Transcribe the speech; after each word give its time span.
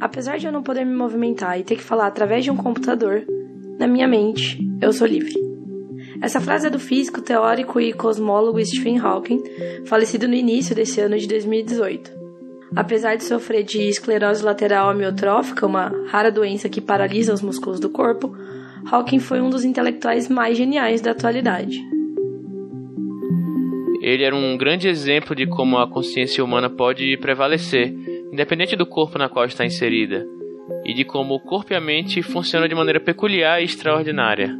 Apesar 0.00 0.38
de 0.38 0.46
eu 0.46 0.52
não 0.52 0.62
poder 0.62 0.84
me 0.84 0.94
movimentar 0.94 1.58
e 1.60 1.64
ter 1.64 1.76
que 1.76 1.82
falar 1.82 2.06
através 2.06 2.42
de 2.42 2.50
um 2.50 2.56
computador, 2.56 3.24
na 3.78 3.86
minha 3.86 4.08
mente, 4.08 4.58
eu 4.80 4.92
sou 4.92 5.06
livre. 5.06 5.34
Essa 6.20 6.40
frase 6.40 6.66
é 6.66 6.70
do 6.70 6.80
físico, 6.80 7.20
teórico 7.20 7.80
e 7.80 7.92
cosmólogo 7.92 8.64
Stephen 8.64 8.98
Hawking, 8.98 9.42
falecido 9.86 10.26
no 10.26 10.34
início 10.34 10.74
desse 10.74 11.00
ano 11.00 11.16
de 11.16 11.28
2018. 11.28 12.10
Apesar 12.74 13.16
de 13.16 13.24
sofrer 13.24 13.62
de 13.62 13.82
esclerose 13.88 14.44
lateral 14.44 14.90
amiotrófica, 14.90 15.66
uma 15.66 15.92
rara 16.08 16.30
doença 16.30 16.68
que 16.68 16.80
paralisa 16.80 17.32
os 17.32 17.42
músculos 17.42 17.78
do 17.78 17.88
corpo, 17.88 18.36
Hawking 18.86 19.18
foi 19.18 19.40
um 19.40 19.50
dos 19.50 19.64
intelectuais 19.64 20.28
mais 20.28 20.56
geniais 20.56 21.00
da 21.00 21.10
atualidade. 21.10 21.78
Ele 24.00 24.22
era 24.22 24.34
um 24.34 24.56
grande 24.56 24.88
exemplo 24.88 25.34
de 25.34 25.46
como 25.46 25.76
a 25.76 25.90
consciência 25.90 26.42
humana 26.42 26.70
pode 26.70 27.16
prevalecer, 27.18 27.92
independente 28.32 28.76
do 28.76 28.86
corpo 28.86 29.18
na 29.18 29.28
qual 29.28 29.44
está 29.44 29.66
inserida, 29.66 30.26
e 30.84 30.94
de 30.94 31.04
como 31.04 31.34
o 31.34 31.40
corpo 31.40 31.72
e 31.72 31.76
a 31.76 31.80
mente 31.80 32.22
funcionam 32.22 32.68
de 32.68 32.74
maneira 32.74 33.00
peculiar 33.00 33.60
e 33.60 33.64
extraordinária. 33.64 34.56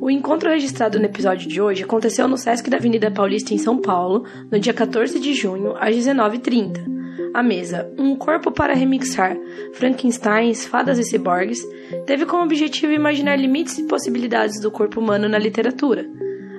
O 0.00 0.10
encontro 0.10 0.48
registrado 0.48 0.98
no 0.98 1.06
episódio 1.06 1.48
de 1.48 1.60
hoje 1.60 1.82
aconteceu 1.82 2.28
no 2.28 2.36
Sesc 2.36 2.70
da 2.70 2.76
Avenida 2.76 3.10
Paulista 3.10 3.52
em 3.52 3.58
São 3.58 3.78
Paulo, 3.78 4.24
no 4.50 4.60
dia 4.60 4.72
14 4.72 5.18
de 5.18 5.34
junho, 5.34 5.74
às 5.76 5.96
19h30. 5.96 6.97
A 7.38 7.42
mesa 7.44 7.88
Um 7.96 8.16
Corpo 8.16 8.50
para 8.50 8.74
Remixar 8.74 9.36
Frankensteins, 9.74 10.66
Fadas 10.66 10.98
e 10.98 11.04
Ciborgues 11.04 11.64
teve 12.04 12.26
como 12.26 12.42
objetivo 12.42 12.92
imaginar 12.92 13.36
limites 13.36 13.78
e 13.78 13.86
possibilidades 13.86 14.60
do 14.60 14.72
corpo 14.72 14.98
humano 14.98 15.28
na 15.28 15.38
literatura. 15.38 16.04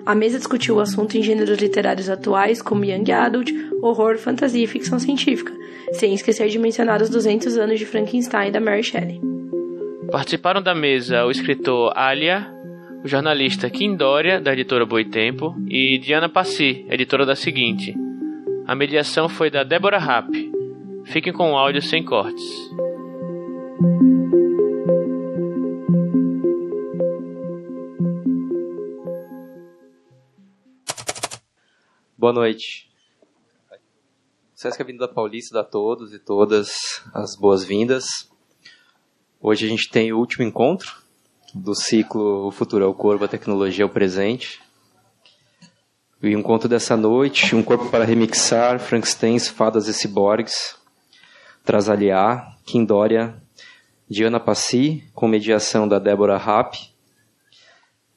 A 0.06 0.16
mesa 0.16 0.38
discutiu 0.38 0.78
o 0.78 0.80
assunto 0.80 1.18
em 1.18 1.22
gêneros 1.22 1.60
literários 1.60 2.10
atuais 2.10 2.62
como 2.62 2.86
Young 2.86 3.12
Adult, 3.12 3.52
horror, 3.82 4.18
fantasia 4.18 4.64
e 4.64 4.68
ficção 4.68 4.98
científica, 4.98 5.52
sem 5.92 6.14
esquecer 6.14 6.48
de 6.48 6.58
mencionar 6.58 7.02
os 7.02 7.10
200 7.10 7.58
anos 7.58 7.78
de 7.78 7.86
Frankenstein 7.86 8.50
da 8.50 8.62
Mary 8.62 8.82
Shelley. 8.82 9.20
Participaram 10.10 10.62
da 10.62 10.74
mesa 10.74 11.26
o 11.26 11.30
escritor 11.30 11.92
Alia, 11.94 12.48
o 13.04 13.08
jornalista 13.08 13.70
Kim 13.70 13.98
Dória, 13.98 14.40
da 14.40 14.54
editora 14.54 14.86
Boitempo, 14.86 15.54
e 15.68 15.98
Diana 15.98 16.30
Passi, 16.30 16.86
editora 16.90 17.26
da 17.26 17.36
Seguinte. 17.36 17.94
A 18.66 18.74
mediação 18.74 19.28
foi 19.28 19.52
da 19.52 19.64
Débora 19.66 19.98
Rapp. 19.98 20.49
Fiquem 21.10 21.34
com 21.34 21.54
o 21.54 21.58
áudio 21.58 21.82
sem 21.82 22.06
cortes. 22.06 22.46
Boa 32.16 32.32
noite. 32.32 32.88
Sesc 34.54 34.80
Avenida 34.84 35.08
Paulista 35.08 35.56
dá 35.56 35.62
a 35.62 35.64
todos 35.64 36.14
e 36.14 36.20
todas 36.20 37.02
as 37.12 37.36
boas-vindas. 37.36 38.30
Hoje 39.42 39.66
a 39.66 39.70
gente 39.70 39.90
tem 39.90 40.14
o 40.14 40.20
último 40.20 40.46
encontro 40.46 40.96
do 41.56 41.74
ciclo 41.74 42.46
O 42.46 42.52
Futuro 42.52 42.86
é 42.86 42.88
o 42.88 42.94
Corpo, 42.94 43.26
a 43.26 43.28
Tecnologia 43.28 43.82
é 43.82 43.86
o 43.88 43.90
Presente. 43.90 44.62
O 46.22 46.28
encontro 46.28 46.70
dessa 46.70 46.96
noite, 46.96 47.56
Um 47.56 47.64
Corpo 47.64 47.90
para 47.90 48.06
Remixar, 48.06 48.80
Frankenstein, 48.80 49.40
Fadas 49.40 49.88
e 49.88 49.94
Ciborgues, 49.94 50.78
traz 51.64 51.90
aliar, 51.90 52.58
Kim 52.66 52.86
Dória, 52.86 53.36
Diana 54.10 54.40
Passi, 54.40 55.04
com 55.14 55.28
mediação 55.28 55.88
da 55.88 56.00
Débora 56.00 56.38
Rapp. 56.38 56.78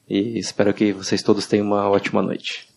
E 0.09 0.37
espero 0.37 0.73
que 0.73 0.91
vocês 0.91 1.21
todos 1.21 1.45
tenham 1.45 1.65
uma 1.65 1.89
ótima 1.89 2.21
noite. 2.21 2.67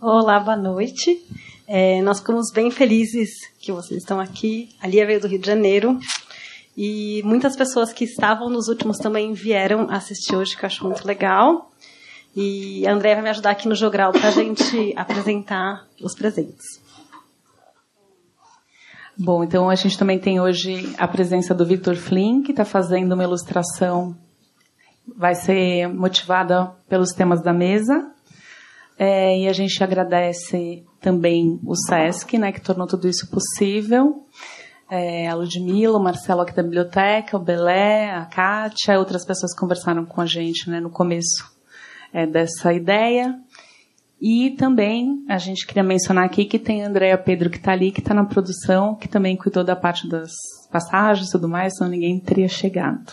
Olá, 0.00 0.38
boa 0.38 0.56
noite. 0.56 1.24
É, 1.66 2.00
nós 2.02 2.20
ficamos 2.20 2.50
bem 2.52 2.70
felizes 2.70 3.30
que 3.60 3.72
vocês 3.72 4.00
estão 4.00 4.20
aqui. 4.20 4.70
A 4.80 4.86
Lia 4.86 5.06
veio 5.06 5.20
do 5.20 5.28
Rio 5.28 5.38
de 5.38 5.46
Janeiro 5.46 5.98
e 6.76 7.20
muitas 7.24 7.56
pessoas 7.56 7.92
que 7.92 8.04
estavam 8.04 8.48
nos 8.48 8.68
últimos 8.68 8.98
também 8.98 9.32
vieram 9.32 9.90
assistir 9.90 10.36
hoje, 10.36 10.56
que 10.56 10.64
eu 10.64 10.66
acho 10.68 10.84
muito 10.84 11.06
legal. 11.06 11.70
E 12.34 12.86
a 12.86 12.92
André 12.92 13.14
vai 13.14 13.24
me 13.24 13.30
ajudar 13.30 13.50
aqui 13.50 13.66
no 13.66 13.74
Jogral 13.74 14.12
para 14.12 14.28
a 14.28 14.30
gente 14.30 14.92
apresentar 14.96 15.86
os 16.00 16.14
presentes. 16.14 16.80
Bom, 19.18 19.42
então 19.42 19.68
a 19.68 19.74
gente 19.74 19.98
também 19.98 20.18
tem 20.18 20.40
hoje 20.40 20.94
a 20.96 21.08
presença 21.08 21.54
do 21.54 21.66
Victor 21.66 21.96
Flynn, 21.96 22.42
que 22.42 22.52
está 22.52 22.64
fazendo 22.64 23.12
uma 23.12 23.24
ilustração, 23.24 24.16
vai 25.16 25.34
ser 25.34 25.88
motivada 25.88 26.70
pelos 26.88 27.12
temas 27.12 27.42
da 27.42 27.52
mesa. 27.52 28.12
É, 28.96 29.38
e 29.40 29.48
a 29.48 29.52
gente 29.52 29.82
agradece 29.82 30.84
também 31.00 31.58
o 31.64 31.74
SESC, 31.74 32.36
né, 32.38 32.52
que 32.52 32.60
tornou 32.60 32.86
tudo 32.86 33.08
isso 33.08 33.30
possível 33.30 34.24
é, 34.90 35.28
a 35.28 35.34
Ludmilla, 35.34 35.98
o 35.98 36.02
Marcelo 36.02 36.40
aqui 36.40 36.54
da 36.54 36.62
biblioteca, 36.62 37.36
o 37.36 37.40
Belé, 37.40 38.10
a 38.10 38.24
Kátia, 38.24 38.98
outras 38.98 39.24
pessoas 39.24 39.54
conversaram 39.54 40.04
com 40.04 40.20
a 40.20 40.26
gente 40.26 40.70
né, 40.70 40.80
no 40.80 40.90
começo 40.90 41.44
é, 42.12 42.26
dessa 42.26 42.72
ideia. 42.72 43.38
E 44.20 44.50
também 44.52 45.24
a 45.28 45.38
gente 45.38 45.66
queria 45.66 45.82
mencionar 45.82 46.24
aqui 46.24 46.44
que 46.44 46.58
tem 46.58 46.84
a 46.84 46.88
Andrea 46.88 47.16
Pedro 47.16 47.48
que 47.48 47.56
está 47.56 47.72
ali, 47.72 47.92
que 47.92 48.00
está 48.00 48.12
na 48.12 48.24
produção, 48.24 48.96
que 48.96 49.08
também 49.08 49.36
cuidou 49.36 49.62
da 49.62 49.76
parte 49.76 50.08
das 50.08 50.32
passagens 50.72 51.28
e 51.28 51.32
tudo 51.32 51.48
mais, 51.48 51.76
senão 51.76 51.90
ninguém 51.90 52.18
teria 52.18 52.48
chegado. 52.48 53.12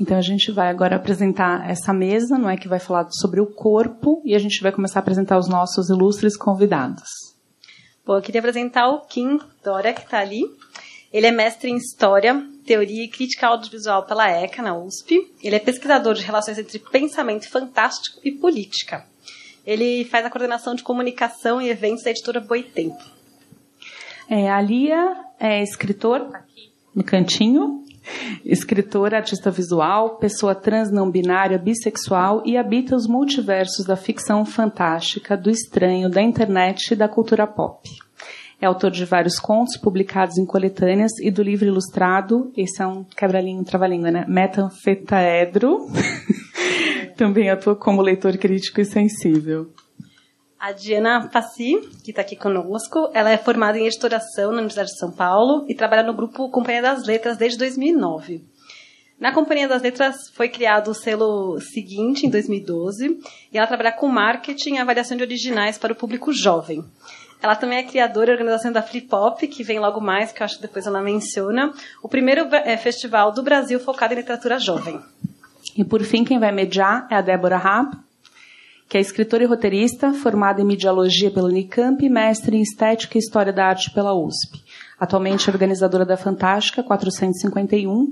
Então 0.00 0.16
a 0.16 0.22
gente 0.22 0.50
vai 0.50 0.68
agora 0.68 0.96
apresentar 0.96 1.68
essa 1.68 1.92
mesa, 1.92 2.38
não 2.38 2.48
é 2.48 2.56
que 2.56 2.68
vai 2.68 2.78
falar 2.78 3.06
sobre 3.10 3.40
o 3.40 3.46
corpo, 3.46 4.22
e 4.24 4.34
a 4.34 4.38
gente 4.38 4.62
vai 4.62 4.72
começar 4.72 4.98
a 4.98 5.02
apresentar 5.02 5.38
os 5.38 5.48
nossos 5.48 5.90
ilustres 5.90 6.36
convidados. 6.36 7.08
Bom, 8.04 8.16
eu 8.16 8.22
queria 8.22 8.40
apresentar 8.40 8.88
o 8.88 9.00
Kim 9.06 9.38
Dória, 9.62 9.92
que 9.92 10.00
está 10.00 10.18
ali. 10.18 10.42
Ele 11.12 11.26
é 11.26 11.30
mestre 11.30 11.70
em 11.70 11.76
História, 11.76 12.42
Teoria 12.64 13.04
e 13.04 13.08
Crítica 13.08 13.48
Audiovisual 13.48 14.06
pela 14.06 14.30
ECA, 14.30 14.62
na 14.62 14.76
USP. 14.76 15.18
Ele 15.42 15.56
é 15.56 15.58
pesquisador 15.58 16.14
de 16.14 16.22
relações 16.22 16.58
entre 16.58 16.78
pensamento 16.78 17.48
fantástico 17.48 18.20
e 18.24 18.32
política. 18.32 19.04
Ele 19.70 20.04
faz 20.04 20.26
a 20.26 20.30
coordenação 20.30 20.74
de 20.74 20.82
comunicação 20.82 21.62
e 21.62 21.68
eventos 21.70 22.02
da 22.02 22.10
editora 22.10 22.40
Boitempo. 22.40 23.04
É, 24.28 24.50
a 24.50 24.60
Lia 24.60 25.14
é 25.38 25.62
escritor, 25.62 26.22
aqui 26.34 26.72
no 26.92 27.04
cantinho, 27.04 27.84
escritora, 28.44 29.18
artista 29.18 29.48
visual, 29.48 30.16
pessoa 30.16 30.56
trans 30.56 30.90
não 30.90 31.08
binária, 31.08 31.56
bissexual 31.56 32.42
e 32.44 32.56
habita 32.56 32.96
os 32.96 33.06
multiversos 33.06 33.86
da 33.86 33.94
ficção 33.94 34.44
fantástica, 34.44 35.36
do 35.36 35.48
estranho, 35.48 36.10
da 36.10 36.20
internet 36.20 36.90
e 36.90 36.96
da 36.96 37.06
cultura 37.06 37.46
pop. 37.46 37.88
É 38.60 38.66
autor 38.66 38.90
de 38.90 39.06
vários 39.06 39.38
contos 39.38 39.78
publicados 39.78 40.36
em 40.36 40.44
coletâneas 40.44 41.12
e 41.18 41.30
do 41.30 41.42
livro 41.42 41.66
ilustrado, 41.66 42.52
esse 42.54 42.82
é 42.82 42.86
um 42.86 43.04
quebra-língua, 43.04 43.64
trava-língua, 43.64 44.10
né? 44.10 44.24
Metanfetaedro. 44.28 45.88
Também 47.16 47.48
atua 47.48 47.74
como 47.74 48.02
leitor 48.02 48.36
crítico 48.36 48.80
e 48.80 48.84
sensível. 48.84 49.70
A 50.58 50.72
Diana 50.72 51.26
Passi, 51.32 51.80
que 52.04 52.10
está 52.10 52.20
aqui 52.20 52.36
conosco, 52.36 53.10
ela 53.14 53.30
é 53.30 53.38
formada 53.38 53.78
em 53.78 53.86
editoração 53.86 54.50
na 54.50 54.58
Universidade 54.58 54.90
de 54.90 54.98
São 54.98 55.10
Paulo 55.10 55.64
e 55.66 55.74
trabalha 55.74 56.02
no 56.02 56.12
grupo 56.12 56.50
Companhia 56.50 56.82
das 56.82 57.06
Letras 57.06 57.38
desde 57.38 57.58
2009. 57.58 58.44
Na 59.18 59.32
Companhia 59.32 59.68
das 59.68 59.80
Letras 59.80 60.16
foi 60.34 60.50
criado 60.50 60.90
o 60.90 60.94
selo 60.94 61.58
seguinte, 61.60 62.26
em 62.26 62.30
2012, 62.30 63.20
e 63.50 63.56
ela 63.56 63.66
trabalha 63.66 63.92
com 63.92 64.06
marketing 64.06 64.74
e 64.74 64.78
avaliação 64.78 65.16
de 65.16 65.22
originais 65.22 65.78
para 65.78 65.94
o 65.94 65.96
público 65.96 66.30
jovem. 66.30 66.84
Ela 67.42 67.56
também 67.56 67.78
é 67.78 67.82
criadora 67.82 68.30
e 68.30 68.32
organização 68.32 68.70
da 68.70 68.82
Flip 68.82 69.08
Hop, 69.14 69.40
que 69.40 69.62
vem 69.62 69.78
logo 69.78 70.00
mais, 70.00 70.30
que 70.30 70.42
eu 70.42 70.44
acho 70.44 70.56
que 70.56 70.62
depois 70.62 70.86
ela 70.86 71.00
menciona, 71.00 71.72
o 72.02 72.08
primeiro 72.08 72.54
é, 72.54 72.76
festival 72.76 73.32
do 73.32 73.42
Brasil 73.42 73.80
focado 73.80 74.12
em 74.12 74.18
literatura 74.18 74.58
jovem. 74.58 75.00
E 75.76 75.84
por 75.84 76.02
fim, 76.02 76.24
quem 76.24 76.38
vai 76.38 76.52
mediar 76.52 77.06
é 77.10 77.14
a 77.14 77.20
Débora 77.20 77.56
Rapp, 77.56 77.96
que 78.88 78.98
é 78.98 79.00
escritora 79.00 79.44
e 79.44 79.46
roteirista, 79.46 80.12
formada 80.12 80.60
em 80.60 80.64
mediologia 80.64 81.30
pela 81.30 81.48
Unicamp 81.48 82.04
e 82.04 82.10
mestre 82.10 82.56
em 82.56 82.60
estética 82.60 83.16
e 83.16 83.20
história 83.20 83.52
da 83.52 83.66
arte 83.66 83.90
pela 83.92 84.12
USP. 84.12 84.60
Atualmente 84.98 85.48
é 85.48 85.52
organizadora 85.52 86.04
da 86.04 86.16
Fantástica 86.16 86.82
451, 86.82 88.06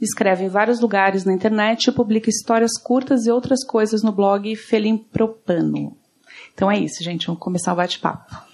escreve 0.00 0.44
em 0.44 0.48
vários 0.48 0.80
lugares 0.80 1.24
na 1.24 1.34
internet 1.34 1.88
e 1.88 1.92
publica 1.92 2.30
histórias 2.30 2.78
curtas 2.80 3.26
e 3.26 3.30
outras 3.30 3.66
coisas 3.66 4.02
no 4.02 4.12
blog 4.12 4.54
Felim 4.56 4.96
Propano. 4.96 5.96
Então 6.54 6.70
é 6.70 6.78
isso, 6.78 7.02
gente. 7.02 7.26
Vamos 7.26 7.42
começar 7.42 7.72
o 7.72 7.76
bate-papo. 7.76 8.49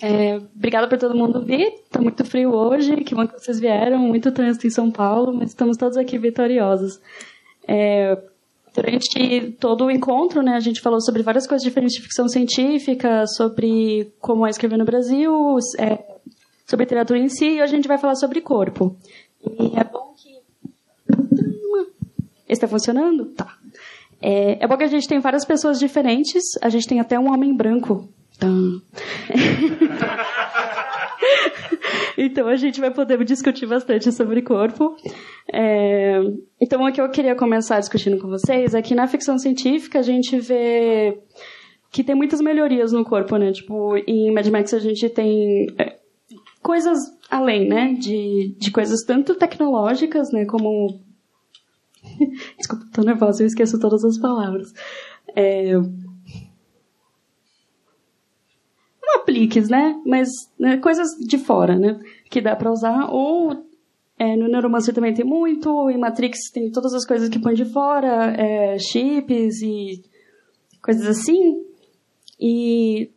É, 0.00 0.36
obrigada 0.54 0.88
por 0.88 0.98
todo 0.98 1.14
mundo 1.14 1.44
vir. 1.44 1.72
Está 1.84 2.00
muito 2.00 2.24
frio 2.24 2.52
hoje, 2.52 2.96
que 2.96 3.14
bom 3.14 3.26
que 3.26 3.38
vocês 3.38 3.60
vieram. 3.60 3.98
Muito 3.98 4.32
trânsito 4.32 4.66
em 4.66 4.70
São 4.70 4.90
Paulo, 4.90 5.32
mas 5.34 5.50
estamos 5.50 5.76
todos 5.76 5.96
aqui 5.96 6.18
vitoriosos. 6.18 7.00
É, 7.66 8.18
durante 8.74 9.52
todo 9.60 9.84
o 9.86 9.90
encontro, 9.90 10.42
né, 10.42 10.54
a 10.56 10.60
gente 10.60 10.80
falou 10.80 11.00
sobre 11.00 11.22
várias 11.22 11.46
coisas 11.46 11.64
diferentes 11.64 11.96
de 11.96 12.02
ficção 12.02 12.28
científica, 12.28 13.26
sobre 13.26 14.12
como 14.20 14.46
é 14.46 14.50
escrever 14.50 14.76
no 14.76 14.84
Brasil, 14.84 15.56
é, 15.78 16.04
sobre 16.66 16.84
literatura 16.84 17.18
em 17.18 17.28
si, 17.28 17.46
e 17.46 17.62
hoje 17.62 17.72
a 17.72 17.76
gente 17.76 17.88
vai 17.88 17.98
falar 17.98 18.16
sobre 18.16 18.40
corpo. 18.40 18.96
E 19.42 19.78
é 19.78 19.84
bom 19.84 20.14
que. 20.16 20.34
Está 22.48 22.66
funcionando? 22.66 23.26
Tá. 23.26 23.56
É, 24.20 24.64
é 24.64 24.66
bom 24.66 24.76
que 24.76 24.84
a 24.84 24.88
gente 24.88 25.06
tem 25.06 25.20
várias 25.20 25.44
pessoas 25.44 25.78
diferentes. 25.78 26.42
A 26.60 26.68
gente 26.68 26.86
tem 26.86 27.00
até 27.00 27.18
um 27.18 27.32
homem 27.32 27.54
branco. 27.54 28.08
então 32.18 32.48
a 32.48 32.56
gente 32.56 32.80
vai 32.80 32.90
poder 32.90 33.22
discutir 33.24 33.66
bastante 33.66 34.10
sobre 34.12 34.42
corpo. 34.42 34.96
É, 35.52 36.20
então 36.60 36.84
o 36.84 36.92
que 36.92 37.00
eu 37.00 37.08
queria 37.10 37.34
começar 37.34 37.80
discutindo 37.80 38.18
com 38.18 38.28
vocês 38.28 38.74
é 38.74 38.82
que 38.82 38.94
na 38.94 39.06
ficção 39.06 39.38
científica 39.38 40.00
a 40.00 40.02
gente 40.02 40.38
vê 40.38 41.18
que 41.90 42.02
tem 42.02 42.16
muitas 42.16 42.40
melhorias 42.40 42.92
no 42.92 43.04
corpo, 43.04 43.36
né? 43.36 43.52
Tipo, 43.52 43.96
em 43.98 44.32
Mad 44.32 44.46
Max 44.48 44.72
a 44.74 44.80
gente 44.80 45.08
tem 45.08 45.68
é, 45.78 45.96
coisas 46.60 46.98
além, 47.30 47.68
né? 47.68 47.92
De, 47.92 48.56
de 48.58 48.70
coisas 48.72 49.04
tanto 49.04 49.36
tecnológicas, 49.36 50.32
né? 50.32 50.44
Como. 50.44 51.00
Desculpa, 52.58 52.84
tô 52.92 53.02
nervosa, 53.02 53.42
eu 53.42 53.46
esqueço 53.46 53.78
todas 53.78 54.04
as 54.04 54.18
palavras. 54.18 54.72
É... 55.36 55.74
Apliques, 59.16 59.68
né? 59.68 60.00
Mas 60.04 60.28
né, 60.58 60.76
coisas 60.78 61.08
de 61.18 61.38
fora, 61.38 61.78
né? 61.78 61.98
Que 62.30 62.40
dá 62.40 62.54
pra 62.56 62.70
usar. 62.70 63.08
Ou 63.10 63.64
é, 64.18 64.36
no 64.36 64.48
Neuromancer 64.48 64.94
também 64.94 65.14
tem 65.14 65.24
muito, 65.24 65.90
em 65.90 65.98
Matrix 65.98 66.50
tem 66.52 66.70
todas 66.70 66.94
as 66.94 67.06
coisas 67.06 67.28
que 67.28 67.38
põe 67.38 67.54
de 67.54 67.64
fora, 67.64 68.34
é, 68.36 68.78
chips 68.78 69.62
e 69.62 70.02
coisas 70.80 71.06
assim. 71.06 71.64
E 72.40 73.10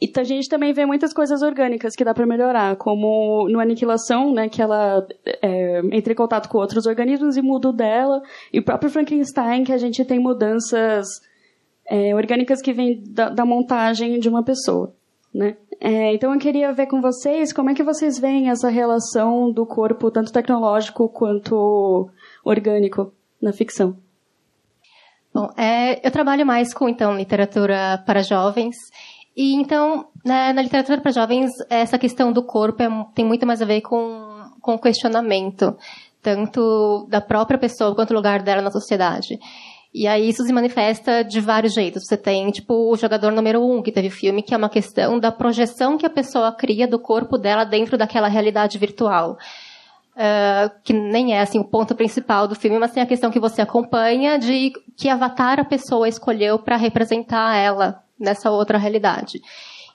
e 0.00 0.12
a 0.16 0.22
gente 0.22 0.48
também 0.48 0.72
vê 0.72 0.86
muitas 0.86 1.12
coisas 1.12 1.42
orgânicas 1.42 1.96
que 1.96 2.04
dá 2.04 2.14
para 2.14 2.24
melhorar, 2.24 2.76
como 2.76 3.48
no 3.48 3.58
Aniquilação, 3.58 4.32
né, 4.32 4.48
que 4.48 4.62
ela 4.62 5.04
é, 5.42 5.80
entra 5.90 6.12
em 6.12 6.16
contato 6.16 6.48
com 6.48 6.58
outros 6.58 6.86
organismos 6.86 7.36
e 7.36 7.42
muda 7.42 7.70
o 7.70 7.72
dela, 7.72 8.22
e 8.52 8.60
o 8.60 8.64
próprio 8.64 8.90
Frankenstein, 8.90 9.64
que 9.64 9.72
a 9.72 9.76
gente 9.76 10.04
tem 10.04 10.20
mudanças 10.20 11.04
é, 11.88 12.14
orgânicas 12.14 12.60
que 12.60 12.72
vêm 12.72 13.02
da, 13.08 13.28
da, 13.28 13.44
montagem 13.44 14.18
de 14.18 14.28
uma 14.28 14.42
pessoa, 14.42 14.94
né. 15.34 15.56
É, 15.80 16.14
então 16.14 16.32
eu 16.32 16.38
queria 16.40 16.72
ver 16.72 16.86
com 16.86 17.00
vocês 17.00 17.52
como 17.52 17.70
é 17.70 17.74
que 17.74 17.84
vocês 17.84 18.18
veem 18.18 18.50
essa 18.50 18.68
relação 18.68 19.52
do 19.52 19.64
corpo, 19.64 20.10
tanto 20.10 20.32
tecnológico 20.32 21.08
quanto 21.08 22.10
orgânico, 22.44 23.12
na 23.40 23.52
ficção. 23.52 23.96
Bom, 25.32 25.48
é, 25.56 26.04
eu 26.04 26.10
trabalho 26.10 26.44
mais 26.44 26.74
com 26.74 26.88
então 26.88 27.16
literatura 27.16 28.02
para 28.04 28.22
jovens 28.22 28.74
e 29.38 29.54
então, 29.54 30.08
na, 30.24 30.52
na 30.52 30.62
literatura 30.62 31.00
para 31.00 31.12
jovens, 31.12 31.52
essa 31.70 31.96
questão 31.96 32.32
do 32.32 32.42
corpo 32.42 32.82
é, 32.82 32.88
tem 33.14 33.24
muito 33.24 33.46
mais 33.46 33.62
a 33.62 33.64
ver 33.64 33.82
com, 33.82 34.50
com 34.60 34.74
o 34.74 34.78
questionamento, 34.80 35.76
tanto 36.20 37.06
da 37.08 37.20
própria 37.20 37.56
pessoa 37.56 37.94
quanto 37.94 38.08
do 38.08 38.16
lugar 38.16 38.42
dela 38.42 38.60
na 38.60 38.72
sociedade. 38.72 39.38
E 39.92 40.06
aí 40.06 40.28
isso 40.28 40.44
se 40.44 40.52
manifesta 40.52 41.24
de 41.24 41.40
vários 41.40 41.72
jeitos. 41.72 42.04
Você 42.04 42.16
tem, 42.16 42.50
tipo, 42.50 42.92
o 42.92 42.96
jogador 42.96 43.32
número 43.32 43.64
um, 43.64 43.82
que 43.82 43.90
teve 43.90 44.10
filme, 44.10 44.42
que 44.42 44.52
é 44.52 44.56
uma 44.56 44.68
questão 44.68 45.18
da 45.18 45.32
projeção 45.32 45.96
que 45.96 46.04
a 46.04 46.10
pessoa 46.10 46.52
cria 46.52 46.86
do 46.86 46.98
corpo 46.98 47.38
dela 47.38 47.64
dentro 47.64 47.96
daquela 47.96 48.28
realidade 48.28 48.76
virtual. 48.78 49.38
Uh, 50.14 50.68
que 50.82 50.92
nem 50.92 51.34
é 51.34 51.40
assim 51.40 51.60
o 51.60 51.64
ponto 51.64 51.94
principal 51.94 52.48
do 52.48 52.56
filme, 52.56 52.76
mas 52.78 52.90
tem 52.90 53.02
a 53.02 53.06
questão 53.06 53.30
que 53.30 53.38
você 53.38 53.62
acompanha 53.62 54.36
de 54.36 54.72
que 54.96 55.08
avatar 55.08 55.60
a 55.60 55.64
pessoa 55.64 56.08
escolheu 56.08 56.58
para 56.58 56.76
representar 56.76 57.56
ela 57.56 58.02
nessa 58.18 58.50
outra 58.50 58.78
realidade. 58.78 59.40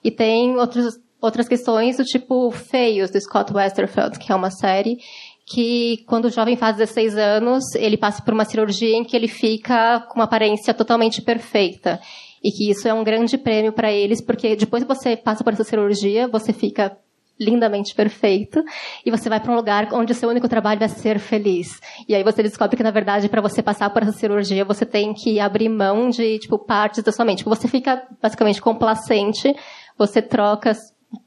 E 0.02 0.10
tem 0.10 0.56
outros, 0.56 0.98
outras 1.20 1.46
questões 1.46 1.98
do 1.98 2.04
tipo 2.04 2.50
Feios, 2.50 3.10
do 3.10 3.20
Scott 3.20 3.52
Westerfeld, 3.52 4.18
que 4.18 4.32
é 4.32 4.34
uma 4.34 4.50
série 4.50 4.98
que 5.46 6.04
quando 6.06 6.26
o 6.26 6.30
jovem 6.30 6.56
faz 6.56 6.76
16 6.76 7.16
anos, 7.16 7.74
ele 7.74 7.96
passa 7.96 8.22
por 8.22 8.32
uma 8.32 8.44
cirurgia 8.44 8.96
em 8.96 9.04
que 9.04 9.14
ele 9.14 9.28
fica 9.28 10.00
com 10.08 10.16
uma 10.16 10.24
aparência 10.24 10.72
totalmente 10.72 11.20
perfeita. 11.20 12.00
E 12.42 12.50
que 12.50 12.70
isso 12.70 12.86
é 12.86 12.92
um 12.92 13.04
grande 13.04 13.38
prêmio 13.38 13.72
para 13.72 13.90
eles, 13.90 14.20
porque 14.20 14.54
depois 14.54 14.82
que 14.82 14.88
você 14.88 15.16
passa 15.16 15.42
por 15.42 15.52
essa 15.52 15.64
cirurgia, 15.64 16.28
você 16.28 16.52
fica 16.52 16.96
lindamente 17.38 17.94
perfeito 17.94 18.62
e 19.04 19.10
você 19.10 19.28
vai 19.28 19.40
para 19.40 19.50
um 19.50 19.56
lugar 19.56 19.88
onde 19.92 20.12
o 20.12 20.14
seu 20.14 20.28
único 20.28 20.48
trabalho 20.48 20.82
é 20.82 20.88
ser 20.88 21.18
feliz. 21.18 21.80
E 22.08 22.14
aí 22.14 22.22
você 22.22 22.42
descobre 22.42 22.76
que 22.76 22.82
na 22.82 22.90
verdade 22.90 23.28
para 23.28 23.40
você 23.40 23.62
passar 23.62 23.90
por 23.90 24.02
essa 24.02 24.12
cirurgia 24.12 24.64
você 24.64 24.86
tem 24.86 25.12
que 25.12 25.40
abrir 25.40 25.68
mão 25.68 26.10
de 26.10 26.38
tipo 26.38 26.58
partes 26.58 27.02
da 27.02 27.10
sua 27.10 27.24
mente. 27.24 27.38
Tipo, 27.38 27.50
você 27.50 27.66
fica 27.66 28.06
basicamente 28.22 28.62
complacente, 28.62 29.54
você 29.98 30.22
troca 30.22 30.72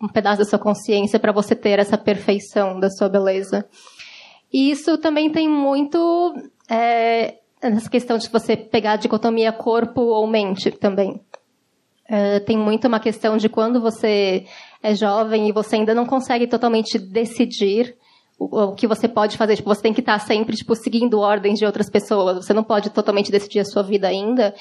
um 0.02 0.08
pedaço 0.08 0.40
da 0.40 0.46
sua 0.46 0.60
consciência 0.60 1.20
para 1.20 1.32
você 1.32 1.56
ter 1.56 1.80
essa 1.80 1.98
perfeição 1.98 2.80
da 2.80 2.90
sua 2.90 3.10
beleza. 3.10 3.66
E 4.52 4.72
isso 4.72 4.98
também 4.98 5.32
tem 5.32 5.50
muito 5.50 6.34
é, 6.70 7.36
essa 7.62 7.90
questão 7.90 8.18
de 8.18 8.30
você 8.30 8.56
pegar 8.56 8.94
a 8.94 8.98
dicotomia 8.98 9.52
corpo 9.52 10.02
ou 10.02 10.28
mente 10.28 10.72
também. 10.72 11.20
É, 12.10 12.40
tem 12.40 12.58
muito 12.58 12.88
uma 12.88 13.00
questão 13.00 13.36
de 13.36 13.50
quando 13.50 13.82
você 13.82 14.46
é 14.82 14.96
jovem 14.96 15.50
e 15.50 15.52
você 15.52 15.76
ainda 15.76 15.94
não 15.94 16.06
consegue 16.06 16.48
totalmente 16.48 16.98
decidir 16.98 17.96
o, 18.40 18.64
o 18.64 18.76
que 18.76 18.88
você 18.88 19.08
pode 19.08 19.38
fazer. 19.38 19.58
Tipo, 19.58 19.74
você 19.74 19.82
tem 19.82 19.94
que 19.94 20.00
estar 20.00 20.20
sempre 20.20 20.56
tipo, 20.56 20.76
seguindo 20.76 21.20
ordens 21.20 21.60
de 21.60 21.66
outras 21.66 21.90
pessoas. 21.90 22.38
Você 22.38 22.54
não 22.54 22.64
pode 22.64 22.90
totalmente 22.92 23.32
decidir 23.32 23.60
a 23.60 23.66
sua 23.66 23.84
vida 23.84 24.08
ainda. 24.08 24.54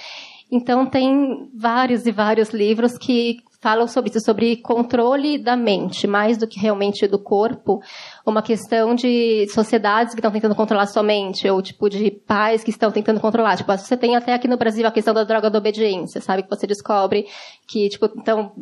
Então, 0.50 0.87
tem 0.87 1.49
vários 1.55 2.06
e 2.06 2.12
vários 2.12 2.50
livros 2.50 2.97
que 2.99 3.38
falam 3.66 3.88
sobre 3.88 4.10
isso, 4.10 4.20
sobre 4.20 4.58
controle 4.58 5.38
da 5.38 5.56
mente, 5.56 6.06
mais 6.06 6.38
do 6.38 6.46
que 6.46 6.56
realmente 6.56 7.04
do 7.08 7.18
corpo. 7.18 7.80
Uma 8.24 8.40
questão 8.40 8.94
de 8.94 9.48
sociedades 9.48 10.14
que 10.14 10.20
estão 10.20 10.30
tentando 10.30 10.54
controlar 10.54 10.86
sua 10.86 11.02
mente, 11.02 11.50
ou 11.50 11.60
tipo 11.60 11.90
de 11.90 12.12
pais 12.12 12.62
que 12.62 12.70
estão 12.70 12.92
tentando 12.92 13.18
controlar. 13.18 13.56
Tipo, 13.56 13.76
você 13.76 13.96
tem 13.96 14.14
até 14.14 14.34
aqui 14.34 14.46
no 14.46 14.56
Brasil 14.56 14.86
a 14.86 14.92
questão 14.92 15.12
da 15.12 15.24
droga 15.24 15.50
da 15.50 15.58
obediência, 15.58 16.20
sabe? 16.20 16.44
Que 16.44 16.48
você 16.48 16.64
descobre 16.64 17.26
que, 17.66 17.88
tipo, 17.88 18.08
então, 18.16 18.52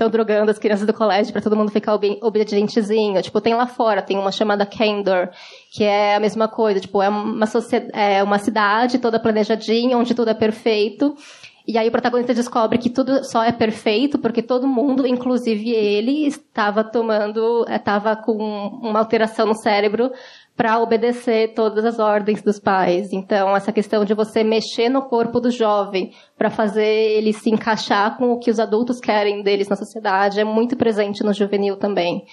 estão 0.00 0.10
drogando 0.10 0.50
as 0.50 0.58
crianças 0.58 0.86
do 0.86 0.92
colégio 0.92 1.32
para 1.32 1.40
todo 1.40 1.56
mundo 1.56 1.70
ficar 1.70 1.94
obedientezinho. 1.94 3.22
Tipo, 3.22 3.40
tem 3.40 3.54
lá 3.54 3.66
fora, 3.66 4.02
tem 4.02 4.18
uma 4.18 4.30
chamada 4.30 4.66
Candor, 4.66 5.30
que 5.72 5.84
é 5.84 6.16
a 6.16 6.20
mesma 6.20 6.48
coisa. 6.48 6.80
Tipo, 6.80 7.00
é 7.00 7.08
uma, 7.08 7.46
é 7.94 8.22
uma 8.22 8.38
cidade 8.38 8.98
toda 8.98 9.18
planejadinha, 9.18 9.96
onde 9.96 10.14
tudo 10.14 10.28
é 10.28 10.34
perfeito. 10.34 11.16
E 11.70 11.78
aí 11.78 11.86
o 11.86 11.92
protagonista 11.92 12.34
descobre 12.34 12.78
que 12.78 12.90
tudo 12.90 13.22
só 13.22 13.44
é 13.44 13.52
perfeito 13.52 14.18
porque 14.18 14.42
todo 14.42 14.66
mundo, 14.66 15.06
inclusive 15.06 15.70
ele, 15.70 16.26
estava 16.26 16.82
tomando, 16.82 17.64
estava 17.68 18.16
com 18.16 18.34
uma 18.82 18.98
alteração 18.98 19.46
no 19.46 19.54
cérebro 19.54 20.10
para 20.56 20.80
obedecer 20.80 21.54
todas 21.54 21.84
as 21.84 22.00
ordens 22.00 22.42
dos 22.42 22.58
pais. 22.58 23.12
Então, 23.12 23.54
essa 23.54 23.70
questão 23.70 24.04
de 24.04 24.14
você 24.14 24.42
mexer 24.42 24.88
no 24.88 25.02
corpo 25.02 25.38
do 25.38 25.48
jovem 25.48 26.12
para 26.36 26.50
fazer 26.50 26.82
ele 26.84 27.32
se 27.32 27.50
encaixar 27.50 28.18
com 28.18 28.32
o 28.32 28.40
que 28.40 28.50
os 28.50 28.58
adultos 28.58 28.98
querem 28.98 29.40
deles 29.44 29.68
na 29.68 29.76
sociedade 29.76 30.40
é 30.40 30.44
muito 30.44 30.76
presente 30.76 31.22
no 31.22 31.32
juvenil 31.32 31.76
também. 31.76 32.24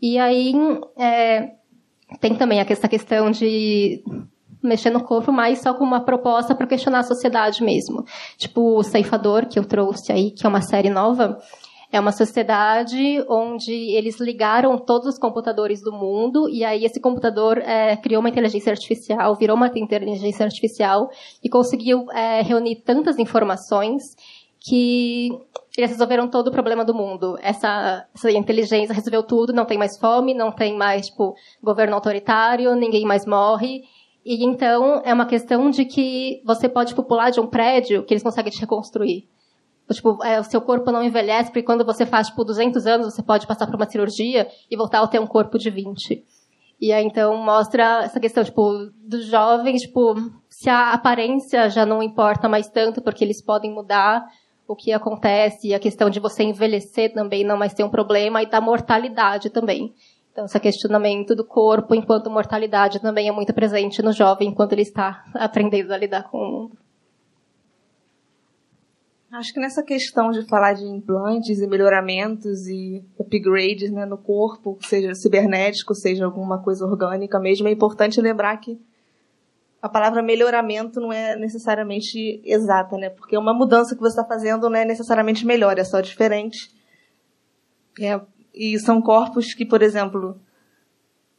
E 0.00 0.18
aí, 0.18 0.54
é, 0.96 1.50
tem 2.20 2.34
também 2.36 2.58
essa 2.58 2.88
questão 2.88 3.30
de 3.30 4.02
mexer 4.62 4.90
no 4.90 5.02
corpo, 5.02 5.32
mas 5.32 5.60
só 5.60 5.74
com 5.74 5.84
uma 5.84 6.00
proposta 6.00 6.54
para 6.54 6.66
questionar 6.66 7.00
a 7.00 7.04
sociedade 7.04 7.62
mesmo. 7.62 8.04
Tipo, 8.36 8.78
o 8.78 8.82
Ceifador, 8.82 9.46
que 9.46 9.58
eu 9.58 9.64
trouxe 9.64 10.12
aí, 10.12 10.30
que 10.30 10.44
é 10.44 10.48
uma 10.48 10.62
série 10.62 10.90
nova, 10.90 11.38
é 11.90 11.98
uma 11.98 12.12
sociedade 12.12 13.24
onde 13.28 13.72
eles 13.72 14.20
ligaram 14.20 14.76
todos 14.76 15.08
os 15.08 15.18
computadores 15.18 15.80
do 15.80 15.90
mundo 15.90 16.48
e 16.48 16.62
aí 16.62 16.84
esse 16.84 17.00
computador 17.00 17.58
é, 17.58 17.96
criou 17.96 18.20
uma 18.20 18.28
inteligência 18.28 18.70
artificial, 18.70 19.34
virou 19.34 19.56
uma 19.56 19.70
inteligência 19.74 20.44
artificial 20.44 21.10
e 21.42 21.48
conseguiu 21.48 22.10
é, 22.12 22.42
reunir 22.42 22.76
tantas 22.84 23.18
informações 23.18 24.14
que 24.60 25.30
eles 25.76 25.90
resolveram 25.90 26.28
todo 26.28 26.48
o 26.48 26.52
problema 26.52 26.84
do 26.84 26.92
mundo. 26.92 27.38
Essa, 27.40 28.06
essa, 28.14 28.30
inteligência 28.32 28.92
resolveu 28.92 29.22
tudo, 29.22 29.52
não 29.52 29.64
tem 29.64 29.78
mais 29.78 29.96
fome, 29.96 30.34
não 30.34 30.50
tem 30.50 30.76
mais, 30.76 31.06
tipo, 31.06 31.34
governo 31.62 31.94
autoritário, 31.94 32.74
ninguém 32.74 33.04
mais 33.04 33.24
morre. 33.24 33.82
E 34.24 34.44
então 34.44 35.00
é 35.04 35.14
uma 35.14 35.26
questão 35.26 35.70
de 35.70 35.84
que 35.84 36.42
você 36.44 36.68
pode 36.68 36.94
pular 36.94 37.30
de 37.30 37.40
um 37.40 37.46
prédio 37.46 38.04
que 38.04 38.12
eles 38.12 38.22
conseguem 38.22 38.52
te 38.52 38.60
reconstruir. 38.60 39.28
Tipo, 39.94 40.22
é, 40.22 40.38
o 40.38 40.44
seu 40.44 40.60
corpo 40.60 40.92
não 40.92 41.02
envelhece, 41.02 41.50
porque 41.50 41.62
quando 41.62 41.84
você 41.84 42.04
faz, 42.04 42.28
tipo, 42.28 42.44
200 42.44 42.86
anos, 42.86 43.14
você 43.14 43.22
pode 43.22 43.46
passar 43.46 43.66
por 43.66 43.76
uma 43.76 43.88
cirurgia 43.88 44.46
e 44.70 44.76
voltar 44.76 45.00
a 45.00 45.06
ter 45.06 45.18
um 45.18 45.26
corpo 45.26 45.58
de 45.58 45.70
20. 45.70 46.24
E 46.80 46.92
aí, 46.92 47.04
então, 47.04 47.36
mostra 47.36 48.04
essa 48.04 48.20
questão, 48.20 48.44
tipo, 48.44 48.90
dos 48.96 49.24
jovens, 49.26 49.82
tipo, 49.82 50.14
se 50.48 50.68
a 50.68 50.92
aparência 50.92 51.68
já 51.70 51.84
não 51.86 52.02
importa 52.02 52.48
mais 52.48 52.68
tanto, 52.68 53.00
porque 53.00 53.24
eles 53.24 53.42
podem 53.42 53.72
mudar 53.72 54.24
o 54.66 54.76
que 54.76 54.92
acontece, 54.92 55.68
e 55.68 55.74
a 55.74 55.78
questão 55.78 56.10
de 56.10 56.20
você 56.20 56.42
envelhecer 56.42 57.12
também 57.14 57.42
não 57.42 57.56
mais 57.56 57.72
ter 57.72 57.82
um 57.82 57.88
problema, 57.88 58.42
e 58.42 58.46
da 58.46 58.60
mortalidade 58.60 59.48
também. 59.48 59.94
Então, 60.38 60.46
esse 60.46 60.60
questionamento 60.60 61.34
do 61.34 61.44
corpo 61.44 61.96
enquanto 61.96 62.30
mortalidade 62.30 63.00
também 63.00 63.28
é 63.28 63.32
muito 63.32 63.52
presente 63.52 64.00
no 64.00 64.12
jovem 64.12 64.46
enquanto 64.46 64.72
ele 64.72 64.82
está 64.82 65.24
aprendendo 65.34 65.92
a 65.92 65.96
lidar 65.96 66.30
com 66.30 66.38
o 66.38 66.52
mundo. 66.52 66.78
Acho 69.32 69.52
que 69.52 69.58
nessa 69.58 69.82
questão 69.82 70.30
de 70.30 70.46
falar 70.46 70.74
de 70.74 70.84
implantes 70.84 71.58
e 71.58 71.66
melhoramentos 71.66 72.68
e 72.68 73.04
upgrades 73.18 73.90
né, 73.90 74.06
no 74.06 74.16
corpo, 74.16 74.78
seja 74.82 75.12
cibernético, 75.12 75.92
seja 75.92 76.26
alguma 76.26 76.62
coisa 76.62 76.86
orgânica 76.86 77.40
mesmo, 77.40 77.66
é 77.66 77.72
importante 77.72 78.20
lembrar 78.20 78.56
que 78.58 78.80
a 79.82 79.88
palavra 79.88 80.22
melhoramento 80.22 81.00
não 81.00 81.12
é 81.12 81.34
necessariamente 81.34 82.40
exata, 82.44 82.96
né? 82.96 83.10
Porque 83.10 83.36
uma 83.36 83.52
mudança 83.52 83.96
que 83.96 84.00
você 84.00 84.20
está 84.20 84.24
fazendo 84.24 84.70
não 84.70 84.76
é 84.76 84.84
necessariamente 84.84 85.44
melhor, 85.44 85.76
é 85.80 85.84
só 85.84 86.00
diferente. 86.00 86.72
É, 88.00 88.20
e 88.54 88.78
são 88.78 89.00
corpos 89.00 89.54
que, 89.54 89.64
por 89.64 89.82
exemplo, 89.82 90.40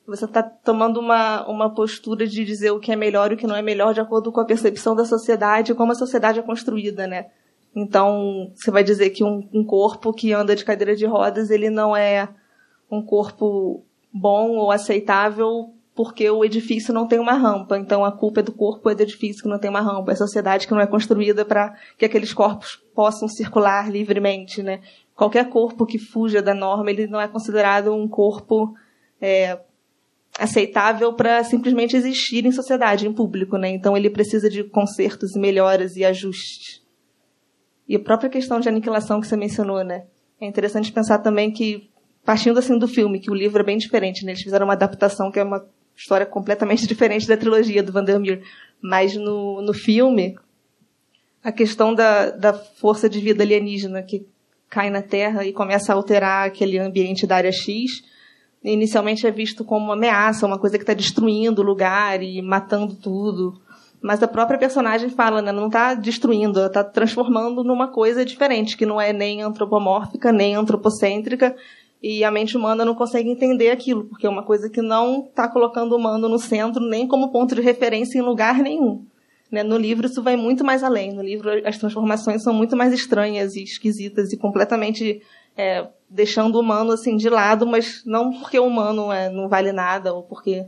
você 0.05 0.25
está 0.25 0.41
tomando 0.41 0.99
uma, 0.99 1.47
uma 1.47 1.73
postura 1.73 2.25
de 2.25 2.43
dizer 2.43 2.71
o 2.71 2.79
que 2.79 2.91
é 2.91 2.95
melhor 2.95 3.31
e 3.31 3.35
o 3.35 3.37
que 3.37 3.47
não 3.47 3.55
é 3.55 3.61
melhor 3.61 3.93
de 3.93 4.01
acordo 4.01 4.31
com 4.31 4.39
a 4.39 4.45
percepção 4.45 4.95
da 4.95 5.05
sociedade 5.05 5.75
como 5.75 5.91
a 5.91 5.95
sociedade 5.95 6.39
é 6.39 6.43
construída, 6.43 7.05
né? 7.05 7.27
Então, 7.75 8.51
você 8.55 8.71
vai 8.71 8.83
dizer 8.83 9.11
que 9.11 9.23
um, 9.23 9.47
um 9.53 9.63
corpo 9.63 10.11
que 10.11 10.33
anda 10.33 10.55
de 10.55 10.65
cadeira 10.65 10.95
de 10.95 11.05
rodas, 11.05 11.51
ele 11.51 11.69
não 11.69 11.95
é 11.95 12.27
um 12.89 13.01
corpo 13.01 13.83
bom 14.11 14.57
ou 14.57 14.71
aceitável 14.71 15.73
porque 15.95 16.29
o 16.29 16.45
edifício 16.45 16.93
não 16.93 17.05
tem 17.05 17.19
uma 17.19 17.33
rampa. 17.33 17.77
Então, 17.77 18.05
a 18.05 18.11
culpa 18.11 18.39
é 18.39 18.43
do 18.43 18.53
corpo 18.53 18.89
é 18.89 18.95
do 18.95 19.03
edifício 19.03 19.43
que 19.43 19.49
não 19.49 19.59
tem 19.59 19.69
uma 19.69 19.81
rampa. 19.81 20.11
É 20.11 20.13
a 20.13 20.17
sociedade 20.17 20.65
que 20.65 20.73
não 20.73 20.79
é 20.79 20.87
construída 20.87 21.43
para 21.43 21.75
que 21.97 22.05
aqueles 22.05 22.33
corpos 22.33 22.81
possam 22.95 23.27
circular 23.27 23.91
livremente, 23.91 24.63
né? 24.63 24.79
Qualquer 25.19 25.49
corpo 25.49 25.85
que 25.85 25.99
fuja 25.99 26.41
da 26.41 26.53
norma, 26.53 26.89
ele 26.89 27.05
não 27.05 27.19
é 27.19 27.27
considerado 27.27 27.93
um 27.93 28.07
corpo 28.07 28.73
é, 29.19 29.59
aceitável 30.39 31.11
para 31.11 31.43
simplesmente 31.43 31.93
existir 31.93 32.45
em 32.45 32.53
sociedade, 32.53 33.05
em 33.05 33.11
público, 33.11 33.57
né? 33.57 33.67
Então, 33.67 33.97
ele 33.97 34.09
precisa 34.09 34.49
de 34.49 34.63
consertos, 34.63 35.33
melhoras 35.35 35.97
e 35.97 36.05
ajustes. 36.05 36.81
E 37.85 37.97
a 37.97 37.99
própria 37.99 38.29
questão 38.29 38.61
de 38.61 38.69
aniquilação 38.69 39.19
que 39.19 39.27
você 39.27 39.35
mencionou, 39.35 39.83
né? 39.83 40.05
É 40.39 40.47
interessante 40.47 40.89
pensar 40.89 41.17
também 41.17 41.51
que, 41.51 41.89
partindo 42.23 42.57
assim 42.57 42.77
do 42.77 42.87
filme, 42.87 43.19
que 43.19 43.29
o 43.29 43.35
livro 43.35 43.59
é 43.61 43.65
bem 43.65 43.77
diferente, 43.77 44.23
né? 44.23 44.31
Eles 44.31 44.41
fizeram 44.41 44.67
uma 44.67 44.73
adaptação 44.73 45.29
que 45.29 45.39
é 45.41 45.43
uma 45.43 45.67
história 45.97 46.25
completamente 46.25 46.87
diferente 46.87 47.27
da 47.27 47.35
trilogia 47.35 47.83
do 47.83 47.91
Vandermeer. 47.91 48.41
Mas 48.81 49.17
no, 49.17 49.61
no 49.61 49.73
filme, 49.73 50.37
a 51.43 51.51
questão 51.51 51.93
da, 51.93 52.29
da 52.29 52.53
força 52.53 53.09
de 53.09 53.19
vida 53.19 53.43
alienígena 53.43 54.01
que 54.01 54.25
cai 54.69 54.89
na 54.89 55.01
Terra 55.01 55.45
e 55.45 55.51
começa 55.51 55.91
a 55.91 55.95
alterar 55.95 56.47
aquele 56.47 56.77
ambiente 56.77 57.25
da 57.25 57.37
área 57.37 57.51
X, 57.51 58.03
inicialmente 58.63 59.25
é 59.25 59.31
visto 59.31 59.65
como 59.65 59.85
uma 59.85 59.93
ameaça, 59.93 60.45
uma 60.45 60.59
coisa 60.59 60.77
que 60.77 60.83
está 60.83 60.93
destruindo 60.93 61.61
o 61.61 61.65
lugar 61.65 62.21
e 62.21 62.41
matando 62.41 62.95
tudo. 62.95 63.59
Mas 64.01 64.23
a 64.23 64.27
própria 64.27 64.57
personagem 64.57 65.09
fala, 65.09 65.41
né? 65.41 65.51
Não 65.51 65.67
está 65.67 65.93
destruindo, 65.93 66.59
está 66.65 66.83
transformando 66.83 67.63
numa 67.63 67.89
coisa 67.89 68.23
diferente, 68.23 68.77
que 68.77 68.85
não 68.85 68.99
é 68.99 69.11
nem 69.11 69.41
antropomórfica, 69.41 70.31
nem 70.31 70.55
antropocêntrica, 70.55 71.55
e 72.01 72.23
a 72.23 72.31
mente 72.31 72.55
humana 72.55 72.85
não 72.85 72.95
consegue 72.95 73.29
entender 73.29 73.71
aquilo, 73.71 74.05
porque 74.05 74.25
é 74.25 74.29
uma 74.29 74.43
coisa 74.43 74.69
que 74.69 74.81
não 74.81 75.25
está 75.25 75.49
colocando 75.49 75.91
o 75.91 75.97
humano 75.97 76.29
no 76.29 76.39
centro, 76.39 76.81
nem 76.81 77.07
como 77.07 77.31
ponto 77.31 77.53
de 77.53 77.61
referência 77.61 78.17
em 78.17 78.21
lugar 78.21 78.59
nenhum. 78.59 79.05
Né? 79.51 79.63
No 79.63 79.77
livro 79.77 80.05
isso 80.05 80.21
vai 80.21 80.35
muito 80.35 80.63
mais 80.63 80.83
além. 80.83 81.13
No 81.13 81.21
livro 81.21 81.49
as 81.67 81.77
transformações 81.77 82.43
são 82.43 82.53
muito 82.53 82.75
mais 82.75 82.93
estranhas 82.93 83.55
e 83.55 83.63
esquisitas 83.63 84.31
e 84.31 84.37
completamente 84.37 85.21
é, 85.57 85.87
deixando 86.09 86.55
o 86.55 86.61
humano 86.61 86.91
assim 86.91 87.15
de 87.15 87.29
lado, 87.29 87.65
mas 87.65 88.03
não 88.05 88.31
porque 88.31 88.59
o 88.59 88.65
humano 88.65 89.11
é, 89.11 89.29
não 89.29 89.49
vale 89.49 89.71
nada 89.71 90.13
ou 90.13 90.23
porque 90.23 90.65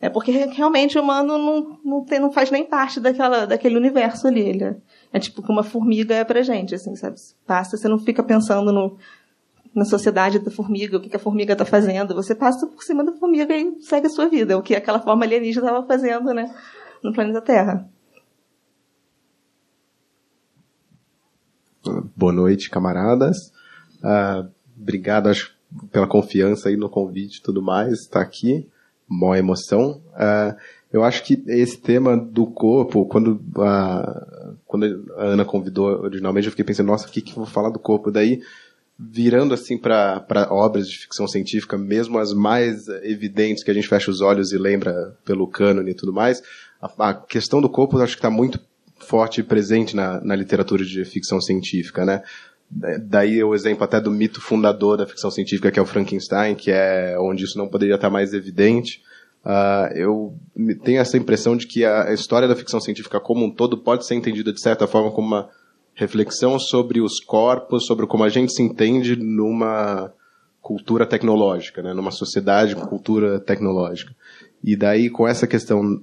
é 0.00 0.08
porque 0.08 0.30
realmente 0.30 0.96
o 0.96 1.02
humano 1.02 1.38
não, 1.38 1.78
não, 1.84 2.04
tem, 2.04 2.20
não 2.20 2.30
faz 2.30 2.50
nem 2.52 2.64
parte 2.64 3.00
daquela, 3.00 3.46
daquele 3.46 3.76
universo 3.76 4.28
ali. 4.28 4.40
Ele 4.40 4.64
é, 4.64 4.76
é 5.12 5.18
tipo 5.18 5.42
que 5.42 5.50
uma 5.50 5.64
formiga 5.64 6.14
é 6.14 6.22
pra 6.22 6.40
gente, 6.40 6.74
assim, 6.74 6.94
sabe? 6.94 7.16
Passa, 7.44 7.76
você 7.76 7.88
não 7.88 7.98
fica 7.98 8.22
pensando 8.22 8.72
no, 8.72 8.96
na 9.74 9.84
sociedade 9.84 10.38
da 10.38 10.52
formiga, 10.52 10.96
o 10.96 11.00
que 11.00 11.16
a 11.16 11.18
formiga 11.18 11.52
está 11.52 11.64
fazendo. 11.64 12.14
Você 12.14 12.32
passa 12.32 12.64
por 12.66 12.82
cima 12.84 13.02
da 13.02 13.12
formiga 13.12 13.56
e 13.56 13.80
segue 13.80 14.06
a 14.06 14.10
sua 14.10 14.28
vida. 14.28 14.56
O 14.56 14.62
que 14.62 14.76
aquela 14.76 15.00
forma 15.00 15.24
alienígena 15.24 15.66
estava 15.66 15.84
fazendo, 15.84 16.32
né? 16.32 16.54
No 17.02 17.12
planeta 17.12 17.40
Terra. 17.40 17.88
Boa 22.16 22.32
noite, 22.32 22.70
camaradas. 22.70 23.52
Uh, 24.02 24.48
obrigado 24.78 25.28
acho, 25.28 25.54
pela 25.92 26.06
confiança 26.06 26.68
aí 26.68 26.76
no 26.76 26.88
convite 26.88 27.38
e 27.38 27.42
tudo 27.42 27.62
mais, 27.62 28.00
estar 28.00 28.20
tá 28.20 28.26
aqui 28.26 28.66
mó 29.08 29.34
emoção. 29.34 30.02
Uh, 30.12 30.56
eu 30.92 31.04
acho 31.04 31.22
que 31.22 31.42
esse 31.46 31.78
tema 31.78 32.16
do 32.16 32.46
corpo, 32.46 33.06
quando 33.06 33.40
a, 33.58 34.56
quando 34.66 35.04
a 35.16 35.24
Ana 35.24 35.44
convidou 35.44 35.86
originalmente, 36.02 36.46
eu 36.46 36.50
fiquei 36.50 36.64
pensando, 36.64 36.86
nossa, 36.86 37.06
o 37.06 37.10
que, 37.10 37.20
que 37.20 37.32
eu 37.32 37.36
vou 37.36 37.46
falar 37.46 37.70
do 37.70 37.78
corpo? 37.78 38.10
Daí, 38.10 38.40
virando 38.98 39.54
assim 39.54 39.78
para 39.78 40.48
obras 40.50 40.88
de 40.88 40.98
ficção 40.98 41.28
científica, 41.28 41.78
mesmo 41.78 42.18
as 42.18 42.32
mais 42.32 42.88
evidentes, 43.02 43.62
que 43.62 43.70
a 43.70 43.74
gente 43.74 43.88
fecha 43.88 44.10
os 44.10 44.20
olhos 44.20 44.52
e 44.52 44.58
lembra 44.58 45.16
pelo 45.24 45.46
cânone 45.46 45.90
e 45.90 45.94
tudo 45.94 46.12
mais, 46.12 46.42
a, 46.80 47.10
a 47.10 47.14
questão 47.14 47.60
do 47.60 47.68
corpo 47.68 47.96
eu 47.96 48.02
acho 48.02 48.14
que 48.14 48.18
está 48.18 48.30
muito 48.30 48.58
forte 48.98 49.40
e 49.40 49.44
presente 49.44 49.94
na, 49.94 50.20
na 50.22 50.34
literatura 50.34 50.84
de 50.84 51.04
ficção 51.04 51.40
científica, 51.40 52.04
né? 52.04 52.22
Daí 52.70 53.42
o 53.42 53.54
exemplo 53.54 53.84
até 53.84 53.98
do 53.98 54.10
mito 54.10 54.40
fundador 54.40 54.98
da 54.98 55.06
ficção 55.06 55.30
científica, 55.30 55.70
que 55.70 55.78
é 55.78 55.82
o 55.82 55.86
Frankenstein, 55.86 56.54
que 56.54 56.70
é 56.70 57.16
onde 57.18 57.44
isso 57.44 57.56
não 57.56 57.66
poderia 57.66 57.94
estar 57.94 58.10
mais 58.10 58.34
evidente. 58.34 59.02
Uh, 59.42 59.96
eu 59.96 60.34
tenho 60.84 61.00
essa 61.00 61.16
impressão 61.16 61.56
de 61.56 61.66
que 61.66 61.84
a 61.84 62.12
história 62.12 62.46
da 62.46 62.54
ficção 62.54 62.80
científica 62.80 63.18
como 63.18 63.46
um 63.46 63.50
todo 63.50 63.78
pode 63.78 64.04
ser 64.04 64.14
entendida 64.16 64.52
de 64.52 64.60
certa 64.60 64.86
forma 64.86 65.10
como 65.10 65.28
uma 65.28 65.48
reflexão 65.94 66.58
sobre 66.58 67.00
os 67.00 67.20
corpos, 67.20 67.86
sobre 67.86 68.06
como 68.06 68.24
a 68.24 68.28
gente 68.28 68.52
se 68.52 68.62
entende 68.62 69.16
numa 69.16 70.12
cultura 70.60 71.06
tecnológica, 71.06 71.82
né, 71.82 71.94
numa 71.94 72.10
sociedade 72.10 72.76
com 72.76 72.86
cultura 72.86 73.40
tecnológica. 73.40 74.14
E 74.62 74.76
daí 74.76 75.08
com 75.08 75.26
essa 75.26 75.46
questão 75.46 76.02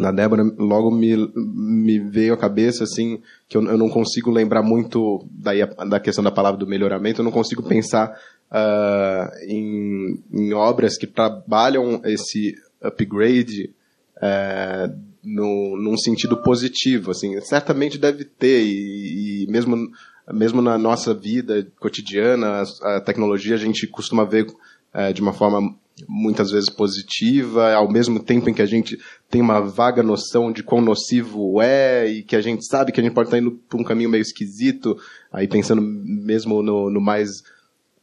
na 0.00 0.10
Débora, 0.10 0.42
logo 0.58 0.90
me, 0.90 1.30
me 1.34 1.98
veio 1.98 2.34
à 2.34 2.36
cabeça, 2.36 2.84
assim, 2.84 3.20
que 3.48 3.56
eu, 3.56 3.62
eu 3.62 3.78
não 3.78 3.88
consigo 3.88 4.30
lembrar 4.30 4.62
muito 4.62 5.24
daí 5.30 5.62
a, 5.62 5.66
da 5.66 6.00
questão 6.00 6.24
da 6.24 6.30
palavra 6.30 6.58
do 6.58 6.66
melhoramento, 6.66 7.20
eu 7.20 7.24
não 7.24 7.30
consigo 7.30 7.62
pensar 7.62 8.18
uh, 8.50 9.44
em, 9.46 10.22
em 10.32 10.52
obras 10.52 10.96
que 10.96 11.06
trabalham 11.06 12.00
esse 12.04 12.54
upgrade 12.82 13.70
uh, 14.16 14.98
no, 15.22 15.76
num 15.76 15.96
sentido 15.96 16.36
positivo, 16.42 17.10
assim, 17.10 17.40
certamente 17.42 17.98
deve 17.98 18.24
ter, 18.24 18.62
e, 18.62 19.44
e 19.44 19.46
mesmo, 19.48 19.90
mesmo 20.32 20.62
na 20.62 20.78
nossa 20.78 21.14
vida 21.14 21.66
cotidiana, 21.78 22.62
a, 22.82 22.96
a 22.96 23.00
tecnologia 23.00 23.54
a 23.54 23.58
gente 23.58 23.86
costuma 23.86 24.24
ver 24.24 24.46
uh, 24.46 25.12
de 25.12 25.20
uma 25.20 25.32
forma 25.32 25.74
muitas 26.08 26.50
vezes 26.50 26.68
positiva, 26.68 27.72
ao 27.72 27.90
mesmo 27.90 28.22
tempo 28.22 28.48
em 28.48 28.54
que 28.54 28.62
a 28.62 28.66
gente 28.66 28.98
tem 29.28 29.40
uma 29.40 29.60
vaga 29.60 30.02
noção 30.02 30.52
de 30.52 30.62
quão 30.62 30.80
nocivo 30.80 31.60
é 31.60 32.06
e 32.06 32.22
que 32.22 32.36
a 32.36 32.40
gente 32.40 32.66
sabe 32.66 32.92
que 32.92 33.00
a 33.00 33.02
gente 33.02 33.14
pode 33.14 33.28
estar 33.28 33.38
indo 33.38 33.52
por 33.68 33.80
um 33.80 33.84
caminho 33.84 34.10
meio 34.10 34.22
esquisito, 34.22 34.96
aí 35.32 35.46
pensando 35.46 35.82
mesmo 35.82 36.62
no, 36.62 36.90
no 36.90 37.00
mais 37.00 37.42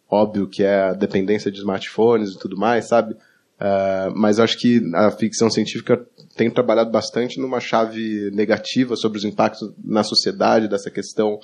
óbvio 0.10 0.48
que 0.48 0.64
é 0.64 0.84
a 0.84 0.94
dependência 0.94 1.52
de 1.52 1.60
smartphones 1.60 2.32
e 2.32 2.40
tudo 2.40 2.58
mais, 2.58 2.88
sabe? 2.88 3.14
Uh, 3.14 4.14
mas 4.16 4.40
acho 4.40 4.58
que 4.58 4.82
a 4.94 5.10
ficção 5.10 5.50
científica 5.50 6.06
tem 6.36 6.50
trabalhado 6.50 6.92
bastante 6.92 7.40
numa 7.40 7.60
chave 7.60 8.30
negativa 8.32 8.96
sobre 8.96 9.18
os 9.18 9.26
impactos 9.26 9.74
na 9.84 10.04
sociedade 10.04 10.68
dessa 10.68 10.92
questão 10.92 11.40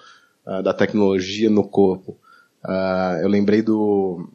uh, 0.45 0.61
da 0.61 0.73
tecnologia 0.73 1.49
no 1.49 1.67
corpo. 1.67 2.17
Uh, 2.63 3.21
eu 3.21 3.27
lembrei 3.27 3.61
do 3.61 4.29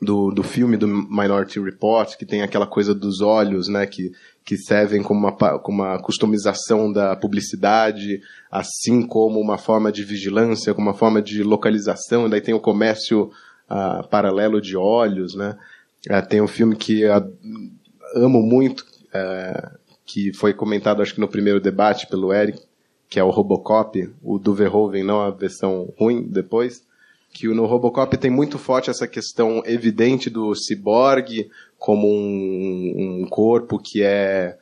do, 0.00 0.30
do 0.30 0.42
filme 0.42 0.76
do 0.76 0.86
Minority 0.86 1.58
Report, 1.58 2.16
que 2.16 2.26
tem 2.26 2.42
aquela 2.42 2.66
coisa 2.66 2.94
dos 2.94 3.20
olhos, 3.20 3.66
né, 3.66 3.86
que, 3.86 4.12
que 4.44 4.56
servem 4.56 5.02
como 5.02 5.20
uma, 5.20 5.32
como 5.32 5.82
uma 5.82 5.98
customização 6.00 6.92
da 6.92 7.16
publicidade, 7.16 8.20
assim 8.50 9.06
como 9.06 9.40
uma 9.40 9.56
forma 9.56 9.90
de 9.90 10.04
vigilância, 10.04 10.74
como 10.74 10.88
uma 10.88 10.96
forma 10.96 11.22
de 11.22 11.42
localização, 11.42 12.28
daí 12.28 12.42
tem 12.42 12.54
o 12.54 12.60
comércio 12.60 13.30
uh, 13.70 14.06
paralelo 14.08 14.60
de 14.60 14.76
olhos, 14.76 15.34
né, 15.34 15.56
uh, 16.10 16.28
tem 16.28 16.42
um 16.42 16.48
filme 16.48 16.76
que 16.76 17.06
uh, 17.06 17.32
amo 18.14 18.42
muito, 18.42 18.80
uh, 18.80 19.78
que 20.04 20.32
foi 20.34 20.52
comentado 20.52 21.00
acho 21.00 21.14
que 21.14 21.20
no 21.20 21.28
primeiro 21.28 21.60
debate 21.60 22.06
pelo 22.06 22.34
Eric, 22.34 22.60
que 23.08 23.18
é 23.18 23.24
o 23.24 23.30
Robocop, 23.30 24.12
o 24.22 24.38
do 24.38 24.54
Verhoeven, 24.54 25.04
não 25.04 25.22
a 25.22 25.30
versão 25.30 25.92
ruim 25.98 26.22
depois, 26.22 26.85
que 27.36 27.46
no 27.48 27.66
Robocop 27.66 28.16
tem 28.16 28.30
muito 28.30 28.58
forte 28.58 28.88
essa 28.88 29.06
questão 29.06 29.62
evidente 29.66 30.30
do 30.30 30.54
ciborgue 30.54 31.50
como 31.78 32.08
um, 32.08 33.20
um 33.24 33.26
corpo 33.28 33.78
que 33.78 34.02
é 34.02 34.56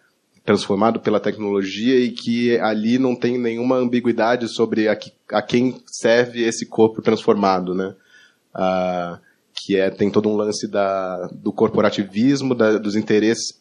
transformado 0.45 0.99
pela 0.99 1.21
tecnologia 1.21 2.00
e 2.00 2.11
que 2.11 2.59
ali 2.59 2.99
não 2.99 3.14
tem 3.14 3.38
nenhuma 3.38 3.76
ambiguidade 3.76 4.49
sobre 4.49 4.88
a, 4.88 4.97
que, 4.97 5.12
a 5.31 5.40
quem 5.40 5.81
serve 5.87 6.43
esse 6.43 6.66
corpo 6.66 7.00
transformado, 7.00 7.75
né? 7.75 7.95
Ah, 8.52 9.21
que 9.54 9.76
é 9.76 9.88
tem 9.88 10.11
todo 10.11 10.28
um 10.28 10.37
lance 10.37 10.66
da, 10.66 11.28
do 11.33 11.52
corporativismo, 11.52 12.57
da, 12.57 12.76
dos 12.76 12.97
interesses 12.97 13.57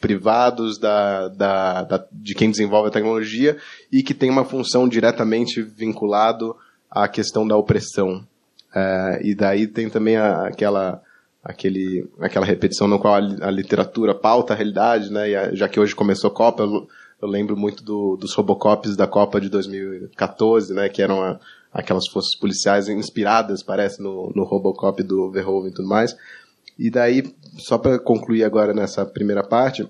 privados 0.00 0.78
da, 0.78 1.28
da, 1.28 1.82
da, 1.84 2.06
de 2.10 2.34
quem 2.34 2.50
desenvolve 2.50 2.88
a 2.88 2.92
tecnologia 2.92 3.56
e 3.90 4.02
que 4.02 4.14
tem 4.14 4.30
uma 4.30 4.44
função 4.44 4.88
diretamente 4.88 5.62
vinculado 5.62 6.56
à 6.90 7.06
questão 7.06 7.46
da 7.46 7.56
opressão. 7.56 8.26
É, 8.74 9.20
e 9.22 9.34
daí 9.34 9.66
tem 9.66 9.88
também 9.88 10.16
a, 10.16 10.46
aquela 10.46 11.02
aquele, 11.42 12.08
aquela 12.20 12.44
repetição 12.44 12.86
no 12.86 12.98
qual 12.98 13.14
a, 13.14 13.18
a, 13.18 13.50
literatura 13.50 14.14
pauta 14.14 14.52
a 14.52 14.56
realidade, 14.56 15.10
né? 15.10 15.34
A, 15.34 15.54
já 15.54 15.68
que 15.68 15.80
hoje 15.80 15.94
começou 15.94 16.30
a 16.30 16.34
Copa, 16.34 16.62
eu, 16.62 16.86
eu 17.22 17.28
lembro 17.28 17.56
muito 17.56 17.82
do, 17.82 18.16
dos 18.16 18.34
Robocops 18.34 18.96
da 18.96 19.06
Copa 19.06 19.40
de 19.40 19.48
2014, 19.48 20.74
né? 20.74 20.88
Que 20.88 21.02
eram 21.02 21.22
a, 21.22 21.40
aquelas 21.72 22.06
forças 22.08 22.36
policiais 22.38 22.88
inspiradas, 22.88 23.62
parece, 23.62 24.02
no, 24.02 24.32
no 24.34 24.44
Robocop 24.44 25.02
do 25.02 25.30
Verhoeven 25.30 25.70
e 25.70 25.74
tudo 25.74 25.88
mais. 25.88 26.14
E 26.78 26.90
daí, 26.90 27.34
só 27.58 27.78
para 27.78 27.98
concluir 27.98 28.44
agora 28.44 28.72
nessa 28.72 29.04
primeira 29.04 29.42
parte, 29.42 29.88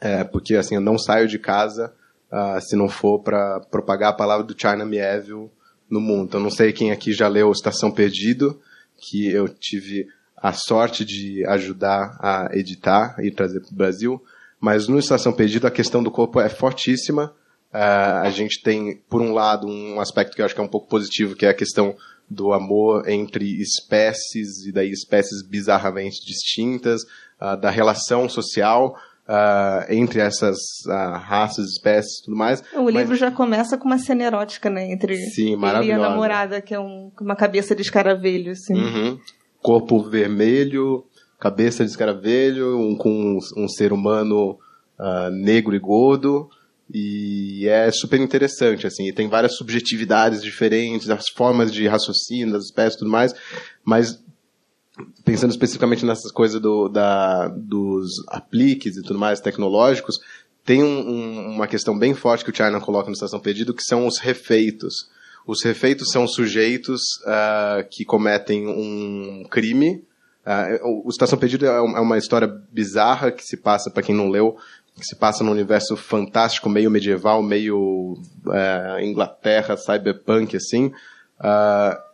é, 0.00 0.22
porque 0.22 0.54
assim, 0.54 0.76
eu 0.76 0.80
não 0.80 0.98
saio 0.98 1.26
de 1.26 1.38
casa 1.38 1.92
uh, 2.30 2.60
se 2.60 2.76
não 2.76 2.88
for 2.88 3.20
para 3.20 3.60
propagar 3.60 4.10
a 4.10 4.16
palavra 4.16 4.44
do 4.44 4.54
China 4.58 4.84
Mieville 4.84 5.50
no 5.88 6.00
mundo. 6.00 6.28
Então, 6.28 6.40
não 6.40 6.50
sei 6.50 6.72
quem 6.72 6.90
aqui 6.90 7.12
já 7.12 7.28
leu 7.28 7.50
Estação 7.50 7.90
Perdido, 7.90 8.60
que 8.96 9.26
eu 9.28 9.48
tive 9.48 10.06
a 10.36 10.52
sorte 10.52 11.04
de 11.04 11.44
ajudar 11.46 12.18
a 12.20 12.48
editar 12.52 13.16
e 13.20 13.30
trazer 13.30 13.60
para 13.60 13.72
o 13.72 13.76
Brasil. 13.76 14.22
Mas 14.60 14.88
no 14.88 14.98
Estação 14.98 15.32
Perdido 15.32 15.66
a 15.66 15.70
questão 15.70 16.02
do 16.02 16.10
corpo 16.10 16.40
é 16.40 16.48
fortíssima. 16.48 17.34
Uh, 17.72 18.22
a 18.22 18.30
gente 18.30 18.62
tem, 18.62 18.96
por 19.08 19.20
um 19.20 19.32
lado, 19.32 19.66
um 19.66 20.00
aspecto 20.00 20.34
que 20.34 20.40
eu 20.40 20.44
acho 20.44 20.54
que 20.54 20.60
é 20.60 20.64
um 20.64 20.68
pouco 20.68 20.88
positivo, 20.88 21.34
que 21.34 21.46
é 21.46 21.48
a 21.48 21.54
questão 21.54 21.96
do 22.28 22.52
amor 22.52 23.08
entre 23.08 23.44
espécies, 23.60 24.64
e 24.66 24.72
daí 24.72 24.90
espécies 24.90 25.42
bizarramente 25.42 26.24
distintas, 26.24 27.02
uh, 27.40 27.56
da 27.60 27.70
relação 27.70 28.28
social 28.28 28.96
uh, 29.28 29.92
entre 29.92 30.20
essas 30.20 30.56
uh, 30.86 31.18
raças, 31.18 31.70
espécies 31.70 32.20
e 32.20 32.24
tudo 32.24 32.36
mais. 32.36 32.62
O 32.74 32.84
mas... 32.84 32.94
livro 32.94 33.16
já 33.16 33.30
começa 33.30 33.76
com 33.76 33.86
uma 33.86 33.98
cena 33.98 34.24
erótica, 34.24 34.70
né? 34.70 34.90
Entre 34.90 35.16
Sim, 35.16 35.54
ele 35.54 35.86
e 35.86 35.92
a 35.92 35.98
namorada, 35.98 36.60
que 36.60 36.74
é 36.74 36.80
um, 36.80 37.10
uma 37.20 37.36
cabeça 37.36 37.74
de 37.74 37.82
escaravelho, 37.82 38.52
assim. 38.52 38.74
Uhum. 38.74 39.18
Corpo 39.62 40.02
vermelho, 40.02 41.04
cabeça 41.40 41.84
de 41.84 41.90
escaravelho, 41.90 42.78
um, 42.78 42.96
com 42.96 43.10
um, 43.10 43.38
um 43.56 43.68
ser 43.68 43.92
humano 43.92 44.58
negro 45.32 45.74
e 45.74 45.78
gordo. 45.78 46.48
E 46.92 47.66
é 47.66 47.90
super 47.90 48.20
interessante, 48.20 48.86
assim, 48.86 49.08
e 49.08 49.12
tem 49.12 49.26
várias 49.26 49.56
subjetividades 49.56 50.42
diferentes, 50.42 51.08
as 51.08 51.24
formas 51.34 51.72
de 51.72 51.88
raciocínio 51.88 52.52
das 52.52 52.66
espécies 52.66 52.94
e 52.94 52.98
tudo 52.98 53.10
mais, 53.10 53.34
mas 53.82 54.22
pensando 55.24 55.50
especificamente 55.50 56.04
nessas 56.04 56.30
coisas 56.30 56.60
do, 56.60 56.88
da, 56.88 57.48
dos 57.48 58.10
apliques 58.28 58.96
e 58.96 59.02
tudo 59.02 59.18
mais 59.18 59.40
tecnológicos, 59.40 60.18
tem 60.64 60.82
um, 60.82 61.08
um, 61.08 61.54
uma 61.56 61.66
questão 61.66 61.98
bem 61.98 62.14
forte 62.14 62.44
que 62.44 62.50
o 62.50 62.54
China 62.54 62.80
coloca 62.80 63.08
no 63.08 63.14
Estação 63.14 63.40
Perdido, 63.40 63.74
que 63.74 63.82
são 63.82 64.06
os 64.06 64.18
refeitos. 64.18 65.10
Os 65.46 65.62
refeitos 65.62 66.10
são 66.10 66.26
sujeitos 66.26 67.00
uh, 67.26 67.86
que 67.90 68.04
cometem 68.04 68.66
um 68.66 69.44
crime. 69.50 70.02
Uh, 70.46 71.04
o 71.04 71.10
Estação 71.10 71.38
Perdido 71.38 71.66
é, 71.66 71.76
é 71.76 71.80
uma 71.80 72.16
história 72.16 72.48
bizarra 72.72 73.30
que 73.30 73.42
se 73.42 73.56
passa, 73.56 73.90
para 73.90 74.02
quem 74.02 74.14
não 74.14 74.30
leu, 74.30 74.56
que 74.96 75.04
se 75.04 75.16
passa 75.16 75.44
num 75.44 75.50
universo 75.50 75.96
fantástico, 75.96 76.70
meio 76.70 76.90
medieval, 76.90 77.42
meio 77.42 78.14
uh, 78.46 79.00
Inglaterra, 79.02 79.76
cyberpunk, 79.76 80.56
assim. 80.56 80.86
Uh, 81.40 82.13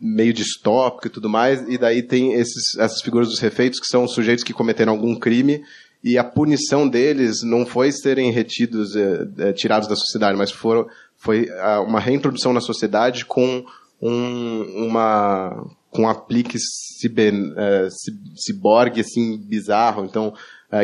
meio 0.00 0.32
distópico 0.32 1.06
e 1.06 1.10
tudo 1.10 1.28
mais, 1.28 1.60
e 1.68 1.76
daí 1.76 2.02
tem 2.02 2.34
esses, 2.34 2.76
essas 2.78 3.02
figuras 3.02 3.28
dos 3.28 3.40
refeitos 3.40 3.80
que 3.80 3.86
são 3.86 4.06
sujeitos 4.06 4.44
que 4.44 4.52
cometeram 4.52 4.92
algum 4.92 5.14
crime 5.14 5.62
e 6.02 6.16
a 6.16 6.22
punição 6.22 6.88
deles 6.88 7.42
não 7.42 7.66
foi 7.66 7.90
serem 7.90 8.30
retidos, 8.30 8.94
é, 8.94 9.26
é, 9.38 9.52
tirados 9.52 9.88
da 9.88 9.96
sociedade, 9.96 10.38
mas 10.38 10.52
foram, 10.52 10.86
foi 11.16 11.50
a, 11.50 11.80
uma 11.80 11.98
reintrodução 11.98 12.52
na 12.52 12.60
sociedade 12.60 13.24
com 13.24 13.64
um, 14.00 14.86
uma 14.86 15.66
com 15.90 16.02
um 16.02 16.08
aplique 16.08 16.58
ciber, 16.58 17.32
é, 17.56 17.88
ciborgue 18.36 19.00
assim 19.00 19.38
bizarro, 19.38 20.04
então 20.04 20.34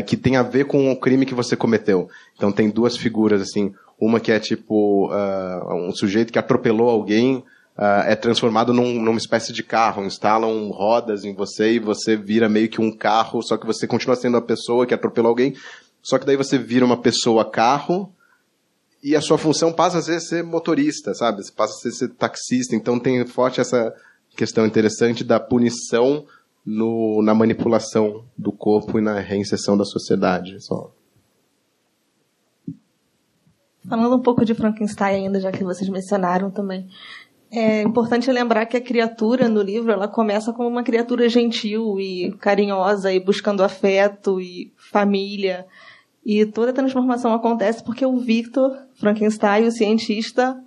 que 0.07 0.17
tem 0.17 0.37
a 0.37 0.43
ver 0.43 0.65
com 0.65 0.91
o 0.91 0.99
crime 0.99 1.27
que 1.27 1.35
você 1.35 1.55
cometeu. 1.55 2.09
Então 2.35 2.51
tem 2.51 2.71
duas 2.71 2.97
figuras 2.97 3.43
assim, 3.43 3.71
uma 4.01 4.19
que 4.19 4.33
é 4.33 4.41
tipo 4.41 5.11
uh, 5.13 5.75
um 5.87 5.93
sujeito 5.93 6.33
que 6.33 6.39
atropelou 6.39 6.89
alguém 6.89 7.45
uh, 7.77 8.07
é 8.07 8.17
transformado 8.17 8.73
num, 8.73 9.01
numa 9.01 9.19
espécie 9.19 9.53
de 9.53 9.63
carro. 9.63 10.05
Instalam 10.05 10.71
rodas 10.71 11.25
em 11.25 11.35
você 11.35 11.73
e 11.73 11.79
você 11.79 12.17
vira 12.17 12.49
meio 12.49 12.69
que 12.69 12.81
um 12.81 12.95
carro, 12.95 13.43
só 13.43 13.57
que 13.57 13.67
você 13.67 13.87
continua 13.87 14.17
sendo 14.17 14.37
a 14.37 14.43
pessoa 14.43 14.87
que 14.87 14.95
atropelou 14.95 15.31
alguém. 15.31 15.55
Só 16.03 16.19
que 16.19 16.27
daí 16.27 16.37
você 16.37 16.59
vira 16.59 16.85
uma 16.85 16.99
pessoa 16.99 17.45
carro 17.45 18.13
e 19.03 19.15
a 19.15 19.21
sua 19.21 19.37
função 19.37 19.73
passa 19.73 19.99
a 19.99 20.03
ser, 20.03 20.21
ser 20.21 20.43
motorista, 20.43 21.15
sabe? 21.15 21.43
Você 21.43 21.53
passa 21.53 21.75
a 21.75 21.77
ser, 21.77 21.93
ser 21.93 22.09
taxista. 22.15 22.75
Então 22.75 22.99
tem 22.99 23.25
forte 23.27 23.61
essa 23.61 23.95
questão 24.37 24.67
interessante 24.67 25.23
da 25.23 25.39
punição 25.39 26.27
no, 26.65 27.23
na 27.23 27.35
manipulação 27.35 28.25
do 28.37 28.51
corpo 28.51 28.99
e 28.99 29.03
na 29.03 29.21
reinserção 29.21 29.77
da 29.77 29.85
sociedade. 29.85 30.61
Só. 30.65 30.91
Falando 33.87 34.17
um 34.17 34.23
pouco 34.23 34.45
de 34.45 34.55
Frankenstein 34.55 35.27
ainda, 35.27 35.39
já 35.39 35.53
que 35.53 35.63
vocês 35.63 35.89
mencionaram 35.91 36.51
também. 36.51 36.89
É 37.57 37.83
importante 37.83 38.33
lembrar 38.33 38.67
que 38.67 38.77
a 38.77 38.81
criatura 38.81 39.49
no 39.49 39.63
livro 39.63 39.93
ela 39.93 40.09
começa 40.09 40.53
como 40.53 40.69
uma 40.69 40.83
criatura 40.83 41.29
gentil 41.29 42.01
e 42.01 42.33
carinhosa 42.41 43.13
e 43.13 43.21
buscando 43.21 43.63
afeto 43.63 44.41
e 44.41 44.73
família. 44.77 45.65
E 46.27 46.45
toda 46.47 46.73
a 46.73 46.75
transformação 46.75 47.33
acontece 47.33 47.85
porque 47.85 48.05
o 48.05 48.17
Victor 48.17 48.77
Frankenstein, 48.95 49.69
o 49.69 49.71
cientista, 49.71 50.61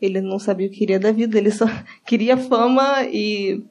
ele 0.00 0.20
não 0.20 0.38
sabia 0.38 0.68
o 0.68 0.70
que 0.70 0.78
queria 0.78 1.00
da 1.00 1.10
vida, 1.10 1.36
ele 1.36 1.50
só 1.50 1.66
queria 2.06 2.36
fama 2.36 3.02
e 3.02 3.64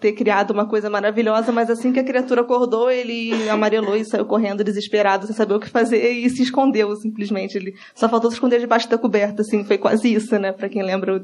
ter 0.00 0.12
criado 0.12 0.52
uma 0.52 0.66
coisa 0.66 0.88
maravilhosa, 0.88 1.52
mas 1.52 1.68
assim 1.68 1.92
que 1.92 2.00
a 2.00 2.04
criatura 2.04 2.40
acordou, 2.40 2.90
ele 2.90 3.48
amarelou 3.48 3.94
e 3.94 4.04
saiu 4.04 4.24
correndo 4.24 4.64
desesperado, 4.64 5.26
sem 5.26 5.36
saber 5.36 5.54
o 5.54 5.60
que 5.60 5.68
fazer 5.68 6.10
e 6.10 6.28
se 6.30 6.42
escondeu 6.42 6.96
simplesmente. 6.96 7.56
Ele 7.56 7.74
só 7.94 8.08
faltou 8.08 8.30
se 8.30 8.36
esconder 8.36 8.58
debaixo 8.58 8.88
da 8.88 8.96
coberta, 8.96 9.42
assim, 9.42 9.62
foi 9.62 9.76
quase 9.76 10.12
isso, 10.12 10.38
né, 10.38 10.52
para 10.52 10.68
quem 10.68 10.82
lembra 10.82 11.22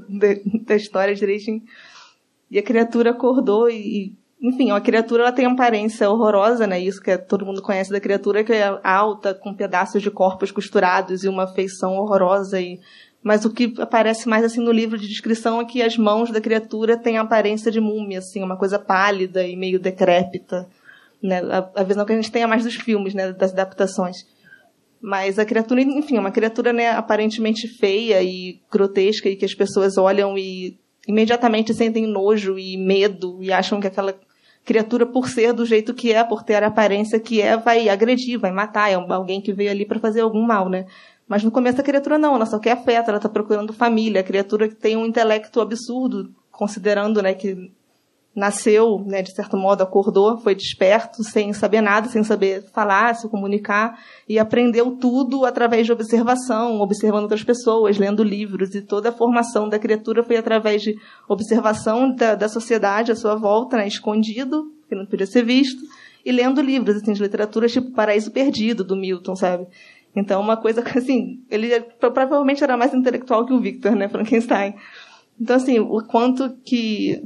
da 0.67 0.77
história 0.77 1.15
direitinho. 1.15 1.63
E 2.51 2.59
a 2.59 2.63
criatura 2.63 3.11
acordou 3.11 3.69
e, 3.69 4.15
enfim, 4.41 4.71
a 4.71 4.81
criatura 4.81 5.23
ela 5.23 5.33
tem 5.33 5.47
uma 5.47 5.55
aparência 5.55 6.09
horrorosa, 6.09 6.67
né? 6.67 6.79
Isso 6.79 7.01
que 7.01 7.17
todo 7.19 7.45
mundo 7.45 7.61
conhece 7.61 7.91
da 7.91 7.99
criatura, 7.99 8.45
que 8.45 8.53
é 8.53 8.79
alta, 8.85 9.35
com 9.35 9.53
pedaços 9.53 10.01
de 10.01 10.11
corpos 10.11 10.53
costurados 10.53 11.25
e 11.25 11.29
uma 11.29 11.49
feição 11.49 11.97
horrorosa 11.97 12.61
e 12.61 12.79
mas 13.27 13.45
o 13.45 13.51
que 13.53 13.75
aparece 13.81 14.29
mais 14.29 14.45
assim 14.45 14.61
no 14.61 14.71
livro 14.71 14.97
de 14.97 15.09
descrição 15.09 15.61
é 15.61 15.65
que 15.65 15.83
as 15.83 15.97
mãos 15.97 16.31
da 16.31 16.41
criatura 16.41 16.97
têm 16.97 17.19
a 17.19 17.23
aparência 17.23 17.73
de 17.73 17.81
múmia, 17.81 18.21
assim, 18.21 18.41
uma 18.41 18.57
coisa 18.57 18.79
pálida 18.79 19.45
e 19.45 19.57
meio 19.57 19.81
decrépita, 19.81 20.69
né? 21.21 21.41
A, 21.41 21.81
a 21.81 21.83
visão 21.83 22.07
que 22.07 22.13
a 22.13 22.15
gente 22.15 22.31
tem 22.31 22.45
é 22.45 22.47
mais 22.47 22.63
dos 22.63 22.77
filmes, 22.77 23.15
né, 23.15 23.33
das 23.33 23.51
adaptações. 23.51 24.19
Mas 25.03 25.41
a 25.41 25.45
criatura, 25.45 25.83
enfim, 25.83 26.19
é 26.19 26.21
uma 26.21 26.31
criatura 26.31 26.73
né, 26.73 26.91
aparentemente 26.91 27.67
feia 27.67 28.23
e 28.23 28.61
grotesca 28.71 29.29
e 29.29 29.35
que 29.35 29.45
as 29.45 29.55
pessoas 29.55 29.99
olham 29.99 30.39
e 30.39 30.79
imediatamente 31.09 31.75
sentem 31.75 32.07
nojo 32.07 32.57
e 32.57 32.77
medo 32.77 33.39
e 33.41 33.51
acham 33.53 33.81
que 33.81 33.89
aquela 33.89 34.15
criatura, 34.65 35.05
por 35.05 35.29
ser 35.29 35.53
do 35.53 35.67
jeito 35.67 35.93
que 35.93 36.13
é, 36.13 36.23
por 36.23 36.45
ter 36.45 36.63
a 36.63 36.69
aparência 36.69 37.19
que 37.19 37.43
é, 37.43 37.57
vai 37.57 37.89
agredir, 37.89 38.39
vai 38.39 38.53
matar, 38.53 38.89
é 38.89 38.95
alguém 38.95 39.41
que 39.41 39.53
veio 39.53 39.71
ali 39.73 39.85
para 39.85 39.99
fazer 39.99 40.21
algum 40.21 40.43
mal, 40.43 40.69
né? 40.69 40.87
Mas 41.29 41.43
no 41.43 41.51
começo 41.51 41.81
a 41.81 41.85
criatura 41.85 42.19
não, 42.19 42.37
ela 42.37 42.47
só 42.47 42.59
quer 42.59 42.73
afeto, 42.73 43.09
ela 43.09 43.19
está 43.19 43.29
procurando 43.29 43.73
família. 43.73 44.21
A 44.21 44.25
criatura 44.25 44.69
que 44.69 44.77
tem 44.77 44.97
um 44.97 45.07
intelecto 45.07 45.61
absurdo, 45.61 46.31
considerando 46.51 47.21
né, 47.21 47.35
que 47.35 47.73
nasceu, 48.37 49.03
né, 49.07 49.23
de 49.23 49.35
certo 49.35 49.57
modo, 49.57 49.83
acordou, 49.83 50.37
foi 50.37 50.55
desperto, 50.55 51.25
sem 51.25 51.55
saber 51.55 51.81
nada, 51.81 52.07
sem 52.07 52.23
saber 52.23 52.63
falar, 52.71 53.15
se 53.15 53.27
comunicar, 53.31 53.99
e 54.29 54.39
aprendeu 54.39 54.91
tudo 54.99 55.47
através 55.47 55.87
de 55.87 55.93
observação, 55.93 56.79
observando 56.83 57.23
outras 57.23 57.43
pessoas, 57.43 57.97
lendo 57.97 58.23
livros, 58.23 58.75
e 58.75 58.83
toda 58.83 59.09
a 59.09 59.13
formação 59.13 59.71
da 59.71 59.79
criatura 59.79 60.23
foi 60.23 60.37
através 60.37 60.83
de 60.83 60.95
observação 61.27 62.15
da, 62.15 62.35
da 62.35 62.47
sociedade 62.47 63.11
à 63.11 63.17
sua 63.17 63.37
volta, 63.37 63.79
né, 63.79 63.89
escondido, 63.89 64.71
que 64.87 64.95
não 64.95 65.07
podia 65.07 65.27
ser 65.27 65.43
visto, 65.43 65.81
e 66.23 66.31
lendo 66.31 66.61
livros 66.61 66.97
assim, 66.97 67.15
de 67.15 67.23
literatura 67.23 67.69
tipo 67.69 67.93
Paraíso 67.93 68.31
Perdido, 68.33 68.85
do 68.85 68.97
Milton, 68.97 69.35
sabe? 69.35 69.67
Então, 70.17 70.41
uma 70.41 70.57
coisa 70.57 70.83
que, 70.83 70.99
assim, 70.99 71.45
ele 71.51 71.71
é, 71.71 71.81
provavelmente 71.81 72.65
era 72.65 72.75
mais 72.75 72.95
intelectual 72.95 73.45
que 73.45 73.53
o 73.53 73.61
Victor, 73.61 73.95
né, 73.95 74.09
Frankenstein. 74.09 74.75
Então, 75.39 75.57
assim, 75.57 75.79
o 75.79 76.03
quanto 76.07 76.57
que 76.65 77.23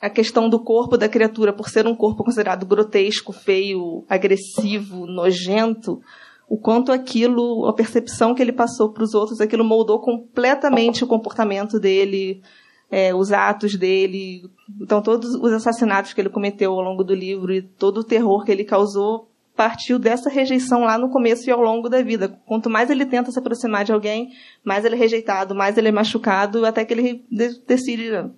a 0.00 0.08
questão 0.08 0.48
do 0.48 0.60
corpo 0.60 0.96
da 0.96 1.08
criatura, 1.08 1.52
por 1.52 1.68
ser 1.68 1.88
um 1.88 1.96
corpo 1.96 2.22
considerado 2.22 2.64
grotesco, 2.64 3.32
feio, 3.32 4.04
agressivo, 4.08 5.04
nojento, 5.04 6.00
o 6.48 6.56
quanto 6.56 6.92
aquilo, 6.92 7.66
a 7.66 7.72
percepção 7.72 8.34
que 8.34 8.40
ele 8.40 8.52
passou 8.52 8.92
para 8.92 9.02
os 9.02 9.12
outros, 9.12 9.40
aquilo 9.40 9.64
moldou 9.64 10.00
completamente 10.00 11.02
o 11.02 11.06
comportamento 11.06 11.78
dele, 11.78 12.40
é, 12.88 13.12
os 13.14 13.32
atos 13.32 13.76
dele. 13.76 14.48
Então, 14.80 15.02
todos 15.02 15.34
os 15.34 15.52
assassinatos 15.52 16.12
que 16.12 16.20
ele 16.20 16.30
cometeu 16.30 16.72
ao 16.72 16.80
longo 16.80 17.02
do 17.02 17.14
livro 17.14 17.52
e 17.52 17.60
todo 17.60 17.98
o 17.98 18.04
terror 18.04 18.44
que 18.44 18.52
ele 18.52 18.64
causou 18.64 19.29
partiu 19.60 19.98
dessa 19.98 20.30
rejeição 20.30 20.84
lá 20.84 20.96
no 20.96 21.10
começo 21.10 21.46
e 21.46 21.52
ao 21.52 21.60
longo 21.60 21.86
da 21.90 22.00
vida. 22.00 22.30
Quanto 22.46 22.70
mais 22.70 22.88
ele 22.88 23.04
tenta 23.04 23.30
se 23.30 23.38
aproximar 23.38 23.84
de 23.84 23.92
alguém, 23.92 24.30
mais 24.64 24.86
ele 24.86 24.94
é 24.94 24.98
rejeitado, 24.98 25.54
mais 25.54 25.76
ele 25.76 25.88
é 25.88 25.92
machucado, 25.92 26.64
até 26.64 26.82
que 26.82 26.94
ele 26.94 27.26
decide 27.66 28.30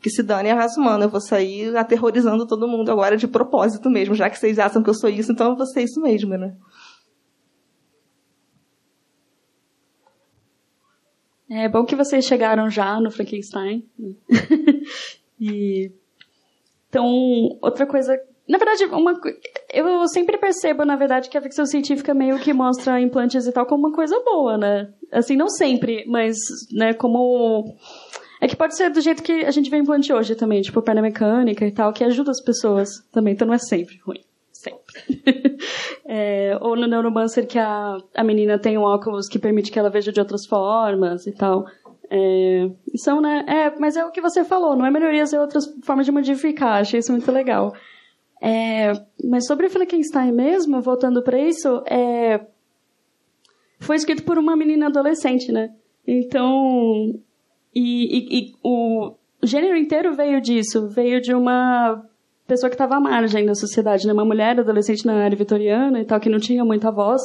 que 0.00 0.08
se 0.08 0.22
dane 0.22 0.48
a 0.48 0.54
raça 0.54 0.80
humana. 0.80 1.06
Eu 1.06 1.08
vou 1.08 1.20
sair 1.20 1.76
aterrorizando 1.76 2.46
todo 2.46 2.68
mundo 2.68 2.88
agora 2.88 3.16
de 3.16 3.26
propósito 3.26 3.90
mesmo, 3.90 4.14
já 4.14 4.30
que 4.30 4.38
vocês 4.38 4.60
acham 4.60 4.80
que 4.80 4.88
eu 4.88 4.94
sou 4.94 5.10
isso, 5.10 5.32
então 5.32 5.50
eu 5.50 5.56
vou 5.56 5.66
ser 5.66 5.82
isso 5.82 6.00
mesmo, 6.00 6.38
né? 6.38 6.54
É 11.50 11.68
bom 11.68 11.84
que 11.84 11.96
vocês 11.96 12.24
chegaram 12.24 12.70
já 12.70 13.00
no 13.00 13.10
Frankenstein. 13.10 13.84
e 15.40 15.90
então, 16.88 17.06
outra 17.60 17.86
coisa 17.86 18.16
na 18.50 18.58
verdade, 18.58 18.84
uma, 18.86 19.14
eu 19.72 20.08
sempre 20.08 20.36
percebo, 20.36 20.84
na 20.84 20.96
verdade, 20.96 21.30
que 21.30 21.38
a 21.38 21.40
ficção 21.40 21.64
científica 21.64 22.12
meio 22.12 22.36
que 22.40 22.52
mostra 22.52 23.00
implantes 23.00 23.46
e 23.46 23.52
tal 23.52 23.64
como 23.64 23.86
uma 23.86 23.94
coisa 23.94 24.20
boa, 24.24 24.58
né? 24.58 24.92
Assim, 25.12 25.36
não 25.36 25.48
sempre, 25.48 26.04
mas, 26.08 26.36
né, 26.72 26.92
como... 26.92 27.76
É 28.40 28.48
que 28.48 28.56
pode 28.56 28.76
ser 28.76 28.90
do 28.90 29.00
jeito 29.00 29.22
que 29.22 29.44
a 29.44 29.52
gente 29.52 29.70
vê 29.70 29.76
implante 29.76 30.12
hoje 30.12 30.34
também, 30.34 30.62
tipo 30.62 30.82
perna 30.82 31.00
mecânica 31.00 31.64
e 31.64 31.70
tal, 31.70 31.92
que 31.92 32.02
ajuda 32.02 32.32
as 32.32 32.42
pessoas 32.42 32.88
também, 33.12 33.34
então 33.34 33.46
não 33.46 33.54
é 33.54 33.58
sempre 33.58 34.00
ruim. 34.04 34.24
Sempre. 34.52 35.22
é, 36.04 36.58
ou 36.60 36.74
no 36.74 36.88
Neuromancer 36.88 37.46
que 37.46 37.58
a, 37.58 37.98
a 38.16 38.24
menina 38.24 38.58
tem 38.58 38.76
um 38.76 38.82
óculos 38.82 39.28
que 39.28 39.38
permite 39.38 39.70
que 39.70 39.78
ela 39.78 39.90
veja 39.90 40.10
de 40.10 40.18
outras 40.18 40.44
formas 40.44 41.24
e 41.24 41.32
tal. 41.32 41.66
É, 42.10 42.68
são, 42.96 43.20
né? 43.20 43.44
É, 43.46 43.78
mas 43.78 43.96
é 43.96 44.04
o 44.04 44.10
que 44.10 44.20
você 44.20 44.42
falou, 44.42 44.74
não 44.74 44.84
é 44.84 44.90
melhorias, 44.90 45.32
é 45.32 45.40
outras 45.40 45.66
formas 45.84 46.04
de 46.04 46.10
modificar. 46.10 46.80
Achei 46.80 46.98
isso 46.98 47.12
muito 47.12 47.30
legal. 47.30 47.72
É, 48.40 48.92
mas 49.22 49.46
sobre 49.46 49.68
Frankenstein 49.68 50.32
mesmo, 50.32 50.80
voltando 50.80 51.22
para 51.22 51.38
isso, 51.38 51.82
é, 51.86 52.40
foi 53.78 53.96
escrito 53.96 54.22
por 54.22 54.38
uma 54.38 54.56
menina 54.56 54.86
adolescente, 54.86 55.52
né? 55.52 55.74
Então, 56.06 57.14
e, 57.74 58.18
e, 58.18 58.38
e 58.38 58.54
o 58.62 59.14
gênero 59.42 59.76
inteiro 59.76 60.14
veio 60.14 60.40
disso, 60.40 60.88
veio 60.88 61.20
de 61.20 61.34
uma 61.34 62.02
pessoa 62.46 62.68
que 62.68 62.74
estava 62.74 62.96
à 62.96 63.00
margem 63.00 63.44
da 63.44 63.54
sociedade, 63.54 64.06
né? 64.06 64.12
Uma 64.12 64.24
mulher 64.24 64.58
adolescente 64.58 65.06
na 65.06 65.22
área 65.22 65.36
vitoriana 65.36 66.00
e 66.00 66.04
tal, 66.04 66.20
que 66.20 66.30
não 66.30 66.38
tinha 66.38 66.64
muita 66.64 66.90
voz. 66.90 67.22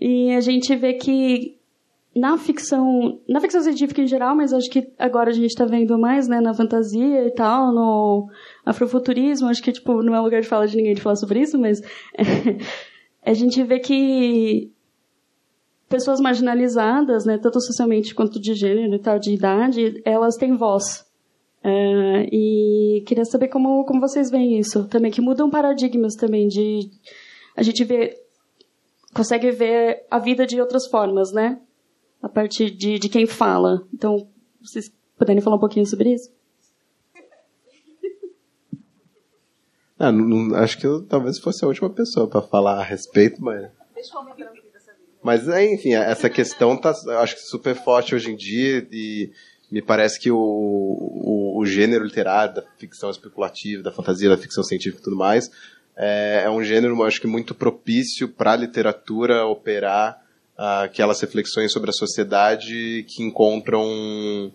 E 0.00 0.32
a 0.32 0.40
gente 0.40 0.74
vê 0.76 0.94
que 0.94 1.57
na 2.18 2.36
ficção, 2.36 3.20
na 3.28 3.40
ficção 3.40 3.62
científica 3.62 4.02
em 4.02 4.06
geral, 4.06 4.34
mas 4.34 4.52
acho 4.52 4.68
que 4.70 4.92
agora 4.98 5.30
a 5.30 5.32
gente 5.32 5.46
está 5.46 5.64
vendo 5.64 5.98
mais, 5.98 6.28
né, 6.28 6.40
na 6.40 6.52
fantasia 6.52 7.26
e 7.26 7.30
tal, 7.30 7.72
no 7.72 8.28
afrofuturismo, 8.64 9.48
acho 9.48 9.62
que, 9.62 9.72
tipo, 9.72 10.02
não 10.02 10.14
é 10.14 10.20
lugar 10.20 10.40
de 10.40 10.46
fala 10.46 10.66
de 10.66 10.76
ninguém 10.76 10.94
de 10.94 11.00
falar 11.00 11.16
sobre 11.16 11.40
isso, 11.40 11.58
mas 11.58 11.80
é, 12.14 12.58
a 13.30 13.34
gente 13.34 13.62
vê 13.62 13.78
que 13.78 14.70
pessoas 15.88 16.20
marginalizadas, 16.20 17.24
né, 17.24 17.38
tanto 17.38 17.60
socialmente 17.60 18.14
quanto 18.14 18.40
de 18.40 18.54
gênero 18.54 18.94
e 18.94 18.98
tal, 18.98 19.18
de 19.18 19.32
idade, 19.32 20.02
elas 20.04 20.36
têm 20.36 20.56
voz. 20.56 21.06
É, 21.62 22.28
e 22.32 23.02
queria 23.06 23.24
saber 23.24 23.48
como, 23.48 23.84
como 23.84 24.00
vocês 24.00 24.30
veem 24.30 24.58
isso 24.58 24.86
também, 24.88 25.10
que 25.10 25.20
mudam 25.20 25.50
paradigmas 25.50 26.14
também 26.14 26.46
de... 26.46 26.90
A 27.56 27.62
gente 27.62 27.82
vê 27.84 28.14
consegue 29.14 29.50
ver 29.50 30.06
a 30.10 30.18
vida 30.18 30.46
de 30.46 30.60
outras 30.60 30.86
formas, 30.86 31.32
né? 31.32 31.58
A 32.22 32.28
partir 32.28 32.70
de, 32.70 32.98
de 32.98 33.08
quem 33.08 33.26
fala. 33.26 33.86
Então, 33.92 34.28
vocês 34.60 34.92
puderem 35.16 35.42
falar 35.42 35.56
um 35.56 35.60
pouquinho 35.60 35.86
sobre 35.86 36.14
isso? 36.14 36.30
Ah, 40.00 40.12
não, 40.12 40.54
acho 40.54 40.78
que 40.78 40.86
eu 40.86 41.04
talvez 41.04 41.40
fosse 41.40 41.64
a 41.64 41.66
última 41.66 41.90
pessoa 41.90 42.28
para 42.28 42.40
falar 42.40 42.78
a 42.78 42.84
respeito, 42.84 43.42
mas. 43.42 43.68
Mas, 45.20 45.48
é, 45.48 45.74
enfim, 45.74 45.92
essa 45.92 46.30
questão 46.30 46.76
tá, 46.76 46.94
acho 47.20 47.34
que 47.34 47.42
super 47.42 47.74
forte 47.74 48.14
hoje 48.14 48.30
em 48.30 48.36
dia 48.36 48.86
e 48.92 49.32
me 49.68 49.82
parece 49.82 50.20
que 50.20 50.30
o, 50.30 50.38
o, 50.38 51.58
o, 51.58 51.66
gênero 51.66 52.04
literário 52.04 52.54
da 52.54 52.62
ficção 52.78 53.10
especulativa, 53.10 53.82
da 53.82 53.90
fantasia, 53.90 54.28
da 54.28 54.38
ficção 54.38 54.62
científica 54.62 55.00
e 55.00 55.04
tudo 55.04 55.16
mais 55.16 55.50
é, 55.98 56.42
é 56.44 56.50
um 56.50 56.62
gênero, 56.62 57.02
acho 57.02 57.20
que 57.20 57.26
muito 57.26 57.54
propício 57.54 58.28
para 58.28 58.52
a 58.52 58.56
literatura 58.56 59.44
operar 59.44 60.22
aquelas 60.58 61.20
reflexões 61.20 61.72
sobre 61.72 61.90
a 61.90 61.92
sociedade 61.92 63.06
que 63.08 63.22
encontram 63.22 64.52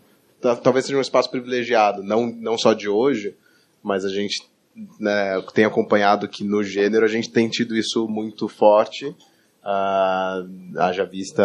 talvez 0.62 0.86
seja 0.86 0.98
um 0.98 1.02
espaço 1.02 1.32
privilegiado, 1.32 2.04
não, 2.04 2.28
não 2.28 2.58
só 2.58 2.74
de 2.74 2.90
hoje, 2.90 3.34
mas 3.82 4.04
a 4.04 4.10
gente 4.10 4.44
né, 5.00 5.42
tem 5.54 5.66
acompanhado 5.66 6.28
que 6.28 6.44
no 6.44 6.64
gênero 6.64 7.06
a 7.06 7.08
gente 7.08 7.32
tem 7.32 7.48
tido 7.48 7.76
isso 7.76 8.08
muito 8.08 8.48
forte. 8.48 9.16
Uh, 9.64 10.78
haja 10.78 11.06
vista 11.06 11.44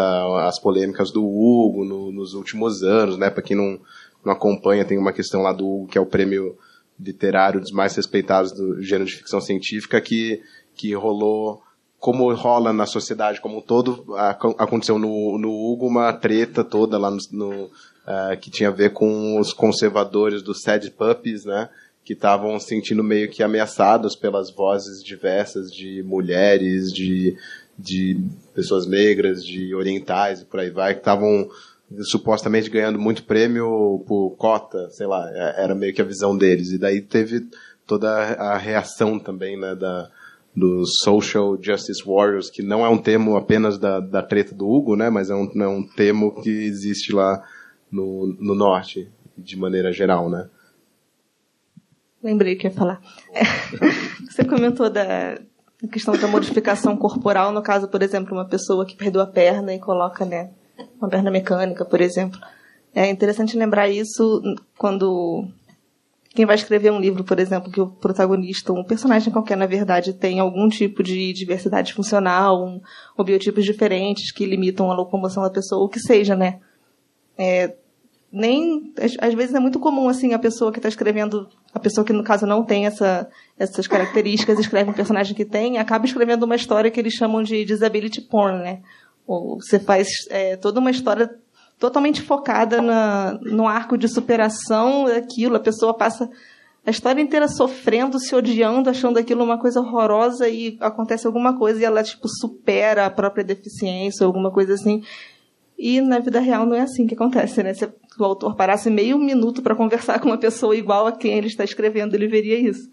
as 0.49 0.59
polêmicas 0.59 1.13
do 1.13 1.25
Hugo 1.25 1.85
no, 1.85 2.11
nos 2.11 2.35
últimos 2.35 2.83
anos, 2.83 3.17
né? 3.17 3.31
Para 3.31 3.43
quem 3.43 3.57
não, 3.57 3.79
não 4.25 4.33
acompanha, 4.33 4.85
tem 4.85 4.99
uma 4.99 5.13
questão 5.13 5.43
lá 5.43 5.53
do 5.53 5.65
Hugo, 5.65 5.87
que 5.87 5.97
é 5.97 6.01
o 6.01 6.07
prêmio 6.07 6.59
literário 6.99 7.61
dos 7.61 7.71
mais 7.71 7.95
respeitados 7.95 8.51
do 8.51 8.83
gênero 8.83 9.05
de 9.05 9.15
ficção 9.15 9.41
científica, 9.41 10.01
que, 10.01 10.43
que 10.75 10.93
rolou 10.95 11.63
como 11.99 12.33
rola 12.33 12.73
na 12.73 12.87
sociedade 12.87 13.41
como 13.41 13.59
um 13.59 13.61
todo, 13.61 14.05
aconteceu 14.57 14.99
no, 14.99 15.37
no 15.39 15.51
Hugo 15.51 15.87
uma 15.87 16.13
treta 16.13 16.63
toda 16.63 16.97
lá 16.97 17.11
no, 17.11 17.19
no 17.33 17.65
uh, 18.09 18.37
que 18.41 18.51
tinha 18.51 18.69
a 18.69 18.73
ver 18.73 18.93
com 18.93 19.39
os 19.39 19.53
conservadores 19.53 20.43
dos 20.43 20.63
Sad 20.63 20.91
Puppies, 20.93 21.45
né? 21.45 21.69
Que 22.05 22.13
estavam 22.13 22.59
sentindo 22.59 23.03
meio 23.03 23.29
que 23.29 23.43
ameaçados 23.43 24.15
pelas 24.17 24.51
vozes 24.51 25.03
diversas 25.03 25.71
de 25.71 26.03
mulheres, 26.05 26.93
de, 26.93 27.37
de 27.77 28.19
pessoas 28.55 28.87
negras, 28.87 29.45
de 29.45 29.75
orientais 29.75 30.41
e 30.41 30.45
por 30.45 30.61
aí 30.61 30.71
vai, 30.71 30.95
que 30.95 31.01
estavam 31.01 31.51
supostamente 32.03 32.71
ganhando 32.71 32.99
muito 32.99 33.25
prêmio 33.25 34.05
por 34.07 34.31
cota, 34.37 34.89
sei 34.91 35.07
lá, 35.07 35.29
é, 35.33 35.65
era 35.65 35.75
meio 35.75 35.93
que 35.93 36.01
a 36.01 36.05
visão 36.05 36.37
deles. 36.37 36.71
E 36.71 36.79
daí 36.79 37.01
teve 37.01 37.47
toda 37.87 38.11
a 38.11 38.57
reação 38.57 39.19
também, 39.19 39.59
né, 39.59 39.75
da, 39.75 40.11
dos 40.59 40.99
Social 41.03 41.57
Justice 41.61 42.03
Warriors, 42.05 42.51
que 42.51 42.63
não 42.63 42.85
é 42.85 42.89
um 42.89 42.99
termo 42.99 43.37
apenas 43.37 43.79
da, 43.79 44.01
da 44.01 44.23
treta 44.23 44.55
do 44.55 44.69
Hugo, 44.69 44.97
né, 44.97 45.09
mas 45.09 45.31
é 45.31 45.35
um, 45.35 45.49
é 45.63 45.69
um 45.69 45.87
termo 45.87 46.43
que 46.43 46.51
existe 46.51 47.13
lá 47.13 47.43
no, 47.91 48.37
no 48.41 48.55
norte, 48.55 49.09
de 49.37 49.57
maneira 49.57 49.93
geral, 49.93 50.29
né. 50.29 50.49
Lembrei 52.23 52.57
que 52.57 52.67
ia 52.67 52.73
falar. 52.73 53.01
É, 53.33 53.43
você 54.29 54.45
comentou 54.45 54.91
da 54.91 55.39
questão 55.93 56.17
da 56.17 56.27
modificação 56.27 56.97
corporal, 56.97 57.53
no 57.53 57.63
caso, 57.63 57.87
por 57.89 58.03
exemplo, 58.03 58.35
uma 58.35 58.49
pessoa 58.49 58.85
que 58.85 58.97
perdeu 58.97 59.21
a 59.21 59.27
perna 59.27 59.73
e 59.73 59.79
coloca, 59.79 60.25
né, 60.25 60.51
uma 61.01 61.09
perna 61.09 61.31
mecânica, 61.31 61.85
por 61.85 62.01
exemplo. 62.01 62.41
É 62.95 63.09
interessante 63.09 63.57
lembrar 63.57 63.89
isso 63.89 64.43
quando 64.77 65.47
quem 66.39 66.47
vai 66.47 66.55
escrever 66.55 66.93
um 66.93 67.01
livro, 67.01 67.25
por 67.25 67.41
exemplo, 67.41 67.69
que 67.69 67.81
o 67.81 67.89
protagonista, 67.89 68.73
um 68.73 68.85
personagem 68.85 69.33
qualquer, 69.33 69.57
na 69.57 69.67
verdade, 69.67 70.13
tem 70.13 70.39
algum 70.39 70.69
tipo 70.69 71.03
de 71.03 71.33
diversidade 71.33 71.93
funcional, 71.93 72.65
um, 72.65 72.81
ou 73.17 73.25
biotipos 73.25 73.65
diferentes 73.65 74.31
que 74.31 74.47
limitam 74.47 74.89
a 74.89 74.95
locomoção 74.95 75.43
da 75.43 75.51
pessoa, 75.51 75.85
o 75.85 75.89
que 75.89 75.99
seja, 75.99 76.37
né? 76.37 76.61
É, 77.37 77.75
nem 78.33 78.95
às 79.21 79.35
vezes 79.35 79.53
é 79.53 79.59
muito 79.59 79.81
comum 79.81 80.09
assim 80.09 80.33
a 80.33 80.39
pessoa 80.39 80.71
que 80.71 80.79
está 80.79 80.89
escrevendo 80.89 81.49
a 81.75 81.81
pessoa 81.81 82.05
que 82.05 82.13
no 82.13 82.23
caso 82.23 82.47
não 82.47 82.63
tem 82.63 82.87
essa, 82.87 83.29
essas 83.59 83.89
características 83.89 84.59
escreve 84.59 84.91
um 84.91 84.95
personagem 84.95 85.35
que 85.35 85.45
tem 85.45 85.79
acaba 85.79 86.05
escrevendo 86.05 86.43
uma 86.43 86.55
história 86.55 86.91
que 86.91 87.01
eles 87.01 87.15
chamam 87.15 87.43
de 87.43 87.65
disability 87.65 88.21
porn 88.21 88.59
né 88.59 88.83
ou 89.27 89.61
você 89.61 89.79
faz 89.79 90.09
é, 90.29 90.57
toda 90.57 90.79
uma 90.79 90.91
história 90.91 91.31
totalmente 91.79 92.23
focada 92.23 92.83
na, 92.83 93.39
no 93.43 93.67
arco 93.67 93.97
de 93.97 94.09
superação 94.09 95.05
daquilo. 95.05 95.57
A 95.57 95.61
pessoa 95.61 95.95
passa 95.95 96.29
a 96.85 96.91
história 96.91 97.21
inteira 97.21 97.47
sofrendo, 97.49 98.19
se 98.19 98.35
odiando, 98.35 98.91
achando 98.91 99.19
aquilo 99.19 99.45
uma 99.45 99.59
coisa 99.59 99.81
horrorosa 99.81 100.49
e 100.49 100.77
acontece 100.81 101.27
alguma 101.27 101.57
coisa 101.57 101.81
e 101.81 101.85
ela, 101.85 102.03
tipo, 102.03 102.27
supera 102.29 103.07
a 103.07 103.11
própria 103.11 103.45
deficiência 103.45 104.25
ou 104.25 104.29
alguma 104.29 104.51
coisa 104.51 104.75
assim. 104.75 105.03
E 105.79 106.01
na 106.01 106.19
vida 106.19 106.41
real 106.41 106.67
não 106.67 106.75
é 106.75 106.81
assim 106.81 107.07
que 107.07 107.15
acontece, 107.15 107.63
né? 107.63 107.73
Se 107.73 107.89
o 108.19 108.25
autor 108.25 108.57
parasse 108.57 108.91
meio 108.91 109.19
minuto 109.19 109.63
para 109.63 109.77
conversar 109.77 110.19
com 110.21 110.27
uma 110.29 110.39
pessoa 110.39 110.75
igual 110.75 111.07
a 111.07 111.13
quem 111.13 111.35
ele 111.35 111.47
está 111.47 111.63
escrevendo, 111.63 112.15
ele 112.15 112.27
veria 112.27 112.59
isso. 112.59 112.91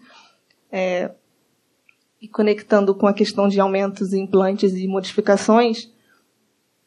É... 0.70 1.10
E 2.22 2.28
conectando 2.28 2.94
com 2.94 3.06
a 3.06 3.12
questão 3.12 3.48
de 3.48 3.58
aumentos, 3.60 4.12
implantes 4.12 4.74
e 4.74 4.86
modificações, 4.86 5.90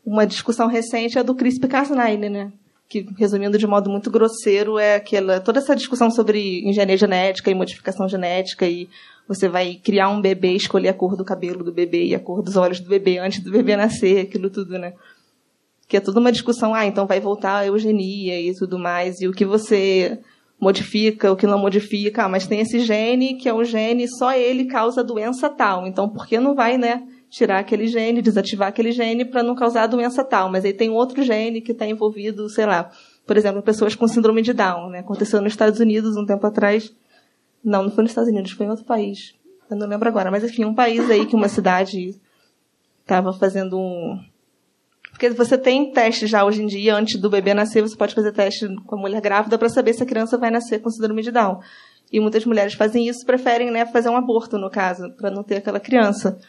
uma 0.10 0.26
discussão 0.26 0.68
recente 0.68 1.20
é 1.20 1.24
do 1.24 1.36
CRISPR-Cas9, 1.36 2.30
né? 2.30 2.52
Que, 2.90 3.06
resumindo 3.16 3.60
de 3.60 3.68
modo 3.68 3.92
muito 3.92 4.10
grosseiro, 4.10 4.80
é 4.80 4.96
aquela 4.96 5.40
toda 5.40 5.60
essa 5.60 5.76
discussão 5.76 6.10
sobre 6.10 6.68
engenharia 6.68 6.98
genética 6.98 7.52
e 7.52 7.54
modificação 7.54 8.10
genética 8.10 8.66
e 8.68 8.90
você 9.28 9.48
vai 9.48 9.76
criar 9.76 10.10
um 10.10 10.20
bebê, 10.20 10.54
escolher 10.54 10.90
a 10.90 10.94
cor 10.96 11.16
do 11.16 11.24
cabelo 11.24 11.64
do 11.64 11.72
bebê 11.72 12.06
e 12.06 12.16
a 12.16 12.20
cor 12.20 12.42
dos 12.42 12.58
olhos 12.58 12.80
do 12.80 12.90
bebê 12.90 13.20
antes 13.20 13.44
do 13.44 13.52
bebê 13.52 13.76
nascer, 13.78 14.22
aquilo 14.22 14.50
tudo, 14.50 14.80
né? 14.80 14.94
Que 15.88 15.98
é 15.98 16.00
toda 16.00 16.20
uma 16.20 16.32
discussão, 16.32 16.74
ah, 16.74 16.88
então 16.88 17.06
vai 17.06 17.20
voltar 17.20 17.58
a 17.58 17.68
eugenia 17.68 18.42
e 18.42 18.56
tudo 18.56 18.80
mais, 18.80 19.22
e 19.22 19.28
o 19.28 19.32
que 19.32 19.46
você 19.46 20.18
modifica, 20.60 21.32
o 21.32 21.36
que 21.36 21.46
não 21.46 21.60
modifica, 21.60 22.24
ah, 22.24 22.30
mas 22.30 22.48
tem 22.48 22.60
esse 22.60 22.80
gene 22.80 23.36
que 23.36 23.48
é 23.48 23.54
um 23.54 23.64
gene, 23.64 24.08
só 24.08 24.34
ele 24.34 24.66
causa 24.66 25.04
doença 25.04 25.48
tal. 25.50 25.86
Então, 25.86 26.10
por 26.10 26.26
que 26.26 26.40
não 26.40 26.56
vai, 26.56 26.80
né, 26.80 27.04
tirar 27.30 27.60
aquele 27.60 27.88
gene, 27.88 28.22
desativar 28.22 28.70
aquele 28.70 28.92
gene 28.92 29.26
para 29.26 29.44
não 29.44 29.56
causar 29.56 29.88
doença 29.88 30.24
tal? 30.24 30.50
Mas 30.50 30.66
aí 30.66 30.74
tem 30.74 30.90
outro 30.90 31.24
gene 31.24 31.62
que 31.62 31.72
está 31.72 31.86
envolvido, 31.86 32.50
sei 32.50 32.66
lá, 32.66 32.90
por 33.26 33.38
exemplo, 33.38 33.62
pessoas 33.62 33.96
com 33.96 34.08
síndrome 34.08 34.42
de 34.42 34.54
Down, 34.54 34.90
né? 34.90 35.00
Aconteceu 35.00 35.42
nos 35.42 35.54
Estados 35.54 35.80
Unidos 35.80 36.18
um 36.18 36.26
tempo 36.26 36.46
atrás. 36.48 36.94
Não, 37.64 37.84
não 37.84 37.92
foi 37.92 38.04
nos 38.04 38.12
Estados 38.12 38.30
Unidos, 38.30 38.52
foi 38.52 38.66
em 38.66 38.70
outro 38.70 38.86
país. 38.86 39.36
Eu 39.70 39.78
não 39.78 39.88
lembro 39.88 40.10
agora, 40.10 40.32
mas 40.32 40.44
enfim, 40.44 40.66
um 40.66 40.74
país 40.74 41.10
aí 41.10 41.26
que 41.26 41.36
uma 41.36 41.48
cidade 41.48 42.20
estava 43.04 43.32
fazendo 43.34 43.78
um 43.78 44.20
porque 45.20 45.32
você 45.32 45.58
tem 45.58 45.92
teste 45.92 46.28
já 46.28 46.46
hoje 46.46 46.64
em 46.64 46.66
dia, 46.66 46.96
antes 46.96 47.20
do 47.20 47.30
bebê 47.30 47.54
nascer, 47.54 47.82
você 47.82 47.96
pode 47.96 48.16
fazer 48.16 48.32
teste 48.32 48.68
com 48.86 48.96
a 48.96 49.00
mulher 49.00 49.20
grávida 49.20 49.58
para 49.58 49.68
saber 49.68 49.94
se 49.94 50.02
a 50.02 50.06
criança 50.06 50.38
vai 50.38 50.50
nascer 50.50 50.80
com 50.80 50.90
síndrome 50.90 51.22
de 51.22 51.30
Down. 51.30 51.60
E 52.10 52.22
muitas 52.22 52.46
mulheres 52.46 52.74
fazem 52.74 53.06
isso, 53.06 53.26
preferem 53.26 53.70
né, 53.70 53.86
fazer 53.86 54.08
um 54.08 54.16
aborto, 54.16 54.58
no 54.58 54.70
caso, 54.70 55.12
para 55.18 55.30
não 55.30 55.44
ter 55.44 55.58
aquela 55.58 55.80
criança. 55.80 56.40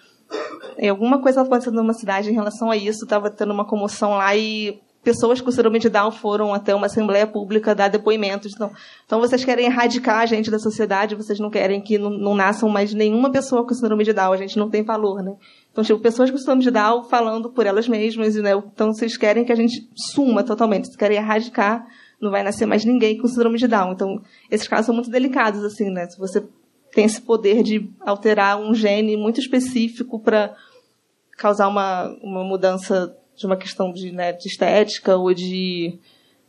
E 0.78 0.88
alguma 0.88 1.20
coisa 1.20 1.42
acontecendo 1.42 1.74
numa 1.74 1.92
cidade 1.92 2.30
em 2.30 2.34
relação 2.34 2.70
a 2.70 2.76
isso, 2.76 3.04
estava 3.04 3.30
tendo 3.30 3.52
uma 3.52 3.64
comoção 3.64 4.12
lá 4.12 4.34
e 4.36 4.80
pessoas 5.02 5.40
com 5.40 5.50
síndrome 5.50 5.78
de 5.78 5.88
Down 5.88 6.10
foram 6.10 6.52
até 6.52 6.74
uma 6.74 6.86
assembleia 6.86 7.26
pública 7.26 7.74
dar 7.74 7.88
depoimentos. 7.88 8.52
Então, 8.54 8.70
então 9.04 9.20
vocês 9.20 9.44
querem 9.44 9.66
erradicar 9.66 10.18
a 10.18 10.26
gente 10.26 10.50
da 10.50 10.58
sociedade, 10.58 11.14
vocês 11.14 11.38
não 11.38 11.50
querem 11.50 11.80
que 11.80 11.98
não, 11.98 12.10
não 12.10 12.34
nasçam 12.34 12.68
mais 12.68 12.92
nenhuma 12.92 13.30
pessoa 13.30 13.66
com 13.66 13.74
síndrome 13.74 14.04
de 14.04 14.12
Down, 14.12 14.32
a 14.32 14.36
gente 14.36 14.58
não 14.58 14.68
tem 14.68 14.82
valor, 14.82 15.22
né? 15.22 15.34
Então, 15.72 15.82
tipo, 15.84 16.00
pessoas 16.00 16.30
com 16.30 16.38
síndrome 16.38 16.62
de 16.62 16.70
Down 16.70 17.04
falando 17.04 17.50
por 17.50 17.66
elas 17.66 17.88
mesmas, 17.88 18.34
né? 18.36 18.52
Então, 18.52 18.92
vocês 18.92 19.16
querem 19.16 19.44
que 19.44 19.52
a 19.52 19.56
gente 19.56 19.88
suma 19.94 20.42
totalmente, 20.42 20.86
vocês 20.86 20.96
querem 20.96 21.16
erradicar, 21.16 21.86
não 22.20 22.30
vai 22.30 22.42
nascer 22.42 22.66
mais 22.66 22.84
ninguém 22.84 23.16
com 23.16 23.26
síndrome 23.26 23.58
de 23.58 23.66
Down. 23.66 23.92
Então, 23.92 24.20
esses 24.50 24.68
casos 24.68 24.86
são 24.86 24.94
muito 24.94 25.10
delicados, 25.10 25.64
assim, 25.64 25.90
né? 25.90 26.06
Se 26.06 26.18
você 26.18 26.46
tem 26.92 27.04
esse 27.04 27.20
poder 27.20 27.62
de 27.62 27.90
alterar 28.00 28.60
um 28.60 28.74
gene 28.74 29.16
muito 29.16 29.40
específico 29.40 30.18
para 30.18 30.54
causar 31.36 31.68
uma, 31.68 32.08
uma 32.22 32.44
mudança 32.44 33.16
de 33.36 33.46
uma 33.46 33.56
questão 33.56 33.92
de, 33.92 34.12
né, 34.12 34.32
de 34.32 34.48
estética 34.48 35.16
ou 35.16 35.32
de 35.32 35.98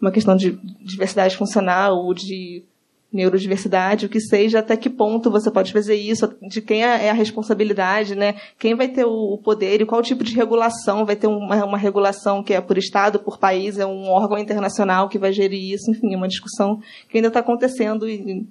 uma 0.02 0.12
questão 0.12 0.36
de 0.36 0.52
diversidade 0.84 1.38
funcional 1.38 1.96
ou 1.96 2.14
de 2.14 2.64
neurodiversidade, 3.12 4.06
o 4.06 4.10
que 4.10 4.22
seja, 4.22 4.60
até 4.60 4.78
que 4.78 4.90
ponto 4.90 5.30
você 5.30 5.52
pode 5.52 5.74
fazer 5.74 5.96
isso, 5.96 6.34
de 6.42 6.62
quem 6.62 6.82
é 6.82 7.10
a 7.10 7.14
responsabilidade, 7.14 8.16
né? 8.16 8.36
Quem 8.58 8.74
vai 8.74 8.88
ter 8.88 9.04
o 9.04 9.38
poder 9.38 9.82
e 9.82 9.86
qual 9.86 10.02
tipo 10.02 10.24
de 10.24 10.34
regulação 10.34 11.06
vai 11.06 11.18
ter 11.18 11.28
uma, 11.28 11.66
uma 11.66 11.78
regulação 11.78 12.42
que 12.42 12.54
é 12.54 12.62
por 12.62 12.78
estado, 12.78 13.20
por 13.20 13.38
país, 13.38 13.78
é 13.78 13.86
um 13.86 14.08
órgão 14.08 14.38
internacional 14.38 15.10
que 15.10 15.20
vai 15.20 15.34
gerir 15.34 15.74
isso, 15.74 15.92
enfim, 15.92 16.14
é 16.14 16.18
uma 16.18 16.28
discussão 16.28 16.80
que 17.10 17.18
ainda 17.18 17.28
está 17.28 17.42
acontecendo 17.42 18.08
e 18.08 18.48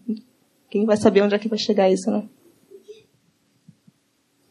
quem 0.70 0.86
vai 0.86 0.96
saber 0.96 1.22
onde 1.22 1.34
é 1.34 1.38
que 1.38 1.48
vai 1.48 1.58
chegar 1.58 1.90
isso, 1.90 2.10
né? 2.10 2.24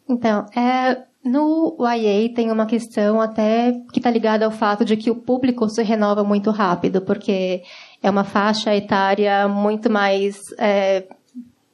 Então, 0.07 0.45
é, 0.55 1.03
no 1.23 1.77
YA 1.79 2.33
tem 2.33 2.51
uma 2.51 2.65
questão 2.65 3.21
até 3.21 3.73
que 3.93 3.99
está 3.99 4.09
ligada 4.09 4.45
ao 4.45 4.51
fato 4.51 4.83
de 4.83 4.97
que 4.97 5.11
o 5.11 5.15
público 5.15 5.69
se 5.69 5.83
renova 5.83 6.23
muito 6.23 6.49
rápido, 6.49 7.01
porque 7.01 7.61
é 8.01 8.09
uma 8.09 8.23
faixa 8.23 8.75
etária 8.75 9.47
muito 9.47 9.89
mais 9.89 10.37
é, 10.57 11.07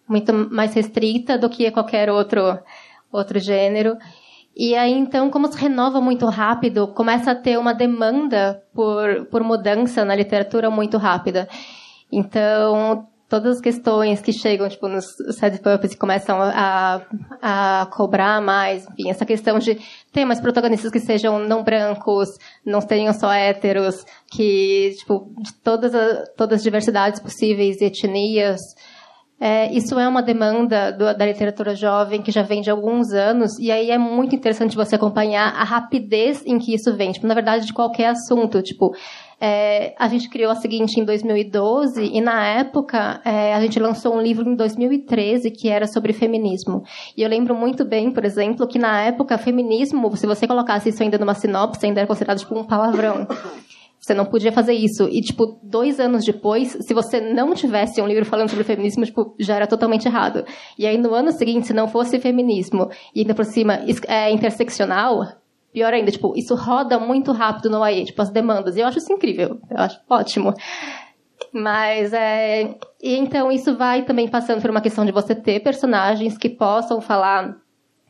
muito 0.08 0.34
mais 0.34 0.74
restrita 0.74 1.38
do 1.38 1.50
que 1.50 1.72
qualquer 1.72 2.10
outro 2.10 2.60
outro 3.12 3.40
gênero. 3.40 3.98
E 4.56 4.76
aí, 4.76 4.92
então, 4.94 5.30
como 5.30 5.48
se 5.52 5.58
renova 5.58 6.00
muito 6.00 6.26
rápido, 6.28 6.88
começa 6.88 7.32
a 7.32 7.36
ter 7.36 7.58
uma 7.58 7.74
demanda 7.74 8.64
por, 8.74 9.26
por 9.26 9.44
mudança 9.44 10.06
na 10.06 10.16
literatura 10.16 10.70
muito 10.70 10.98
rápida. 10.98 11.48
Então, 12.12 13.06
todas 13.30 13.58
as 13.58 13.62
questões 13.62 14.22
que 14.22 14.32
chegam, 14.32 14.70
tipo, 14.70 14.88
nos 14.88 15.06
sad 15.38 15.60
purpose 15.60 15.98
começam 15.98 16.38
a, 16.42 17.02
a 17.42 17.88
cobrar 17.88 18.42
mais, 18.42 18.88
enfim, 18.90 19.10
essa 19.10 19.26
questão 19.26 19.58
de 19.60 19.80
ter 20.12 20.26
mais 20.26 20.40
protagonistas 20.40 20.92
que 20.92 21.00
sejam 21.00 21.40
não 21.40 21.64
brancos, 21.64 22.30
não 22.66 22.82
tenham 22.82 23.14
só 23.14 23.32
héteros, 23.32 24.06
que, 24.32 24.96
tipo, 25.00 25.32
de 25.40 25.54
todas, 25.56 25.94
as, 25.96 26.30
todas 26.38 26.58
as 26.58 26.64
diversidades 26.64 27.20
possíveis 27.20 27.82
e 27.82 27.86
etnias, 27.86 28.62
é, 29.40 29.72
isso 29.74 30.00
é 30.00 30.08
uma 30.08 30.24
demanda 30.24 30.92
do, 30.92 31.14
da 31.14 31.26
literatura 31.26 31.76
jovem 31.76 32.22
que 32.22 32.32
já 32.32 32.42
vem 32.42 32.62
de 32.62 32.70
alguns 32.70 33.12
anos, 33.12 33.60
e 33.60 33.70
aí 33.70 33.92
é 33.92 33.98
muito 33.98 34.34
interessante 34.34 34.76
você 34.76 34.96
acompanhar 34.96 35.54
a 35.56 35.64
rapidez 35.64 36.42
em 36.46 36.58
que 36.58 36.74
isso 36.74 36.96
vem, 36.96 37.12
tipo, 37.12 37.28
na 37.28 37.34
verdade, 37.34 37.66
de 37.66 37.74
qualquer 37.74 38.08
assunto, 38.08 38.62
tipo, 38.62 38.96
é, 39.40 39.94
a 39.98 40.08
gente 40.08 40.30
criou 40.30 40.52
a 40.52 40.56
seguinte 40.56 41.00
em 41.00 41.06
2012 41.06 42.04
e 42.04 42.22
na 42.22 42.46
época 42.46 43.22
é, 43.26 43.54
a 43.54 43.62
gente 43.62 43.80
lançou 43.80 44.16
um 44.16 44.22
livro 44.22 44.50
em 44.50 44.56
2013 44.56 45.52
que 45.52 45.70
era 45.70 45.88
sobre 45.88 46.14
feminismo. 46.14 46.84
E 47.16 47.22
eu 47.22 47.30
lembro 47.30 47.56
muito 47.56 47.86
bem, 47.86 48.12
por 48.12 48.26
exemplo, 48.26 48.68
que 48.68 48.80
na 48.80 49.02
época 49.02 49.38
feminismo, 49.38 50.16
se 50.16 50.26
você 50.26 50.48
colocasse 50.48 50.90
isso 50.90 51.04
ainda 51.04 51.18
numa 51.18 51.34
sinopse, 51.34 51.86
ainda 51.86 52.02
era 52.02 52.08
considerado 52.08 52.40
tipo 52.40 52.58
um 52.58 52.64
palavrão. 52.66 53.28
Você 54.06 54.14
não 54.14 54.26
podia 54.26 54.52
fazer 54.52 54.74
isso. 54.74 55.10
E, 55.10 55.20
tipo, 55.20 55.60
dois 55.64 56.00
anos 56.00 56.24
depois, 56.24 56.78
se 56.80 56.94
você 56.94 57.20
não 57.20 57.56
tivesse 57.56 58.00
um 58.00 58.08
livro 58.08 58.24
falando 58.24 58.50
sobre 58.50 58.64
feminismo, 58.64 59.04
tipo, 59.04 59.34
já 59.40 59.56
era 59.56 59.66
totalmente 59.66 60.06
errado. 60.06 60.46
E 60.78 60.86
aí, 60.86 60.96
no 60.96 61.16
ano 61.16 61.32
seguinte, 61.32 61.66
se 61.66 61.74
não 61.74 61.88
fosse 61.88 62.20
feminismo, 62.20 62.88
e 63.16 63.22
ainda 63.22 63.34
por 63.34 63.46
cima 63.46 63.80
é 64.08 64.32
interseccional, 64.32 65.24
pior 65.76 65.94
ainda, 65.94 66.10
tipo, 66.10 66.34
isso 66.38 66.56
roda 66.56 66.98
muito 66.98 67.34
rápido 67.34 67.70
no 67.70 67.84
AE, 67.84 68.06
tipo, 68.06 68.22
as 68.22 68.30
demandas. 68.30 68.78
E 68.78 68.80
eu 68.80 68.88
acho 68.88 69.00
isso 69.00 69.12
incrível. 69.12 69.60
Eu 69.70 69.78
acho 69.78 70.00
ótimo. 70.10 70.54
Mas 71.52 72.14
é. 72.14 72.78
Então 73.04 73.52
isso 73.52 73.76
vai 73.76 74.04
também 74.04 74.30
passando 74.30 74.62
por 74.62 74.70
uma 74.70 74.80
questão 74.80 75.06
de 75.06 75.12
você 75.12 75.36
ter 75.36 75.60
personagens 75.60 76.38
que 76.38 76.50
possam 76.50 77.02
falar, 77.02 77.58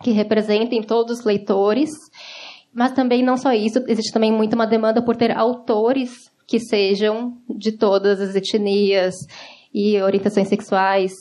que 0.04 0.12
representem 0.12 0.84
todos 0.84 1.20
os 1.20 1.26
leitores. 1.26 1.90
Mas 2.72 2.92
também 2.92 3.24
não 3.24 3.36
só 3.36 3.52
isso, 3.52 3.84
existe 3.88 4.14
também 4.14 4.32
muito 4.32 4.54
uma 4.54 4.68
demanda 4.68 5.02
por 5.02 5.16
ter 5.16 5.36
autores 5.36 6.32
que 6.48 6.60
sejam 6.60 7.34
de 7.50 7.72
todas 7.72 8.22
as 8.22 8.36
etnias 8.36 9.16
e 9.74 10.00
orientações 10.00 10.48
sexuais 10.48 11.14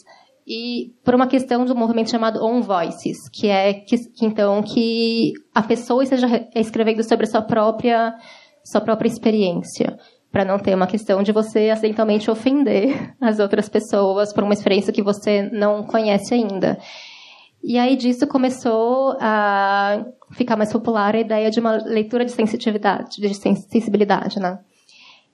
e 0.46 0.92
por 1.02 1.14
uma 1.14 1.26
questão 1.26 1.64
um 1.64 1.74
movimento 1.74 2.11
chamado 2.11 2.44
On 2.44 2.61
Voices, 2.61 3.28
que 3.33 3.48
é 3.48 3.72
que, 3.72 3.96
que 3.96 4.26
então 4.26 4.62
que 4.62 5.33
a 5.54 5.62
pessoa 5.62 6.02
esteja 6.02 6.48
escrevendo 6.54 7.02
sobre 7.02 7.24
a 7.24 7.30
sua 7.30 7.42
própria 7.42 8.14
sua 8.62 8.80
própria 8.80 9.09
experiência, 9.09 9.98
para 10.30 10.44
não 10.44 10.59
ter 10.59 10.74
uma 10.74 10.87
questão 10.87 11.22
de 11.22 11.33
você 11.33 11.70
acidentalmente 11.70 12.30
ofender 12.30 13.14
as 13.20 13.38
outras 13.38 13.68
pessoas 13.68 14.33
por 14.33 14.44
uma 14.44 14.54
experiência 14.54 14.92
que 14.92 15.02
você 15.02 15.42
não 15.50 15.83
conhece 15.83 16.35
ainda. 16.35 16.78
E 17.62 17.78
aí 17.78 17.96
disso 17.96 18.26
começou 18.26 19.16
a 19.20 20.04
ficar 20.33 20.57
mais 20.57 20.70
popular 20.70 21.14
a 21.14 21.20
ideia 21.20 21.50
de 21.50 21.61
uma 21.61 21.76
leitura 21.76 22.24
de 22.24 22.33
sensitividade, 22.33 23.18
de 23.18 23.35
sensibilidade, 23.35 24.38
né? 24.38 24.59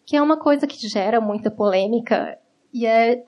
Que 0.07 0.16
é 0.16 0.23
uma 0.23 0.38
coisa 0.38 0.66
que 0.66 0.88
gera 0.88 1.20
muita 1.20 1.51
polêmica 1.51 2.38
e 2.73 2.87
é 2.87 3.25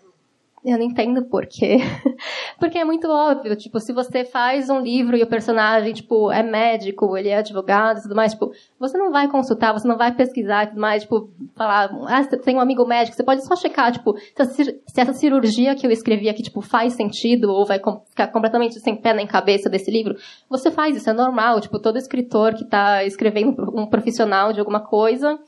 eu 0.64 0.78
não 0.78 0.84
entendo 0.84 1.24
por 1.24 1.44
quê. 1.46 1.78
Porque 2.58 2.78
é 2.78 2.84
muito 2.84 3.08
óbvio, 3.08 3.56
tipo, 3.56 3.80
se 3.80 3.92
você 3.92 4.24
faz 4.24 4.70
um 4.70 4.80
livro 4.80 5.16
e 5.16 5.22
o 5.22 5.26
personagem, 5.26 5.92
tipo, 5.92 6.30
é 6.30 6.42
médico, 6.42 7.16
ele 7.16 7.28
é 7.28 7.38
advogado 7.38 7.98
e 7.98 8.02
tudo 8.02 8.14
mais, 8.14 8.32
tipo, 8.32 8.52
você 8.78 8.96
não 8.96 9.10
vai 9.10 9.28
consultar, 9.28 9.72
você 9.72 9.88
não 9.88 9.98
vai 9.98 10.14
pesquisar 10.14 10.64
e 10.64 10.66
tudo 10.68 10.80
mais, 10.80 11.02
tipo, 11.02 11.28
falar, 11.56 11.90
ah, 12.06 12.22
você 12.22 12.36
tem 12.36 12.56
um 12.56 12.60
amigo 12.60 12.86
médico, 12.86 13.16
você 13.16 13.24
pode 13.24 13.44
só 13.44 13.56
checar, 13.56 13.90
tipo, 13.90 14.14
se 14.16 14.80
essa 14.96 15.12
cirurgia 15.12 15.74
que 15.74 15.84
eu 15.84 15.90
escrevi 15.90 16.28
aqui, 16.28 16.44
tipo, 16.44 16.60
faz 16.60 16.92
sentido 16.92 17.50
ou 17.50 17.66
vai 17.66 17.80
ficar 18.08 18.28
completamente 18.28 18.78
sem 18.78 18.94
pé 18.94 19.12
nem 19.12 19.26
cabeça 19.26 19.68
desse 19.68 19.90
livro, 19.90 20.14
você 20.48 20.70
faz, 20.70 20.96
isso 20.96 21.10
é 21.10 21.12
normal, 21.12 21.60
tipo, 21.60 21.80
todo 21.80 21.98
escritor 21.98 22.54
que 22.54 22.62
está 22.62 23.02
escrevendo 23.04 23.56
um 23.74 23.86
profissional 23.86 24.52
de 24.52 24.60
alguma 24.60 24.80
coisa, 24.80 25.40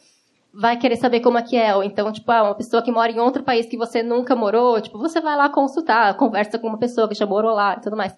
vai 0.56 0.76
querer 0.76 0.96
saber 0.96 1.20
como 1.20 1.38
é 1.38 1.42
que 1.42 1.56
é. 1.56 1.74
Ou 1.74 1.82
então, 1.82 2.10
tipo, 2.12 2.30
ah, 2.30 2.44
uma 2.44 2.54
pessoa 2.54 2.82
que 2.82 2.90
mora 2.90 3.10
em 3.10 3.18
outro 3.18 3.42
país 3.42 3.66
que 3.66 3.76
você 3.76 4.02
nunca 4.02 4.36
morou, 4.36 4.80
tipo, 4.80 4.98
você 4.98 5.20
vai 5.20 5.36
lá 5.36 5.48
consultar, 5.48 6.16
conversa 6.16 6.58
com 6.58 6.68
uma 6.68 6.78
pessoa 6.78 7.08
que 7.08 7.14
já 7.14 7.26
morou 7.26 7.52
lá 7.52 7.76
e 7.78 7.80
tudo 7.80 7.96
mais. 7.96 8.16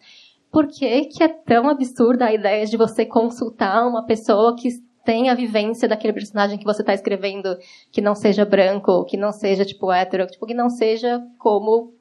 Por 0.50 0.66
que, 0.66 1.06
que 1.06 1.22
é 1.22 1.28
tão 1.28 1.68
absurda 1.68 2.26
a 2.26 2.32
ideia 2.32 2.64
de 2.66 2.76
você 2.76 3.04
consultar 3.04 3.86
uma 3.86 4.04
pessoa 4.04 4.54
que 4.56 4.68
tem 5.04 5.30
a 5.30 5.34
vivência 5.34 5.88
daquele 5.88 6.12
personagem 6.12 6.58
que 6.58 6.64
você 6.64 6.82
está 6.82 6.92
escrevendo, 6.92 7.56
que 7.92 8.00
não 8.00 8.14
seja 8.14 8.44
branco, 8.44 9.04
que 9.04 9.16
não 9.16 9.32
seja, 9.32 9.64
tipo, 9.64 9.92
hétero, 9.92 10.26
tipo, 10.26 10.46
que 10.46 10.54
não 10.54 10.68
seja 10.68 11.24
como, 11.38 11.94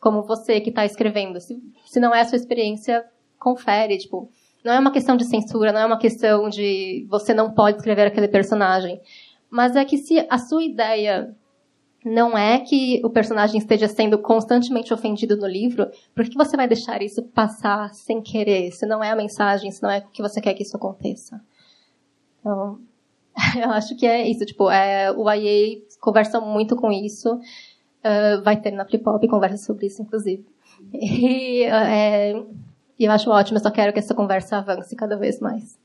como 0.00 0.22
você 0.22 0.60
que 0.60 0.68
está 0.68 0.84
escrevendo. 0.84 1.40
Se, 1.40 1.58
se 1.86 1.98
não 1.98 2.14
é 2.14 2.20
a 2.20 2.24
sua 2.24 2.36
experiência, 2.36 3.04
confere, 3.38 3.96
tipo, 3.96 4.30
não 4.64 4.72
é 4.72 4.78
uma 4.78 4.90
questão 4.90 5.16
de 5.16 5.24
censura, 5.24 5.72
não 5.72 5.80
é 5.80 5.86
uma 5.86 5.98
questão 5.98 6.48
de 6.48 7.06
você 7.08 7.32
não 7.32 7.50
pode 7.50 7.78
escrever 7.78 8.06
aquele 8.06 8.28
personagem. 8.28 9.00
Mas 9.50 9.76
é 9.76 9.84
que 9.84 9.96
se 9.96 10.26
a 10.28 10.38
sua 10.38 10.62
ideia 10.62 11.34
não 12.04 12.36
é 12.36 12.60
que 12.60 13.00
o 13.04 13.10
personagem 13.10 13.58
esteja 13.58 13.88
sendo 13.88 14.18
constantemente 14.18 14.94
ofendido 14.94 15.36
no 15.36 15.46
livro, 15.46 15.90
por 16.14 16.24
que 16.24 16.36
você 16.36 16.56
vai 16.56 16.68
deixar 16.68 17.02
isso 17.02 17.22
passar 17.22 17.92
sem 17.92 18.22
querer? 18.22 18.70
Se 18.72 18.86
não 18.86 19.02
é 19.02 19.10
a 19.10 19.16
mensagem, 19.16 19.70
se 19.70 19.82
não 19.82 19.90
é 19.90 19.98
o 19.98 20.10
que 20.10 20.22
você 20.22 20.40
quer 20.40 20.54
que 20.54 20.62
isso 20.62 20.76
aconteça. 20.76 21.40
Então, 22.40 22.78
eu 23.60 23.70
acho 23.70 23.96
que 23.96 24.06
é 24.06 24.28
isso. 24.28 24.44
Tipo, 24.44 24.70
é, 24.70 25.10
o 25.10 25.30
IA 25.30 25.80
conversa 26.00 26.40
muito 26.40 26.76
com 26.76 26.92
isso. 26.92 27.34
Uh, 27.34 28.42
vai 28.44 28.56
ter 28.60 28.70
na 28.70 28.84
Flipop 28.84 29.26
conversa 29.26 29.58
sobre 29.58 29.86
isso, 29.86 30.02
inclusive. 30.02 30.44
E 30.92 31.64
é, 31.64 32.40
eu 32.98 33.10
acho 33.10 33.30
ótimo, 33.30 33.58
eu 33.58 33.62
só 33.62 33.70
quero 33.70 33.92
que 33.92 33.98
essa 33.98 34.14
conversa 34.14 34.58
avance 34.58 34.94
cada 34.94 35.16
vez 35.16 35.40
mais. 35.40 35.76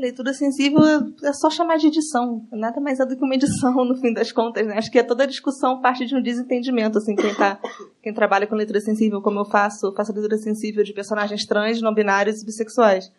Leitura 0.00 0.32
sensível 0.32 0.80
é 1.22 1.32
só 1.34 1.50
chamar 1.50 1.76
de 1.76 1.88
edição. 1.88 2.46
Nada 2.50 2.80
mais 2.80 2.98
é 2.98 3.04
do 3.04 3.14
que 3.16 3.22
uma 3.22 3.34
edição, 3.34 3.72
no 3.84 3.94
fim 3.96 4.14
das 4.14 4.32
contas, 4.32 4.66
né? 4.66 4.78
Acho 4.78 4.90
que 4.90 4.98
é 4.98 5.02
toda 5.02 5.24
a 5.24 5.26
discussão 5.26 5.80
parte 5.82 6.06
de 6.06 6.16
um 6.16 6.22
desentendimento, 6.22 6.96
assim, 6.96 7.14
quem, 7.14 7.34
tá, 7.34 7.60
quem 8.02 8.14
trabalha 8.14 8.46
com 8.46 8.54
leitura 8.54 8.80
sensível, 8.80 9.20
como 9.20 9.40
eu 9.40 9.44
faço, 9.44 9.92
faço 9.94 10.12
leitura 10.14 10.38
sensível 10.38 10.82
de 10.82 10.94
personagens 10.94 11.44
trans, 11.44 11.82
não 11.82 11.92
binários 11.92 12.40
e 12.40 12.46
bissexuais. 12.46 13.12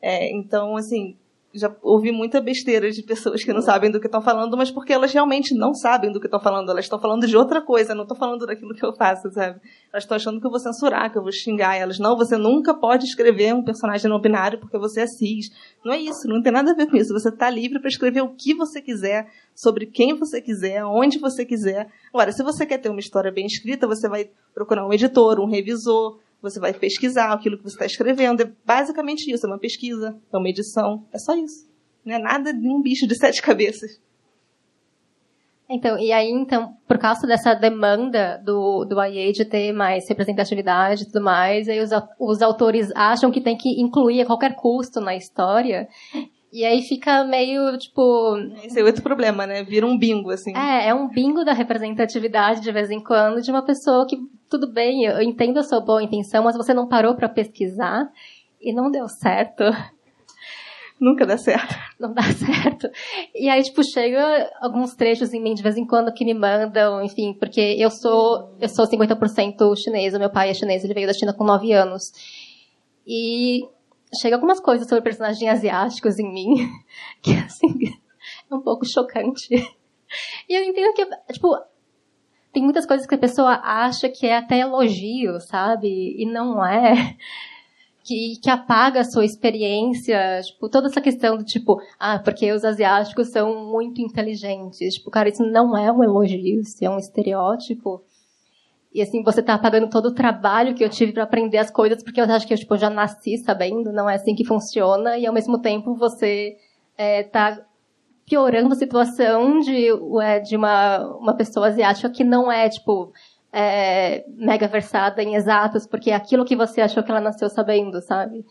É, 0.00 0.34
então, 0.34 0.74
assim, 0.76 1.18
já 1.58 1.74
ouvi 1.82 2.12
muita 2.12 2.40
besteira 2.40 2.90
de 2.90 3.02
pessoas 3.02 3.42
que 3.42 3.52
não 3.52 3.62
sabem 3.62 3.90
do 3.90 4.00
que 4.00 4.06
estão 4.06 4.22
falando, 4.22 4.56
mas 4.56 4.70
porque 4.70 4.92
elas 4.92 5.12
realmente 5.12 5.54
não 5.54 5.74
sabem 5.74 6.12
do 6.12 6.20
que 6.20 6.26
estão 6.26 6.40
falando. 6.40 6.70
Elas 6.70 6.84
estão 6.84 6.98
falando 6.98 7.26
de 7.26 7.36
outra 7.36 7.60
coisa, 7.60 7.94
não 7.94 8.02
estão 8.02 8.16
falando 8.16 8.46
daquilo 8.46 8.74
que 8.74 8.84
eu 8.84 8.94
faço, 8.94 9.30
sabe? 9.32 9.60
Elas 9.92 10.04
estão 10.04 10.16
achando 10.16 10.40
que 10.40 10.46
eu 10.46 10.50
vou 10.50 10.60
censurar, 10.60 11.10
que 11.10 11.18
eu 11.18 11.22
vou 11.22 11.32
xingar 11.32 11.76
elas. 11.76 11.98
Não, 11.98 12.16
você 12.16 12.36
nunca 12.36 12.74
pode 12.74 13.04
escrever 13.04 13.54
um 13.54 13.64
personagem 13.64 14.10
não 14.10 14.20
binário 14.20 14.58
porque 14.58 14.78
você 14.78 15.02
é 15.02 15.06
cis. 15.06 15.50
Não 15.84 15.92
é 15.92 15.98
isso, 15.98 16.28
não 16.28 16.42
tem 16.42 16.52
nada 16.52 16.72
a 16.72 16.74
ver 16.74 16.86
com 16.86 16.96
isso. 16.96 17.12
Você 17.12 17.28
está 17.28 17.48
livre 17.50 17.78
para 17.78 17.88
escrever 17.88 18.22
o 18.22 18.28
que 18.28 18.54
você 18.54 18.80
quiser, 18.80 19.28
sobre 19.54 19.86
quem 19.86 20.14
você 20.14 20.40
quiser, 20.40 20.84
onde 20.84 21.18
você 21.18 21.44
quiser. 21.44 21.88
Agora, 22.12 22.30
se 22.32 22.42
você 22.42 22.66
quer 22.66 22.78
ter 22.78 22.90
uma 22.90 23.00
história 23.00 23.32
bem 23.32 23.46
escrita, 23.46 23.86
você 23.86 24.08
vai 24.08 24.28
procurar 24.54 24.86
um 24.86 24.92
editor, 24.92 25.40
um 25.40 25.46
revisor, 25.46 26.18
você 26.50 26.60
vai 26.60 26.72
pesquisar 26.72 27.32
aquilo 27.32 27.56
que 27.56 27.64
você 27.64 27.74
está 27.74 27.86
escrevendo. 27.86 28.42
É 28.42 28.52
basicamente 28.64 29.30
isso, 29.30 29.46
é 29.46 29.48
uma 29.48 29.58
pesquisa, 29.58 30.16
é 30.32 30.36
uma 30.36 30.48
edição, 30.48 31.04
é 31.12 31.18
só 31.18 31.34
isso. 31.36 31.68
Não 32.04 32.14
é 32.14 32.18
nada 32.18 32.52
de 32.52 32.68
um 32.68 32.80
bicho 32.80 33.06
de 33.06 33.16
sete 33.16 33.40
cabeças. 33.42 34.00
Então, 35.68 35.98
e 35.98 36.12
aí, 36.12 36.30
então, 36.30 36.76
por 36.86 36.96
causa 36.96 37.26
dessa 37.26 37.52
demanda 37.52 38.40
do, 38.44 38.84
do 38.84 39.02
IA 39.02 39.32
de 39.32 39.44
ter 39.44 39.72
mais 39.72 40.08
representatividade 40.08 41.02
e 41.02 41.06
tudo 41.06 41.24
mais, 41.24 41.68
aí 41.68 41.80
os, 41.80 41.90
os 42.20 42.40
autores 42.40 42.92
acham 42.94 43.32
que 43.32 43.40
tem 43.40 43.56
que 43.56 43.80
incluir 43.80 44.20
a 44.20 44.26
qualquer 44.26 44.54
custo 44.54 45.00
na 45.00 45.16
história. 45.16 45.88
E 46.52 46.64
aí 46.64 46.80
fica 46.82 47.24
meio, 47.24 47.76
tipo. 47.78 48.36
Esse 48.64 48.80
é 48.80 48.84
outro 48.84 49.02
problema, 49.02 49.46
né? 49.46 49.64
Vira 49.64 49.84
um 49.84 49.98
bingo, 49.98 50.30
assim. 50.30 50.56
É, 50.56 50.88
é 50.88 50.94
um 50.94 51.08
bingo 51.08 51.44
da 51.44 51.52
representatividade 51.52 52.60
de 52.60 52.70
vez 52.70 52.88
em 52.88 53.02
quando 53.02 53.42
de 53.42 53.50
uma 53.50 53.64
pessoa 53.64 54.06
que, 54.06 54.16
tudo 54.48 54.72
bem, 54.72 55.04
eu 55.04 55.20
entendo 55.22 55.58
a 55.58 55.62
sua 55.62 55.80
boa 55.80 56.02
intenção, 56.02 56.44
mas 56.44 56.56
você 56.56 56.72
não 56.72 56.88
parou 56.88 57.14
para 57.14 57.28
pesquisar 57.28 58.10
e 58.60 58.72
não 58.72 58.90
deu 58.90 59.08
certo. 59.08 59.64
Nunca 60.98 61.26
dá 61.26 61.36
certo. 61.36 61.74
Não 62.00 62.12
dá 62.12 62.22
certo. 62.22 62.88
E 63.34 63.48
aí, 63.48 63.62
tipo, 63.62 63.82
chega 63.84 64.50
alguns 64.60 64.94
trechos 64.94 65.34
em 65.34 65.42
mim 65.42 65.54
de 65.54 65.62
vez 65.62 65.76
em 65.76 65.86
quando 65.86 66.12
que 66.12 66.24
me 66.24 66.32
mandam, 66.32 67.02
enfim, 67.02 67.34
porque 67.34 67.60
eu 67.60 67.90
sou, 67.90 68.56
eu 68.58 68.68
sou 68.68 68.86
50% 68.86 69.76
chinesa, 69.76 70.18
meu 70.18 70.30
pai 70.30 70.50
é 70.50 70.54
chinês, 70.54 70.82
ele 70.84 70.94
veio 70.94 71.06
da 71.06 71.12
China 71.12 71.34
com 71.34 71.44
9 71.44 71.70
anos. 71.72 72.12
E 73.06 73.60
chega 74.20 74.36
algumas 74.36 74.58
coisas 74.58 74.88
sobre 74.88 75.02
personagens 75.02 75.50
asiáticos 75.50 76.18
em 76.18 76.32
mim, 76.32 76.54
que, 77.20 77.32
assim, 77.32 77.94
é 78.50 78.54
um 78.54 78.62
pouco 78.62 78.86
chocante. 78.86 79.48
E 80.48 80.54
eu 80.54 80.62
entendo 80.62 80.94
que, 80.94 81.04
tipo, 81.32 81.48
tem 82.56 82.62
muitas 82.62 82.86
coisas 82.86 83.06
que 83.06 83.14
a 83.14 83.18
pessoa 83.18 83.60
acha 83.62 84.08
que 84.08 84.26
é 84.26 84.38
até 84.38 84.60
elogio, 84.60 85.38
sabe? 85.40 86.16
E 86.16 86.24
não 86.24 86.64
é 86.64 87.14
que, 88.02 88.40
que 88.42 88.48
apaga 88.48 89.00
a 89.00 89.04
sua 89.04 89.26
experiência, 89.26 90.40
tipo, 90.40 90.66
toda 90.70 90.86
essa 90.86 91.02
questão 91.02 91.36
do 91.36 91.44
tipo, 91.44 91.78
ah, 92.00 92.18
porque 92.18 92.50
os 92.50 92.64
asiáticos 92.64 93.28
são 93.28 93.70
muito 93.70 94.00
inteligentes. 94.00 94.94
Tipo, 94.94 95.10
cara, 95.10 95.28
isso 95.28 95.44
não 95.44 95.76
é 95.76 95.92
um 95.92 96.02
elogio, 96.02 96.60
isso 96.62 96.82
é 96.82 96.88
um 96.88 96.96
estereótipo. 96.96 98.02
E 98.90 99.02
assim, 99.02 99.22
você 99.22 99.42
tá 99.42 99.52
apagando 99.52 99.90
todo 99.90 100.06
o 100.06 100.14
trabalho 100.14 100.74
que 100.74 100.82
eu 100.82 100.88
tive 100.88 101.12
para 101.12 101.24
aprender 101.24 101.58
as 101.58 101.70
coisas, 101.70 102.02
porque 102.02 102.18
eu 102.18 102.24
acho 102.24 102.46
que 102.46 102.54
eu, 102.54 102.58
tipo, 102.58 102.74
já 102.78 102.88
nasci 102.88 103.36
sabendo, 103.36 103.92
não 103.92 104.08
é 104.08 104.14
assim 104.14 104.34
que 104.34 104.46
funciona, 104.46 105.18
e 105.18 105.26
ao 105.26 105.34
mesmo 105.34 105.60
tempo 105.60 105.94
você 105.94 106.56
é, 106.96 107.22
tá 107.22 107.62
piorando 108.26 108.72
a 108.72 108.76
situação 108.76 109.60
de, 109.60 109.88
de 110.44 110.56
uma, 110.56 111.06
uma 111.16 111.36
pessoa 111.36 111.68
asiática 111.68 112.10
que 112.10 112.24
não 112.24 112.50
é, 112.50 112.68
tipo, 112.68 113.12
é, 113.52 114.24
mega 114.36 114.66
versada 114.66 115.22
em 115.22 115.36
exatos, 115.36 115.86
porque 115.86 116.10
é 116.10 116.14
aquilo 116.14 116.44
que 116.44 116.56
você 116.56 116.80
achou 116.80 117.02
que 117.02 117.10
ela 117.10 117.20
nasceu 117.20 117.48
sabendo, 117.48 118.02
sabe? 118.02 118.44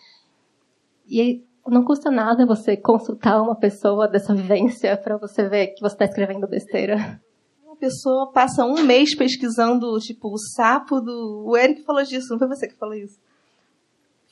E 1.07 1.43
não 1.67 1.83
custa 1.83 2.09
nada 2.09 2.45
você 2.45 2.77
consultar 2.77 3.41
uma 3.41 3.55
pessoa 3.55 4.07
dessa 4.07 4.33
vivência 4.33 4.95
para 4.97 5.17
você 5.17 5.47
ver 5.47 5.67
que 5.67 5.81
você 5.81 5.95
está 5.95 6.05
escrevendo 6.05 6.47
besteira. 6.47 7.21
Uma 7.63 7.75
pessoa 7.75 8.31
passa 8.31 8.65
um 8.65 8.81
mês 8.83 9.13
pesquisando, 9.15 9.99
tipo, 9.99 10.29
o 10.29 10.38
sapo 10.38 11.01
do. 11.01 11.43
O 11.45 11.57
Eric 11.57 11.83
falou 11.83 12.03
disso, 12.03 12.29
não 12.31 12.39
foi 12.39 12.47
você 12.47 12.67
que 12.67 12.77
falou 12.77 12.95
isso? 12.95 13.19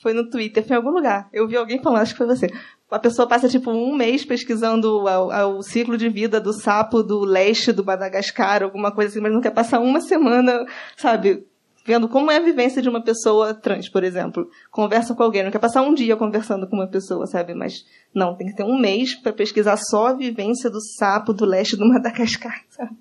Foi 0.04 0.12
no 0.12 0.28
Twitter, 0.28 0.62
foi 0.62 0.74
em 0.74 0.76
algum 0.76 0.90
lugar. 0.90 1.30
Eu 1.32 1.48
vi 1.48 1.56
alguém 1.56 1.80
falando, 1.82 2.02
acho 2.02 2.12
que 2.12 2.18
foi 2.18 2.26
você. 2.26 2.46
A 2.90 2.98
pessoa 2.98 3.26
passa, 3.26 3.48
tipo, 3.48 3.70
um 3.70 3.96
mês 3.96 4.22
pesquisando 4.22 4.98
o, 4.98 5.56
o 5.56 5.62
ciclo 5.62 5.96
de 5.96 6.10
vida 6.10 6.38
do 6.38 6.52
sapo 6.52 7.02
do 7.02 7.20
leste 7.20 7.72
do 7.72 7.82
Madagascar, 7.82 8.62
alguma 8.62 8.92
coisa 8.92 9.10
assim, 9.10 9.20
mas 9.22 9.32
não 9.32 9.40
quer 9.40 9.52
passar 9.52 9.80
uma 9.80 10.02
semana, 10.02 10.66
sabe, 10.94 11.46
vendo 11.86 12.06
como 12.06 12.30
é 12.30 12.36
a 12.36 12.40
vivência 12.40 12.82
de 12.82 12.88
uma 12.90 13.02
pessoa 13.02 13.54
trans, 13.54 13.88
por 13.88 14.04
exemplo. 14.04 14.46
Conversa 14.70 15.14
com 15.14 15.22
alguém, 15.22 15.42
não 15.42 15.50
quer 15.50 15.58
passar 15.58 15.80
um 15.80 15.94
dia 15.94 16.18
conversando 16.18 16.68
com 16.68 16.76
uma 16.76 16.86
pessoa, 16.86 17.26
sabe? 17.26 17.54
Mas 17.54 17.86
não, 18.14 18.36
tem 18.36 18.48
que 18.48 18.56
ter 18.56 18.64
um 18.64 18.78
mês 18.78 19.14
para 19.14 19.32
pesquisar 19.32 19.78
só 19.78 20.08
a 20.08 20.12
vivência 20.12 20.68
do 20.68 20.82
sapo 20.98 21.32
do 21.32 21.46
leste 21.46 21.78
do 21.78 21.88
Madagascar, 21.88 22.62
sabe? 22.68 22.94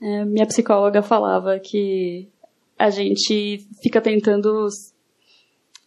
É, 0.00 0.24
minha 0.24 0.46
psicóloga 0.46 1.02
falava 1.02 1.60
que 1.60 2.32
a 2.78 2.90
gente 2.90 3.66
fica 3.82 4.00
tentando 4.00 4.68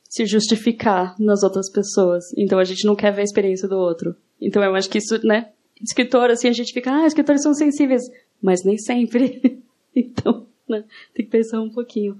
se 0.09 0.25
justificar 0.25 1.15
nas 1.19 1.43
outras 1.43 1.71
pessoas. 1.71 2.25
Então 2.37 2.59
a 2.59 2.63
gente 2.63 2.85
não 2.85 2.95
quer 2.95 3.11
ver 3.11 3.21
a 3.21 3.25
experiência 3.25 3.67
do 3.67 3.77
outro. 3.77 4.15
Então 4.41 4.63
eu 4.63 4.75
acho 4.75 4.89
que 4.89 4.97
isso, 4.97 5.19
né? 5.25 5.49
Escritor, 5.81 6.29
assim, 6.29 6.47
a 6.47 6.53
gente 6.53 6.73
fica, 6.73 6.91
ah, 6.91 7.05
escritores 7.05 7.43
são 7.43 7.53
sensíveis. 7.53 8.01
Mas 8.41 8.63
nem 8.63 8.77
sempre. 8.77 9.61
então, 9.95 10.47
né? 10.67 10.83
Tem 11.13 11.25
que 11.25 11.31
pensar 11.31 11.61
um 11.61 11.69
pouquinho. 11.69 12.17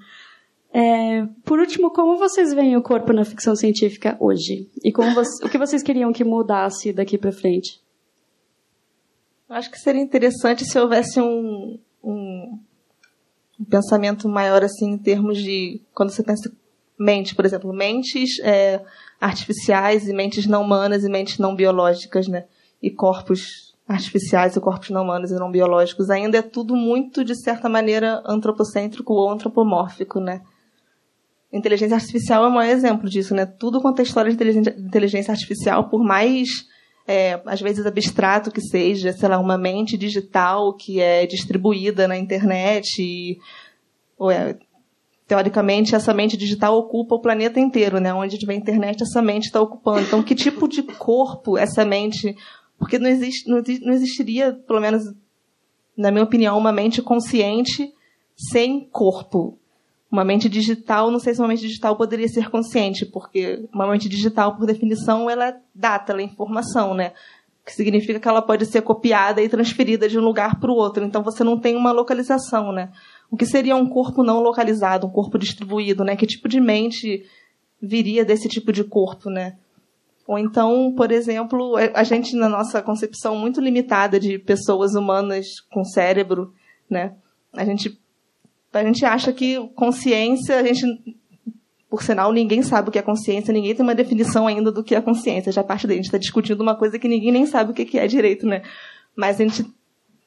É, 0.71 1.25
por 1.43 1.59
último, 1.59 1.91
como 1.91 2.17
vocês 2.17 2.53
veem 2.53 2.75
o 2.75 2.83
corpo 2.83 3.13
na 3.13 3.23
ficção 3.23 3.55
científica 3.55 4.17
hoje? 4.19 4.69
E 4.83 4.91
como 4.91 5.09
o 5.19 5.49
que 5.49 5.57
vocês 5.57 5.81
queriam 5.81 6.11
que 6.11 6.23
mudasse 6.23 6.91
daqui 6.91 7.17
para 7.17 7.31
frente? 7.31 7.81
Acho 9.49 9.71
que 9.71 9.79
seria 9.79 10.01
interessante 10.01 10.65
se 10.65 10.77
houvesse 10.77 11.21
um, 11.21 11.79
um, 12.03 12.59
um 13.59 13.65
pensamento 13.65 14.27
maior 14.29 14.63
assim 14.63 14.91
em 14.91 14.97
termos 14.97 15.37
de 15.37 15.81
quando 15.93 16.11
você 16.11 16.23
pensa 16.23 16.51
mente, 16.99 17.35
por 17.35 17.45
exemplo, 17.45 17.71
mentes 17.73 18.39
é, 18.39 18.81
artificiais 19.21 20.07
e 20.07 20.13
mentes 20.13 20.47
não 20.47 20.63
humanas 20.63 21.03
e 21.03 21.09
mentes 21.09 21.37
não 21.37 21.55
biológicas, 21.55 22.27
né? 22.27 22.45
E 22.81 22.89
corpos 22.89 23.75
artificiais 23.87 24.55
e 24.55 24.59
corpos 24.59 24.89
não 24.89 25.03
humanos 25.03 25.31
e 25.31 25.35
não 25.35 25.51
biológicos. 25.51 26.09
Ainda 26.09 26.39
é 26.39 26.41
tudo 26.41 26.75
muito, 26.75 27.23
de 27.23 27.35
certa 27.35 27.69
maneira, 27.69 28.21
antropocêntrico 28.25 29.13
ou 29.13 29.29
antropomórfico, 29.29 30.19
né? 30.19 30.41
Inteligência 31.53 31.95
artificial 31.95 32.43
é 32.43 32.49
um 32.49 32.61
exemplo 32.61 33.09
disso, 33.09 33.33
né? 33.33 33.45
Tudo 33.45 33.79
quanto 33.79 33.99
é 33.99 34.03
história 34.03 34.33
de 34.33 34.59
inteligência 34.79 35.31
artificial, 35.31 35.89
por 35.89 36.03
mais 36.03 36.49
é, 37.07 37.41
às 37.45 37.61
vezes 37.61 37.85
abstrato 37.85 38.51
que 38.51 38.61
seja, 38.61 39.13
sei 39.13 39.29
lá, 39.29 39.39
uma 39.39 39.57
mente 39.57 39.97
digital 39.97 40.73
que 40.73 40.99
é 40.99 41.25
distribuída 41.25 42.07
na 42.07 42.17
internet, 42.17 43.01
e, 43.01 43.39
ou 44.17 44.29
é, 44.29 44.57
teoricamente 45.25 45.95
essa 45.95 46.13
mente 46.13 46.35
digital 46.35 46.77
ocupa 46.77 47.15
o 47.15 47.21
planeta 47.21 47.59
inteiro, 47.59 47.99
né? 47.99 48.13
Onde 48.13 48.37
tiver 48.37 48.55
internet, 48.55 49.01
essa 49.01 49.21
mente 49.21 49.45
está 49.45 49.61
ocupando. 49.61 50.01
Então, 50.01 50.21
que 50.21 50.35
tipo 50.35 50.67
de 50.67 50.83
corpo 50.83 51.57
essa 51.57 51.85
mente? 51.85 52.35
Porque 52.77 52.99
não, 52.99 53.09
existe, 53.09 53.49
não, 53.49 53.63
não 53.81 53.93
existiria, 53.93 54.53
pelo 54.53 54.81
menos 54.81 55.03
na 55.97 56.11
minha 56.11 56.23
opinião, 56.23 56.57
uma 56.57 56.71
mente 56.71 57.01
consciente 57.01 57.91
sem 58.51 58.87
corpo 58.87 59.57
uma 60.11 60.23
mente 60.23 60.47
digital, 60.47 61.11
não 61.11 61.19
sei 61.19 61.33
se 61.33 61.41
uma 61.41 61.47
mente 61.49 61.61
digital 61.61 61.95
poderia 61.95 62.27
ser 62.27 62.49
consciente, 62.49 63.05
porque 63.05 63.67
uma 63.73 63.87
mente 63.87 64.07
digital, 64.07 64.55
por 64.55 64.65
definição, 64.65 65.29
ela 65.29 65.49
é 65.49 65.57
data, 65.75 66.13
ela 66.13 66.21
é 66.21 66.25
informação, 66.25 66.93
né? 66.93 67.11
Que 67.65 67.73
significa 67.73 68.19
que 68.19 68.27
ela 68.27 68.41
pode 68.41 68.65
ser 68.65 68.81
copiada 68.81 69.41
e 69.41 69.49
transferida 69.49 70.07
de 70.07 70.17
um 70.17 70.23
lugar 70.23 70.59
para 70.59 70.71
o 70.71 70.75
outro. 70.75 71.03
Então 71.03 71.21
você 71.21 71.43
não 71.43 71.59
tem 71.59 71.75
uma 71.75 71.91
localização, 71.91 72.71
né? 72.71 72.91
O 73.29 73.35
que 73.35 73.45
seria 73.45 73.75
um 73.75 73.89
corpo 73.89 74.23
não 74.23 74.39
localizado, 74.39 75.05
um 75.05 75.11
corpo 75.11 75.37
distribuído, 75.37 76.05
né? 76.05 76.15
Que 76.15 76.25
tipo 76.25 76.47
de 76.47 76.61
mente 76.61 77.25
viria 77.81 78.23
desse 78.23 78.47
tipo 78.47 78.71
de 78.71 78.85
corpo, 78.85 79.29
né? 79.29 79.57
Ou 80.25 80.37
então, 80.37 80.93
por 80.95 81.11
exemplo, 81.11 81.75
a 81.93 82.03
gente 82.03 82.35
na 82.35 82.47
nossa 82.49 82.81
concepção 82.81 83.37
muito 83.37 83.59
limitada 83.59 84.19
de 84.19 84.39
pessoas 84.39 84.95
humanas 84.95 85.61
com 85.69 85.83
cérebro, 85.83 86.53
né? 86.89 87.13
A 87.53 87.65
gente 87.65 87.99
a 88.73 88.83
gente 88.83 89.05
acha 89.05 89.33
que 89.33 89.57
consciência, 89.75 90.59
a 90.59 90.63
gente, 90.63 90.85
por 91.89 92.03
sinal, 92.03 92.31
ninguém 92.31 92.61
sabe 92.61 92.89
o 92.89 92.91
que 92.91 92.99
é 92.99 93.01
consciência, 93.01 93.53
ninguém 93.53 93.73
tem 93.73 93.83
uma 93.83 93.95
definição 93.95 94.45
ainda 94.47 94.71
do 94.71 94.83
que 94.83 94.95
é 94.95 95.01
consciência. 95.01 95.51
Já 95.51 95.63
parte 95.63 95.87
daí, 95.87 95.95
a 95.95 95.97
gente 95.97 96.05
está 96.05 96.17
discutindo 96.17 96.61
uma 96.61 96.75
coisa 96.75 96.99
que 96.99 97.07
ninguém 97.07 97.31
nem 97.31 97.45
sabe 97.45 97.71
o 97.71 97.73
que 97.73 97.97
é 97.97 98.07
direito, 98.07 98.45
né? 98.45 98.61
Mas 99.15 99.39
a 99.39 99.43
gente, 99.43 99.65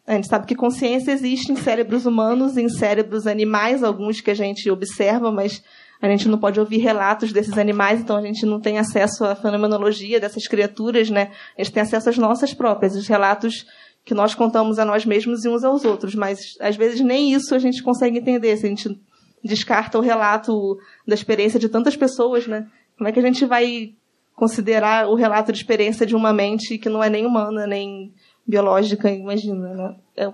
A 0.07 0.15
gente 0.15 0.27
sabe 0.27 0.47
que 0.47 0.57
consciência 0.57 1.13
existe 1.13 1.53
em 1.53 1.57
cérebros 1.57 2.05
humanos, 2.05 2.57
em 2.57 2.69
cérebros 2.69 3.27
animais, 3.29 3.85
alguns 3.85 4.21
que 4.21 4.31
a 4.31 4.35
gente 4.35 4.69
observa, 4.69 5.31
mas 5.31 5.63
a 6.03 6.09
gente 6.09 6.27
não 6.29 6.39
pode 6.39 6.59
ouvir 6.59 6.79
relatos 6.79 7.33
desses 7.33 7.57
animais, 7.57 8.01
então 8.01 8.17
a 8.17 8.23
gente 8.23 8.45
não 8.45 8.59
tem 8.59 8.79
acesso 8.79 9.25
à 9.25 9.37
fenomenologia 9.37 10.19
dessas 10.19 10.49
criaturas, 10.49 11.11
né? 11.11 11.31
A 11.57 11.63
gente 11.63 11.73
tem 11.73 11.83
acesso 11.83 12.09
às 12.09 12.19
nossas 12.19 12.53
próprias, 12.53 12.97
os 12.97 13.07
relatos 13.07 13.67
que 14.05 14.15
nós 14.15 14.35
contamos 14.35 14.79
a 14.79 14.85
nós 14.85 15.05
mesmos 15.05 15.45
e 15.45 15.49
uns 15.49 15.65
aos 15.65 15.85
outros, 15.85 16.15
mas 16.15 16.57
às 16.61 16.77
vezes 16.77 17.01
nem 17.01 17.33
isso 17.33 17.55
a 17.55 17.59
gente 17.59 17.83
consegue 17.83 18.19
entender, 18.19 18.57
se 18.57 18.67
a 18.67 18.69
gente 18.69 19.01
descarta 19.43 19.99
o 19.99 20.03
relato 20.03 20.79
da 21.07 21.15
experiência 21.15 21.59
de 21.59 21.69
tantas 21.69 21.97
pessoas, 21.97 22.47
né? 22.47 22.69
Como 22.97 23.09
é 23.09 23.13
que 23.13 23.19
a 23.19 23.23
gente 23.23 23.45
vai 23.47 23.95
considerar 24.35 25.09
o 25.09 25.15
relato 25.15 25.53
de 25.53 25.59
experiência 25.59 26.07
de 26.07 26.17
uma 26.17 26.33
mente 26.33 26.79
que 26.79 26.89
não 26.89 27.03
é 27.03 27.11
nem 27.11 27.27
humana, 27.27 27.67
nem 27.67 28.13
biológica, 28.47 29.11
imagina, 29.11 29.75
né? 29.75 29.97
É, 30.17 30.33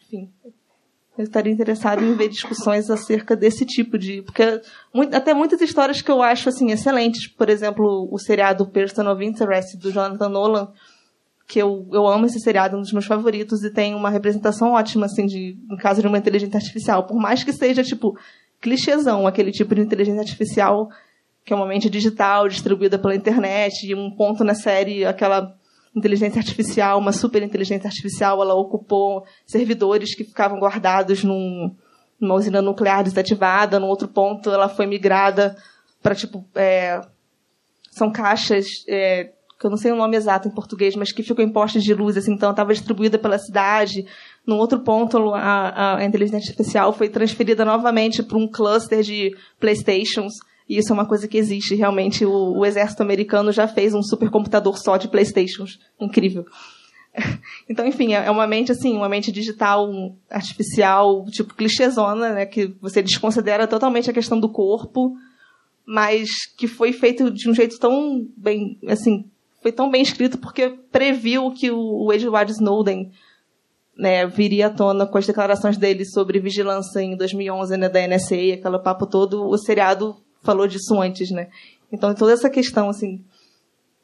enfim, 0.00 0.30
eu 1.16 1.24
estaria 1.24 1.52
interessado 1.52 2.02
em 2.02 2.14
ver 2.14 2.28
discussões 2.28 2.90
acerca 2.90 3.36
desse 3.36 3.66
tipo 3.66 3.98
de. 3.98 4.22
Porque 4.22 4.60
muito, 4.92 5.14
até 5.14 5.34
muitas 5.34 5.60
histórias 5.60 6.00
que 6.00 6.10
eu 6.10 6.22
acho 6.22 6.48
assim, 6.48 6.70
excelentes, 6.70 7.28
por 7.28 7.50
exemplo, 7.50 8.08
o 8.10 8.18
seriado 8.18 8.66
Person 8.66 9.10
of 9.10 9.24
Interest 9.24 9.76
do 9.76 9.92
Jonathan 9.92 10.28
Nolan, 10.28 10.72
que 11.52 11.58
eu, 11.58 11.86
eu 11.92 12.06
amo 12.06 12.24
esse 12.24 12.40
seriado, 12.40 12.78
um 12.78 12.80
dos 12.80 12.94
meus 12.94 13.04
favoritos, 13.04 13.62
e 13.62 13.70
tem 13.70 13.94
uma 13.94 14.08
representação 14.08 14.72
ótima, 14.72 15.04
assim, 15.04 15.26
de, 15.26 15.54
no 15.68 15.76
caso 15.76 16.00
de 16.00 16.06
uma 16.06 16.16
inteligência 16.16 16.56
artificial. 16.56 17.06
Por 17.06 17.20
mais 17.20 17.44
que 17.44 17.52
seja, 17.52 17.82
tipo, 17.82 18.18
clichêzão, 18.58 19.26
aquele 19.26 19.52
tipo 19.52 19.74
de 19.74 19.82
inteligência 19.82 20.22
artificial 20.22 20.88
que 21.44 21.52
é 21.52 21.56
uma 21.56 21.66
mente 21.66 21.90
digital 21.90 22.48
distribuída 22.48 22.98
pela 22.98 23.14
internet, 23.14 23.86
e 23.86 23.94
um 23.94 24.10
ponto 24.16 24.42
na 24.42 24.54
série, 24.54 25.04
aquela 25.04 25.54
inteligência 25.94 26.38
artificial, 26.38 26.98
uma 26.98 27.12
super 27.12 27.42
inteligência 27.42 27.86
artificial, 27.86 28.40
ela 28.40 28.54
ocupou 28.54 29.22
servidores 29.44 30.14
que 30.14 30.24
ficavam 30.24 30.58
guardados 30.58 31.22
num, 31.22 31.76
numa 32.18 32.34
usina 32.34 32.62
nuclear 32.62 33.04
desativada, 33.04 33.78
num 33.78 33.88
outro 33.88 34.08
ponto 34.08 34.48
ela 34.50 34.70
foi 34.70 34.86
migrada 34.86 35.54
para 36.02 36.14
tipo 36.14 36.46
é, 36.54 36.98
são 37.90 38.10
caixas 38.10 38.64
é, 38.88 39.32
que 39.62 39.66
eu 39.66 39.70
não 39.70 39.78
sei 39.78 39.92
o 39.92 39.96
nome 39.96 40.16
exato 40.16 40.48
em 40.48 40.50
português, 40.50 40.96
mas 40.96 41.12
que 41.12 41.22
ficam 41.22 41.44
em 41.44 41.48
postes 41.48 41.84
de 41.84 41.94
luz, 41.94 42.16
assim, 42.16 42.32
então 42.32 42.50
estava 42.50 42.74
distribuída 42.74 43.16
pela 43.16 43.38
cidade. 43.38 44.04
Num 44.44 44.56
outro 44.56 44.80
ponto, 44.80 45.32
a, 45.34 45.98
a 45.98 46.04
inteligência 46.04 46.38
artificial 46.38 46.92
foi 46.92 47.08
transferida 47.08 47.64
novamente 47.64 48.24
para 48.24 48.36
um 48.36 48.48
cluster 48.48 49.02
de 49.02 49.30
Playstations. 49.60 50.32
E 50.68 50.78
isso 50.78 50.92
é 50.92 50.94
uma 50.94 51.06
coisa 51.06 51.28
que 51.28 51.38
existe 51.38 51.76
realmente. 51.76 52.26
O, 52.26 52.58
o 52.58 52.66
exército 52.66 53.04
americano 53.04 53.52
já 53.52 53.68
fez 53.68 53.94
um 53.94 54.02
supercomputador 54.02 54.76
só 54.78 54.96
de 54.96 55.06
Playstations. 55.08 55.78
Incrível. 56.00 56.44
Então, 57.68 57.86
enfim, 57.86 58.14
é, 58.14 58.26
é 58.26 58.30
uma 58.30 58.46
mente 58.46 58.72
assim, 58.72 58.96
uma 58.96 59.08
mente 59.08 59.30
digital, 59.30 59.86
artificial, 60.30 61.26
tipo 61.26 61.54
clichêzona, 61.54 62.32
né, 62.32 62.46
que 62.46 62.74
você 62.80 63.02
desconsidera 63.02 63.66
totalmente 63.66 64.08
a 64.08 64.14
questão 64.14 64.40
do 64.40 64.48
corpo, 64.48 65.14
mas 65.86 66.28
que 66.56 66.66
foi 66.66 66.92
feito 66.92 67.30
de 67.30 67.50
um 67.50 67.54
jeito 67.54 67.78
tão 67.78 68.26
bem, 68.34 68.78
assim, 68.88 69.30
foi 69.62 69.72
tão 69.72 69.90
bem 69.90 70.02
escrito 70.02 70.38
porque 70.38 70.70
previu 70.90 71.50
que 71.52 71.70
o, 71.70 72.12
Edward 72.12 72.50
Snowden 72.50 73.10
né, 73.96 74.26
viria 74.26 74.66
à 74.66 74.70
tona 74.70 75.06
com 75.06 75.16
as 75.16 75.26
declarações 75.26 75.78
dele 75.78 76.04
sobre 76.04 76.40
vigilância 76.40 77.00
em 77.00 77.16
2011, 77.16 77.76
né, 77.76 77.88
da 77.88 78.06
NSA, 78.06 78.54
aquele 78.54 78.78
papo 78.78 79.06
todo, 79.06 79.46
o 79.46 79.56
seriado 79.56 80.16
falou 80.42 80.66
disso 80.66 81.00
antes, 81.00 81.30
né? 81.30 81.48
Então, 81.92 82.12
toda 82.14 82.32
essa 82.32 82.50
questão, 82.50 82.88
assim. 82.88 83.22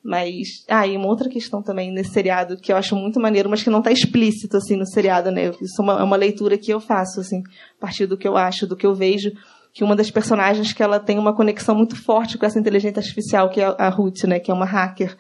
Mas. 0.05 0.65
Ah, 0.69 0.87
e 0.87 0.97
uma 0.97 1.09
outra 1.09 1.29
questão 1.29 1.63
também 1.63 1.91
nesse 1.91 2.13
seriado 2.13 2.57
que 2.59 2.71
eu 2.71 2.77
acho 2.77 2.95
muito 2.95 3.19
maneiro, 3.19 3.49
mas 3.49 3.63
que 3.63 3.71
não 3.71 3.79
está 3.79 3.91
explícito, 3.91 4.57
assim, 4.57 4.77
no 4.77 4.87
seriado, 4.87 5.31
né? 5.31 5.51
Isso 5.61 5.81
é 5.81 5.83
uma, 5.83 6.01
é 6.01 6.03
uma 6.03 6.17
leitura 6.17 6.57
que 6.57 6.71
eu 6.71 6.81
faço, 6.81 7.19
assim, 7.21 7.43
a 7.79 7.81
partir 7.81 8.07
do 8.07 8.17
que 8.17 8.29
eu 8.29 8.37
acho, 8.37 8.67
do 8.67 8.77
que 8.77 8.87
eu 8.87 8.95
vejo 8.95 9.33
que 9.73 9.85
uma 9.85 9.95
das 9.95 10.11
personagens 10.11 10.73
que 10.73 10.83
ela 10.83 10.99
tem 10.99 11.19
uma 11.19 11.33
conexão 11.35 11.75
muito 11.75 11.95
forte 11.95 12.37
com 12.37 12.45
essa 12.45 12.59
inteligência 12.59 12.99
artificial, 12.99 13.49
que 13.49 13.61
é 13.61 13.65
a 13.79 13.89
Ruth, 13.89 14.25
né, 14.25 14.41
que 14.41 14.51
é 14.51 14.55
uma 14.55 14.65
hacker. 14.65 15.17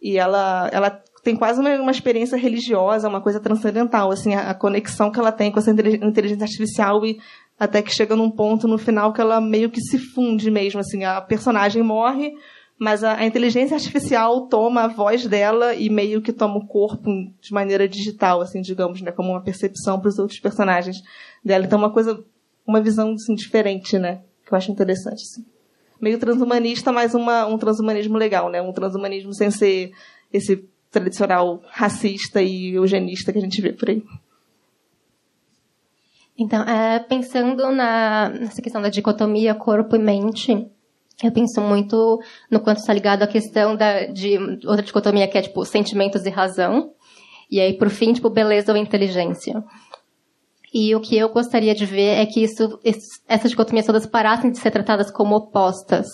E 0.00 0.18
ela, 0.18 0.68
ela 0.72 1.02
tem 1.26 1.34
quase 1.34 1.60
uma, 1.60 1.70
uma 1.80 1.90
experiência 1.90 2.36
religiosa, 2.36 3.08
uma 3.08 3.20
coisa 3.20 3.40
transcendental, 3.40 4.12
assim, 4.12 4.34
a, 4.34 4.50
a, 4.50 4.54
conexão 4.54 5.10
que 5.10 5.18
ela 5.18 5.32
tem 5.32 5.50
com 5.50 5.58
essa 5.58 5.72
inteligência 5.72 6.44
artificial 6.44 7.04
e 7.04 7.18
até 7.58 7.82
que 7.82 7.92
chega 7.92 8.14
num 8.14 8.30
ponto 8.30 8.68
no 8.68 8.78
final 8.78 9.12
que 9.12 9.20
ela 9.20 9.40
meio 9.40 9.68
que 9.68 9.80
se 9.80 9.98
funde 9.98 10.50
mesmo, 10.52 10.78
assim, 10.78 11.02
a 11.02 11.20
personagem 11.20 11.82
morre, 11.82 12.32
mas 12.78 13.02
a, 13.02 13.16
a 13.16 13.26
inteligência 13.26 13.74
artificial 13.74 14.46
toma 14.46 14.82
a 14.82 14.88
voz 14.88 15.26
dela 15.26 15.74
e 15.74 15.90
meio 15.90 16.22
que 16.22 16.32
toma 16.32 16.58
o 16.58 16.66
corpo 16.66 17.10
de 17.40 17.52
maneira 17.52 17.88
digital, 17.88 18.40
assim, 18.40 18.60
digamos, 18.60 19.00
né, 19.02 19.10
como 19.10 19.30
uma 19.30 19.42
percepção 19.42 19.98
para 19.98 20.08
os 20.08 20.18
outros 20.20 20.38
personagens 20.38 20.98
dela. 21.44 21.64
Então, 21.64 21.78
uma 21.78 21.92
coisa, 21.92 22.22
uma 22.64 22.80
visão 22.80 23.14
assim, 23.14 23.34
diferente, 23.34 23.98
né, 23.98 24.20
que 24.46 24.52
eu 24.52 24.56
acho 24.56 24.70
interessante, 24.70 25.22
assim. 25.22 25.55
Meio 26.00 26.18
transhumanista, 26.18 26.92
mas 26.92 27.14
uma, 27.14 27.46
um 27.46 27.56
transhumanismo 27.56 28.18
legal, 28.18 28.50
né, 28.50 28.60
um 28.60 28.72
transhumanismo 28.72 29.32
sem 29.34 29.50
ser 29.50 29.92
esse 30.32 30.68
tradicional 30.90 31.62
racista 31.68 32.42
e 32.42 32.74
eugenista 32.74 33.32
que 33.32 33.38
a 33.38 33.42
gente 33.42 33.60
vê 33.60 33.72
por 33.72 33.90
aí. 33.90 34.02
Então, 36.38 36.62
é, 36.62 36.98
pensando 36.98 37.70
na, 37.70 38.28
nessa 38.28 38.60
questão 38.60 38.82
da 38.82 38.90
dicotomia 38.90 39.54
corpo 39.54 39.96
e 39.96 39.98
mente, 39.98 40.66
eu 41.22 41.32
penso 41.32 41.62
muito 41.62 42.20
no 42.50 42.60
quanto 42.60 42.78
está 42.78 42.92
ligado 42.92 43.22
à 43.22 43.26
questão 43.26 43.74
da, 43.74 44.04
de 44.06 44.38
outra 44.66 44.82
dicotomia 44.82 45.26
que 45.26 45.38
é, 45.38 45.42
tipo, 45.42 45.64
sentimentos 45.64 46.26
e 46.26 46.30
razão. 46.30 46.92
E 47.50 47.58
aí, 47.58 47.72
por 47.78 47.88
fim, 47.88 48.12
tipo, 48.12 48.28
beleza 48.28 48.72
ou 48.72 48.76
inteligência. 48.76 49.64
E 50.78 50.94
o 50.94 51.00
que 51.00 51.16
eu 51.16 51.30
gostaria 51.30 51.74
de 51.74 51.86
ver 51.86 52.18
é 52.18 52.26
que 52.26 52.44
isso, 52.44 52.78
essas 53.26 53.50
dicotomias 53.50 53.86
todas 53.86 54.06
parassem 54.06 54.50
de 54.50 54.58
ser 54.58 54.70
tratadas 54.70 55.10
como 55.10 55.34
opostas. 55.34 56.06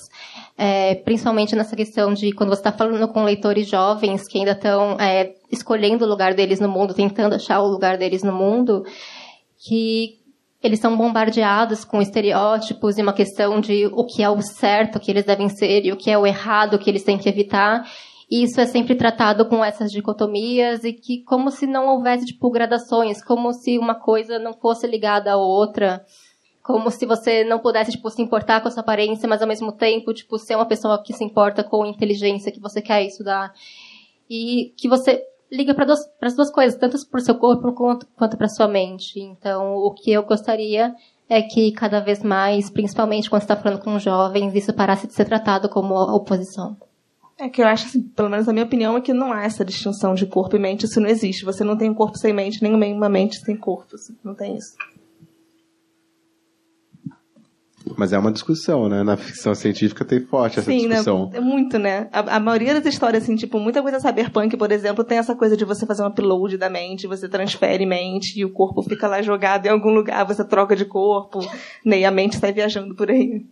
É, 0.57 0.95
principalmente 0.95 1.57
nessa 1.57 1.75
questão 1.75 2.15
de 2.15 2.31
quando 2.31 2.51
você 2.51 2.61
está 2.61 2.71
falando 2.71 3.09
com 3.09 3.25
leitores 3.25 3.69
jovens 3.69 4.23
que 4.29 4.39
ainda 4.39 4.53
estão 4.53 4.93
é, 5.01 5.33
escolhendo 5.51 6.05
o 6.05 6.09
lugar 6.09 6.33
deles 6.35 6.61
no 6.61 6.69
mundo, 6.69 6.95
tentando 6.95 7.35
achar 7.35 7.61
o 7.61 7.67
lugar 7.67 7.99
deles 7.99 8.23
no 8.23 8.33
mundo, 8.33 8.85
que 9.67 10.21
eles 10.63 10.79
são 10.79 10.97
bombardeados 10.97 11.85
com 11.85 12.01
estereótipos 12.01 12.99
e 12.99 13.03
uma 13.03 13.13
questão 13.13 13.61
de 13.61 13.87
o 13.87 14.05
que 14.05 14.23
é 14.23 14.31
o 14.31 14.41
certo 14.41 15.01
que 15.01 15.11
eles 15.11 15.25
devem 15.25 15.49
ser 15.49 15.85
e 15.85 15.91
o 15.91 15.97
que 15.97 16.09
é 16.09 16.17
o 16.17 16.25
errado 16.25 16.79
que 16.79 16.89
eles 16.89 17.03
têm 17.03 17.19
que 17.19 17.29
evitar. 17.29 17.83
E 18.33 18.45
isso 18.45 18.59
é 18.59 18.65
sempre 18.65 18.95
tratado 18.95 19.45
com 19.45 19.63
essas 19.63 19.93
dicotomias 19.93 20.85
e 20.85 20.95
que 20.95 21.23
como 21.23 21.51
se 21.51 21.67
não 21.67 21.87
houvesse 21.89 22.25
tipo 22.25 22.51
gradações, 22.51 23.23
como 23.23 23.53
se 23.53 23.79
uma 23.79 23.95
coisa 23.95 24.39
não 24.39 24.55
fosse 24.55 24.87
ligada 24.87 25.33
à 25.33 25.37
outra, 25.37 26.03
como 26.63 26.91
se 26.91 27.05
você 27.05 27.45
não 27.45 27.59
pudesse 27.59 27.91
tipo 27.91 28.09
se 28.09 28.23
importar 28.23 28.63
com 28.63 28.69
a 28.69 28.71
sua 28.71 28.81
aparência, 28.81 29.29
mas 29.29 29.43
ao 29.43 29.47
mesmo 29.47 29.71
tempo 29.71 30.15
tipo 30.15 30.39
ser 30.39 30.57
uma 30.57 30.65
pessoa 30.65 31.03
que 31.03 31.13
se 31.13 31.23
importa 31.23 31.63
com 31.63 31.85
inteligência 31.85 32.51
que 32.51 32.59
você 32.59 32.81
quer 32.81 33.05
estudar 33.05 33.53
e 34.31 34.73
que 34.79 34.89
você 34.89 35.23
liga 35.53 35.75
para 35.75 35.93
as 35.93 36.35
duas 36.35 36.51
coisas, 36.51 36.81
tanto 36.81 36.97
para 37.11 37.21
o 37.21 37.23
seu 37.23 37.35
corpo 37.35 37.71
quanto, 37.75 38.07
quanto 38.17 38.39
para 38.39 38.49
sua 38.49 38.67
mente. 38.67 39.21
Então, 39.21 39.75
o 39.75 39.93
que 39.93 40.11
eu 40.11 40.23
gostaria 40.23 40.95
é 41.29 41.43
que 41.43 41.71
cada 41.73 42.01
vez 42.01 42.23
mais, 42.23 42.71
principalmente 42.71 43.29
quando 43.29 43.43
está 43.43 43.57
falando 43.57 43.83
com 43.83 43.99
jovens, 43.99 44.55
isso 44.55 44.73
parasse 44.73 45.07
de 45.07 45.13
ser 45.13 45.27
tratado 45.27 45.69
como 45.69 45.95
oposição. 45.95 46.79
É 47.43 47.49
que 47.49 47.61
eu 47.61 47.67
acho, 47.67 47.87
assim, 47.87 48.01
pelo 48.01 48.31
menos 48.31 48.49
a 48.49 48.53
minha 48.53 48.65
opinião, 48.65 48.97
é 48.97 49.01
que 49.01 49.13
não 49.13 49.33
há 49.33 49.43
essa 49.43 49.65
distinção 49.65 50.15
de 50.15 50.27
corpo 50.27 50.55
e 50.55 50.61
mente, 50.61 50.87
isso 50.87 51.01
não 51.01 51.09
existe. 51.09 51.45
Você 51.45 51.65
não 51.65 51.77
tem 51.77 51.91
um 51.91 51.95
corpo 51.95 52.17
sem 52.17 52.33
mente, 52.33 52.63
nem 52.63 52.93
uma 52.93 53.09
mente 53.09 53.41
sem 53.41 53.57
corpo. 53.57 53.97
Assim, 53.97 54.17
não 54.23 54.33
tem 54.33 54.57
isso. 54.57 54.77
Mas 57.97 58.13
é 58.13 58.19
uma 58.19 58.31
discussão, 58.31 58.89
né? 58.89 59.03
Na 59.03 59.17
ficção 59.17 59.57
científica 59.57 60.05
tem 60.05 60.21
forte 60.21 60.61
essa 60.61 60.71
Sim, 60.71 60.89
discussão. 60.89 61.31
Né? 61.31 61.39
É 61.39 61.41
muito, 61.41 61.81
né? 61.81 62.09
A, 62.13 62.37
a, 62.37 62.39
maioria 62.39 62.75
das 62.75 62.95
histórias, 62.95 63.25
assim, 63.25 63.35
tipo, 63.35 63.59
muita 63.59 63.83
coisa 63.83 63.99
cyberpunk, 63.99 64.57
por 64.57 64.71
exemplo, 64.71 65.03
tem 65.03 65.19
essa 65.19 65.35
coisa 65.35 65.57
de 65.57 65.65
você 65.65 65.85
fazer 65.85 66.05
um 66.05 66.07
upload 66.07 66.57
da 66.57 66.71
mente, 66.71 67.09
você 67.09 67.29
transfere 67.29 67.85
mente 67.85 68.39
e 68.39 68.45
o 68.45 68.53
corpo 68.53 68.85
fica 68.85 69.09
lá 69.09 69.21
jogado 69.21 69.67
em 69.67 69.71
algum 69.71 69.91
lugar, 69.91 70.25
você 70.25 70.45
troca 70.45 70.77
de 70.77 70.85
corpo, 70.85 71.41
né? 71.85 71.99
E 71.99 72.05
a 72.05 72.11
mente 72.13 72.37
sai 72.37 72.53
viajando 72.53 72.95
por 72.95 73.11
aí. 73.11 73.45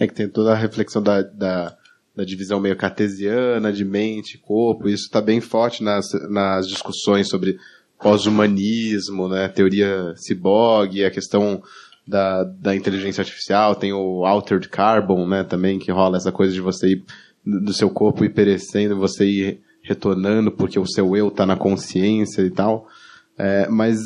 É 0.00 0.06
que 0.06 0.14
tem 0.14 0.30
toda 0.30 0.52
a 0.52 0.56
reflexão 0.56 1.02
da, 1.02 1.20
da, 1.20 1.76
da 2.14 2.24
divisão 2.24 2.60
meio 2.60 2.76
cartesiana 2.76 3.72
de 3.72 3.84
mente, 3.84 4.38
corpo, 4.38 4.88
isso 4.88 5.04
está 5.04 5.20
bem 5.20 5.40
forte 5.40 5.82
nas, 5.82 6.06
nas 6.30 6.68
discussões 6.68 7.28
sobre 7.28 7.56
pós-humanismo, 7.98 9.28
né? 9.28 9.48
Teoria 9.48 10.12
ciborgue, 10.16 11.04
a 11.04 11.10
questão 11.10 11.62
da, 12.06 12.44
da 12.44 12.74
inteligência 12.74 13.22
artificial, 13.22 13.74
tem 13.74 13.92
o 13.92 14.24
Altered 14.24 14.68
Carbon, 14.68 15.26
né, 15.26 15.44
também, 15.44 15.78
que 15.78 15.92
rola 15.92 16.16
essa 16.16 16.32
coisa 16.32 16.52
de 16.52 16.60
você 16.60 16.88
ir, 16.88 17.04
do 17.44 17.72
seu 17.72 17.88
corpo 17.88 18.24
ir 18.24 18.30
perecendo, 18.30 18.98
você 18.98 19.24
ir 19.24 19.60
retornando 19.82 20.50
porque 20.50 20.78
o 20.78 20.86
seu 20.86 21.16
eu 21.16 21.28
está 21.28 21.46
na 21.46 21.56
consciência 21.56 22.42
e 22.42 22.50
tal. 22.50 22.86
É, 23.38 23.68
mas 23.68 23.98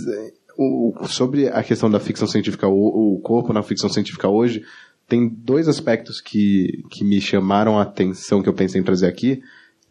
o, 0.56 1.06
sobre 1.06 1.48
a 1.48 1.62
questão 1.62 1.90
da 1.90 2.00
ficção 2.00 2.26
científica, 2.26 2.66
o, 2.66 3.14
o, 3.14 3.20
corpo 3.20 3.52
na 3.52 3.62
ficção 3.62 3.90
científica 3.90 4.28
hoje, 4.28 4.62
tem 5.08 5.28
dois 5.28 5.68
aspectos 5.68 6.20
que, 6.20 6.82
que 6.90 7.04
me 7.04 7.20
chamaram 7.20 7.78
a 7.78 7.82
atenção, 7.82 8.42
que 8.42 8.48
eu 8.48 8.54
pensei 8.54 8.80
em 8.80 8.84
trazer 8.84 9.06
aqui, 9.06 9.42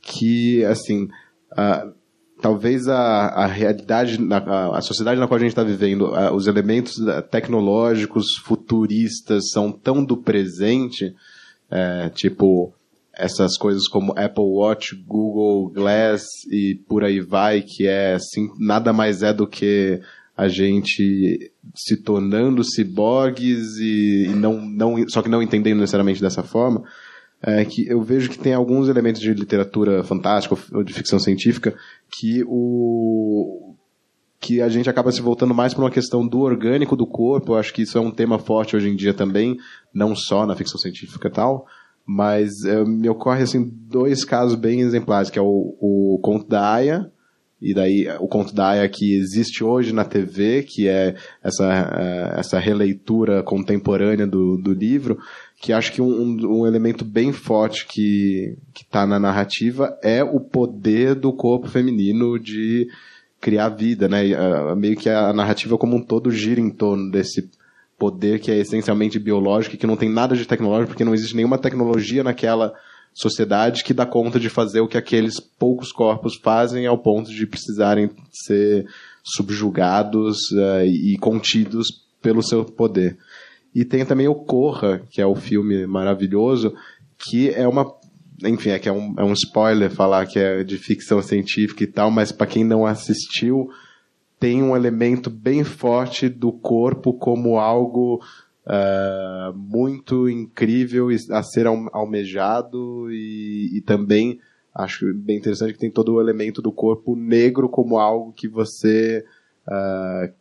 que, 0.02 0.64
assim, 0.66 1.06
uh, 1.54 1.94
talvez 2.42 2.88
a, 2.88 3.28
a 3.28 3.46
realidade, 3.48 4.20
a, 4.32 4.78
a 4.78 4.82
sociedade 4.82 5.20
na 5.20 5.28
qual 5.28 5.38
a 5.38 5.40
gente 5.40 5.50
está 5.50 5.64
vivendo, 5.64 6.08
a, 6.08 6.34
os 6.34 6.48
elementos 6.48 6.96
tecnológicos 7.32 8.36
futuristas 8.44 9.50
são 9.52 9.72
tão 9.72 10.04
do 10.04 10.18
presente, 10.18 11.16
é, 11.72 12.10
tipo 12.10 12.74
essas 13.18 13.58
coisas 13.58 13.88
como 13.88 14.14
Apple 14.18 14.44
Watch, 14.44 14.94
Google 15.08 15.70
Glass 15.70 16.26
e 16.52 16.76
por 16.88 17.04
aí 17.04 17.22
vai, 17.22 17.62
que 17.62 17.88
é 17.88 18.16
assim, 18.16 18.50
nada 18.60 18.92
mais 18.92 19.24
é 19.24 19.34
do 19.34 19.48
que 19.48 20.02
a 20.36 20.48
gente 20.48 21.52
se 21.74 21.98
tornando 21.98 22.64
ciborgues 22.64 23.78
e, 23.78 24.26
e 24.26 24.36
não, 24.36 24.60
não, 24.62 25.08
só 25.08 25.22
que 25.22 25.30
não 25.30 25.42
entendendo 25.42 25.80
necessariamente 25.80 26.22
dessa 26.22 26.44
forma, 26.44 26.84
é 27.42 27.64
que 27.64 27.88
eu 27.88 28.02
vejo 28.02 28.30
que 28.30 28.38
tem 28.38 28.54
alguns 28.54 28.90
elementos 28.90 29.22
de 29.22 29.34
literatura 29.34 30.04
fantástica 30.04 30.58
ou 30.74 30.84
de 30.84 30.94
ficção 30.94 31.20
científica 31.20 31.76
que 32.10 32.44
o 32.48 33.76
que 34.40 34.62
a 34.62 34.70
gente 34.70 34.90
acaba 34.90 35.12
se 35.12 35.22
voltando 35.22 35.56
mais 35.56 35.74
para 35.74 35.84
uma 35.84 35.90
questão 35.90 36.28
do 36.28 36.42
orgânico 36.42 36.96
do 36.96 37.08
corpo. 37.08 37.54
Eu 37.54 37.58
acho 37.58 37.74
que 37.74 37.82
isso 37.82 37.98
é 37.98 38.02
um 38.02 38.12
tema 38.12 38.38
forte 38.38 38.76
hoje 38.76 38.88
em 38.90 38.96
dia 38.96 39.14
também, 39.14 39.58
não 39.92 40.16
só 40.16 40.46
na 40.46 40.56
ficção 40.56 40.80
científica 40.80 41.28
e 41.28 41.32
tal, 41.32 41.66
mas 42.06 42.64
é, 42.64 42.84
me 42.84 43.10
ocorre 43.10 43.42
assim 43.42 43.68
dois 43.90 44.24
casos 44.24 44.56
bem 44.56 44.82
exemplares, 44.82 45.32
que 45.32 45.40
é 45.40 45.42
o, 45.42 45.76
o 45.80 46.20
conto 46.22 46.48
da 46.48 46.74
Aya, 46.74 47.12
e 47.62 47.74
daí 47.74 48.08
o 48.20 48.28
conto 48.28 48.54
da 48.54 48.70
Aya 48.70 48.90
que 48.90 49.16
existe 49.16 49.64
hoje 49.64 49.94
na 49.94 50.04
TV, 50.04 50.64
que 50.64 50.88
é 50.88 51.16
essa, 51.44 52.34
é, 52.36 52.40
essa 52.40 52.60
releitura 52.60 53.42
contemporânea 53.44 54.28
do, 54.28 54.58
do 54.58 54.74
livro, 54.74 55.18
que 55.62 55.72
acho 55.72 55.92
que 55.94 56.02
um, 56.02 56.38
um 56.60 56.68
elemento 56.68 57.06
bem 57.06 57.32
forte 57.32 57.88
que 57.88 58.58
está 58.76 59.08
na 59.08 59.20
narrativa 59.20 59.98
é 60.04 60.24
o 60.24 60.40
poder 60.40 61.16
do 61.16 61.32
corpo 61.32 61.68
feminino 61.68 62.38
de 62.38 62.88
criar 63.40 63.70
vida, 63.70 64.08
né? 64.08 64.24
Meio 64.76 64.98
que 64.98 65.10
a 65.10 65.32
narrativa 65.32 65.78
como 65.78 65.96
um 65.96 66.02
todo 66.02 66.32
gira 66.32 66.60
em 66.60 66.70
torno 66.70 67.10
desse 67.10 67.50
poder 67.98 68.40
que 68.40 68.52
é 68.52 68.58
essencialmente 68.58 69.18
biológico 69.18 69.76
e 69.76 69.78
que 69.78 69.88
não 69.88 69.96
tem 69.96 70.10
nada 70.10 70.36
de 70.36 70.46
tecnológico, 70.46 70.90
porque 70.90 71.06
não 71.06 71.14
existe 71.14 71.36
nenhuma 71.36 71.58
tecnologia 71.58 72.24
naquela 72.24 72.74
sociedade 73.16 73.84
que 73.84 73.94
dá 73.94 74.06
conta 74.06 74.38
de 74.38 74.50
fazer 74.50 74.82
o 74.82 74.88
que 74.88 74.98
aqueles 74.98 75.40
poucos 75.40 75.92
corpos 75.92 76.36
fazem 76.36 76.86
ao 76.86 76.98
ponto 76.98 77.32
de 77.32 77.48
precisarem 77.48 78.12
ser 78.30 78.86
subjugados 79.24 80.38
uh, 80.52 80.86
e 80.86 81.18
contidos 81.18 81.88
pelo 82.22 82.44
seu 82.44 82.66
poder. 82.66 83.18
E 83.74 83.86
tem 83.86 84.06
também 84.06 84.28
o 84.28 84.36
Corra, 84.36 85.02
que 85.10 85.22
é 85.22 85.26
o 85.26 85.36
filme 85.36 85.88
maravilhoso, 85.88 86.74
que 87.18 87.50
é 87.50 87.66
uma 87.68 87.86
enfim, 88.44 88.72
é 88.72 88.80
que 88.80 88.90
é 88.90 88.92
um, 88.92 89.16
é 89.18 89.24
um 89.24 89.32
spoiler 89.32 89.90
falar 89.90 90.26
que 90.26 90.38
é 90.38 90.62
de 90.62 90.78
ficção 90.78 91.22
científica 91.22 91.86
e 91.86 91.88
tal, 91.88 92.12
mas 92.12 92.34
para 92.34 92.48
quem 92.48 92.66
não 92.66 92.86
assistiu, 92.86 93.70
tem 94.38 94.62
um 94.62 94.76
elemento 94.76 95.30
bem 95.30 95.64
forte 95.64 96.28
do 96.28 96.52
corpo 96.52 97.14
como 97.14 97.58
algo 97.58 98.22
uh, 98.68 99.56
muito 99.56 100.30
incrível 100.30 101.08
a 101.32 101.44
ser 101.44 101.68
almejado 101.68 103.12
e, 103.12 103.78
e, 103.78 103.82
também 103.82 104.40
acho 104.74 105.14
bem 105.14 105.38
interessante 105.38 105.74
que 105.74 105.80
tem 105.80 105.92
todo 105.92 106.14
o 106.14 106.22
elemento 106.22 106.62
do 106.62 106.72
corpo 106.72 107.16
negro 107.16 107.70
como 107.70 107.98
algo 107.98 108.34
que 108.34 108.48
você 108.48 109.24
uh, 109.68 110.34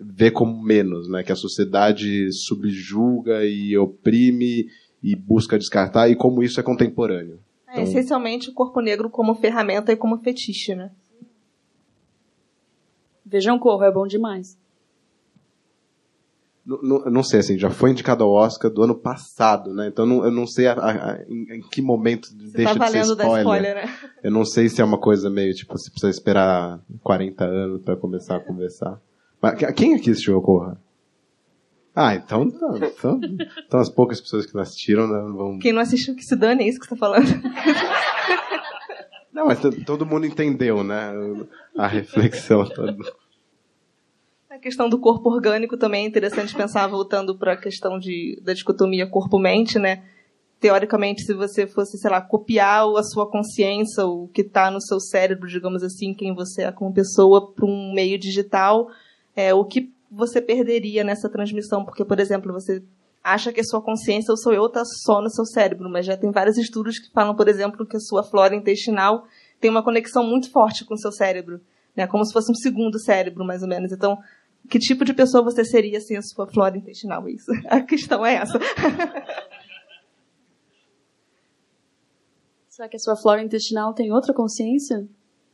vê 0.00 0.30
como 0.30 0.62
menos, 0.62 1.08
né? 1.08 1.22
Que 1.22 1.32
a 1.32 1.36
sociedade 1.36 2.32
subjuga 2.32 3.44
e 3.44 3.76
oprime 3.76 4.66
e 5.02 5.14
busca 5.14 5.58
descartar 5.58 6.08
e 6.08 6.16
como 6.16 6.42
isso 6.42 6.58
é 6.58 6.62
contemporâneo. 6.62 7.38
É, 7.68 7.72
então, 7.72 7.84
essencialmente 7.84 8.50
o 8.50 8.54
corpo 8.54 8.80
negro 8.80 9.10
como 9.10 9.34
ferramenta 9.34 9.92
e 9.92 9.96
como 9.96 10.18
fetiche, 10.18 10.74
né? 10.74 10.90
Vejam 13.24 13.58
Corro, 13.58 13.84
é 13.84 13.92
bom 13.92 14.06
demais. 14.06 14.56
Não, 16.66 16.98
não, 17.04 17.22
sei, 17.22 17.38
assim, 17.38 17.56
já 17.56 17.70
foi 17.70 17.92
indicado 17.92 18.24
ao 18.24 18.32
Oscar 18.32 18.68
do 18.68 18.82
ano 18.82 18.94
passado, 18.96 19.72
né? 19.72 19.86
Então 19.86 20.04
não, 20.04 20.24
eu 20.24 20.32
não 20.32 20.48
sei 20.48 20.66
a, 20.66 20.72
a, 20.72 21.22
em, 21.28 21.58
em, 21.58 21.60
que 21.60 21.80
momento 21.80 22.26
Você 22.26 22.56
deixa 22.56 22.76
tá 22.76 22.86
de 22.86 22.90
ser 22.90 23.00
spoiler. 23.02 23.38
spoiler 23.38 23.74
né? 23.76 23.94
Eu 24.24 24.32
não 24.32 24.44
sei 24.44 24.68
se 24.68 24.80
é 24.80 24.84
uma 24.84 24.98
coisa 24.98 25.30
meio, 25.30 25.54
tipo, 25.54 25.78
você 25.78 25.88
precisa 25.88 26.10
esperar 26.10 26.80
40 27.04 27.44
anos 27.44 27.82
para 27.82 27.96
começar 27.96 28.36
a 28.36 28.40
conversar. 28.40 29.00
Mas 29.40 29.54
quem 29.74 29.94
aqui 29.94 30.10
assistiu 30.10 30.42
Corra? 30.42 30.76
Ah, 31.94 32.14
então, 32.14 32.42
então, 32.42 32.76
então, 32.76 33.20
então 33.64 33.80
as 33.80 33.88
poucas 33.88 34.20
pessoas 34.20 34.44
que 34.44 34.54
não 34.54 34.60
assistiram 34.60 35.06
né, 35.06 35.32
vão... 35.32 35.58
Quem 35.60 35.72
não 35.72 35.80
assistiu 35.80 36.16
que 36.16 36.22
se 36.22 36.34
dane, 36.34 36.64
é 36.64 36.68
isso 36.68 36.80
que 36.80 36.86
você 36.86 36.94
tá 36.94 36.98
falando. 36.98 37.26
Não, 39.32 39.46
mas 39.46 39.60
todo 39.84 40.06
mundo 40.06 40.24
entendeu, 40.24 40.82
né? 40.82 41.12
A 41.76 41.86
reflexão 41.86 42.64
toda. 42.64 42.96
A 44.56 44.58
questão 44.58 44.88
do 44.88 44.98
corpo 44.98 45.28
orgânico 45.28 45.76
também 45.76 46.06
é 46.06 46.08
interessante 46.08 46.54
pensar, 46.54 46.86
voltando 46.86 47.36
para 47.36 47.52
a 47.52 47.56
questão 47.58 47.98
de, 47.98 48.40
da 48.42 48.54
dicotomia 48.54 49.06
corpo-mente, 49.06 49.78
né? 49.78 50.02
Teoricamente, 50.58 51.24
se 51.24 51.34
você 51.34 51.66
fosse, 51.66 51.98
sei 51.98 52.10
lá, 52.10 52.22
copiar 52.22 52.88
a 52.96 53.02
sua 53.02 53.30
consciência, 53.30 54.06
o 54.06 54.28
que 54.28 54.40
está 54.40 54.70
no 54.70 54.80
seu 54.80 54.98
cérebro, 54.98 55.46
digamos 55.46 55.82
assim, 55.82 56.14
quem 56.14 56.34
você 56.34 56.62
é 56.62 56.72
como 56.72 56.94
pessoa, 56.94 57.52
para 57.52 57.66
um 57.66 57.92
meio 57.92 58.18
digital, 58.18 58.88
é, 59.36 59.52
o 59.52 59.62
que 59.62 59.92
você 60.10 60.40
perderia 60.40 61.04
nessa 61.04 61.28
transmissão? 61.28 61.84
Porque, 61.84 62.02
por 62.02 62.18
exemplo, 62.18 62.50
você 62.50 62.82
acha 63.22 63.52
que 63.52 63.60
a 63.60 63.64
sua 63.64 63.82
consciência, 63.82 64.32
o 64.32 64.38
seu 64.38 64.54
eu, 64.54 64.68
está 64.68 64.82
só 65.04 65.20
no 65.20 65.28
seu 65.28 65.44
cérebro, 65.44 65.90
mas 65.90 66.06
já 66.06 66.16
tem 66.16 66.30
vários 66.30 66.56
estudos 66.56 66.98
que 66.98 67.12
falam, 67.12 67.36
por 67.36 67.46
exemplo, 67.46 67.86
que 67.86 67.98
a 67.98 68.00
sua 68.00 68.22
flora 68.22 68.56
intestinal 68.56 69.26
tem 69.60 69.70
uma 69.70 69.84
conexão 69.84 70.24
muito 70.24 70.50
forte 70.50 70.82
com 70.86 70.94
o 70.94 70.98
seu 70.98 71.12
cérebro, 71.12 71.60
né? 71.94 72.06
Como 72.06 72.24
se 72.24 72.32
fosse 72.32 72.50
um 72.50 72.54
segundo 72.54 72.98
cérebro, 72.98 73.44
mais 73.44 73.62
ou 73.62 73.68
menos. 73.68 73.92
Então, 73.92 74.18
que 74.68 74.78
tipo 74.78 75.04
de 75.04 75.14
pessoa 75.14 75.42
você 75.42 75.64
seria 75.64 76.00
sem 76.00 76.16
a 76.16 76.22
sua 76.22 76.46
flora 76.46 76.76
intestinal? 76.76 77.28
Isso. 77.28 77.50
A 77.68 77.80
questão 77.80 78.24
é 78.24 78.34
essa. 78.34 78.58
Será 82.68 82.88
que 82.90 82.96
a 82.96 83.00
sua 83.00 83.16
flora 83.16 83.42
intestinal 83.42 83.94
tem 83.94 84.12
outra 84.12 84.34
consciência? 84.34 85.08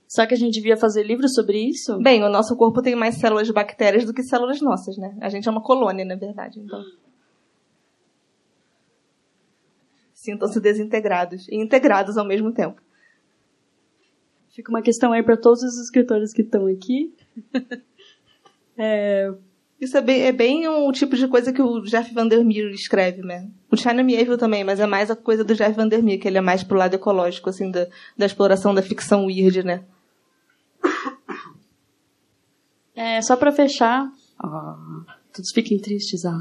Será 0.09 0.27
que 0.27 0.35
a 0.35 0.37
gente 0.37 0.55
devia 0.55 0.77
fazer 0.77 1.05
livros 1.05 1.35
sobre 1.35 1.57
isso? 1.57 1.97
Bem, 1.99 2.21
o 2.25 2.29
nosso 2.29 2.57
corpo 2.57 2.83
tem 2.83 2.97
mais 2.97 3.15
células 3.15 3.47
de 3.47 3.53
bactérias 3.53 4.05
do 4.05 4.13
que 4.13 4.25
células 4.25 4.61
nossas, 4.61 4.97
né? 4.97 5.17
A 5.21 5.29
gente 5.29 5.47
é 5.47 5.51
uma 5.53 5.63
colônia, 5.63 6.05
na 6.05 6.17
verdade. 6.17 6.59
Então. 6.59 6.83
sintam-se 10.23 10.61
desintegrados 10.61 11.49
e 11.49 11.57
integrados 11.57 12.17
ao 12.17 12.25
mesmo 12.25 12.53
tempo. 12.53 12.81
Fica 14.51 14.71
uma 14.71 14.83
questão 14.83 15.13
aí 15.13 15.23
para 15.23 15.37
todos 15.37 15.63
os 15.63 15.79
escritores 15.79 16.33
que 16.33 16.43
estão 16.43 16.67
aqui. 16.67 17.13
é... 18.77 19.33
Isso 19.81 19.97
é 19.97 20.01
bem, 20.01 20.23
é 20.23 20.31
bem 20.31 20.63
tipo 20.93 21.17
de 21.17 21.27
coisa 21.27 21.53
que 21.53 21.61
o 21.61 21.81
Jeff 21.81 22.15
Vandermeer 22.15 22.71
escreve, 22.71 23.21
né? 23.21 23.49
O 23.69 23.77
China 23.77 24.05
Mieville 24.05 24.37
também, 24.37 24.63
mas 24.63 24.79
é 24.79 24.87
mais 24.87 25.11
a 25.11 25.17
coisa 25.17 25.43
do 25.43 25.57
Jeff 25.57 25.73
Vandermeer, 25.73 26.21
que 26.21 26.29
ele 26.29 26.39
é 26.39 26.41
mais 26.41 26.63
pro 26.63 26.79
lado 26.79 26.95
ecológico, 26.95 27.51
assim, 27.51 27.69
da, 27.69 27.89
da 28.17 28.25
exploração 28.25 28.73
da 28.73 28.81
ficção 28.81 29.27
weird, 29.27 29.65
né? 29.65 29.83
É, 32.95 33.21
só 33.23 33.37
para 33.37 33.51
fechar, 33.51 34.07
oh, 34.45 35.05
todos 35.33 35.51
fiquem 35.53 35.81
tristes. 35.81 36.25
Ah. 36.25 36.39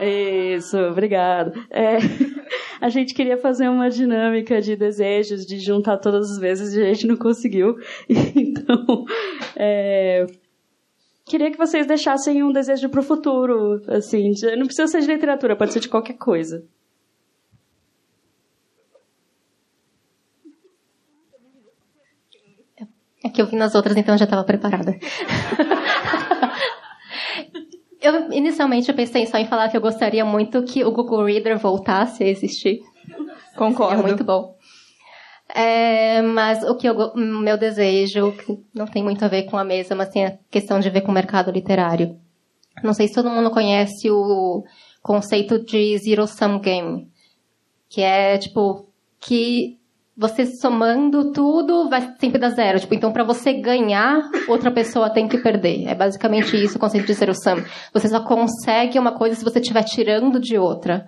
É, 0.00 0.56
isso, 0.56 0.76
obrigado. 0.78 1.52
É, 1.70 1.98
a 2.80 2.88
gente 2.88 3.14
queria 3.14 3.36
fazer 3.36 3.68
uma 3.68 3.88
dinâmica 3.88 4.60
de 4.60 4.74
desejos, 4.74 5.46
de 5.46 5.58
juntar 5.60 5.98
todas 5.98 6.32
as 6.32 6.38
vezes 6.38 6.74
e 6.74 6.82
a 6.82 6.92
gente 6.92 7.06
não 7.06 7.16
conseguiu. 7.16 7.76
Então, 8.36 9.04
é, 9.56 10.26
queria 11.24 11.50
que 11.50 11.58
vocês 11.58 11.86
deixassem 11.86 12.42
um 12.42 12.52
desejo 12.52 12.88
para 12.88 13.00
o 13.00 13.02
futuro. 13.02 13.82
Assim, 13.88 14.30
de, 14.30 14.56
não 14.56 14.66
precisa 14.66 14.86
ser 14.86 15.00
de 15.00 15.06
literatura, 15.06 15.56
pode 15.56 15.72
ser 15.72 15.80
de 15.80 15.88
qualquer 15.88 16.14
coisa. 16.14 16.64
É 23.24 23.30
que 23.30 23.40
eu 23.40 23.46
vi 23.46 23.56
nas 23.56 23.74
outras, 23.74 23.96
então 23.96 24.18
já 24.18 24.24
estava 24.24 24.44
preparada. 24.44 24.94
Eu, 28.04 28.30
inicialmente, 28.30 28.90
eu 28.90 28.94
pensei 28.94 29.24
só 29.24 29.38
em 29.38 29.46
falar 29.46 29.70
que 29.70 29.76
eu 29.78 29.80
gostaria 29.80 30.26
muito 30.26 30.62
que 30.62 30.84
o 30.84 30.92
Google 30.92 31.24
Reader 31.24 31.58
voltasse 31.58 32.22
a 32.22 32.26
existir. 32.26 32.82
Concordo. 33.56 33.98
É 33.98 34.02
muito 34.02 34.22
bom. 34.22 34.54
É, 35.56 36.20
mas 36.20 36.64
o 36.64 36.74
que 36.74 36.88
eu, 36.88 37.14
meu 37.14 37.56
desejo, 37.56 38.32
que 38.32 38.58
não 38.74 38.86
tem 38.86 39.04
muito 39.04 39.24
a 39.24 39.28
ver 39.28 39.44
com 39.44 39.56
a 39.56 39.62
mesa, 39.62 39.94
mas 39.94 40.08
tem 40.08 40.26
a 40.26 40.36
questão 40.50 40.80
de 40.80 40.90
ver 40.90 41.02
com 41.02 41.12
o 41.12 41.14
mercado 41.14 41.52
literário. 41.52 42.18
Não 42.82 42.92
sei 42.92 43.06
se 43.06 43.14
todo 43.14 43.30
mundo 43.30 43.52
conhece 43.52 44.10
o 44.10 44.64
conceito 45.00 45.64
de 45.64 45.96
zero 45.98 46.26
sum 46.26 46.58
game, 46.58 47.08
que 47.88 48.02
é 48.02 48.36
tipo 48.36 48.88
que 49.20 49.78
você 50.16 50.44
somando 50.44 51.32
tudo 51.32 51.88
vai 51.88 52.14
sempre 52.18 52.38
dar 52.38 52.50
zero. 52.50 52.80
Tipo, 52.80 52.94
então 52.94 53.12
para 53.12 53.22
você 53.22 53.52
ganhar, 53.52 54.28
outra 54.48 54.72
pessoa 54.72 55.08
tem 55.08 55.28
que 55.28 55.38
perder. 55.38 55.86
É 55.86 55.94
basicamente 55.94 56.56
isso 56.56 56.78
o 56.78 56.80
conceito 56.80 57.06
de 57.06 57.14
zero 57.14 57.32
sum. 57.32 57.62
Você 57.92 58.08
só 58.08 58.20
consegue 58.24 58.98
uma 58.98 59.12
coisa 59.12 59.36
se 59.36 59.44
você 59.44 59.60
estiver 59.60 59.84
tirando 59.84 60.40
de 60.40 60.58
outra. 60.58 61.06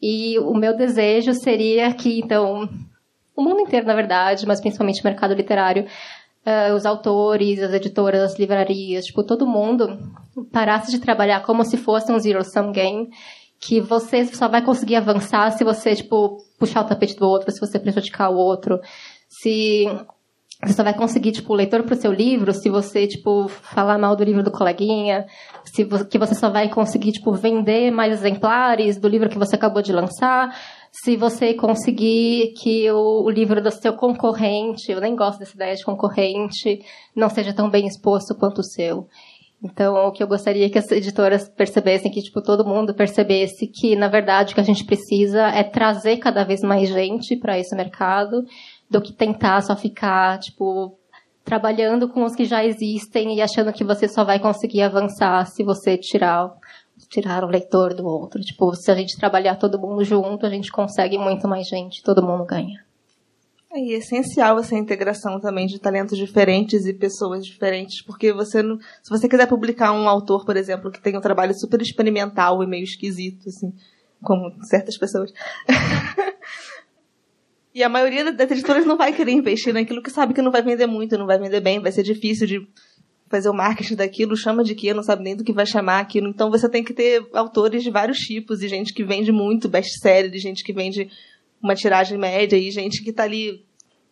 E 0.00 0.38
o 0.38 0.54
meu 0.54 0.74
desejo 0.74 1.34
seria 1.34 1.92
que, 1.92 2.18
então, 2.18 2.68
o 3.36 3.42
mundo 3.42 3.60
inteiro, 3.60 3.86
na 3.86 3.94
verdade, 3.94 4.46
mas 4.46 4.60
principalmente 4.60 5.00
o 5.00 5.04
mercado 5.04 5.34
literário, 5.34 5.86
uh, 6.46 6.74
os 6.74 6.84
autores, 6.84 7.60
as 7.60 7.72
editoras, 7.72 8.32
as 8.32 8.38
livrarias, 8.38 9.06
tipo, 9.06 9.22
todo 9.22 9.46
mundo 9.46 9.98
parasse 10.52 10.90
de 10.90 10.98
trabalhar 10.98 11.42
como 11.42 11.64
se 11.64 11.76
fosse 11.76 12.12
um 12.12 12.18
zero-sum 12.18 12.72
game, 12.72 13.08
que 13.60 13.80
você 13.80 14.24
só 14.26 14.48
vai 14.48 14.62
conseguir 14.62 14.96
avançar 14.96 15.50
se 15.52 15.64
você, 15.64 15.94
tipo, 15.94 16.38
puxar 16.58 16.82
o 16.82 16.88
tapete 16.88 17.16
do 17.16 17.26
outro, 17.26 17.50
se 17.52 17.60
você 17.60 17.78
prejudicar 17.78 18.28
o 18.28 18.36
outro, 18.36 18.80
se 19.28 19.86
você 20.64 20.74
só 20.74 20.84
vai 20.84 20.94
conseguir, 20.94 21.32
tipo, 21.32 21.54
leitor 21.54 21.82
para 21.82 21.94
o 21.94 21.96
seu 21.96 22.12
livro 22.12 22.52
se 22.52 22.70
você, 22.70 23.06
tipo, 23.06 23.48
falar 23.48 23.98
mal 23.98 24.14
do 24.14 24.22
livro 24.22 24.44
do 24.44 24.50
coleguinha, 24.50 25.26
se 25.64 25.84
que 26.08 26.18
você 26.18 26.34
só 26.34 26.50
vai 26.50 26.68
conseguir, 26.68 27.12
tipo, 27.12 27.32
vender 27.32 27.90
mais 27.90 28.12
exemplares 28.12 28.96
do 28.96 29.08
livro 29.08 29.28
que 29.28 29.38
você 29.38 29.56
acabou 29.56 29.82
de 29.82 29.92
lançar, 29.92 30.54
se 30.92 31.16
você 31.16 31.54
conseguir 31.54 32.52
que 32.52 32.90
o, 32.90 33.24
o, 33.24 33.30
livro 33.30 33.62
do 33.62 33.70
seu 33.70 33.94
concorrente, 33.94 34.92
eu 34.92 35.00
nem 35.00 35.16
gosto 35.16 35.38
dessa 35.38 35.54
ideia 35.54 35.74
de 35.74 35.84
concorrente, 35.84 36.84
não 37.16 37.30
seja 37.30 37.54
tão 37.54 37.70
bem 37.70 37.86
exposto 37.86 38.34
quanto 38.34 38.58
o 38.58 38.64
seu. 38.64 39.08
Então, 39.64 39.94
o 39.94 40.12
que 40.12 40.22
eu 40.22 40.26
gostaria 40.26 40.68
que 40.68 40.78
as 40.78 40.90
editoras 40.90 41.48
percebessem, 41.48 42.10
que 42.10 42.20
tipo 42.20 42.42
todo 42.42 42.66
mundo 42.66 42.92
percebesse 42.92 43.66
que, 43.66 43.96
na 43.96 44.08
verdade, 44.08 44.52
o 44.52 44.54
que 44.54 44.60
a 44.60 44.64
gente 44.64 44.84
precisa 44.84 45.48
é 45.48 45.62
trazer 45.62 46.18
cada 46.18 46.44
vez 46.44 46.60
mais 46.60 46.88
gente 46.90 47.36
para 47.36 47.58
esse 47.58 47.74
mercado, 47.74 48.44
do 48.90 49.00
que 49.00 49.14
tentar 49.14 49.62
só 49.62 49.74
ficar, 49.74 50.38
tipo, 50.40 50.98
trabalhando 51.42 52.08
com 52.08 52.22
os 52.24 52.34
que 52.34 52.44
já 52.44 52.64
existem 52.64 53.36
e 53.36 53.40
achando 53.40 53.72
que 53.72 53.84
você 53.84 54.06
só 54.08 54.24
vai 54.24 54.38
conseguir 54.38 54.82
avançar 54.82 55.46
se 55.46 55.64
você 55.64 55.96
tirar 55.96 56.52
tirar 57.12 57.44
o 57.44 57.48
leitor 57.48 57.94
do 57.94 58.06
outro. 58.06 58.40
Tipo, 58.40 58.74
se 58.74 58.90
a 58.90 58.94
gente 58.94 59.18
trabalhar 59.18 59.56
todo 59.56 59.78
mundo 59.78 60.02
junto, 60.02 60.46
a 60.46 60.48
gente 60.48 60.72
consegue 60.72 61.18
muito 61.18 61.46
mais 61.46 61.68
gente, 61.68 62.02
todo 62.02 62.22
mundo 62.22 62.46
ganha. 62.46 62.82
É, 63.70 63.78
e 63.78 63.94
é 63.94 63.98
essencial 63.98 64.58
essa 64.58 64.74
integração 64.74 65.38
também 65.38 65.66
de 65.66 65.78
talentos 65.78 66.16
diferentes 66.16 66.86
e 66.86 66.94
pessoas 66.94 67.44
diferentes, 67.44 68.02
porque 68.02 68.32
você 68.32 68.62
não, 68.62 68.78
se 69.02 69.10
você 69.10 69.28
quiser 69.28 69.46
publicar 69.46 69.92
um 69.92 70.08
autor, 70.08 70.46
por 70.46 70.56
exemplo, 70.56 70.90
que 70.90 71.00
tem 71.00 71.16
um 71.16 71.20
trabalho 71.20 71.54
super 71.54 71.80
experimental 71.82 72.62
e 72.62 72.66
meio 72.66 72.84
esquisito, 72.84 73.48
assim, 73.48 73.72
como 74.22 74.50
certas 74.64 74.96
pessoas. 74.96 75.30
e 77.74 77.82
a 77.82 77.88
maioria 77.90 78.32
das 78.32 78.50
editoras 78.50 78.86
não 78.86 78.96
vai 78.96 79.12
querer 79.12 79.32
investir 79.32 79.74
naquilo 79.74 80.02
que 80.02 80.10
sabe 80.10 80.32
que 80.32 80.42
não 80.42 80.52
vai 80.52 80.62
vender 80.62 80.86
muito, 80.86 81.18
não 81.18 81.26
vai 81.26 81.38
vender 81.38 81.60
bem, 81.60 81.80
vai 81.80 81.92
ser 81.92 82.02
difícil 82.02 82.46
de 82.46 82.66
fazer 83.32 83.48
o 83.48 83.54
marketing 83.54 83.96
daquilo, 83.96 84.36
chama 84.36 84.62
de 84.62 84.74
quê, 84.74 84.92
não 84.92 85.02
sabe 85.02 85.24
nem 85.24 85.34
do 85.34 85.42
que 85.42 85.54
vai 85.54 85.64
chamar 85.64 86.00
aquilo. 86.00 86.28
Então 86.28 86.50
você 86.50 86.68
tem 86.68 86.84
que 86.84 86.92
ter 86.92 87.26
autores 87.32 87.82
de 87.82 87.90
vários 87.90 88.18
tipos, 88.18 88.62
e 88.62 88.68
gente 88.68 88.92
que 88.92 89.02
vende 89.02 89.32
muito 89.32 89.70
best-seller, 89.70 90.38
gente 90.38 90.62
que 90.62 90.72
vende 90.72 91.10
uma 91.60 91.74
tiragem 91.74 92.18
média, 92.18 92.56
e 92.56 92.70
gente 92.70 93.02
que 93.02 93.08
está 93.08 93.22
ali 93.22 93.64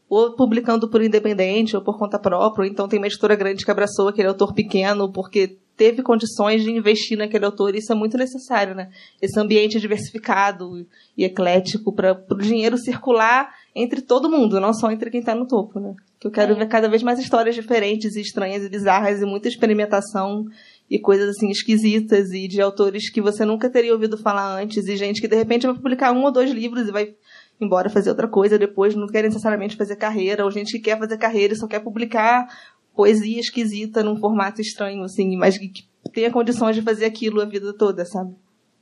ou 0.08 0.32
publicando 0.34 0.88
por 0.88 1.02
independente 1.02 1.76
ou 1.76 1.82
por 1.82 1.98
conta 1.98 2.18
própria, 2.18 2.64
ou 2.64 2.68
então 2.68 2.88
tem 2.88 2.98
uma 2.98 3.06
editora 3.06 3.36
grande 3.36 3.64
que 3.64 3.70
abraçou 3.70 4.08
aquele 4.08 4.26
autor 4.26 4.54
pequeno 4.54 5.12
porque 5.12 5.58
teve 5.76 6.02
condições 6.02 6.64
de 6.64 6.70
investir 6.70 7.16
naquele 7.16 7.44
autor, 7.44 7.74
e 7.74 7.78
isso 7.78 7.92
é 7.92 7.94
muito 7.94 8.16
necessário, 8.16 8.74
né? 8.74 8.90
Esse 9.20 9.38
ambiente 9.38 9.78
diversificado 9.78 10.86
e 11.16 11.24
eclético 11.24 11.92
para 11.92 12.24
o 12.28 12.36
dinheiro 12.36 12.76
circular 12.76 13.54
entre 13.74 14.00
todo 14.00 14.30
mundo, 14.30 14.58
não 14.58 14.72
só 14.72 14.90
entre 14.90 15.10
quem 15.10 15.20
está 15.20 15.34
no 15.34 15.46
topo, 15.46 15.78
né? 15.78 15.94
Que 16.20 16.26
eu 16.26 16.30
quero 16.30 16.52
é. 16.52 16.54
ver 16.54 16.68
cada 16.68 16.88
vez 16.88 17.02
mais 17.02 17.18
histórias 17.18 17.54
diferentes 17.54 18.14
e 18.14 18.20
estranhas 18.20 18.62
e 18.62 18.68
bizarras 18.68 19.20
e 19.20 19.24
muita 19.24 19.48
experimentação 19.48 20.44
e 20.88 20.98
coisas 20.98 21.30
assim 21.30 21.48
esquisitas 21.50 22.30
e 22.32 22.46
de 22.46 22.60
autores 22.60 23.10
que 23.10 23.20
você 23.20 23.44
nunca 23.44 23.70
teria 23.70 23.92
ouvido 23.92 24.18
falar 24.18 24.60
antes 24.60 24.86
e 24.86 24.96
gente 24.96 25.20
que 25.20 25.28
de 25.28 25.36
repente 25.36 25.66
vai 25.66 25.74
publicar 25.74 26.12
um 26.12 26.22
ou 26.24 26.32
dois 26.32 26.50
livros 26.50 26.88
e 26.88 26.92
vai 26.92 27.14
embora 27.60 27.90
fazer 27.90 28.10
outra 28.10 28.26
coisa 28.26 28.58
depois, 28.58 28.94
não 28.94 29.06
quer 29.06 29.22
necessariamente 29.22 29.76
fazer 29.76 29.96
carreira, 29.96 30.44
ou 30.44 30.50
gente 30.50 30.72
que 30.72 30.80
quer 30.80 30.98
fazer 30.98 31.18
carreira 31.18 31.52
e 31.52 31.56
só 31.56 31.66
quer 31.66 31.80
publicar 31.80 32.48
poesia 32.94 33.38
esquisita 33.38 34.02
num 34.02 34.16
formato 34.16 34.60
estranho, 34.60 35.02
assim, 35.02 35.36
mas 35.36 35.58
que 35.58 35.84
tenha 36.12 36.30
condições 36.30 36.74
de 36.74 36.82
fazer 36.82 37.04
aquilo 37.04 37.40
a 37.40 37.44
vida 37.44 37.72
toda, 37.72 38.04
sabe? 38.04 38.34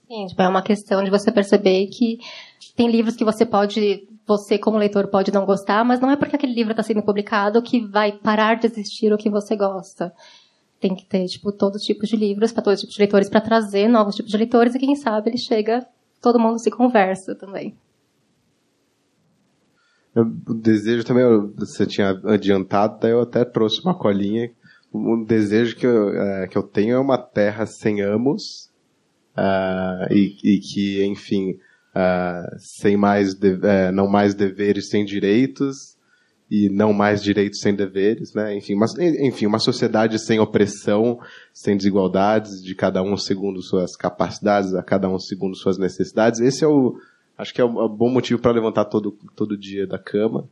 Sim, 0.06 0.26
tipo, 0.26 0.40
é 0.40 0.48
uma 0.48 0.62
questão 0.62 1.04
de 1.04 1.10
você 1.10 1.30
perceber 1.30 1.86
que 1.88 2.18
tem 2.74 2.90
livros 2.90 3.16
que 3.16 3.24
você 3.24 3.44
pode 3.44 4.08
você, 4.28 4.58
como 4.58 4.76
leitor, 4.76 5.08
pode 5.08 5.32
não 5.32 5.46
gostar, 5.46 5.82
mas 5.82 6.00
não 6.00 6.10
é 6.10 6.16
porque 6.16 6.36
aquele 6.36 6.52
livro 6.52 6.72
está 6.72 6.82
sendo 6.82 7.02
publicado 7.02 7.62
que 7.62 7.80
vai 7.86 8.12
parar 8.12 8.56
de 8.56 8.66
existir 8.66 9.10
o 9.10 9.16
que 9.16 9.30
você 9.30 9.56
gosta. 9.56 10.12
Tem 10.78 10.94
que 10.94 11.06
ter, 11.06 11.26
tipo, 11.26 11.50
todos 11.50 11.80
os 11.80 11.86
tipos 11.86 12.10
de 12.10 12.16
livros 12.16 12.52
para 12.52 12.62
todos 12.62 12.76
os 12.76 12.80
tipos 12.82 12.94
de 12.94 13.00
leitores 13.00 13.30
para 13.30 13.40
trazer 13.40 13.88
novos 13.88 14.14
tipos 14.14 14.30
de 14.30 14.36
leitores 14.36 14.74
e 14.74 14.78
quem 14.78 14.94
sabe 14.94 15.30
ele 15.30 15.38
chega, 15.38 15.86
todo 16.20 16.38
mundo 16.38 16.58
se 16.58 16.70
conversa 16.70 17.34
também. 17.34 17.74
O 20.14 20.54
desejo 20.54 21.04
também, 21.04 21.24
você 21.56 21.86
tinha 21.86 22.10
adiantado, 22.24 22.98
daí 23.00 23.12
eu 23.12 23.22
até 23.22 23.44
trouxe 23.44 23.80
uma 23.80 23.94
colinha. 23.94 24.50
Um 24.92 25.24
desejo 25.24 25.74
que 25.76 25.86
eu, 25.86 26.10
é, 26.10 26.48
que 26.48 26.58
eu 26.58 26.62
tenho 26.62 26.96
é 26.96 26.98
uma 26.98 27.18
terra 27.18 27.66
sem 27.66 28.02
amos, 28.02 28.70
uh, 29.36 30.12
e, 30.12 30.36
e, 30.42 30.58
que, 30.58 31.04
enfim, 31.04 31.58
uh, 31.98 32.56
sem 32.58 32.96
mais 32.96 33.34
de, 33.34 33.54
uh, 33.54 33.92
não 33.92 34.06
mais 34.06 34.34
deveres 34.34 34.88
sem 34.88 35.04
direitos 35.04 35.96
e 36.50 36.68
não 36.70 36.92
mais 36.92 37.22
direitos 37.22 37.60
sem 37.60 37.74
deveres, 37.74 38.32
né? 38.32 38.56
Enfim, 38.56 38.74
mas, 38.74 38.96
enfim, 38.98 39.46
uma 39.46 39.58
sociedade 39.58 40.18
sem 40.18 40.38
opressão, 40.38 41.18
sem 41.52 41.76
desigualdades, 41.76 42.62
de 42.62 42.74
cada 42.74 43.02
um 43.02 43.16
segundo 43.16 43.60
suas 43.60 43.94
capacidades, 43.96 44.74
a 44.74 44.82
cada 44.82 45.08
um 45.10 45.18
segundo 45.18 45.54
suas 45.54 45.76
necessidades. 45.76 46.40
Esse 46.40 46.64
é 46.64 46.68
o, 46.68 46.98
acho 47.36 47.52
que 47.52 47.60
é 47.60 47.64
um 47.64 47.88
bom 47.88 48.08
motivo 48.08 48.40
para 48.40 48.52
levantar 48.52 48.86
todo 48.86 49.12
todo 49.36 49.58
dia 49.58 49.86
da 49.86 49.98
cama. 49.98 50.48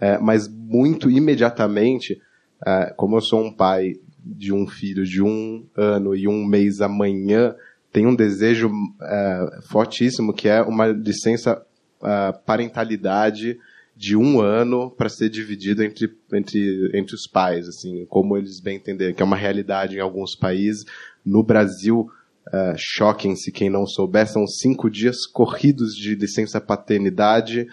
É, 0.00 0.18
mas 0.18 0.48
muito 0.48 1.10
imediatamente, 1.10 2.20
é, 2.66 2.92
como 2.96 3.16
eu 3.16 3.20
sou 3.20 3.44
um 3.44 3.52
pai 3.52 3.92
de 4.18 4.52
um 4.52 4.66
filho 4.66 5.04
de 5.04 5.22
um 5.22 5.66
ano 5.76 6.16
e 6.16 6.26
um 6.26 6.44
mês 6.44 6.80
amanhã, 6.80 7.54
tem 7.94 8.08
um 8.08 8.14
desejo 8.14 8.66
uh, 8.66 9.62
fortíssimo 9.68 10.34
que 10.34 10.48
é 10.48 10.60
uma 10.60 10.88
licença 10.88 11.64
uh, 12.02 12.44
parentalidade 12.44 13.56
de 13.96 14.16
um 14.16 14.40
ano 14.40 14.90
para 14.90 15.08
ser 15.08 15.30
dividido 15.30 15.84
entre, 15.84 16.12
entre, 16.32 16.90
entre 16.92 17.14
os 17.14 17.28
pais, 17.28 17.68
assim, 17.68 18.04
como 18.06 18.36
eles 18.36 18.58
bem 18.60 18.78
entenderem, 18.78 19.14
que 19.14 19.22
é 19.22 19.24
uma 19.24 19.36
realidade 19.36 19.96
em 19.96 20.00
alguns 20.00 20.34
países. 20.34 20.84
No 21.24 21.44
Brasil, 21.44 22.08
uh, 22.48 22.74
choquem-se 22.76 23.52
quem 23.52 23.70
não 23.70 23.86
souber, 23.86 24.26
são 24.26 24.44
cinco 24.44 24.90
dias 24.90 25.24
corridos 25.24 25.94
de 25.94 26.16
licença 26.16 26.60
paternidade 26.60 27.64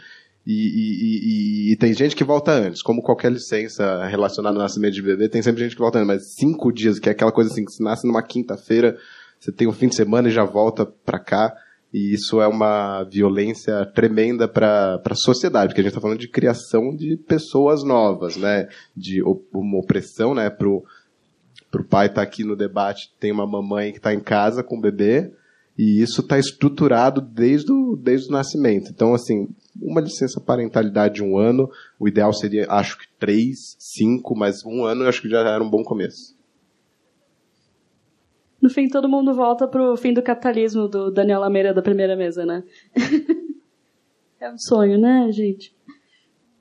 e, 0.45 0.53
e, 0.53 1.69
e, 1.69 1.73
e, 1.73 1.77
tem 1.77 1.95
gente 1.95 2.15
que 2.15 2.23
volta 2.23 2.51
antes, 2.51 2.83
como 2.83 3.01
qualquer 3.01 3.31
licença 3.31 4.05
relacionada 4.05 4.55
ao 4.55 4.61
nascimento 4.61 4.93
de 4.93 5.01
bebê, 5.01 5.27
tem 5.27 5.41
sempre 5.41 5.63
gente 5.63 5.75
que 5.75 5.81
volta 5.81 5.97
antes, 5.97 6.07
mas 6.07 6.35
cinco 6.35 6.71
dias, 6.71 6.99
que 6.99 7.09
é 7.09 7.11
aquela 7.11 7.31
coisa 7.31 7.51
assim, 7.51 7.65
que 7.65 7.71
se 7.71 7.83
nasce 7.83 8.05
numa 8.05 8.21
quinta-feira, 8.21 8.97
você 9.41 9.51
tem 9.51 9.67
um 9.67 9.73
fim 9.73 9.87
de 9.87 9.95
semana 9.95 10.29
e 10.29 10.31
já 10.31 10.45
volta 10.45 10.85
para 10.85 11.19
cá. 11.19 11.51
E 11.91 12.13
isso 12.13 12.39
é 12.39 12.47
uma 12.47 13.03
violência 13.03 13.85
tremenda 13.87 14.47
para 14.47 15.01
a 15.03 15.15
sociedade, 15.15 15.69
porque 15.69 15.81
a 15.81 15.83
gente 15.83 15.89
está 15.89 15.99
falando 15.99 16.19
de 16.19 16.29
criação 16.29 16.95
de 16.95 17.17
pessoas 17.17 17.83
novas, 17.83 18.37
né? 18.37 18.69
De 18.95 19.21
uma 19.51 19.79
opressão, 19.79 20.35
né? 20.35 20.49
Pro, 20.49 20.85
pro 21.71 21.83
pai 21.83 22.05
estar 22.05 22.21
tá 22.21 22.21
aqui 22.21 22.43
no 22.43 22.55
debate, 22.55 23.11
tem 23.19 23.31
uma 23.31 23.47
mamãe 23.47 23.91
que 23.91 23.97
está 23.97 24.13
em 24.13 24.21
casa 24.21 24.63
com 24.63 24.77
o 24.77 24.81
bebê, 24.81 25.33
e 25.77 26.01
isso 26.01 26.21
está 26.21 26.37
estruturado 26.37 27.19
desde 27.19 27.71
o, 27.71 27.97
desde 27.97 28.29
o 28.29 28.31
nascimento. 28.31 28.91
Então, 28.91 29.13
assim, 29.13 29.49
uma 29.81 29.99
licença 29.99 30.39
parentalidade 30.39 31.15
de 31.15 31.23
um 31.23 31.37
ano, 31.37 31.69
o 31.99 32.07
ideal 32.07 32.31
seria, 32.31 32.67
acho 32.69 32.97
que 32.99 33.05
três, 33.19 33.75
cinco, 33.79 34.37
mas 34.37 34.63
um 34.63 34.85
ano 34.85 35.03
eu 35.03 35.09
acho 35.09 35.21
que 35.21 35.29
já 35.29 35.39
era 35.39 35.63
um 35.63 35.69
bom 35.69 35.83
começo. 35.83 36.39
No 38.61 38.69
fim, 38.69 38.87
todo 38.87 39.09
mundo 39.09 39.33
volta 39.33 39.67
pro 39.67 39.97
fim 39.97 40.13
do 40.13 40.21
capitalismo 40.21 40.87
do 40.87 41.11
Daniel 41.11 41.39
Lameira 41.39 41.73
da 41.73 41.81
primeira 41.81 42.15
mesa, 42.15 42.45
né? 42.45 42.63
é 44.39 44.51
um 44.51 44.57
sonho, 44.57 44.99
né, 44.99 45.31
gente? 45.31 45.75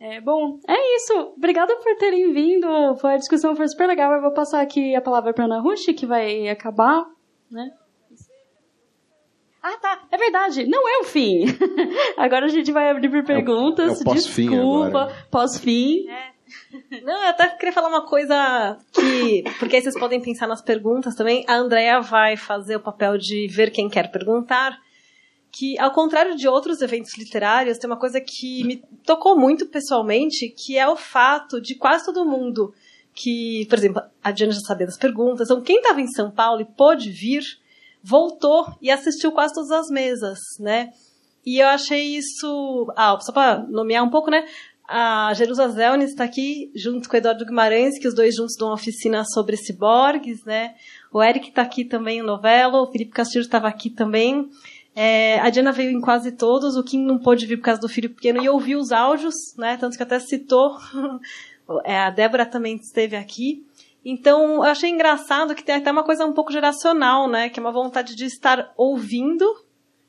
É, 0.01 0.19
bom, 0.19 0.59
é 0.67 0.97
isso. 0.97 1.13
Obrigada 1.37 1.77
por 1.77 1.97
terem 1.97 2.33
vindo. 2.33 2.67
A 2.67 3.17
discussão 3.19 3.55
foi 3.55 3.69
super 3.69 3.87
legal. 3.87 4.13
Eu 4.15 4.23
vou 4.23 4.33
passar 4.33 4.63
aqui 4.63 4.95
a 4.95 5.01
palavra 5.03 5.35
para 5.35 5.45
Ana 5.45 5.61
Rush, 5.61 5.87
que 5.95 6.07
vai 6.07 6.49
acabar, 6.49 7.05
né? 7.51 7.71
Ah, 9.63 9.77
tá. 9.77 10.07
É 10.11 10.17
verdade. 10.17 10.67
Não 10.67 10.89
é 10.89 11.01
o 11.01 11.05
fim. 11.05 11.45
agora 12.17 12.47
a 12.47 12.49
gente 12.49 12.73
vai 12.73 12.89
abrir 12.91 13.11
para 13.11 13.23
perguntas. 13.23 13.91
É 13.91 13.93
o, 13.93 13.99
é 13.99 14.01
o 14.01 14.05
pós-fim 14.05 14.49
Desculpa. 14.49 15.13
Pós-fim. 15.31 16.09
É. 16.09 16.30
Não, 17.03 17.23
eu 17.23 17.29
até 17.29 17.49
queria 17.49 17.73
falar 17.73 17.89
uma 17.89 18.07
coisa 18.07 18.79
que. 18.93 19.45
Porque 19.59 19.77
aí 19.77 19.83
vocês 19.83 19.99
podem 19.99 20.21
pensar 20.21 20.47
nas 20.47 20.63
perguntas 20.63 21.15
também. 21.15 21.45
A 21.49 21.57
Andrea 21.57 22.01
vai 22.01 22.37
fazer 22.37 22.77
o 22.77 22.81
papel 22.81 23.19
de 23.19 23.47
ver 23.49 23.71
quem 23.71 23.89
quer 23.89 24.11
perguntar. 24.11 24.79
Que, 25.53 25.77
ao 25.81 25.91
contrário 25.91 26.37
de 26.37 26.47
outros 26.47 26.81
eventos 26.81 27.19
literários, 27.19 27.77
tem 27.77 27.91
uma 27.91 27.99
coisa 27.99 28.21
que 28.21 28.63
me 28.63 28.77
tocou 29.05 29.37
muito 29.37 29.67
pessoalmente, 29.67 30.49
que 30.49 30.79
é 30.79 30.89
o 30.89 30.97
fato 30.97 31.61
de 31.61 31.75
quase 31.75 32.05
todo 32.05 32.25
mundo 32.25 32.73
que, 33.15 33.67
por 33.69 33.79
exemplo, 33.79 34.03
a 34.23 34.31
Diana 34.31 34.53
já 34.53 34.61
sabia 34.61 34.87
das 34.87 34.97
perguntas, 34.97 35.49
então 35.49 35.61
quem 35.61 35.77
estava 35.77 36.01
em 36.01 36.07
São 36.07 36.31
Paulo 36.31 36.61
e 36.61 36.65
pôde 36.65 37.11
vir, 37.11 37.43
voltou 38.03 38.67
e 38.81 38.91
assistiu 38.91 39.33
quase 39.33 39.55
todas 39.55 39.71
as 39.71 39.89
mesas, 39.89 40.39
né? 40.59 40.91
E 41.45 41.59
eu 41.59 41.69
achei 41.69 42.17
isso, 42.17 42.93
ah, 42.97 43.19
só 43.21 43.33
para 43.33 43.59
nomear 43.69 44.05
um 44.05 44.11
pouco, 44.11 44.31
né? 44.31 44.47
A 44.93 45.33
Jerusa 45.35 45.73
está 46.03 46.25
aqui 46.25 46.69
junto 46.75 47.09
com 47.09 47.15
o 47.15 47.17
Eduardo 47.17 47.47
Guimarães, 47.47 47.97
que 47.97 48.09
os 48.09 48.13
dois 48.13 48.35
juntos 48.35 48.57
dão 48.59 48.67
uma 48.67 48.75
oficina 48.75 49.25
sobre 49.25 49.57
ciborgues, 49.57 50.45
né? 50.45 50.75
O 51.13 51.23
Eric 51.23 51.51
está 51.51 51.63
aqui 51.63 51.85
também, 51.85 52.21
o 52.21 52.25
Novelo, 52.25 52.83
o 52.83 52.91
Felipe 52.91 53.13
Castilho 53.13 53.43
estava 53.43 53.69
aqui 53.69 53.89
também. 53.89 54.51
É, 54.93 55.39
a 55.39 55.49
Diana 55.49 55.71
veio 55.71 55.93
em 55.93 56.01
quase 56.01 56.33
todos, 56.33 56.77
o 56.77 56.83
Kim 56.83 57.05
não 57.05 57.21
pôde 57.21 57.47
vir 57.47 57.59
por 57.59 57.67
causa 57.67 57.81
do 57.81 57.89
filho 57.89 58.11
pequeno 58.11 58.43
e 58.43 58.49
ouviu 58.49 58.81
os 58.81 58.91
áudios, 58.91 59.37
né? 59.57 59.77
Tanto 59.77 59.97
que 59.97 60.03
até 60.03 60.19
citou. 60.19 60.77
é, 61.87 61.97
a 61.97 62.11
Débora 62.11 62.45
também 62.45 62.75
esteve 62.75 63.15
aqui. 63.15 63.65
Então, 64.05 64.55
eu 64.55 64.63
achei 64.65 64.91
engraçado 64.91 65.55
que 65.55 65.63
tem 65.63 65.77
até 65.77 65.93
uma 65.93 66.03
coisa 66.03 66.27
um 66.27 66.33
pouco 66.33 66.51
geracional, 66.51 67.29
né? 67.29 67.49
Que 67.49 67.61
é 67.61 67.63
uma 67.63 67.71
vontade 67.71 68.17
de 68.17 68.25
estar 68.25 68.73
ouvindo 68.77 69.47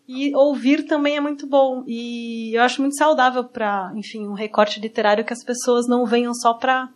e 0.07 0.35
ouvir 0.35 0.83
também 0.83 1.15
é 1.15 1.19
muito 1.19 1.47
bom. 1.47 1.83
E 1.87 2.53
eu 2.55 2.61
acho 2.61 2.81
muito 2.81 2.97
saudável 2.97 3.43
para, 3.43 3.91
enfim, 3.95 4.27
um 4.27 4.33
recorte 4.33 4.79
literário 4.79 5.25
que 5.25 5.33
as 5.33 5.43
pessoas 5.43 5.87
não 5.87 6.05
venham 6.05 6.33
só 6.33 6.53
para 6.53 6.89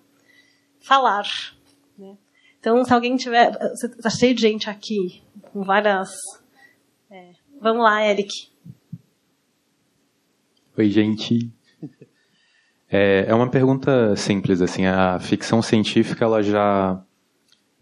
falar. 0.79 1.25
Né? 1.97 2.17
Então, 2.59 2.83
se 2.83 2.93
alguém 2.93 3.15
tiver. 3.15 3.51
Está 3.73 4.09
cheio 4.09 4.35
de 4.35 4.41
gente 4.41 4.69
aqui, 4.69 5.23
com 5.51 5.63
várias. 5.63 6.09
É, 7.09 7.31
vamos 7.61 7.83
lá, 7.83 8.05
Eric. 8.05 8.29
Oi, 10.77 10.89
gente. 10.89 11.51
É, 12.87 13.25
é 13.27 13.33
uma 13.33 13.49
pergunta 13.49 14.15
simples, 14.15 14.61
assim, 14.61 14.85
a 14.85 15.19
ficção 15.19 15.61
científica 15.61 16.23
ela 16.23 16.43
já 16.43 17.03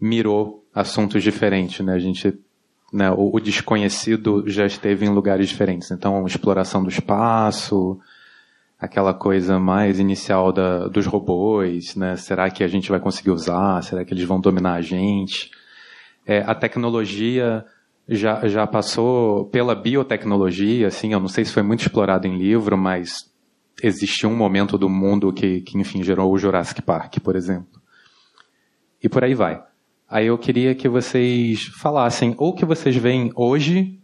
mirou 0.00 0.66
assuntos 0.74 1.22
diferentes, 1.22 1.84
né? 1.84 1.92
A 1.92 1.98
gente, 1.98 2.38
né, 2.94 3.10
o, 3.10 3.34
o 3.34 3.40
desconhecido 3.40 4.44
já 4.46 4.64
esteve 4.64 5.04
em 5.04 5.08
lugares 5.08 5.48
diferentes. 5.48 5.90
Então, 5.90 6.24
exploração 6.26 6.80
do 6.80 6.88
espaço, 6.88 7.98
aquela 8.78 9.12
coisa 9.12 9.58
mais 9.58 9.98
inicial 9.98 10.52
da, 10.52 10.86
dos 10.86 11.04
robôs, 11.04 11.96
né? 11.96 12.14
Será 12.14 12.48
que 12.48 12.62
a 12.62 12.68
gente 12.68 12.88
vai 12.88 13.00
conseguir 13.00 13.32
usar? 13.32 13.82
Será 13.82 14.04
que 14.04 14.14
eles 14.14 14.22
vão 14.24 14.40
dominar 14.40 14.74
a 14.74 14.80
gente? 14.80 15.50
É, 16.24 16.38
a 16.46 16.54
tecnologia 16.54 17.64
já, 18.08 18.46
já 18.46 18.64
passou 18.64 19.46
pela 19.46 19.74
biotecnologia, 19.74 20.86
assim, 20.86 21.12
eu 21.12 21.20
não 21.20 21.28
sei 21.28 21.44
se 21.44 21.52
foi 21.52 21.64
muito 21.64 21.80
explorado 21.80 22.28
em 22.28 22.38
livro, 22.38 22.78
mas 22.78 23.28
existiu 23.82 24.30
um 24.30 24.36
momento 24.36 24.78
do 24.78 24.88
mundo 24.88 25.32
que, 25.32 25.62
que, 25.62 25.76
enfim, 25.76 26.04
gerou 26.04 26.32
o 26.32 26.38
Jurassic 26.38 26.80
Park, 26.80 27.18
por 27.24 27.34
exemplo. 27.34 27.82
E 29.02 29.08
por 29.08 29.24
aí 29.24 29.34
vai. 29.34 29.60
Aí 30.14 30.26
eu 30.26 30.38
queria 30.38 30.76
que 30.76 30.88
vocês 30.88 31.64
falassem, 31.64 32.36
ou 32.38 32.54
que 32.54 32.64
vocês 32.64 32.94
veem 32.94 33.32
hoje 33.34 34.00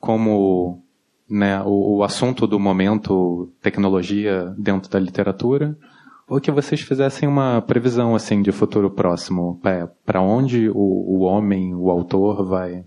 como 0.00 0.82
né, 1.30 1.62
o, 1.62 1.98
o 1.98 2.02
assunto 2.02 2.44
do 2.44 2.58
momento 2.58 3.52
tecnologia 3.62 4.52
dentro 4.58 4.90
da 4.90 4.98
literatura, 4.98 5.78
ou 6.26 6.40
que 6.40 6.50
vocês 6.50 6.80
fizessem 6.80 7.28
uma 7.28 7.62
previsão 7.62 8.16
assim 8.16 8.42
de 8.42 8.50
futuro 8.50 8.90
próximo, 8.90 9.60
para 10.04 10.20
onde 10.20 10.68
o, 10.70 10.74
o 10.74 11.20
homem, 11.20 11.72
o 11.72 11.88
autor, 11.88 12.44
vai 12.44 12.84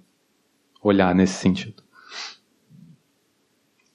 olhar 0.84 1.16
nesse 1.16 1.36
sentido. 1.36 1.82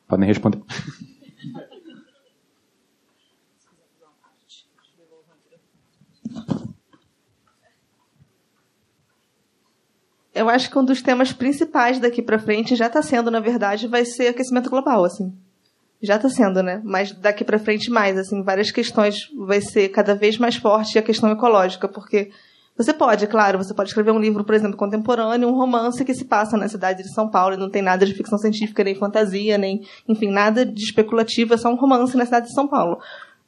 Podem 0.09 0.27
responder. 0.27 0.63
Eu 10.35 10.49
acho 10.49 10.71
que 10.71 10.79
um 10.79 10.85
dos 10.85 11.03
temas 11.03 11.33
principais 11.33 11.99
daqui 11.99 12.23
para 12.23 12.39
frente 12.39 12.75
já 12.75 12.87
está 12.87 13.03
sendo, 13.03 13.31
na 13.31 13.41
verdade, 13.41 13.87
vai 13.87 14.05
ser 14.05 14.29
aquecimento 14.29 14.71
global, 14.71 15.05
assim. 15.05 15.33
Já 16.03 16.17
está 16.17 16.29
sendo, 16.29 16.63
né? 16.63 16.81
Mas 16.83 17.13
daqui 17.13 17.45
para 17.45 17.59
frente 17.59 17.91
mais, 17.91 18.17
assim, 18.19 18.43
várias 18.43 18.71
questões 18.71 19.31
vai 19.47 19.61
ser 19.61 19.91
cada 19.91 20.15
vez 20.15 20.39
mais 20.39 20.57
forte 20.57 20.99
a 20.99 21.03
questão 21.03 21.31
ecológica, 21.31 21.87
porque 21.87 22.31
você 22.77 22.95
pode, 22.95 23.27
claro, 23.27 23.59
você 23.59 23.75
pode 23.75 23.91
escrever 23.91 24.11
um 24.11 24.19
livro, 24.19 24.43
por 24.43 24.55
exemplo, 24.55 24.77
contemporâneo, 24.77 25.49
um 25.49 25.55
romance 25.55 26.03
que 26.05 26.15
se 26.15 26.25
passa 26.25 26.57
na 26.57 26.67
cidade 26.67 27.03
de 27.03 27.13
São 27.13 27.29
Paulo 27.29 27.55
e 27.55 27.59
não 27.59 27.69
tem 27.69 27.83
nada 27.83 28.07
de 28.07 28.15
ficção 28.15 28.39
científica, 28.39 28.83
nem 28.83 28.95
fantasia, 28.95 29.59
nem, 29.59 29.87
enfim, 30.09 30.31
nada 30.31 30.65
de 30.65 30.83
especulativo, 30.83 31.53
é 31.53 31.57
só 31.59 31.69
um 31.69 31.77
romance 31.77 32.17
na 32.17 32.25
cidade 32.25 32.47
de 32.47 32.55
São 32.55 32.67
Paulo 32.67 32.99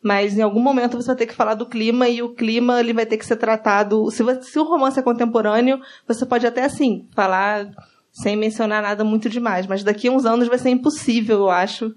mas 0.04 0.36
em 0.36 0.42
algum 0.42 0.60
momento 0.60 1.00
você 1.00 1.06
vai 1.06 1.16
ter 1.16 1.26
que 1.26 1.34
falar 1.34 1.54
do 1.54 1.64
clima 1.64 2.06
e 2.06 2.20
o 2.20 2.34
clima 2.34 2.78
ele 2.78 2.92
vai 2.92 3.06
ter 3.06 3.16
que 3.16 3.24
ser 3.24 3.36
tratado. 3.36 4.10
Se, 4.10 4.22
você, 4.22 4.42
se 4.42 4.58
o 4.58 4.62
romance 4.62 4.98
é 4.98 5.02
contemporâneo, 5.02 5.80
você 6.06 6.26
pode 6.26 6.46
até 6.46 6.62
assim 6.62 7.08
falar 7.14 7.70
sem 8.12 8.36
mencionar 8.36 8.82
nada 8.82 9.02
muito 9.02 9.30
demais, 9.30 9.66
mas 9.66 9.82
daqui 9.82 10.08
a 10.08 10.12
uns 10.12 10.26
anos 10.26 10.46
vai 10.46 10.58
ser 10.58 10.68
impossível, 10.68 11.38
eu 11.38 11.50
acho. 11.50 11.94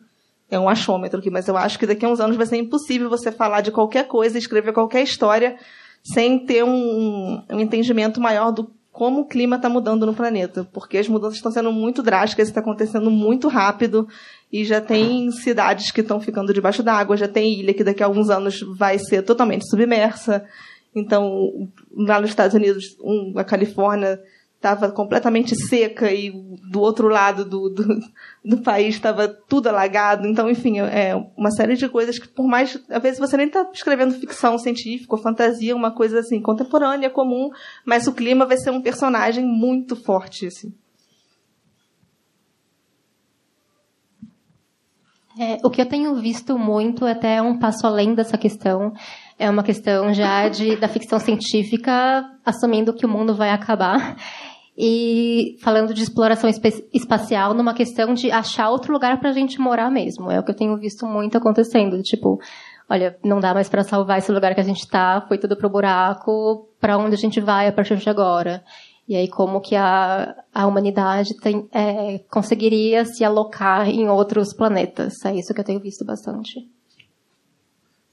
É 0.49 0.57
um 0.57 0.69
achômetro 0.69 1.19
aqui, 1.19 1.29
mas 1.29 1.49
eu 1.49 1.57
acho 1.57 1.77
que 1.77 1.85
daqui 1.85 2.05
a 2.05 2.09
uns 2.09 2.21
anos 2.21 2.37
vai 2.37 2.45
ser 2.45 2.55
impossível 2.55 3.09
você 3.09 3.29
falar 3.29 3.59
de 3.59 3.71
qualquer 3.71 4.07
coisa, 4.07 4.37
escrever 4.37 4.71
qualquer 4.71 5.03
história 5.03 5.57
sem 6.01 6.45
ter 6.45 6.63
um, 6.63 7.43
um 7.51 7.59
entendimento 7.59 8.21
maior 8.21 8.51
do 8.51 8.71
como 8.89 9.21
o 9.21 9.25
clima 9.25 9.57
está 9.57 9.69
mudando 9.69 10.07
no 10.07 10.13
planeta, 10.13 10.67
porque 10.73 10.97
as 10.97 11.07
mudanças 11.07 11.35
estão 11.35 11.51
sendo 11.51 11.71
muito 11.71 12.01
drásticas, 12.01 12.47
está 12.47 12.61
acontecendo 12.61 13.11
muito 13.11 13.47
rápido 13.47 14.07
e 14.51 14.63
já 14.63 14.79
tem 14.79 15.29
cidades 15.31 15.91
que 15.91 16.01
estão 16.01 16.19
ficando 16.19 16.53
debaixo 16.53 16.81
d'água, 16.81 17.17
já 17.17 17.27
tem 17.27 17.59
ilha 17.59 17.73
que 17.73 17.83
daqui 17.83 18.01
a 18.01 18.05
alguns 18.05 18.29
anos 18.29 18.61
vai 18.77 18.97
ser 18.97 19.21
totalmente 19.23 19.69
submersa. 19.69 20.45
Então, 20.95 21.69
lá 21.95 22.19
nos 22.19 22.29
Estados 22.29 22.55
Unidos, 22.55 22.97
um, 23.03 23.33
a 23.37 23.43
Califórnia 23.43 24.19
estava 24.55 24.91
completamente 24.91 25.55
seca 25.55 26.11
e 26.11 26.31
do 26.71 26.79
outro 26.79 27.07
lado 27.07 27.45
do, 27.45 27.69
do, 27.69 27.99
do 28.43 28.57
país 28.57 28.95
estava 28.95 29.27
tudo 29.27 29.67
alagado. 29.67 30.27
Então, 30.27 30.49
enfim, 30.49 30.79
é 30.79 31.13
uma 31.37 31.51
série 31.51 31.75
de 31.75 31.87
coisas 31.87 32.17
que, 32.17 32.27
por 32.27 32.47
mais. 32.47 32.79
Às 32.89 33.01
vezes 33.01 33.19
você 33.19 33.37
nem 33.37 33.47
está 33.47 33.69
escrevendo 33.71 34.19
ficção 34.19 34.57
científica 34.57 35.15
ou 35.15 35.21
fantasia, 35.21 35.75
uma 35.75 35.91
coisa 35.91 36.19
assim, 36.19 36.41
contemporânea, 36.41 37.09
comum, 37.09 37.49
mas 37.85 38.07
o 38.07 38.13
clima 38.13 38.45
vai 38.45 38.57
ser 38.57 38.71
um 38.71 38.81
personagem 38.81 39.45
muito 39.45 39.95
forte, 39.95 40.47
assim. 40.47 40.73
É, 45.39 45.57
o 45.63 45.69
que 45.69 45.81
eu 45.81 45.85
tenho 45.85 46.15
visto 46.15 46.57
muito, 46.57 47.05
até 47.05 47.41
um 47.41 47.59
passo 47.59 47.85
além 47.85 48.15
dessa 48.15 48.37
questão, 48.37 48.93
é 49.37 49.49
uma 49.49 49.63
questão 49.63 50.13
já 50.13 50.49
de, 50.49 50.75
da 50.75 50.87
ficção 50.87 51.19
científica 51.19 52.25
assumindo 52.45 52.93
que 52.93 53.05
o 53.05 53.09
mundo 53.09 53.35
vai 53.35 53.51
acabar 53.51 54.15
e 54.77 55.55
falando 55.61 55.93
de 55.93 56.03
exploração 56.03 56.49
espacial 56.93 57.53
numa 57.53 57.73
questão 57.73 58.13
de 58.13 58.31
achar 58.31 58.69
outro 58.69 58.93
lugar 58.93 59.19
para 59.19 59.29
a 59.29 59.33
gente 59.33 59.59
morar 59.59 59.89
mesmo. 59.89 60.31
É 60.31 60.39
o 60.39 60.43
que 60.43 60.51
eu 60.51 60.55
tenho 60.55 60.77
visto 60.77 61.05
muito 61.05 61.37
acontecendo. 61.37 62.01
Tipo, 62.01 62.39
olha, 62.89 63.17
não 63.23 63.39
dá 63.39 63.53
mais 63.53 63.69
para 63.69 63.83
salvar 63.83 64.19
esse 64.19 64.31
lugar 64.31 64.53
que 64.53 64.61
a 64.61 64.63
gente 64.63 64.79
está, 64.79 65.23
foi 65.27 65.37
tudo 65.37 65.57
pro 65.57 65.69
buraco, 65.69 66.69
para 66.79 66.97
onde 66.97 67.15
a 67.15 67.17
gente 67.17 67.39
vai 67.41 67.67
a 67.67 67.71
partir 67.71 67.97
de 67.97 68.09
agora? 68.09 68.63
E 69.07 69.15
aí 69.15 69.29
como 69.29 69.61
que 69.61 69.75
a, 69.75 70.35
a 70.53 70.67
humanidade 70.67 71.35
tem, 71.39 71.67
é, 71.71 72.19
conseguiria 72.29 73.05
se 73.05 73.23
alocar 73.23 73.87
em 73.87 74.09
outros 74.09 74.53
planetas. 74.53 75.13
É 75.23 75.33
isso 75.33 75.53
que 75.53 75.61
eu 75.61 75.65
tenho 75.65 75.79
visto 75.79 76.03
bastante. 76.03 76.67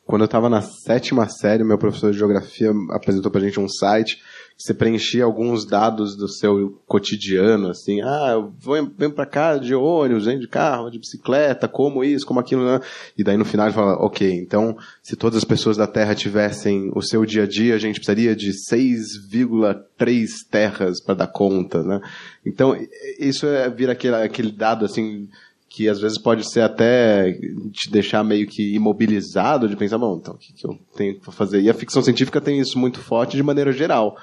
Quando 0.07 0.23
eu 0.23 0.27
estava 0.27 0.49
na 0.49 0.61
sétima 0.61 1.29
série, 1.29 1.65
meu 1.65 1.79
professor 1.79 2.13
de 2.13 2.19
geografia 2.19 2.71
apresentou 2.91 3.31
para 3.31 3.41
gente 3.41 3.59
um 3.59 3.69
site 3.69 4.19
você 4.57 4.73
preenchia 4.73 5.25
alguns 5.25 5.67
dados 5.67 6.17
do 6.17 6.29
seu 6.29 6.81
cotidiano, 6.87 7.69
assim, 7.69 8.01
ah, 8.03 8.31
eu 8.33 8.53
venho 8.97 9.13
para 9.13 9.27
cá 9.27 9.59
de 9.59 9.75
ônibus, 9.75 10.27
venho 10.27 10.41
de 10.41 10.47
carro, 10.47 10.91
de 10.91 10.99
bicicleta, 10.99 11.67
como 11.67 12.05
isso, 12.05 12.25
como 12.25 12.39
aquilo, 12.39 12.65
né? 12.65 12.81
e 13.19 13.25
daí 13.25 13.37
no 13.37 13.45
final 13.45 13.67
ele 13.67 13.75
fala, 13.75 13.95
ok, 13.95 14.31
então 14.33 14.77
se 15.03 15.17
todas 15.17 15.39
as 15.39 15.45
pessoas 15.45 15.77
da 15.77 15.87
Terra 15.87 16.15
tivessem 16.15 16.91
o 16.95 17.03
seu 17.03 17.27
dia 17.27 17.43
a 17.43 17.47
dia, 17.47 17.75
a 17.75 17.79
gente 17.79 17.97
precisaria 17.97 18.37
de 18.37 18.53
6,3 18.53 20.29
terras 20.49 21.01
para 21.01 21.15
dar 21.15 21.27
conta, 21.27 21.83
né? 21.83 22.01
Então 22.47 22.77
isso 23.19 23.47
é 23.47 23.69
vira 23.69 23.93
aquele, 23.93 24.17
aquele 24.17 24.53
dado 24.53 24.85
assim 24.85 25.29
que 25.75 25.89
às 25.89 26.01
vezes 26.01 26.17
pode 26.17 26.49
ser 26.49 26.61
até 26.61 27.33
te 27.73 27.91
deixar 27.91 28.23
meio 28.23 28.47
que 28.47 28.77
imobilizado 28.77 29.69
de 29.69 29.75
pensar, 29.75 29.99
bom, 29.99 30.17
então 30.21 30.35
o 30.35 30.39
que, 30.39 30.53
que 30.53 30.65
eu 30.65 30.79
tenho 30.95 31.19
que 31.19 31.33
fazer? 31.33 31.61
E 31.61 31.69
a 31.69 31.75
ficção 31.75 32.01
científica 32.01 32.41
tem 32.41 32.61
isso 32.61 32.79
muito 32.79 33.01
forte 33.01 33.37
de 33.37 33.43
maneira 33.43 33.73
geral 33.73 34.17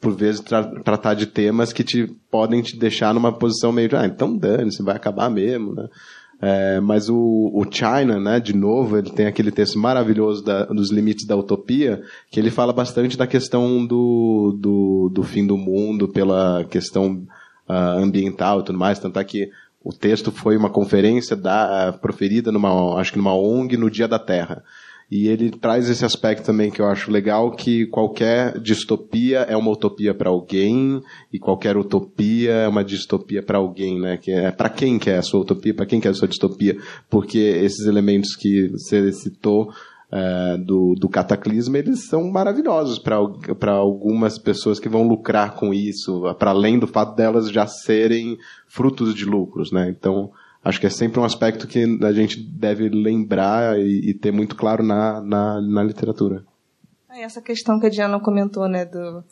por 0.00 0.14
vezes 0.14 0.40
tra 0.40 0.62
tratar 0.82 1.14
de 1.14 1.26
temas 1.26 1.72
que 1.72 1.82
te 1.82 2.06
podem 2.30 2.62
te 2.62 2.76
deixar 2.76 3.12
numa 3.12 3.32
posição 3.32 3.72
meio 3.72 3.88
de, 3.88 3.96
ah, 3.96 4.06
então 4.06 4.36
dane-se, 4.36 4.82
vai 4.82 4.96
acabar 4.96 5.28
mesmo, 5.28 5.74
né? 5.74 5.88
É, 6.44 6.80
mas 6.80 7.08
o, 7.08 7.16
o 7.54 7.64
China, 7.70 8.18
né, 8.18 8.40
de 8.40 8.52
novo, 8.52 8.98
ele 8.98 9.10
tem 9.10 9.26
aquele 9.26 9.52
texto 9.52 9.78
maravilhoso 9.78 10.42
da, 10.42 10.64
dos 10.64 10.90
limites 10.90 11.24
da 11.24 11.36
utopia, 11.36 12.02
que 12.32 12.40
ele 12.40 12.50
fala 12.50 12.72
bastante 12.72 13.16
da 13.16 13.28
questão 13.28 13.86
do, 13.86 14.58
do, 14.58 15.08
do 15.14 15.22
fim 15.22 15.46
do 15.46 15.56
mundo 15.56 16.08
pela 16.08 16.64
questão 16.64 17.22
uh, 17.68 17.72
ambiental 17.96 18.58
e 18.58 18.64
tudo 18.64 18.76
mais, 18.76 18.98
tanto 18.98 19.20
é 19.20 19.24
que 19.24 19.52
o 19.84 19.92
texto 19.92 20.32
foi 20.32 20.56
uma 20.56 20.68
conferência 20.68 21.36
da, 21.36 21.90
uh, 21.94 22.00
proferida 22.00 22.50
numa, 22.50 22.98
acho 22.98 23.12
que 23.12 23.18
numa 23.18 23.36
ONG 23.36 23.76
no 23.76 23.88
Dia 23.88 24.08
da 24.08 24.18
Terra. 24.18 24.64
E 25.14 25.28
ele 25.28 25.50
traz 25.50 25.90
esse 25.90 26.06
aspecto 26.06 26.46
também 26.46 26.70
que 26.70 26.80
eu 26.80 26.86
acho 26.86 27.10
legal, 27.10 27.50
que 27.50 27.84
qualquer 27.88 28.58
distopia 28.58 29.40
é 29.40 29.54
uma 29.54 29.70
utopia 29.70 30.14
para 30.14 30.30
alguém 30.30 31.02
e 31.30 31.38
qualquer 31.38 31.76
utopia 31.76 32.52
é 32.52 32.66
uma 32.66 32.82
distopia 32.82 33.42
para 33.42 33.58
alguém, 33.58 34.00
né? 34.00 34.16
Que 34.16 34.32
é 34.32 34.50
para 34.50 34.70
quem 34.70 34.98
quer 34.98 35.16
é 35.16 35.18
a 35.18 35.22
sua 35.22 35.40
utopia, 35.40 35.74
para 35.74 35.84
quem 35.84 36.00
quer 36.00 36.08
é 36.08 36.10
a 36.12 36.14
sua 36.14 36.28
distopia, 36.28 36.78
porque 37.10 37.38
esses 37.38 37.84
elementos 37.86 38.34
que 38.34 38.68
você 38.68 39.12
citou 39.12 39.70
é, 40.10 40.56
do, 40.56 40.94
do 40.94 41.10
cataclisma, 41.10 41.76
eles 41.76 42.08
são 42.08 42.30
maravilhosos 42.30 42.98
para 42.98 43.72
algumas 43.72 44.38
pessoas 44.38 44.80
que 44.80 44.88
vão 44.88 45.06
lucrar 45.06 45.56
com 45.56 45.74
isso, 45.74 46.22
para 46.38 46.52
além 46.52 46.78
do 46.78 46.86
fato 46.86 47.14
delas 47.14 47.50
já 47.50 47.66
serem 47.66 48.38
frutos 48.66 49.14
de 49.14 49.26
lucros, 49.26 49.72
né? 49.72 49.90
Então, 49.90 50.30
acho 50.64 50.80
que 50.80 50.86
é 50.86 50.90
sempre 50.90 51.20
um 51.20 51.24
aspecto 51.24 51.66
que 51.66 51.84
a 52.02 52.12
gente 52.12 52.40
deve 52.40 52.88
lembrar 52.88 53.78
e, 53.78 54.10
e 54.10 54.14
ter 54.14 54.32
muito 54.32 54.56
claro 54.56 54.82
na, 54.82 55.20
na, 55.20 55.60
na 55.60 55.82
literatura. 55.82 56.44
É 57.10 57.22
essa 57.22 57.42
questão 57.42 57.78
que 57.78 57.86
a 57.86 57.90
Diana 57.90 58.18
comentou, 58.20 58.68
né, 58.68 58.84
do, 58.84 59.22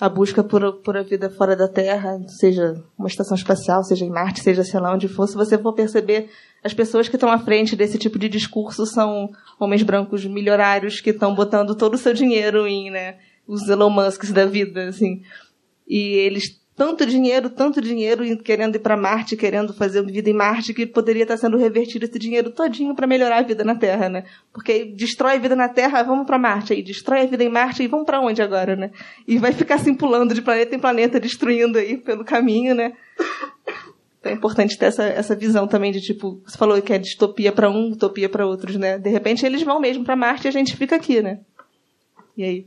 a 0.00 0.08
busca 0.08 0.42
por, 0.42 0.74
por 0.82 0.96
a 0.96 1.02
vida 1.02 1.30
fora 1.30 1.54
da 1.54 1.68
Terra, 1.68 2.18
seja 2.26 2.82
uma 2.98 3.08
estação 3.08 3.36
espacial, 3.36 3.84
seja 3.84 4.04
em 4.04 4.10
Marte, 4.10 4.40
seja 4.40 4.64
sei 4.64 4.80
lá 4.80 4.92
onde 4.92 5.08
for, 5.08 5.26
se 5.26 5.34
você 5.34 5.58
for 5.58 5.72
perceber, 5.74 6.28
as 6.64 6.74
pessoas 6.74 7.08
que 7.08 7.16
estão 7.16 7.30
à 7.30 7.38
frente 7.38 7.76
desse 7.76 7.98
tipo 7.98 8.18
de 8.18 8.28
discurso 8.28 8.84
são 8.84 9.30
homens 9.58 9.82
brancos 9.82 10.24
milionários 10.26 11.00
que 11.00 11.10
estão 11.10 11.34
botando 11.34 11.74
todo 11.74 11.94
o 11.94 11.98
seu 11.98 12.12
dinheiro 12.12 12.66
em, 12.66 12.90
né, 12.90 13.16
os 13.46 13.68
Elon 13.68 13.90
Musks 13.90 14.32
da 14.32 14.44
vida, 14.44 14.88
assim. 14.88 15.22
E 15.88 15.98
eles 15.98 16.59
tanto 16.80 17.04
dinheiro, 17.04 17.50
tanto 17.50 17.78
dinheiro 17.78 18.24
querendo 18.38 18.76
ir 18.76 18.78
para 18.78 18.96
Marte, 18.96 19.36
querendo 19.36 19.74
fazer 19.74 20.02
vida 20.02 20.30
em 20.30 20.32
Marte, 20.32 20.72
que 20.72 20.86
poderia 20.86 21.24
estar 21.24 21.36
sendo 21.36 21.58
revertido 21.58 22.06
esse 22.06 22.18
dinheiro 22.18 22.50
todinho 22.50 22.94
para 22.94 23.06
melhorar 23.06 23.36
a 23.36 23.42
vida 23.42 23.62
na 23.62 23.74
Terra, 23.74 24.08
né? 24.08 24.24
Porque 24.50 24.86
destrói 24.86 25.34
a 25.34 25.38
vida 25.38 25.54
na 25.54 25.68
Terra, 25.68 26.02
vamos 26.02 26.26
para 26.26 26.38
Marte, 26.38 26.72
aí 26.72 26.82
destrói 26.82 27.20
a 27.20 27.26
vida 27.26 27.44
em 27.44 27.50
Marte 27.50 27.82
e 27.82 27.86
vamos 27.86 28.06
para 28.06 28.18
onde 28.18 28.40
agora, 28.40 28.76
né? 28.76 28.92
E 29.28 29.36
vai 29.36 29.52
ficar 29.52 29.74
assim 29.74 29.94
pulando 29.94 30.32
de 30.32 30.40
planeta 30.40 30.74
em 30.74 30.78
planeta, 30.78 31.20
destruindo 31.20 31.76
aí 31.76 31.98
pelo 31.98 32.24
caminho, 32.24 32.74
né? 32.74 32.94
Então 34.18 34.32
é 34.32 34.34
importante 34.34 34.78
ter 34.78 34.86
essa, 34.86 35.04
essa 35.04 35.36
visão 35.36 35.68
também 35.68 35.92
de 35.92 36.00
tipo, 36.00 36.40
você 36.46 36.56
falou 36.56 36.80
que 36.80 36.94
é 36.94 36.98
distopia 36.98 37.52
para 37.52 37.68
um, 37.68 37.90
utopia 37.90 38.30
para 38.30 38.46
outros, 38.46 38.76
né? 38.76 38.96
De 38.96 39.10
repente 39.10 39.44
eles 39.44 39.62
vão 39.62 39.80
mesmo 39.80 40.02
para 40.02 40.16
Marte 40.16 40.46
e 40.46 40.48
a 40.48 40.52
gente 40.52 40.74
fica 40.74 40.96
aqui, 40.96 41.20
né? 41.20 41.40
E 42.38 42.42
aí? 42.42 42.66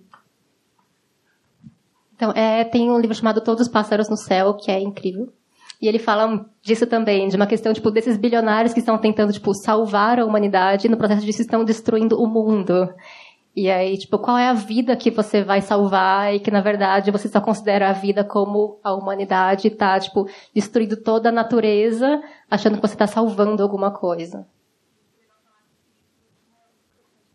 Então, 2.23 2.31
é, 2.41 2.63
tem 2.63 2.89
um 2.89 2.97
livro 2.97 3.13
chamado 3.13 3.41
Todos 3.41 3.63
os 3.63 3.67
Pássaros 3.67 4.07
no 4.07 4.15
Céu, 4.15 4.53
que 4.53 4.71
é 4.71 4.79
incrível. 4.79 5.27
E 5.81 5.89
ele 5.89 5.99
fala 5.99 6.45
disso 6.61 6.87
também, 6.87 7.27
de 7.27 7.35
uma 7.35 7.45
questão, 7.45 7.73
tipo, 7.73 7.91
desses 7.91 8.15
bilionários 8.15 8.73
que 8.73 8.79
estão 8.79 8.97
tentando, 8.97 9.33
tipo, 9.33 9.53
salvar 9.53 10.21
a 10.21 10.25
humanidade 10.25 10.87
e 10.87 10.89
no 10.89 10.95
processo 10.95 11.25
disso 11.25 11.41
estão 11.41 11.65
destruindo 11.65 12.17
o 12.17 12.25
mundo. 12.25 12.87
E 13.53 13.69
aí, 13.69 13.97
tipo, 13.97 14.17
qual 14.19 14.37
é 14.37 14.47
a 14.47 14.53
vida 14.53 14.95
que 14.95 15.11
você 15.11 15.43
vai 15.43 15.59
salvar 15.59 16.33
e 16.33 16.39
que, 16.39 16.49
na 16.49 16.61
verdade, 16.61 17.11
você 17.11 17.27
só 17.27 17.41
considera 17.41 17.89
a 17.89 17.93
vida 17.93 18.23
como 18.23 18.79
a 18.81 18.93
humanidade 18.93 19.67
está, 19.67 19.99
tipo, 19.99 20.25
destruindo 20.55 20.95
toda 20.95 21.27
a 21.27 21.31
natureza, 21.31 22.23
achando 22.49 22.75
que 22.75 22.87
você 22.87 22.95
está 22.95 23.05
salvando 23.05 23.61
alguma 23.61 23.91
coisa. 23.91 24.47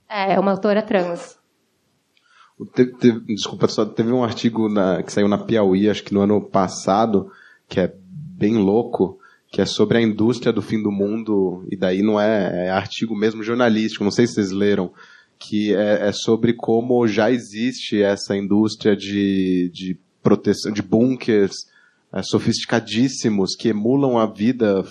É, 0.09 0.41
uma 0.41 0.53
autora 0.53 0.81
trans. 0.81 1.38
Desculpa, 3.27 3.69
só 3.69 3.85
teve 3.85 4.11
um 4.11 4.25
artigo 4.25 4.69
na, 4.69 5.03
que 5.03 5.13
saiu 5.13 5.29
na 5.29 5.39
Piauí, 5.39 5.89
acho 5.89 6.03
que 6.03 6.13
no 6.13 6.21
ano 6.21 6.41
passado, 6.41 7.31
que 7.69 7.79
é 7.79 7.95
bem 8.05 8.57
louco, 8.57 9.19
que 9.51 9.61
é 9.61 9.65
sobre 9.65 9.99
a 9.99 10.03
indústria 10.03 10.53
do 10.53 10.61
fim 10.61 10.83
do 10.83 10.91
mundo, 10.91 11.65
e 11.71 11.77
daí 11.77 12.03
não 12.03 12.21
é, 12.21 12.67
é 12.67 12.71
artigo 12.71 13.17
mesmo 13.17 13.43
jornalístico, 13.43 14.05
não 14.05 14.11
sei 14.11 14.27
se 14.27 14.35
vocês 14.35 14.51
leram, 14.51 14.93
que 15.39 15.73
é, 15.73 16.09
é 16.09 16.13
sobre 16.13 16.53
como 16.53 17.07
já 17.07 17.31
existe 17.31 18.03
essa 18.03 18.37
indústria 18.37 18.97
de, 18.97 19.71
de 19.73 19.99
proteção, 20.23 20.73
de 20.73 20.83
bunkers 20.83 21.55
é, 22.13 22.23
sofisticadíssimos 22.23 23.55
que 23.55 23.69
emulam 23.69 24.19
a 24.19 24.27
vida 24.27 24.85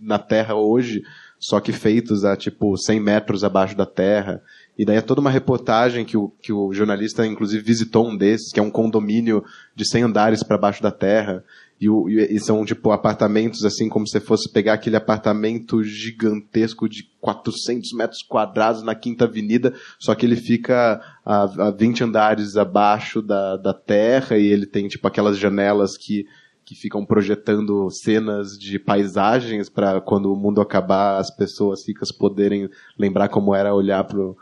na 0.00 0.18
Terra 0.18 0.54
hoje, 0.54 1.02
só 1.38 1.58
que 1.58 1.72
feitos 1.72 2.24
a 2.24 2.36
tipo 2.36 2.76
100 2.76 3.00
metros 3.00 3.42
abaixo 3.42 3.76
da 3.76 3.86
Terra. 3.86 4.42
E 4.78 4.84
daí 4.84 4.96
é 4.96 5.00
toda 5.00 5.20
uma 5.20 5.30
reportagem 5.30 6.04
que 6.04 6.16
o, 6.16 6.32
que 6.40 6.52
o 6.52 6.72
jornalista, 6.72 7.26
inclusive, 7.26 7.62
visitou 7.62 8.08
um 8.08 8.16
desses, 8.16 8.52
que 8.52 8.58
é 8.58 8.62
um 8.62 8.70
condomínio 8.70 9.44
de 9.74 9.86
100 9.86 10.04
andares 10.04 10.42
para 10.42 10.56
baixo 10.56 10.82
da 10.82 10.90
terra. 10.90 11.44
E, 11.80 11.88
o, 11.88 12.08
e, 12.08 12.38
são, 12.40 12.64
tipo, 12.64 12.90
apartamentos, 12.90 13.64
assim, 13.64 13.88
como 13.88 14.06
se 14.06 14.20
fosse 14.20 14.50
pegar 14.50 14.74
aquele 14.74 14.96
apartamento 14.96 15.82
gigantesco 15.82 16.88
de 16.88 17.04
400 17.20 17.92
metros 17.92 18.22
quadrados 18.22 18.82
na 18.82 18.94
Quinta 18.94 19.24
Avenida, 19.24 19.74
só 19.98 20.14
que 20.14 20.26
ele 20.26 20.36
fica 20.36 21.00
a, 21.24 21.68
a 21.68 21.70
20 21.70 22.04
andares 22.04 22.56
abaixo 22.56 23.22
da, 23.22 23.56
da 23.56 23.72
terra 23.72 24.36
e 24.36 24.46
ele 24.46 24.66
tem, 24.66 24.88
tipo, 24.88 25.06
aquelas 25.08 25.38
janelas 25.38 25.96
que 25.96 26.26
que 26.70 26.76
ficam 26.76 27.04
projetando 27.04 27.90
cenas 27.90 28.56
de 28.56 28.78
paisagens 28.78 29.68
para 29.68 30.00
quando 30.00 30.32
o 30.32 30.36
mundo 30.36 30.60
acabar 30.60 31.18
as 31.18 31.28
pessoas 31.28 31.84
ricas 31.84 32.12
poderem 32.12 32.70
lembrar 32.96 33.28
como 33.28 33.52
era 33.52 33.74
olhar 33.74 34.04
pro, 34.04 34.36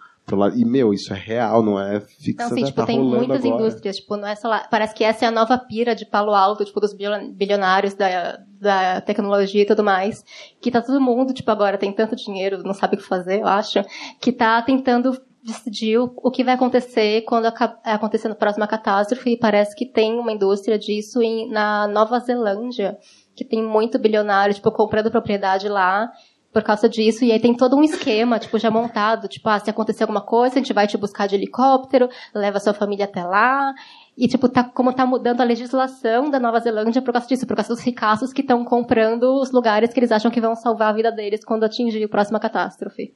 e, 0.56 0.64
meu, 0.64 0.92
isso 0.92 1.12
é 1.12 1.16
real, 1.16 1.62
não 1.62 1.80
é 1.80 2.00
ficção. 2.00 2.48
Não, 2.48 2.56
sim, 2.56 2.62
né? 2.62 2.66
tipo, 2.66 2.80
tá 2.80 2.86
tem 2.86 3.00
muitas 3.00 3.44
agora. 3.44 3.62
indústrias, 3.62 3.96
tipo, 3.96 4.16
não 4.16 4.28
é 4.28 4.34
só 4.34 4.48
lá. 4.48 4.66
Parece 4.70 4.94
que 4.94 5.04
essa 5.04 5.24
é 5.24 5.28
a 5.28 5.30
nova 5.30 5.56
pira 5.58 5.94
de 5.94 6.04
Palo 6.04 6.34
Alto, 6.34 6.64
tipo, 6.64 6.80
dos 6.80 6.92
bilionários 6.92 7.94
da, 7.94 8.38
da 8.60 9.00
tecnologia 9.00 9.62
e 9.62 9.66
tudo 9.66 9.82
mais. 9.82 10.24
Que 10.60 10.70
tá 10.70 10.82
todo 10.82 11.00
mundo, 11.00 11.32
tipo, 11.32 11.50
agora 11.50 11.78
tem 11.78 11.92
tanto 11.92 12.16
dinheiro, 12.16 12.62
não 12.62 12.74
sabe 12.74 12.96
o 12.96 12.98
que 12.98 13.04
fazer, 13.04 13.40
eu 13.40 13.46
acho, 13.46 13.82
que 14.20 14.32
tá 14.32 14.60
tentando 14.62 15.18
decidir 15.42 15.98
o 15.98 16.30
que 16.30 16.44
vai 16.44 16.54
acontecer 16.54 17.22
quando 17.22 17.46
acontecer 17.84 18.30
a 18.30 18.34
próxima 18.34 18.66
catástrofe. 18.66 19.30
E 19.30 19.38
parece 19.38 19.74
que 19.74 19.86
tem 19.86 20.18
uma 20.18 20.32
indústria 20.32 20.78
disso 20.78 21.22
em, 21.22 21.48
na 21.50 21.86
Nova 21.88 22.18
Zelândia, 22.20 22.98
que 23.34 23.44
tem 23.44 23.62
muito 23.62 23.98
bilionário, 23.98 24.54
tipo, 24.54 24.70
comprando 24.70 25.10
propriedade 25.10 25.68
lá 25.68 26.10
por 26.52 26.62
causa 26.62 26.88
disso. 26.88 27.24
E 27.24 27.32
aí 27.32 27.40
tem 27.40 27.54
todo 27.54 27.76
um 27.76 27.82
esquema, 27.82 28.38
tipo, 28.38 28.58
já 28.58 28.70
montado. 28.70 29.28
Tipo, 29.28 29.48
ah, 29.48 29.58
se 29.58 29.70
acontecer 29.70 30.02
alguma 30.02 30.20
coisa, 30.20 30.56
a 30.56 30.58
gente 30.58 30.72
vai 30.72 30.86
te 30.86 30.96
buscar 30.96 31.26
de 31.26 31.34
helicóptero, 31.34 32.08
leva 32.34 32.60
sua 32.60 32.74
família 32.74 33.04
até 33.04 33.22
lá. 33.22 33.72
E, 34.16 34.26
tipo, 34.26 34.48
tá, 34.48 34.64
como 34.64 34.92
tá 34.92 35.06
mudando 35.06 35.40
a 35.40 35.44
legislação 35.44 36.30
da 36.30 36.40
Nova 36.40 36.58
Zelândia 36.60 37.02
por 37.02 37.12
causa 37.12 37.28
disso, 37.28 37.46
por 37.46 37.56
causa 37.56 37.68
dos 37.68 37.80
ricaços 37.80 38.32
que 38.32 38.40
estão 38.40 38.64
comprando 38.64 39.40
os 39.40 39.52
lugares 39.52 39.92
que 39.92 40.00
eles 40.00 40.12
acham 40.12 40.30
que 40.30 40.40
vão 40.40 40.54
salvar 40.54 40.90
a 40.90 40.96
vida 40.96 41.12
deles 41.12 41.44
quando 41.44 41.64
atingir 41.64 42.02
a 42.02 42.08
próxima 42.08 42.40
catástrofe. 42.40 43.14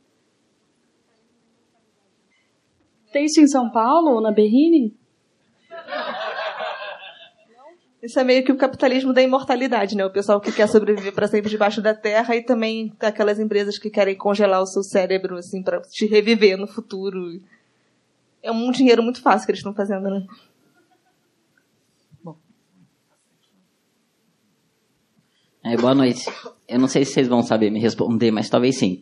Tem 3.13 3.25
isso 3.27 3.41
em 3.41 3.47
São 3.47 3.71
Paulo, 3.71 4.21
na 4.21 4.33
Berrini? 4.33 4.97
Isso 8.03 8.19
é 8.19 8.25
meio 8.25 8.45
que 8.45 8.51
o 8.51 8.57
capitalismo 8.57 9.13
da 9.13 9.23
imortalidade, 9.23 9.97
né? 9.97 10.05
O 10.05 10.11
pessoal 10.11 10.41
que 10.41 10.51
quer 10.51 10.67
sobreviver 10.67 11.15
para 11.15 11.29
sempre 11.29 11.49
debaixo 11.49 11.81
da 11.81 11.95
terra 11.95 12.35
e 12.35 12.43
também 12.43 12.93
aquelas 12.99 13.39
empresas 13.39 13.79
que 13.79 13.89
querem 13.89 14.17
congelar 14.17 14.61
o 14.61 14.67
seu 14.67 14.83
cérebro, 14.83 15.37
assim, 15.37 15.63
para 15.63 15.81
te 15.83 16.05
reviver 16.07 16.59
no 16.59 16.67
futuro. 16.67 17.41
É 18.43 18.51
um 18.51 18.73
dinheiro 18.73 19.05
muito 19.05 19.23
fácil 19.23 19.47
que 19.47 19.53
eles 19.53 19.61
estão 19.61 19.73
fazendo, 19.73 20.11
né? 20.11 20.27
Bom. 22.25 22.37
É, 25.65 25.77
boa 25.77 25.95
noite. 25.95 26.25
Eu 26.67 26.81
não 26.81 26.89
sei 26.89 27.05
se 27.05 27.13
vocês 27.13 27.29
vão 27.29 27.41
saber 27.41 27.71
me 27.71 27.79
responder, 27.79 28.33
mas 28.33 28.51
talvez 28.51 28.79
sim. 28.79 29.01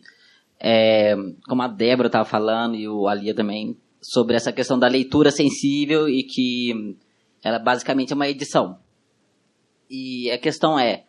É, 0.59 1.15
como 1.47 1.63
a 1.63 1.67
Débora 1.67 2.07
estava 2.07 2.23
falando 2.23 2.75
e 2.75 2.87
o 2.87 3.07
Alia 3.07 3.33
também, 3.33 3.75
sobre 3.99 4.35
essa 4.35 4.53
questão 4.53 4.77
da 4.77 4.87
leitura 4.87 5.31
sensível 5.31 6.07
e 6.07 6.21
que 6.21 6.95
ela 7.43 7.57
basicamente 7.57 8.13
é 8.13 8.15
uma 8.15 8.29
edição. 8.29 8.77
E 9.91 10.31
a 10.31 10.37
questão 10.37 10.79
é, 10.79 11.03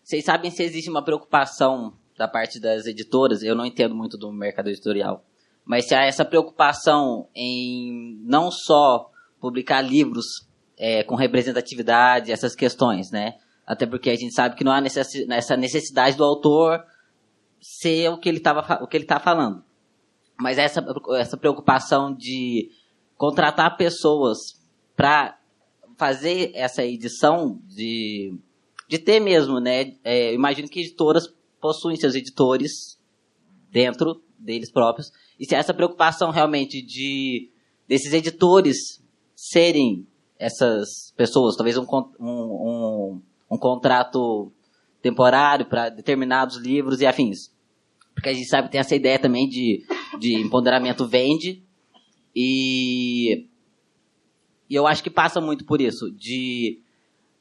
vocês 0.00 0.24
sabem 0.24 0.48
se 0.48 0.62
existe 0.62 0.88
uma 0.88 1.04
preocupação 1.04 1.92
da 2.16 2.28
parte 2.28 2.60
das 2.60 2.86
editoras? 2.86 3.42
Eu 3.42 3.56
não 3.56 3.66
entendo 3.66 3.96
muito 3.96 4.16
do 4.16 4.30
mercado 4.30 4.68
editorial, 4.68 5.24
mas 5.64 5.88
se 5.88 5.94
há 5.96 6.04
essa 6.04 6.24
preocupação 6.24 7.28
em 7.34 8.20
não 8.22 8.48
só 8.52 9.10
publicar 9.40 9.82
livros 9.82 10.24
é, 10.78 11.02
com 11.02 11.16
representatividade, 11.16 12.30
essas 12.30 12.54
questões, 12.54 13.10
né? 13.10 13.34
Até 13.66 13.86
porque 13.86 14.10
a 14.10 14.14
gente 14.14 14.32
sabe 14.32 14.54
que 14.54 14.62
não 14.62 14.70
há 14.70 14.80
necessidade, 14.80 15.32
essa 15.32 15.56
necessidade 15.56 16.16
do 16.16 16.22
autor 16.22 16.80
ser 17.60 18.08
o 18.08 18.18
que 18.18 18.28
ele 18.28 18.38
estava 18.38 18.84
o 18.84 18.86
que 18.86 18.96
ele 18.96 19.04
está 19.04 19.18
falando. 19.18 19.64
Mas 20.38 20.58
essa 20.58 20.84
essa 21.16 21.36
preocupação 21.36 22.14
de 22.14 22.70
contratar 23.16 23.76
pessoas 23.76 24.38
para 24.94 25.41
fazer 26.02 26.50
essa 26.52 26.84
edição 26.84 27.60
de, 27.64 28.36
de 28.88 28.98
ter 28.98 29.20
mesmo, 29.20 29.60
né? 29.60 29.94
É, 30.02 30.34
imagino 30.34 30.68
que 30.68 30.80
editoras 30.80 31.32
possuem 31.60 31.94
seus 31.94 32.16
editores 32.16 32.98
dentro 33.70 34.20
deles 34.36 34.72
próprios. 34.72 35.12
E 35.38 35.46
se 35.46 35.54
essa 35.54 35.72
preocupação 35.72 36.32
realmente 36.32 36.82
de 36.84 37.52
desses 37.86 38.12
editores 38.12 39.00
serem 39.32 40.04
essas 40.36 41.12
pessoas, 41.16 41.54
talvez 41.54 41.78
um, 41.78 41.86
um, 42.18 42.26
um, 42.28 43.22
um 43.48 43.56
contrato 43.56 44.50
temporário 45.00 45.66
para 45.66 45.88
determinados 45.88 46.56
livros 46.56 47.00
e 47.00 47.06
afins. 47.06 47.54
Porque 48.12 48.28
a 48.28 48.34
gente 48.34 48.48
sabe 48.48 48.66
que 48.66 48.72
tem 48.72 48.80
essa 48.80 48.96
ideia 48.96 49.20
também 49.20 49.48
de, 49.48 49.84
de 50.18 50.34
empoderamento 50.40 51.06
vende 51.06 51.62
e 52.34 53.46
e 54.72 54.74
eu 54.74 54.86
acho 54.86 55.02
que 55.02 55.10
passa 55.10 55.38
muito 55.38 55.66
por 55.66 55.82
isso, 55.82 56.10
de 56.10 56.80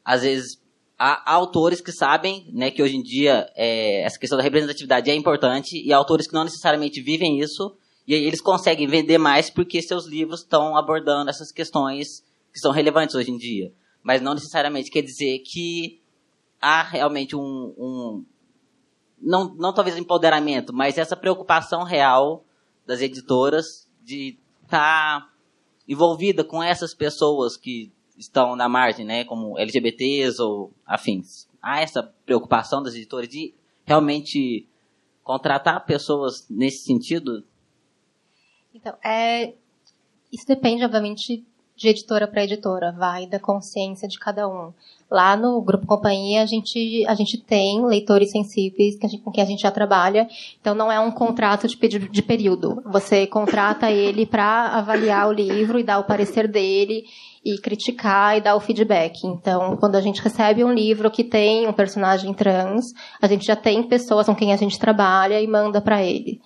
às 0.04 0.22
vezes 0.22 0.62
há, 1.00 1.34
autores 1.34 1.80
que 1.80 1.94
sabem, 1.94 2.46
né, 2.52 2.70
que 2.70 2.84
hoje 2.84 2.98
em 2.98 3.02
dia 3.02 3.50
é, 3.56 4.02
essa 4.02 4.20
questão 4.20 4.38
da 4.38 4.44
representatividade 4.44 5.10
é 5.10 5.16
importante 5.16 5.82
e 5.82 5.94
há 5.94 5.98
autores 5.98 6.28
que 6.28 6.34
não 6.34 6.44
necessariamente 6.44 7.02
vivem 7.02 7.40
isso 7.40 7.74
e 8.06 8.14
aí 8.14 8.26
eles 8.26 8.42
conseguem 8.42 8.86
vender 8.86 9.18
mais 9.18 9.50
porque 9.50 9.82
seus 9.82 10.06
livros 10.06 10.42
estão 10.42 10.76
abordando 10.76 11.30
essas 11.30 11.54
questões 11.54 12.22
que 12.52 12.60
são 12.60 12.74
relevantes 12.74 13.16
hoje 13.16 13.32
em 13.32 13.38
dia. 13.38 13.72
Mas 14.04 14.22
não 14.22 14.34
necessariamente 14.34 14.92
quer 14.92 15.02
dizer 15.02 15.40
que 15.40 16.02
há 16.60 16.84
realmente 16.84 17.34
um, 17.34 17.74
um 17.78 18.26
não, 19.22 19.56
não 19.56 19.74
talvez 19.74 19.98
empoderamento, 19.98 20.74
mas 20.74 20.98
essa 20.98 21.16
preocupação 21.16 21.84
real 21.84 22.44
das 22.86 23.00
editoras 23.00 23.88
de 24.04 24.38
estar 24.66 25.22
tá 25.22 25.31
envolvida 25.88 26.44
com 26.44 26.62
essas 26.62 26.94
pessoas 26.94 27.58
que 27.58 27.92
estão 28.18 28.56
na 28.56 28.70
margem, 28.70 29.06
né, 29.06 29.24
como 29.24 29.58
LGBTs 29.58 30.42
ou 30.42 30.72
afins. 30.86 31.48
Há 31.62 31.82
essa 31.82 32.04
preocupação 32.26 32.82
das 32.82 32.94
editoras 32.94 33.28
de 33.28 33.54
realmente 33.86 34.68
contratar 35.24 35.86
pessoas 35.86 36.48
nesse 36.50 36.86
sentido? 36.86 37.44
Então, 38.74 38.94
é, 39.04 39.54
isso 40.32 40.48
depende, 40.48 40.84
obviamente, 40.84 41.44
de 41.76 41.88
editora 41.88 42.28
para 42.28 42.44
editora, 42.44 42.92
vai 42.92 43.26
da 43.26 43.40
consciência 43.40 44.08
de 44.08 44.20
cada 44.20 44.48
um. 44.48 44.74
Lá 45.12 45.36
no 45.36 45.62
Grupo 45.62 45.86
Companhia, 45.86 46.42
a 46.42 46.46
gente, 46.46 47.06
a 47.06 47.14
gente 47.14 47.38
tem 47.38 47.86
leitores 47.86 48.32
sensíveis 48.32 48.98
que 48.98 49.06
gente, 49.10 49.22
com 49.22 49.30
quem 49.30 49.44
a 49.44 49.46
gente 49.46 49.64
já 49.64 49.70
trabalha, 49.70 50.26
então 50.62 50.74
não 50.74 50.90
é 50.90 50.98
um 51.02 51.12
contrato 51.12 51.68
de, 51.68 51.78
de 52.00 52.22
período. 52.22 52.82
Você 52.86 53.28
contrata 53.28 53.92
ele 53.92 54.26
para 54.26 54.68
avaliar 54.70 55.28
o 55.28 55.34
livro 55.34 55.78
e 55.78 55.84
dar 55.84 56.00
o 56.00 56.06
parecer 56.06 56.48
dele 56.48 57.04
e 57.44 57.58
criticar 57.58 58.38
e 58.38 58.42
dar 58.42 58.56
o 58.56 58.62
feedback. 58.62 59.26
Então, 59.26 59.76
quando 59.76 59.98
a 59.98 60.02
gente 60.02 60.22
recebe 60.22 60.64
um 60.64 60.72
livro 60.72 61.12
que 61.12 61.26
tem 61.26 61.68
um 61.68 61.74
personagem 61.74 62.34
trans, 62.34 62.86
a 63.22 63.28
gente 63.28 63.46
já 63.46 63.56
tem 63.56 63.84
pessoas 63.84 64.28
com 64.28 64.36
quem 64.36 64.54
a 64.54 64.58
gente 64.58 64.80
trabalha 64.80 65.42
e 65.42 65.48
manda 65.48 65.82
para 65.82 66.02
ele. 66.02 66.40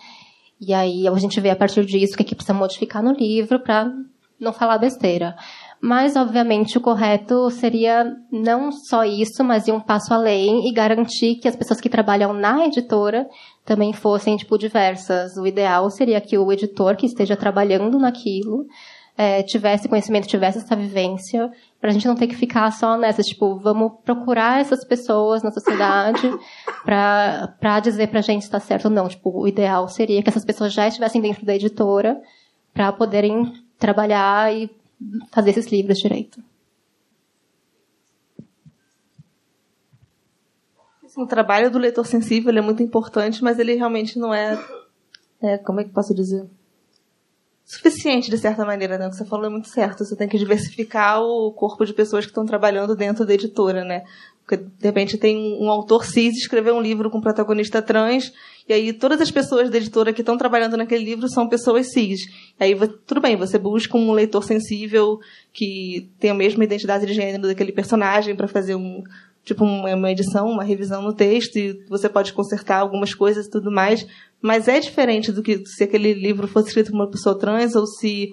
E 0.60 0.74
aí 0.74 1.08
a 1.08 1.14
gente 1.16 1.40
vê 1.40 1.52
a 1.52 1.56
partir 1.56 1.86
disso 1.86 2.16
o 2.16 2.18
que, 2.18 2.24
é 2.24 2.26
que 2.26 2.34
precisa 2.34 2.58
modificar 2.58 3.04
no 3.04 3.12
livro 3.12 3.60
para 3.60 3.92
não 4.40 4.52
falar 4.52 4.78
besteira. 4.78 5.36
Mas, 5.82 6.16
obviamente, 6.16 6.78
o 6.78 6.82
correto 6.82 7.50
seria 7.52 8.16
não 8.32 8.72
só 8.72 9.04
isso, 9.04 9.44
mas 9.44 9.68
ir 9.68 9.72
um 9.72 9.80
passo 9.80 10.14
além 10.14 10.68
e 10.68 10.74
garantir 10.74 11.36
que 11.36 11.48
as 11.48 11.56
pessoas 11.56 11.80
que 11.80 11.90
trabalham 11.90 12.34
na 12.34 12.66
editora 12.66 13.28
também 13.64 13.94
fossem, 13.94 14.36
tipo, 14.38 14.58
diversas. 14.58 15.38
O 15.38 15.46
ideal 15.46 15.90
seria 15.90 16.20
que 16.22 16.38
o 16.38 16.52
editor 16.52 16.96
que 16.96 17.06
esteja 17.06 17.36
trabalhando 17.36 18.00
naquilo 18.00 18.66
é, 19.18 19.44
tivesse 19.44 19.88
conhecimento, 19.88 20.28
tivesse 20.28 20.58
essa 20.58 20.76
vivência, 20.76 21.50
para 21.80 21.90
a 21.90 21.94
gente 21.94 22.08
não 22.08 22.16
ter 22.16 22.28
que 22.28 22.36
ficar 22.36 22.72
só 22.72 22.98
nessa, 22.98 23.22
tipo, 23.22 23.58
vamos 23.58 23.94
procurar 24.04 24.60
essas 24.60 24.84
pessoas 24.84 25.42
na 25.42 25.52
sociedade 25.52 26.30
para 26.84 27.80
dizer 27.80 28.08
para 28.08 28.20
a 28.20 28.24
gente 28.24 28.42
se 28.42 28.48
está 28.48 28.60
certo 28.60 28.86
ou 28.86 28.92
não. 28.92 29.08
Tipo, 29.08 29.42
o 29.42 29.48
ideal 29.48 29.88
seria 29.88 30.22
que 30.22 30.30
essas 30.30 30.44
pessoas 30.44 30.74
já 30.74 30.88
estivessem 30.88 31.22
dentro 31.22 31.46
da 31.46 31.56
editora 31.56 32.20
para 32.74 32.92
poderem 32.92 33.54
trabalhar 33.80 34.54
e 34.54 34.70
fazer 35.32 35.52
esses 35.52 35.68
livros 35.68 35.98
direito. 35.98 36.44
o 41.18 41.26
trabalho 41.26 41.72
do 41.72 41.80
leitor 41.80 42.06
sensível 42.06 42.52
é 42.52 42.60
muito 42.60 42.84
importante, 42.84 43.42
mas 43.42 43.58
ele 43.58 43.76
realmente 43.76 44.20
não 44.20 44.34
é, 44.34 44.62
é 45.42 45.58
como 45.58 45.80
é 45.80 45.86
que 45.86 45.92
posso 45.92 46.14
dizer? 46.14 46.46
suficiente, 47.66 48.30
de 48.30 48.38
certa 48.38 48.64
maneira, 48.64 48.98
né? 48.98 49.08
O 49.08 49.10
que 49.10 49.16
você 49.16 49.26
falou 49.26 49.48
é 49.48 49.50
muito 49.50 49.68
certo. 49.68 50.06
Você 50.06 50.16
tem 50.16 50.28
que 50.28 50.38
diversificar 50.38 51.20
o 51.22 51.52
corpo 51.52 51.84
de 51.84 51.94
pessoas 51.94 52.24
que 52.24 52.30
estão 52.30 52.46
trabalhando 52.46 52.96
dentro 52.96 53.26
da 53.26 53.34
editora, 53.34 53.84
né? 53.84 54.04
Porque, 54.40 54.58
de 54.58 54.86
repente, 54.86 55.18
tem 55.18 55.60
um 55.60 55.72
autor 55.72 56.06
cis 56.06 56.38
escrever 56.38 56.72
um 56.72 56.82
livro 56.82 57.10
com 57.10 57.20
protagonista 57.20 57.82
trans, 57.82 58.32
e 58.68 58.74
aí 58.74 58.94
todas 58.94 59.22
as 59.22 59.30
pessoas 59.30 59.70
da 59.70 59.78
editora 59.78 60.12
que 60.12 60.22
estão 60.22 60.38
trabalhando 60.38 60.76
naquele 60.76 61.04
livro 61.04 61.30
são 61.30 61.48
pessoas 61.48 61.92
cis. 61.92 62.22
E 62.60 62.64
aí, 62.64 62.76
tudo 63.06 63.22
bem, 63.22 63.36
você 63.36 63.60
busca 63.60 63.98
um 63.98 64.12
leitor 64.12 64.44
sensível 64.44 65.20
que 65.54 66.10
tem 66.20 66.32
a 66.32 66.36
mesma 66.36 66.64
identidade 66.64 67.06
de 67.06 67.14
gênero 67.14 67.44
daquele 67.44 67.72
personagem 67.72 68.36
para 68.36 68.48
fazer 68.48 68.76
um, 68.76 69.04
tipo 69.44 69.64
uma 69.64 70.12
edição, 70.12 70.50
uma 70.50 70.64
revisão 70.64 71.02
no 71.02 71.14
texto 71.14 71.58
e 71.58 71.86
você 71.88 72.10
pode 72.10 72.34
consertar 72.34 72.80
algumas 72.80 73.14
coisas 73.14 73.46
e 73.46 73.50
tudo 73.50 73.72
mais, 73.72 74.06
mas 74.42 74.68
é 74.68 74.80
diferente 74.80 75.32
do 75.32 75.44
que 75.44 75.64
se 75.66 75.84
aquele 75.84 76.14
livro 76.14 76.48
fosse 76.48 76.70
escrito 76.70 76.90
por 76.90 76.98
uma 76.98 77.10
pessoa 77.10 77.38
trans 77.38 77.76
ou 77.76 77.86
se 77.86 78.32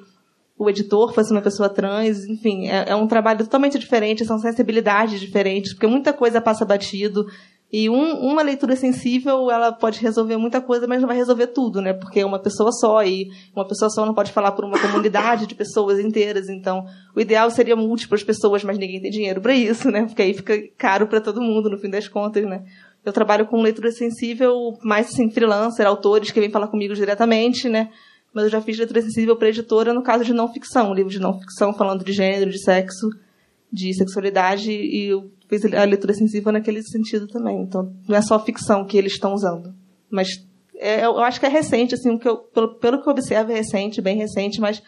o 0.57 0.71
editor 0.71 1.13
fosse 1.13 1.33
uma 1.33 1.43
pessoa 1.43 1.69
trans, 1.69 2.25
enfim, 2.25 2.69
é, 2.69 2.91
é 2.91 2.97
um 2.97 3.07
trabalho 3.07 3.41
totalmente 3.41 3.79
diferente, 3.79 4.25
são 4.25 4.39
sensibilidades 4.39 5.21
diferentes, 5.21 5.73
porque 5.75 5.87
muita 5.87 6.13
coisa 6.13 6.41
passa 6.41 6.65
batido, 6.65 7.27
e 7.73 7.89
um, 7.89 8.19
uma 8.21 8.43
leitura 8.43 8.77
sensível, 8.77 9.51
ela 9.51 9.73
pode 9.73 9.99
resolver 9.99 10.37
muita 10.37 10.61
coisa, 10.61 10.87
mas 10.87 11.01
não 11.01 11.09
vai 11.09 11.17
resolver 11.17 11.47
tudo, 11.47 11.81
né? 11.81 11.95
Porque 11.95 12.21
é 12.21 12.27
uma 12.27 12.39
pessoa 12.39 12.71
só, 12.71 13.03
e 13.03 13.31
uma 13.57 13.67
pessoa 13.67 13.89
só 13.89 14.05
não 14.05 14.13
pode 14.13 14.31
falar 14.31 14.53
por 14.53 14.63
uma 14.63 14.79
comunidade 14.79 15.47
de 15.47 15.55
pessoas 15.55 15.99
inteiras. 15.99 16.51
Então, 16.51 16.85
o 17.17 17.21
ideal 17.21 17.51
seria 17.51 17.75
múltiplas 17.75 18.23
pessoas, 18.23 18.63
mas 18.63 18.77
ninguém 18.77 19.01
tem 19.01 19.11
dinheiro 19.11 19.41
para 19.41 19.55
isso, 19.55 19.91
né? 19.91 20.05
Porque 20.05 20.21
aí 20.21 20.35
fica 20.35 20.55
caro 20.77 21.07
para 21.07 21.19
todo 21.19 21.41
mundo, 21.41 21.71
no 21.71 21.79
fim 21.79 21.89
das 21.89 22.07
contas, 22.07 22.45
né? 22.45 22.63
Eu 23.03 23.13
trabalho 23.13 23.47
com 23.47 23.63
leitura 23.63 23.91
sensível, 23.91 24.77
mais 24.83 25.07
assim, 25.07 25.31
freelancer, 25.31 25.87
autores 25.87 26.31
que 26.31 26.41
vêm 26.41 26.51
falar 26.51 26.69
comigo 26.69 26.95
diretamente, 26.95 27.71
né? 27.71 27.89
Mas 28.35 28.45
eu 28.45 28.51
já 28.51 28.61
fiz 28.61 28.77
leitura 28.77 29.01
sensível 29.01 29.35
para 29.35 29.49
editora 29.49 29.95
no 29.95 30.03
caso 30.03 30.27
de 30.27 30.35
não 30.35 30.53
ficção, 30.53 30.93
livro 30.93 31.11
de 31.11 31.19
não 31.19 31.41
ficção 31.41 31.73
falando 31.73 32.05
de 32.05 32.13
gênero, 32.13 32.51
de 32.51 32.63
sexo, 32.63 33.09
de 33.73 33.95
sexualidade, 33.95 34.71
e 34.71 35.07
eu 35.07 35.31
fez 35.53 35.75
a 35.75 35.85
leitura 35.85 36.15
sensível 36.15 36.51
naquele 36.51 36.83
sentido 36.83 37.27
também. 37.29 37.61
Então, 37.61 37.93
não 38.09 38.17
é 38.17 38.23
só 38.23 38.43
ficção 38.43 38.87
que 38.87 38.97
eles 38.97 39.13
estão 39.13 39.35
usando. 39.35 39.75
Mas 40.11 40.29
é, 40.77 41.05
eu 41.05 41.19
acho 41.19 41.39
que 41.39 41.45
é 41.45 41.49
recente, 41.49 41.95
assim, 41.95 42.17
que 42.17 42.27
eu, 42.27 42.39
pelo, 42.39 42.79
pelo 42.79 43.03
que 43.03 43.09
eu 43.09 43.13
observo 43.13 43.53
é 43.53 43.57
recente, 43.57 44.01
bem 44.01 44.17
recente, 44.17 44.61
mas 44.61 44.83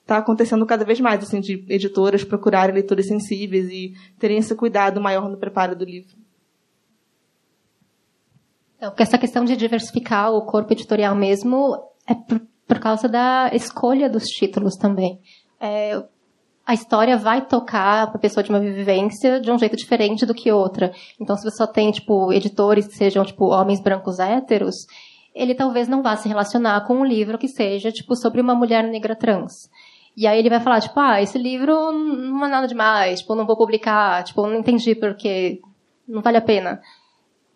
está 0.00 0.16
acontecendo 0.16 0.64
cada 0.64 0.84
vez 0.84 0.98
mais, 0.98 1.22
assim, 1.22 1.40
de 1.40 1.62
editoras 1.68 2.24
procurarem 2.24 2.74
leitores 2.74 3.06
sensíveis 3.06 3.68
e 3.68 3.92
terem 4.18 4.38
esse 4.38 4.54
cuidado 4.54 4.98
maior 4.98 5.28
no 5.28 5.36
preparo 5.36 5.76
do 5.76 5.84
livro. 5.84 6.16
Então, 8.78 8.90
porque 8.90 9.02
essa 9.02 9.18
questão 9.18 9.44
de 9.44 9.56
diversificar 9.56 10.32
o 10.32 10.46
corpo 10.46 10.72
editorial 10.72 11.14
mesmo 11.14 11.76
é 12.06 12.14
por, 12.14 12.40
por 12.66 12.78
causa 12.78 13.08
da 13.08 13.50
escolha 13.52 14.08
dos 14.08 14.24
títulos 14.24 14.76
também. 14.76 15.20
É, 15.60 16.02
a 16.68 16.74
história 16.74 17.16
vai 17.16 17.40
tocar 17.46 18.02
a 18.02 18.18
pessoa 18.18 18.44
de 18.44 18.50
uma 18.50 18.60
vivência 18.60 19.40
de 19.40 19.50
um 19.50 19.58
jeito 19.58 19.74
diferente 19.74 20.26
do 20.26 20.34
que 20.34 20.52
outra. 20.52 20.92
Então, 21.18 21.34
se 21.34 21.42
você 21.42 21.56
só 21.56 21.66
tem, 21.66 21.90
tipo, 21.90 22.30
editores 22.30 22.86
que 22.86 22.94
sejam, 22.94 23.24
tipo, 23.24 23.46
homens 23.46 23.80
brancos 23.80 24.18
héteros, 24.18 24.86
ele 25.34 25.54
talvez 25.54 25.88
não 25.88 26.02
vá 26.02 26.14
se 26.14 26.28
relacionar 26.28 26.86
com 26.86 26.96
um 26.96 27.06
livro 27.06 27.38
que 27.38 27.48
seja, 27.48 27.90
tipo, 27.90 28.14
sobre 28.14 28.42
uma 28.42 28.54
mulher 28.54 28.84
negra 28.84 29.16
trans. 29.16 29.70
E 30.14 30.26
aí 30.26 30.38
ele 30.38 30.50
vai 30.50 30.60
falar, 30.60 30.82
tipo, 30.82 31.00
ah, 31.00 31.22
esse 31.22 31.38
livro 31.38 31.90
não 31.90 32.44
é 32.44 32.48
nada 32.50 32.68
demais, 32.68 33.20
tipo, 33.20 33.34
não 33.34 33.46
vou 33.46 33.56
publicar, 33.56 34.22
tipo, 34.24 34.46
não 34.46 34.58
entendi 34.58 34.94
porque 34.94 35.62
não 36.06 36.20
vale 36.20 36.36
a 36.36 36.42
pena. 36.42 36.82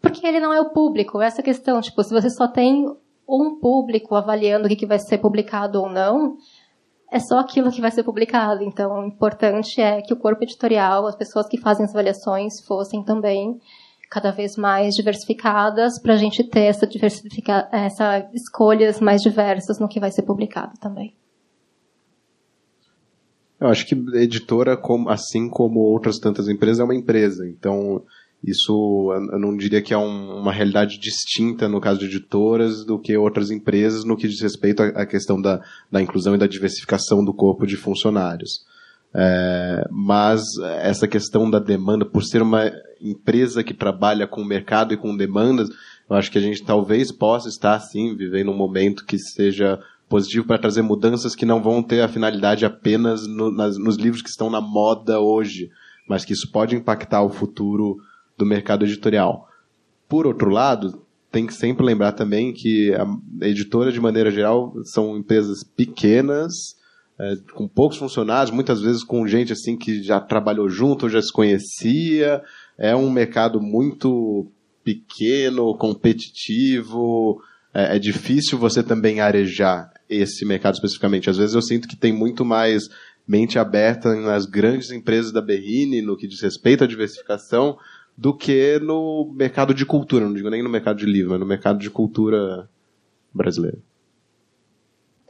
Porque 0.01 0.27
ele 0.27 0.41
não 0.41 0.55
é 0.55 0.61
o 0.63 0.71
público, 0.71 1.21
essa 1.21 1.43
questão, 1.43 1.83
tipo, 1.83 2.03
se 2.03 2.15
você 2.15 2.31
só 2.31 2.49
tem 2.49 2.87
um 3.29 3.61
público 3.61 4.15
avaliando 4.15 4.67
o 4.67 4.75
que 4.75 4.87
vai 4.87 4.99
ser 4.99 5.19
publicado 5.19 5.83
ou 5.83 5.91
não, 5.91 6.39
é 7.13 7.21
só 7.21 7.39
aquilo 7.39 7.71
que 7.71 7.81
vai 7.83 7.91
ser 7.91 8.03
publicado. 8.03 8.65
Então, 8.65 8.91
o 9.01 9.07
importante 9.07 9.83
é 9.83 10.01
que 10.01 10.15
o 10.15 10.17
corpo 10.17 10.43
editorial, 10.43 11.07
as 11.07 11.15
pessoas 11.15 11.47
que 11.47 11.61
fazem 11.61 11.85
as 11.85 11.91
avaliações, 11.91 12.65
fossem 12.67 13.05
também 13.05 13.61
cada 14.11 14.31
vez 14.31 14.57
mais 14.57 14.95
diversificadas 14.95 16.01
para 16.01 16.15
a 16.15 16.17
gente 16.17 16.43
ter 16.43 16.65
essa 16.65 16.89
essa 17.71 18.31
escolhas 18.33 18.99
mais 18.99 19.21
diversas 19.21 19.79
no 19.79 19.89
que 19.89 20.01
vai 20.01 20.11
ser 20.11 20.23
publicado 20.23 20.73
também. 20.81 21.15
Eu 23.61 23.69
acho 23.69 23.87
que 23.87 23.95
editora, 24.15 24.81
assim 25.09 25.49
como 25.49 25.81
outras 25.81 26.19
tantas 26.19 26.49
empresas, 26.49 26.81
é 26.81 26.85
uma 26.85 26.97
empresa. 26.97 27.47
Então, 27.47 28.03
isso 28.45 29.12
eu 29.32 29.38
não 29.38 29.57
diria 29.57 29.80
que 29.80 29.95
é 29.95 29.99
um, 29.99 30.38
uma 30.38 30.53
realidade 30.53 30.99
distinta 30.99 31.68
no 31.68 31.80
caso 31.80 32.01
de 32.01 32.07
editoras 32.07 32.84
do 32.84 32.99
que 32.99 33.16
outras 33.16 33.51
empresas 33.51 34.05
no 34.05 34.16
que 34.16 34.26
diz 34.26 34.40
respeito 34.40 34.82
à, 34.82 35.07
questão 35.07 35.40
da, 35.40 35.61
da 35.90 36.03
inclusão 36.03 36.34
e 36.34 36.38
da 36.38 36.49
diversificação 36.49 37.24
do 37.24 37.32
corpo 37.32 37.66
de 37.66 37.76
funcionários. 37.76 38.64
É, 39.14 39.86
mas 39.90 40.43
essa 40.80 41.07
questão 41.07 41.49
da 41.49 41.59
demanda, 41.59 42.05
por 42.05 42.24
ser 42.24 42.43
uma 42.43 42.72
empresa 43.01 43.62
que 43.62 43.74
trabalha 43.74 44.26
com 44.26 44.40
o 44.40 44.47
mercado 44.47 44.93
e 44.93 44.97
com 44.97 45.16
demandas, 45.16 45.68
eu 46.11 46.16
acho 46.16 46.30
que 46.30 46.38
a 46.38 46.43
gente 46.43 46.64
talvez 46.64 47.12
possa 47.12 47.49
estar, 47.49 47.78
sim, 47.78 48.16
vivendo 48.16 48.51
um 48.51 48.57
momento 48.57 49.05
que 49.05 49.18
seja 49.18 49.78
positivo 50.09 50.47
para 50.47 50.59
trazer 50.59 50.82
mudanças 50.82 51.34
que 51.34 51.47
não 51.47 51.62
vão 51.62 51.82
ter 51.82 52.01
a 52.01 52.09
finalidade 52.09 52.66
apenas 52.66 53.26
no, 53.26 53.51
nas, 53.51 53.78
nos 53.78 53.97
livros 53.97 54.22
que 54.22 54.28
estão 54.28 54.51
na 54.51 54.61
moda 54.61 55.20
hoje, 55.20 55.70
mas 56.09 56.24
que 56.24 56.32
isso 56.32 56.51
pode 56.51 56.74
impactar 56.74 57.22
o 57.22 57.30
futuro 57.30 57.99
do 58.43 58.47
mercado 58.47 58.84
editorial. 58.84 59.49
Por 60.09 60.26
outro 60.26 60.51
lado, 60.51 61.07
tem 61.30 61.47
que 61.47 61.55
sempre 61.55 61.86
lembrar 61.86 62.12
também 62.12 62.53
que 62.53 62.93
a 62.95 63.47
editora, 63.47 63.93
de 63.93 64.01
maneira 64.01 64.30
geral, 64.30 64.74
são 64.84 65.16
empresas 65.16 65.62
pequenas, 65.62 66.76
é, 67.18 67.36
com 67.55 67.68
poucos 67.68 67.99
funcionários, 67.99 68.51
muitas 68.53 68.80
vezes 68.80 69.05
com 69.05 69.26
gente 69.28 69.53
assim 69.53 69.76
que 69.76 70.03
já 70.03 70.20
trabalhou 70.20 70.68
junto, 70.68 71.09
já 71.09 71.22
se 71.22 71.32
conhecia. 71.32 72.43
É 72.76 72.97
um 72.97 73.11
mercado 73.11 73.61
muito 73.61 74.51
pequeno, 74.82 75.76
competitivo. 75.76 77.40
É, 77.72 77.97
é 77.97 77.99
difícil 77.99 78.59
você 78.59 78.82
também 78.82 79.20
arejar 79.20 79.88
esse 80.11 80.45
mercado 80.45 80.74
especificamente. 80.74 81.30
Às 81.30 81.36
vezes 81.36 81.55
eu 81.55 81.62
sinto 81.62 81.86
que 81.86 81.97
tem 81.97 82.12
muito 82.12 82.45
mais 82.45 82.88
mente 83.26 83.57
aberta 83.57 84.14
nas 84.16 84.47
grandes 84.47 84.90
empresas 84.90 85.32
da 85.32 85.40
Berrine, 85.40 86.03
no 86.03 86.16
que 86.16 86.26
diz 86.26 86.40
respeito 86.40 86.82
à 86.82 86.86
diversificação, 86.88 87.78
do 88.17 88.37
que 88.37 88.79
no 88.81 89.33
mercado 89.35 89.75
de 89.75 89.87
cultura. 89.87 90.27
Não 90.27 90.35
digo 90.35 90.51
nem 90.51 90.63
no 90.63 90.71
mercado 90.71 90.99
de 90.99 91.07
livro, 91.07 91.31
mas 91.31 91.41
no 91.41 91.47
mercado 91.47 91.79
de 91.79 91.91
cultura 91.91 92.69
brasileiro. 93.33 93.83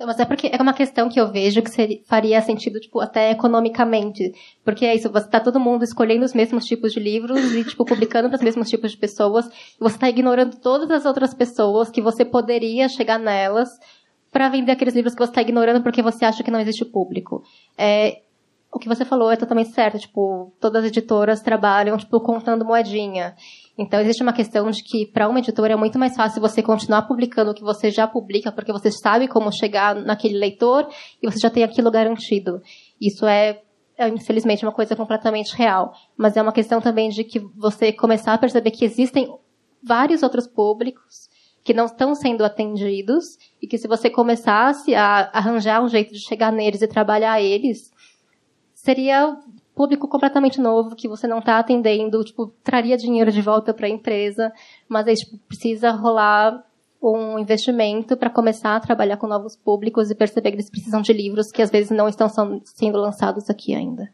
Então, 0.03 0.07
mas 0.09 0.19
é 0.19 0.25
porque 0.25 0.51
é 0.53 0.61
uma 0.61 0.73
questão 0.73 1.09
que 1.09 1.21
eu 1.21 1.31
vejo 1.31 1.63
que 1.63 1.71
seria, 1.71 2.01
faria 2.07 2.43
sentido, 2.43 2.81
tipo, 2.81 2.99
até 2.99 3.31
economicamente. 3.31 4.33
Porque 4.65 4.85
é 4.85 4.97
isso, 4.97 5.09
você 5.09 5.29
tá 5.29 5.39
todo 5.39 5.61
mundo 5.61 5.85
escolhendo 5.85 6.25
os 6.25 6.35
mesmos 6.35 6.65
tipos 6.65 6.93
de 6.93 6.99
livros 6.99 7.39
e, 7.55 7.65
tipo, 7.65 7.85
publicando 7.85 8.29
para 8.29 8.37
os 8.37 8.43
mesmos 8.43 8.69
tipos 8.69 8.91
de 8.91 8.97
pessoas. 8.97 9.47
E 9.47 9.79
você 9.79 9.95
está 9.95 10.09
ignorando 10.09 10.57
todas 10.57 10.91
as 10.91 11.05
outras 11.05 11.33
pessoas 11.33 11.89
que 11.89 12.03
você 12.03 12.25
poderia 12.25 12.89
chegar 12.89 13.17
nelas 13.17 13.69
para 14.33 14.49
vender 14.49 14.73
aqueles 14.73 14.95
livros 14.95 15.15
que 15.15 15.21
você 15.21 15.31
está 15.31 15.43
ignorando 15.43 15.83
porque 15.85 16.03
você 16.03 16.25
acha 16.25 16.43
que 16.43 16.51
não 16.51 16.59
existe 16.59 16.85
público. 16.85 17.45
É, 17.79 18.23
o 18.73 18.79
que 18.79 18.89
você 18.89 19.05
falou 19.05 19.31
é 19.31 19.37
totalmente 19.37 19.71
certo. 19.71 19.99
Tipo, 19.99 20.51
todas 20.59 20.83
as 20.83 20.89
editoras 20.91 21.43
trabalham, 21.43 21.97
tipo, 21.99 22.19
contando 22.21 22.65
moedinha. 22.65 23.37
Então, 23.77 24.01
existe 24.01 24.23
uma 24.23 24.33
questão 24.33 24.71
de 24.71 24.83
que, 24.83 25.07
para 25.07 25.29
uma 25.29 25.39
editora, 25.39 25.75
é 25.75 25.77
muito 25.77 25.99
mais 25.99 26.17
fácil 26.17 26.41
você 26.41 26.63
continuar 26.63 27.03
publicando 27.03 27.51
o 27.51 27.55
que 27.55 27.63
você 27.63 27.91
já 27.91 28.09
publica, 28.09 28.51
porque 28.51 28.73
você 28.73 28.91
sabe 28.91 29.29
como 29.29 29.53
chegar 29.53 29.95
naquele 29.95 30.39
leitor 30.39 30.89
e 31.23 31.31
você 31.31 31.39
já 31.39 31.51
tem 31.51 31.63
aquilo 31.63 31.91
garantido. 31.91 32.63
Isso 32.99 33.27
é, 33.27 33.61
é 33.99 34.09
infelizmente, 34.09 34.65
uma 34.65 34.73
coisa 34.73 34.97
completamente 34.97 35.55
real. 35.55 35.93
Mas 36.17 36.37
é 36.37 36.43
uma 36.43 36.53
questão 36.53 36.81
também 36.81 37.11
de 37.11 37.25
que 37.25 37.41
você 37.55 37.93
começar 37.93 38.33
a 38.33 38.39
perceber 38.39 38.71
que 38.71 38.87
existem 38.87 39.29
vários 39.83 40.23
outros 40.23 40.47
públicos 40.47 41.31
que 41.63 41.75
não 41.75 41.85
estão 41.87 42.15
sendo 42.15 42.45
atendidos 42.45 43.37
e 43.61 43.67
que 43.67 43.79
se 43.79 43.87
você 43.87 44.11
começasse 44.11 44.95
a 44.95 45.31
arranjar 45.33 45.83
um 45.83 45.89
jeito 45.89 46.13
de 46.13 46.19
chegar 46.19 46.51
neles 46.51 46.83
e 46.83 46.89
trabalhar 46.89 47.41
eles, 47.41 47.93
seria 48.83 49.39
público 49.75 50.09
completamente 50.09 50.61
novo 50.61 50.97
que 50.97 51.09
você 51.09 51.27
não 51.27 51.39
está 51.39 51.59
atendendo, 51.59 52.23
tipo, 52.25 52.49
traria 52.63 52.97
dinheiro 52.97 53.31
de 53.31 53.41
volta 53.41 53.73
para 53.73 53.87
a 53.87 53.91
empresa, 53.91 54.53
mas 54.89 55.07
aí 55.07 55.15
tipo, 55.15 55.39
precisa 55.47 55.93
rolar 55.93 56.65
um 57.01 57.39
investimento 57.39 58.17
para 58.17 58.29
começar 58.29 58.77
a 58.77 58.81
trabalhar 58.81 59.17
com 59.17 59.27
novos 59.27 59.57
públicos 59.57 60.11
e 60.11 60.15
perceber 60.15 60.51
que 60.51 60.57
eles 60.57 60.71
precisam 60.71 61.01
de 61.01 61.13
livros 61.13 61.51
que 61.51 61.63
às 61.63 61.71
vezes 61.71 61.91
não 61.91 62.09
estão 62.09 62.29
sendo 62.65 62.99
lançados 62.99 63.49
aqui 63.49 63.75
ainda. 63.75 64.13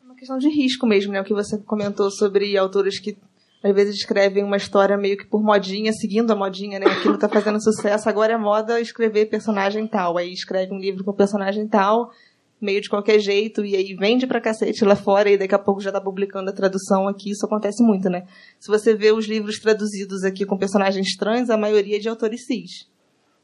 É 0.00 0.04
uma 0.04 0.14
questão 0.14 0.38
de 0.38 0.48
risco 0.48 0.86
mesmo, 0.86 1.12
né? 1.12 1.20
O 1.20 1.24
que 1.24 1.34
você 1.34 1.58
comentou 1.58 2.10
sobre 2.10 2.56
autores 2.56 3.00
que 3.00 3.16
às 3.62 3.74
vezes 3.74 3.96
escrevem 3.96 4.42
uma 4.42 4.56
história 4.56 4.96
meio 4.96 5.18
que 5.18 5.26
por 5.26 5.42
modinha, 5.42 5.92
seguindo 5.92 6.30
a 6.30 6.36
modinha, 6.36 6.78
né? 6.78 6.86
Aquilo 6.86 7.18
tá 7.18 7.28
fazendo 7.28 7.60
sucesso, 7.62 8.08
agora 8.08 8.32
é 8.32 8.38
moda 8.38 8.80
escrever 8.80 9.26
personagem 9.26 9.86
tal. 9.86 10.16
Aí 10.16 10.32
escreve 10.32 10.72
um 10.72 10.78
livro 10.78 11.04
com 11.04 11.12
personagem 11.12 11.68
tal, 11.68 12.10
meio 12.60 12.80
de 12.80 12.88
qualquer 12.88 13.18
jeito, 13.18 13.62
e 13.64 13.76
aí 13.76 13.94
vende 13.94 14.26
pra 14.26 14.40
cacete 14.40 14.82
lá 14.84 14.96
fora, 14.96 15.30
e 15.30 15.36
daqui 15.36 15.54
a 15.54 15.58
pouco 15.58 15.80
já 15.80 15.92
tá 15.92 16.00
publicando 16.00 16.48
a 16.48 16.54
tradução 16.54 17.06
aqui. 17.06 17.30
Isso 17.30 17.44
acontece 17.44 17.82
muito, 17.82 18.08
né? 18.08 18.26
Se 18.58 18.68
você 18.68 18.94
vê 18.94 19.12
os 19.12 19.26
livros 19.26 19.58
traduzidos 19.58 20.24
aqui 20.24 20.46
com 20.46 20.56
personagens 20.56 21.14
trans, 21.16 21.50
a 21.50 21.56
maioria 21.58 21.96
é 21.96 22.00
de 22.00 22.08
autores 22.08 22.46
cis. 22.46 22.88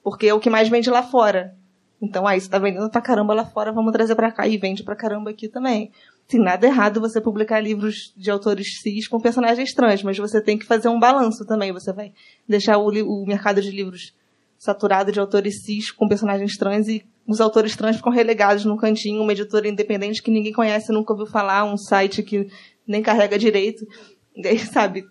Porque 0.03 0.29
é 0.29 0.35
o 0.35 0.41
que 0.41 0.49
mais 0.49 0.69
vende 0.71 0.89
lá 0.89 1.03
fora. 1.03 1.55
Então, 2.01 2.27
aí, 2.27 2.39
ah, 2.39 2.41
você 2.41 2.49
tá 2.49 2.59
vendendo 2.59 2.89
pra 2.91 3.01
caramba 3.03 3.35
lá 3.35 3.45
fora, 3.45 3.73
vamos 3.73 3.93
trazer 3.93 4.15
pra 4.15 4.33
cá. 4.33 4.47
E 4.47 4.57
vende 4.57 4.83
pra 4.83 4.97
caramba 4.97 5.31
aqui 5.31 5.49
também 5.49 5.91
tem 6.29 6.41
nada 6.41 6.67
errado 6.67 7.01
você 7.01 7.21
publicar 7.21 7.61
livros 7.61 8.13
de 8.17 8.31
autores 8.31 8.81
cis 8.81 9.07
com 9.07 9.21
personagens 9.21 9.73
trans, 9.73 10.03
mas 10.03 10.19
você 10.19 10.41
tem 10.41 10.59
que 10.59 10.67
fazer 10.67 10.89
um 10.89 10.99
balanço 10.99 11.45
também. 11.47 11.73
Você 11.73 11.93
vai 11.93 12.13
deixar 12.49 12.79
o, 12.79 12.89
o 12.89 13.27
mercado 13.27 13.63
de 13.63 13.71
livros 13.71 14.13
saturado 14.59 15.13
de 15.13 15.21
autores 15.21 15.63
cis 15.63 15.91
com 15.91 16.09
personagens 16.09 16.57
trans 16.57 16.89
e 16.89 17.05
os 17.27 17.41
autores 17.41 17.77
trans 17.77 17.97
ficam 17.97 18.13
relegados 18.13 18.65
num 18.65 18.77
cantinho, 18.77 19.23
uma 19.23 19.33
editora 19.33 19.69
independente 19.69 20.23
que 20.23 20.31
ninguém 20.31 20.53
conhece, 20.53 20.93
nunca 20.93 21.13
ouviu 21.13 21.27
falar, 21.27 21.65
um 21.65 21.77
site 21.77 22.23
que 22.23 22.49
nem 22.87 23.03
carrega 23.03 23.39
direito. 23.39 23.87
E 24.35 24.47
aí, 24.47 24.59
sabe? 24.59 25.05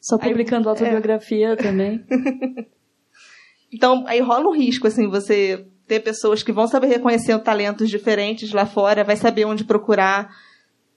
Só 0.00 0.18
publicando 0.18 0.68
aí, 0.68 0.74
autobiografia 0.74 1.48
é. 1.50 1.56
também. 1.56 2.04
então, 3.72 4.04
aí 4.06 4.20
rola 4.20 4.48
um 4.48 4.56
risco, 4.56 4.86
assim, 4.86 5.08
você 5.08 5.66
ter 5.88 6.00
pessoas 6.00 6.42
que 6.42 6.52
vão 6.52 6.68
saber 6.68 6.88
reconhecer 6.88 7.36
talentos 7.40 7.88
diferentes 7.88 8.52
lá 8.52 8.66
fora, 8.66 9.02
vai 9.02 9.16
saber 9.16 9.46
onde 9.46 9.64
procurar. 9.64 10.28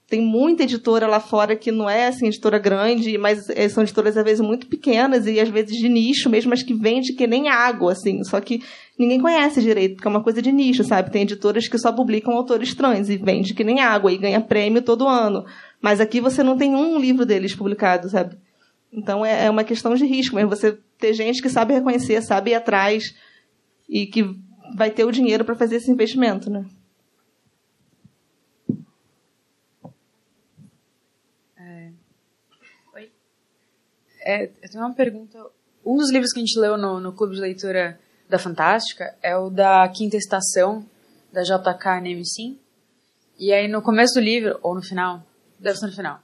Tem 0.06 0.20
muita 0.20 0.64
editora 0.64 1.06
lá 1.06 1.18
fora 1.18 1.56
que 1.56 1.72
não 1.72 1.88
é 1.88 2.08
assim, 2.08 2.26
editora 2.26 2.58
grande, 2.58 3.16
mas 3.16 3.48
eh, 3.48 3.66
são 3.70 3.82
editoras 3.82 4.14
às 4.14 4.22
vezes 4.22 4.44
muito 4.44 4.66
pequenas 4.66 5.26
e 5.26 5.40
às 5.40 5.48
vezes 5.48 5.74
de 5.74 5.88
nicho 5.88 6.28
mesmo, 6.28 6.50
mas 6.50 6.62
que 6.62 6.74
vende 6.74 7.14
que 7.14 7.26
nem 7.26 7.48
água, 7.48 7.92
assim. 7.92 8.22
Só 8.22 8.38
que 8.38 8.62
ninguém 8.98 9.18
conhece 9.18 9.62
direito, 9.62 9.94
porque 9.94 10.06
é 10.06 10.10
uma 10.10 10.22
coisa 10.22 10.42
de 10.42 10.52
nicho, 10.52 10.84
sabe? 10.84 11.10
Tem 11.10 11.22
editoras 11.22 11.66
que 11.66 11.78
só 11.78 11.90
publicam 11.90 12.34
autores 12.34 12.74
trans 12.74 13.08
e 13.08 13.16
vende 13.16 13.54
que 13.54 13.64
nem 13.64 13.80
água 13.80 14.12
e 14.12 14.18
ganha 14.18 14.42
prêmio 14.42 14.82
todo 14.82 15.08
ano. 15.08 15.46
Mas 15.80 15.98
aqui 15.98 16.20
você 16.20 16.42
não 16.42 16.58
tem 16.58 16.74
um 16.74 16.98
livro 16.98 17.24
deles 17.24 17.54
publicado, 17.54 18.10
sabe? 18.10 18.36
Então 18.92 19.24
é, 19.24 19.46
é 19.46 19.50
uma 19.50 19.64
questão 19.64 19.94
de 19.94 20.04
risco 20.04 20.36
mesmo. 20.36 20.50
Você 20.50 20.76
ter 20.98 21.14
gente 21.14 21.40
que 21.40 21.48
sabe 21.48 21.72
reconhecer, 21.72 22.20
sabe 22.20 22.50
ir 22.50 22.54
atrás 22.54 23.14
e 23.88 24.04
que 24.04 24.22
vai 24.74 24.90
ter 24.90 25.04
o 25.04 25.12
dinheiro 25.12 25.44
para 25.44 25.54
fazer 25.54 25.76
esse 25.76 25.90
investimento, 25.90 26.50
né? 26.50 26.64
É... 31.56 31.90
Oi? 32.94 33.12
É, 34.20 34.44
eu 34.62 34.70
tenho 34.70 34.84
uma 34.84 34.94
pergunta. 34.94 35.38
Um 35.84 35.96
dos 35.96 36.10
livros 36.10 36.32
que 36.32 36.40
a 36.40 36.44
gente 36.44 36.58
leu 36.58 36.76
no, 36.76 37.00
no 37.00 37.12
Clube 37.12 37.34
de 37.34 37.40
Leitura 37.40 37.98
da 38.28 38.38
Fantástica 38.38 39.14
é 39.22 39.36
o 39.36 39.50
da 39.50 39.88
Quinta 39.88 40.16
Estação, 40.16 40.86
da 41.32 41.42
JK 41.42 42.00
Nemesis. 42.02 42.56
E 43.38 43.52
aí, 43.52 43.66
no 43.66 43.82
começo 43.82 44.14
do 44.14 44.20
livro, 44.20 44.58
ou 44.62 44.74
no 44.74 44.82
final, 44.82 45.22
deve 45.58 45.78
ser 45.78 45.86
no 45.86 45.92
final, 45.92 46.20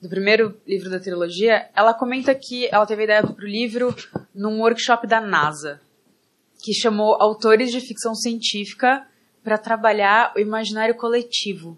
do 0.00 0.08
primeiro 0.08 0.58
livro 0.66 0.90
da 0.90 0.98
trilogia, 0.98 1.68
ela 1.76 1.92
comenta 1.92 2.34
que 2.34 2.66
ela 2.72 2.86
teve 2.86 3.02
a 3.02 3.04
ideia 3.04 3.24
o 3.24 3.40
livro 3.40 3.94
num 4.34 4.60
workshop 4.60 5.06
da 5.06 5.20
NASA 5.20 5.80
que 6.62 6.72
chamou 6.72 7.20
autores 7.20 7.70
de 7.70 7.80
ficção 7.80 8.14
científica 8.14 9.06
para 9.42 9.58
trabalhar 9.58 10.32
o 10.36 10.40
imaginário 10.40 10.94
coletivo 10.94 11.76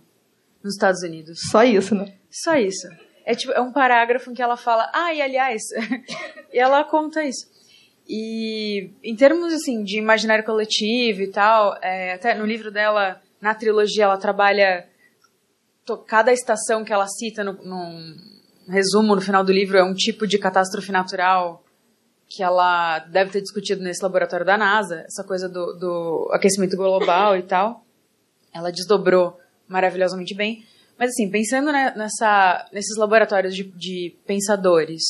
nos 0.63 0.75
Estados 0.75 1.03
Unidos. 1.03 1.39
Só 1.51 1.65
isso, 1.65 1.95
né? 1.95 2.15
Só 2.31 2.55
isso. 2.55 2.87
É, 3.25 3.35
tipo, 3.35 3.53
é 3.53 3.61
um 3.61 3.73
parágrafo 3.73 4.31
em 4.31 4.35
que 4.35 4.43
ela 4.43 4.57
fala, 4.57 4.91
ah, 4.93 5.15
e 5.15 5.23
aliás, 5.23 5.63
e 6.53 6.59
ela 6.59 6.85
conta 6.85 7.25
isso. 7.25 7.47
E 8.07 8.91
em 9.03 9.17
termos 9.17 9.53
assim 9.53 9.83
de 9.83 9.99
imaginário 9.99 10.45
coletivo 10.45 11.23
e 11.23 11.29
tal, 11.29 11.79
é, 11.83 12.13
até 12.13 12.35
no 12.35 12.45
livro 12.45 12.71
dela, 12.71 13.23
na 13.41 13.55
trilogia, 13.55 14.05
ela 14.05 14.19
trabalha 14.19 14.87
cada 16.07 16.33
estação 16.33 16.85
que 16.85 16.93
ela 16.93 17.07
cita 17.07 17.45
no, 17.45 17.53
num 17.53 18.15
resumo 18.69 19.15
no 19.15 19.21
final 19.21 19.45
do 19.45 19.53
livro 19.53 19.77
é 19.77 19.85
um 19.85 19.95
tipo 19.95 20.27
de 20.27 20.39
catástrofe 20.39 20.91
natural 20.91 21.63
que 22.29 22.43
ela 22.43 22.99
deve 23.01 23.31
ter 23.31 23.41
discutido 23.41 23.83
nesse 23.83 24.03
laboratório 24.03 24.45
da 24.45 24.57
NASA, 24.57 25.05
essa 25.07 25.23
coisa 25.25 25.49
do, 25.49 25.73
do 25.75 26.31
aquecimento 26.33 26.77
global 26.77 27.37
e 27.37 27.43
tal. 27.43 27.85
Ela 28.53 28.71
desdobrou 28.71 29.39
maravilhosamente 29.69 30.35
bem. 30.35 30.65
Mas 30.99 31.11
assim, 31.11 31.31
pensando 31.31 31.73
nessa, 31.73 32.69
nesses 32.73 32.97
laboratórios 32.97 33.55
de, 33.55 33.65
de 33.65 34.17
pensadores 34.27 35.03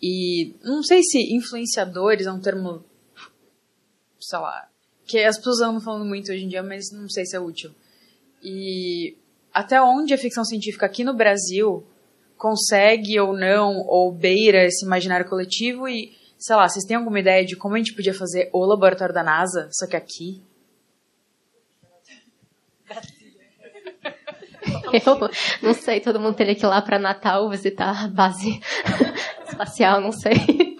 e 0.00 0.54
não 0.62 0.82
sei 0.82 1.02
se 1.02 1.34
influenciadores 1.34 2.26
é 2.26 2.32
um 2.32 2.40
termo, 2.40 2.84
sei 4.20 4.38
lá, 4.38 4.68
que 5.06 5.18
as 5.18 5.36
pessoas 5.36 5.60
andam 5.60 5.80
falando 5.80 6.04
muito 6.04 6.30
hoje 6.30 6.44
em 6.44 6.48
dia, 6.48 6.62
mas 6.62 6.90
não 6.92 7.08
sei 7.08 7.24
se 7.24 7.36
é 7.36 7.40
útil. 7.40 7.70
E 8.42 9.16
até 9.52 9.80
onde 9.80 10.14
a 10.14 10.18
ficção 10.18 10.44
científica 10.44 10.86
aqui 10.86 11.04
no 11.04 11.14
Brasil 11.14 11.86
consegue 12.36 13.18
ou 13.18 13.32
não, 13.34 13.78
ou 13.86 14.12
beira 14.12 14.64
esse 14.64 14.84
imaginário 14.84 15.28
coletivo 15.28 15.88
e 15.88 16.12
sei 16.44 16.56
lá, 16.56 16.68
vocês 16.68 16.84
têm 16.84 16.98
alguma 16.98 17.18
ideia 17.18 17.42
de 17.42 17.56
como 17.56 17.74
a 17.74 17.78
gente 17.78 17.94
podia 17.94 18.12
fazer 18.12 18.50
o 18.52 18.66
laboratório 18.66 19.14
da 19.14 19.22
NASA, 19.22 19.70
só 19.72 19.86
que 19.86 19.96
aqui? 19.96 20.42
Eu 24.92 25.30
não 25.62 25.72
sei, 25.72 26.00
todo 26.00 26.20
mundo 26.20 26.36
teria 26.36 26.54
que 26.54 26.62
ir 26.62 26.68
lá 26.68 26.82
para 26.82 26.98
Natal 26.98 27.48
visitar 27.48 28.04
a 28.04 28.08
base 28.08 28.60
espacial, 29.48 30.02
não 30.02 30.12
sei. 30.12 30.76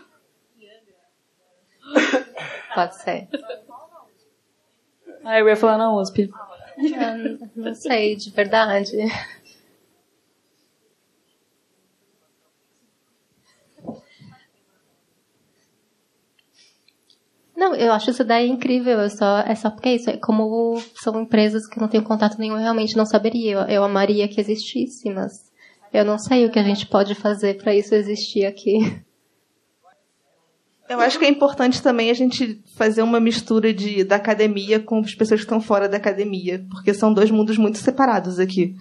Pode 2.75 3.03
ser. 3.03 3.29
Ah, 5.25 5.39
eu 5.39 5.49
ia 5.49 5.57
falar 5.57 5.79
na 5.79 5.97
USP. 5.97 6.31
Não, 6.77 7.39
não 7.57 7.75
sei, 7.75 8.17
de 8.17 8.31
verdade. 8.31 8.93
Não, 17.57 17.75
eu 17.75 17.93
acho 17.93 18.11
isso 18.11 18.25
daí 18.25 18.49
incrível. 18.49 19.01
É 19.01 19.09
só, 19.09 19.39
é 19.39 19.55
só 19.55 19.71
porque 19.71 19.89
é 19.89 19.95
isso. 19.95 20.11
É 20.11 20.17
como 20.17 20.81
são 20.97 21.21
empresas 21.21 21.67
que 21.69 21.81
não 21.81 21.89
tenho 21.89 22.03
contato 22.03 22.39
nenhum, 22.39 22.55
eu 22.55 22.63
realmente 22.63 22.97
não 22.97 23.07
saberia. 23.07 23.53
Eu, 23.53 23.61
eu 23.61 23.85
amaria 23.85 24.29
que 24.29 24.41
existisse, 24.41 25.09
mas 25.11 25.33
eu 25.93 26.05
não 26.05 26.19
sei 26.19 26.45
o 26.45 26.51
que 26.51 26.59
a 26.59 26.65
gente 26.65 26.87
pode 26.87 27.15
fazer 27.15 27.57
para 27.59 27.75
isso 27.75 27.95
existir 27.95 28.45
aqui. 28.45 28.79
Eu 30.89 31.01
acho 31.01 31.19
que 31.19 31.25
é 31.25 31.31
importante 31.31 31.83
também 31.83 32.11
a 32.11 32.15
gente 32.15 32.63
fazer 32.77 33.03
uma 33.03 33.19
mistura 33.19 33.73
de, 33.73 34.05
da 34.05 34.17
academia 34.17 34.79
com 34.79 34.99
as 34.99 35.15
pessoas 35.15 35.41
que 35.41 35.47
estão 35.47 35.61
fora 35.61 35.89
da 35.89 35.97
academia, 35.97 36.67
porque 36.69 36.93
são 36.93 37.13
dois 37.13 37.31
mundos 37.31 37.57
muito 37.57 37.79
separados 37.79 38.39
aqui. 38.39 38.77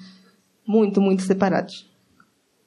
Muito, 0.67 0.99
muito 0.99 1.21
separados. 1.21 1.92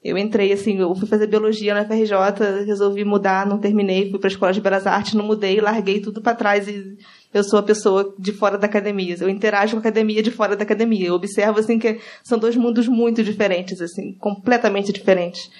Eu 0.06 0.16
entrei 0.16 0.52
assim, 0.52 0.78
eu 0.78 0.94
fui 0.94 1.08
fazer 1.08 1.26
biologia 1.26 1.74
na 1.74 1.84
FRJ, 1.84 2.64
resolvi 2.64 3.04
mudar, 3.04 3.46
não 3.46 3.58
terminei, 3.58 4.08
fui 4.08 4.18
para 4.18 4.28
a 4.28 4.32
escola 4.32 4.52
de 4.52 4.60
belas 4.60 4.86
artes, 4.86 5.14
não 5.14 5.24
mudei, 5.24 5.60
larguei 5.60 6.00
tudo 6.00 6.22
para 6.22 6.36
trás 6.36 6.68
e 6.68 6.96
eu 7.34 7.42
sou 7.42 7.58
a 7.58 7.62
pessoa 7.62 8.14
de 8.18 8.32
fora 8.32 8.56
da 8.56 8.66
academia. 8.66 9.16
Eu 9.20 9.28
interajo 9.28 9.72
com 9.72 9.78
a 9.78 9.80
academia 9.80 10.22
de 10.22 10.30
fora 10.30 10.54
da 10.54 10.62
academia. 10.62 11.08
Eu 11.08 11.14
observo 11.14 11.58
assim 11.58 11.78
que 11.78 12.00
são 12.22 12.38
dois 12.38 12.56
mundos 12.56 12.86
muito 12.86 13.22
diferentes, 13.24 13.80
assim, 13.80 14.14
completamente 14.14 14.92
diferentes. 14.92 15.50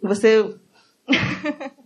Você 0.00 0.54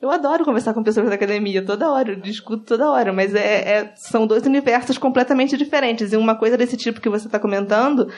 Eu 0.00 0.10
adoro 0.10 0.46
conversar 0.46 0.72
com 0.72 0.82
pessoas 0.82 1.10
da 1.10 1.14
academia, 1.14 1.62
toda 1.62 1.90
hora, 1.90 2.12
eu 2.12 2.16
discuto 2.16 2.64
toda 2.64 2.90
hora, 2.90 3.12
mas 3.12 3.34
é, 3.34 3.40
é, 3.70 3.92
são 3.96 4.26
dois 4.26 4.46
universos 4.46 4.96
completamente 4.96 5.58
diferentes. 5.58 6.14
E 6.14 6.16
uma 6.16 6.34
coisa 6.34 6.56
desse 6.56 6.74
tipo 6.74 7.02
que 7.02 7.08
você 7.10 7.26
está 7.26 7.38
comentando 7.38 8.10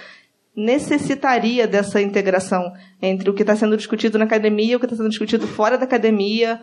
necessitaria 0.55 1.67
dessa 1.67 2.01
integração 2.01 2.73
entre 3.01 3.31
o 3.31 3.35
que 3.35 3.43
está 3.43 3.57
sendo 3.57 3.77
discutido 3.77 4.19
na 4.19 4.25
academia 4.25 4.73
e 4.73 4.77
o 4.77 4.79
que 4.79 4.87
está 4.87 4.97
sendo 4.97 5.09
discutido 5.09 5.47
fora 5.47 5.79
da 5.79 5.85
academia 5.85 6.61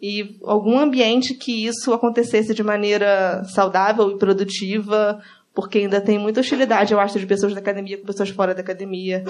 e 0.00 0.36
algum 0.42 0.78
ambiente 0.78 1.34
que 1.34 1.64
isso 1.64 1.92
acontecesse 1.92 2.52
de 2.52 2.62
maneira 2.62 3.44
saudável 3.44 4.10
e 4.10 4.18
produtiva, 4.18 5.20
porque 5.54 5.78
ainda 5.78 6.00
tem 6.00 6.18
muita 6.18 6.40
hostilidade, 6.40 6.92
eu 6.92 6.98
acho, 6.98 7.20
de 7.20 7.26
pessoas 7.26 7.54
da 7.54 7.60
academia 7.60 7.98
com 7.98 8.04
pessoas 8.04 8.30
fora 8.30 8.52
da 8.52 8.60
academia. 8.60 9.22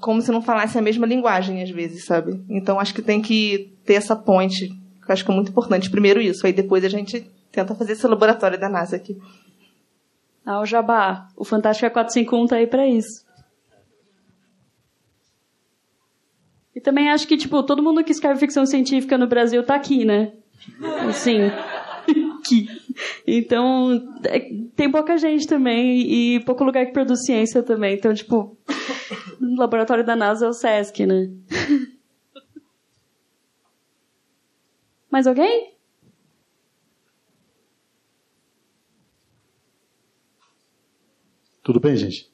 Como 0.00 0.22
se 0.22 0.30
não 0.30 0.40
falasse 0.40 0.78
a 0.78 0.82
mesma 0.82 1.06
linguagem, 1.06 1.60
às 1.60 1.70
vezes, 1.70 2.04
sabe? 2.04 2.40
Então, 2.48 2.78
acho 2.78 2.94
que 2.94 3.02
tem 3.02 3.20
que 3.20 3.72
ter 3.84 3.94
essa 3.94 4.14
ponte, 4.14 4.68
eu 4.68 5.12
acho 5.12 5.24
que 5.24 5.30
é 5.30 5.34
muito 5.34 5.50
importante. 5.50 5.90
Primeiro 5.90 6.20
isso, 6.20 6.46
aí 6.46 6.52
depois 6.52 6.84
a 6.84 6.88
gente 6.88 7.28
tenta 7.50 7.74
fazer 7.74 7.94
esse 7.94 8.06
laboratório 8.06 8.60
da 8.60 8.68
NASA 8.68 8.94
aqui. 8.94 9.16
Ah, 10.44 10.60
o 10.60 10.66
Jabá. 10.66 11.28
O 11.36 11.44
Fantástico 11.44 11.86
é 11.86 11.90
451 11.90 12.46
tá 12.46 12.56
aí 12.56 12.66
pra 12.66 12.86
isso. 12.86 13.24
E 16.74 16.80
também 16.80 17.08
acho 17.10 17.26
que, 17.26 17.36
tipo, 17.36 17.62
todo 17.62 17.82
mundo 17.82 18.02
que 18.02 18.12
escreve 18.12 18.40
ficção 18.40 18.66
científica 18.66 19.16
no 19.16 19.26
Brasil 19.28 19.64
tá 19.64 19.74
aqui, 19.74 20.04
né? 20.04 20.32
Assim. 21.08 21.38
aqui. 22.44 22.68
Então, 23.26 24.06
é, 24.24 24.40
tem 24.76 24.90
pouca 24.90 25.16
gente 25.16 25.46
também 25.46 26.00
e 26.00 26.40
pouco 26.40 26.62
lugar 26.62 26.84
que 26.84 26.92
produz 26.92 27.24
ciência 27.24 27.62
também. 27.62 27.94
Então, 27.94 28.12
tipo, 28.12 28.56
o 29.40 29.56
laboratório 29.58 30.04
da 30.04 30.14
NASA 30.14 30.44
é 30.46 30.48
o 30.48 30.52
SESC, 30.52 31.06
né? 31.06 31.30
Mais 35.10 35.26
alguém? 35.26 35.73
Tudo 41.64 41.80
bem, 41.80 41.96
gente? 41.96 42.28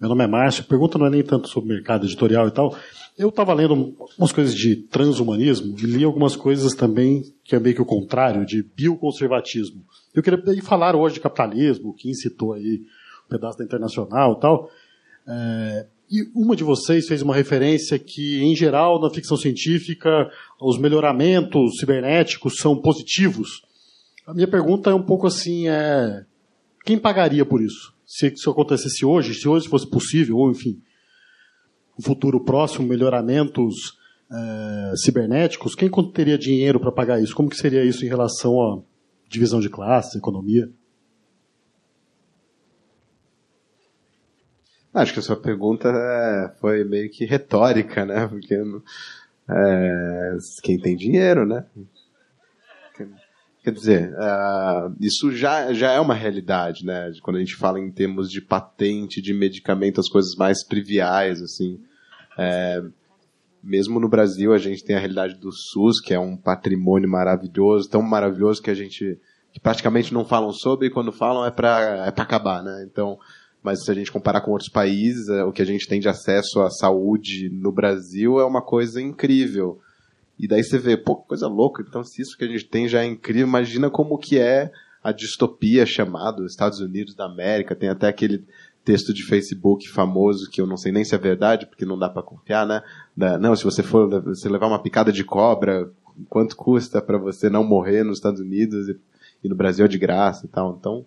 Meu 0.00 0.08
nome 0.08 0.24
é 0.24 0.26
Márcio. 0.26 0.64
Pergunta 0.64 0.96
não 0.96 1.04
é 1.04 1.10
nem 1.10 1.22
tanto 1.22 1.48
sobre 1.48 1.68
mercado 1.68 2.06
editorial 2.06 2.48
e 2.48 2.50
tal. 2.50 2.74
Eu 3.16 3.28
estava 3.28 3.52
lendo 3.52 3.94
umas 4.18 4.32
coisas 4.32 4.54
de 4.54 4.74
transhumanismo 4.74 5.76
e 5.78 5.82
li 5.82 6.02
algumas 6.02 6.34
coisas 6.34 6.72
também 6.72 7.22
que 7.44 7.54
é 7.54 7.60
meio 7.60 7.74
que 7.74 7.82
o 7.82 7.84
contrário, 7.84 8.46
de 8.46 8.62
bioconservatismo. 8.62 9.84
Eu 10.14 10.22
queria 10.22 10.42
falar 10.62 10.96
hoje 10.96 11.16
de 11.16 11.20
capitalismo, 11.20 11.92
quem 11.92 12.14
citou 12.14 12.54
aí 12.54 12.80
um 13.26 13.28
pedaço 13.28 13.58
da 13.58 13.64
Internacional 13.64 14.32
e 14.32 14.40
tal. 14.40 14.70
É, 15.28 15.86
e 16.10 16.22
uma 16.34 16.56
de 16.56 16.64
vocês 16.64 17.06
fez 17.06 17.20
uma 17.20 17.34
referência 17.34 17.98
que, 17.98 18.42
em 18.42 18.56
geral, 18.56 18.98
na 18.98 19.10
ficção 19.10 19.36
científica, 19.36 20.08
os 20.58 20.78
melhoramentos 20.78 21.76
cibernéticos 21.78 22.56
são 22.56 22.80
positivos. 22.80 23.60
A 24.26 24.32
minha 24.32 24.48
pergunta 24.48 24.88
é 24.88 24.94
um 24.94 25.02
pouco 25.02 25.26
assim, 25.26 25.68
é, 25.68 26.24
quem 26.82 26.98
pagaria 26.98 27.44
por 27.44 27.60
isso? 27.60 27.99
Se 28.10 28.26
isso 28.26 28.50
acontecesse 28.50 29.06
hoje, 29.06 29.34
se 29.34 29.46
hoje 29.46 29.68
fosse 29.68 29.88
possível, 29.88 30.36
ou 30.36 30.50
enfim, 30.50 30.82
um 31.96 32.02
futuro 32.02 32.42
próximo, 32.42 32.88
melhoramentos 32.88 33.96
é, 34.28 34.96
cibernéticos, 34.96 35.76
quem 35.76 35.88
teria 36.12 36.36
dinheiro 36.36 36.80
para 36.80 36.90
pagar 36.90 37.22
isso? 37.22 37.36
Como 37.36 37.48
que 37.48 37.56
seria 37.56 37.84
isso 37.84 38.04
em 38.04 38.08
relação 38.08 38.60
à 38.60 38.82
divisão 39.28 39.60
de 39.60 39.70
classe, 39.70 40.18
economia? 40.18 40.68
Acho 44.92 45.12
que 45.12 45.20
a 45.20 45.22
sua 45.22 45.36
pergunta 45.36 45.88
é, 45.88 46.52
foi 46.60 46.82
meio 46.82 47.08
que 47.10 47.24
retórica, 47.24 48.04
né? 48.04 48.26
Porque 48.26 48.56
é, 49.48 50.36
quem 50.64 50.80
tem 50.80 50.96
dinheiro, 50.96 51.46
né? 51.46 51.64
Quer 53.62 53.72
dizer, 53.72 54.14
uh, 54.14 54.94
isso 54.98 55.30
já, 55.32 55.72
já 55.72 55.92
é 55.92 56.00
uma 56.00 56.14
realidade, 56.14 56.84
né? 56.84 57.12
Quando 57.22 57.36
a 57.36 57.40
gente 57.40 57.56
fala 57.56 57.78
em 57.78 57.90
termos 57.90 58.30
de 58.30 58.40
patente, 58.40 59.20
de 59.20 59.34
medicamento, 59.34 60.00
as 60.00 60.08
coisas 60.08 60.34
mais 60.34 60.62
triviais, 60.62 61.42
assim. 61.42 61.78
É, 62.38 62.82
mesmo 63.62 64.00
no 64.00 64.08
Brasil, 64.08 64.54
a 64.54 64.58
gente 64.58 64.82
tem 64.82 64.96
a 64.96 64.98
realidade 64.98 65.34
do 65.34 65.52
SUS, 65.52 66.00
que 66.00 66.14
é 66.14 66.18
um 66.18 66.36
patrimônio 66.36 67.08
maravilhoso, 67.08 67.90
tão 67.90 68.00
maravilhoso 68.00 68.62
que 68.62 68.70
a 68.70 68.74
gente 68.74 69.18
que 69.52 69.58
praticamente 69.58 70.14
não 70.14 70.24
falam 70.24 70.52
sobre 70.52 70.86
e 70.86 70.90
quando 70.90 71.10
falam 71.10 71.44
é 71.44 71.50
para 71.50 72.06
é 72.06 72.08
acabar, 72.08 72.62
né? 72.62 72.86
Então, 72.88 73.18
mas 73.62 73.84
se 73.84 73.90
a 73.90 73.94
gente 73.94 74.10
comparar 74.10 74.40
com 74.40 74.52
outros 74.52 74.70
países, 74.70 75.28
é, 75.28 75.44
o 75.44 75.52
que 75.52 75.60
a 75.60 75.66
gente 75.66 75.86
tem 75.86 76.00
de 76.00 76.08
acesso 76.08 76.60
à 76.60 76.70
saúde 76.70 77.50
no 77.50 77.72
Brasil 77.72 78.40
é 78.40 78.44
uma 78.44 78.62
coisa 78.62 79.02
incrível. 79.02 79.80
E 80.40 80.48
daí 80.48 80.64
você 80.64 80.78
vê, 80.78 80.96
pô, 80.96 81.16
coisa 81.16 81.46
louca. 81.46 81.84
Então, 81.86 82.02
se 82.02 82.22
isso 82.22 82.36
que 82.36 82.44
a 82.44 82.48
gente 82.48 82.64
tem 82.64 82.88
já 82.88 83.02
é 83.02 83.06
incrível, 83.06 83.46
imagina 83.46 83.90
como 83.90 84.16
que 84.16 84.38
é 84.38 84.72
a 85.04 85.12
distopia 85.12 85.84
chamada 85.84 86.44
Estados 86.46 86.80
Unidos 86.80 87.14
da 87.14 87.26
América. 87.26 87.76
Tem 87.76 87.90
até 87.90 88.08
aquele 88.08 88.46
texto 88.82 89.12
de 89.12 89.22
Facebook 89.22 89.86
famoso 89.90 90.50
que 90.50 90.58
eu 90.58 90.66
não 90.66 90.78
sei 90.78 90.92
nem 90.92 91.04
se 91.04 91.14
é 91.14 91.18
verdade, 91.18 91.66
porque 91.66 91.84
não 91.84 91.98
dá 91.98 92.08
para 92.08 92.22
confiar, 92.22 92.66
né? 92.66 92.82
Não, 93.38 93.54
se 93.54 93.64
você 93.64 93.82
for 93.82 94.08
você 94.22 94.48
levar 94.48 94.66
uma 94.66 94.82
picada 94.82 95.12
de 95.12 95.22
cobra, 95.22 95.90
quanto 96.30 96.56
custa 96.56 97.02
para 97.02 97.18
você 97.18 97.50
não 97.50 97.62
morrer 97.62 98.02
nos 98.02 98.16
Estados 98.16 98.40
Unidos 98.40 98.88
e, 98.88 98.98
e, 99.44 99.48
no 99.48 99.54
Brasil 99.54 99.84
é 99.84 99.88
de 99.88 99.98
graça 99.98 100.46
e 100.46 100.48
tal. 100.48 100.74
Então, 100.78 101.04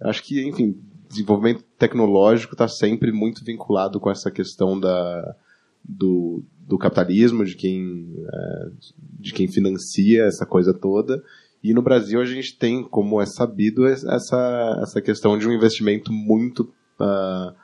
acho 0.00 0.22
que, 0.22 0.42
enfim, 0.48 0.80
desenvolvimento 1.06 1.62
tecnológico 1.78 2.54
está 2.54 2.66
sempre 2.66 3.12
muito 3.12 3.44
vinculado 3.44 4.00
com 4.00 4.10
essa 4.10 4.30
questão 4.30 4.80
da, 4.80 5.36
do, 5.84 6.42
do 6.66 6.78
capitalismo, 6.78 7.44
de 7.44 7.54
quem, 7.56 8.14
é, 8.32 8.70
de 9.18 9.32
quem 9.32 9.48
financia 9.48 10.24
essa 10.24 10.46
coisa 10.46 10.72
toda. 10.72 11.22
E 11.62 11.74
no 11.74 11.82
Brasil 11.82 12.20
a 12.20 12.24
gente 12.24 12.56
tem, 12.56 12.82
como 12.82 13.20
é 13.20 13.26
sabido, 13.26 13.86
essa, 13.86 14.80
essa 14.82 15.00
questão 15.02 15.36
de 15.36 15.46
um 15.46 15.52
investimento 15.52 16.10
muito, 16.10 16.72
uh, 16.98 17.54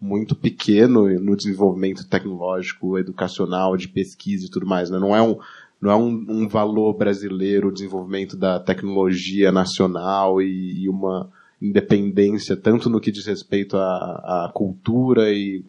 muito 0.00 0.36
pequeno 0.36 1.08
no 1.18 1.36
desenvolvimento 1.36 2.08
tecnológico, 2.08 2.96
educacional, 2.96 3.76
de 3.76 3.88
pesquisa 3.88 4.46
e 4.46 4.50
tudo 4.50 4.66
mais. 4.66 4.88
Né? 4.88 5.00
Não 5.00 5.16
é, 5.16 5.20
um, 5.20 5.36
não 5.80 5.90
é 5.90 5.96
um, 5.96 6.26
um 6.28 6.48
valor 6.48 6.96
brasileiro 6.96 7.68
o 7.68 7.72
desenvolvimento 7.72 8.36
da 8.36 8.60
tecnologia 8.60 9.50
nacional 9.50 10.40
e, 10.40 10.84
e 10.84 10.88
uma 10.88 11.28
independência, 11.60 12.56
tanto 12.56 12.88
no 12.88 13.00
que 13.00 13.10
diz 13.10 13.26
respeito 13.26 13.76
à, 13.76 14.46
à 14.46 14.52
cultura 14.54 15.30
e 15.32 15.64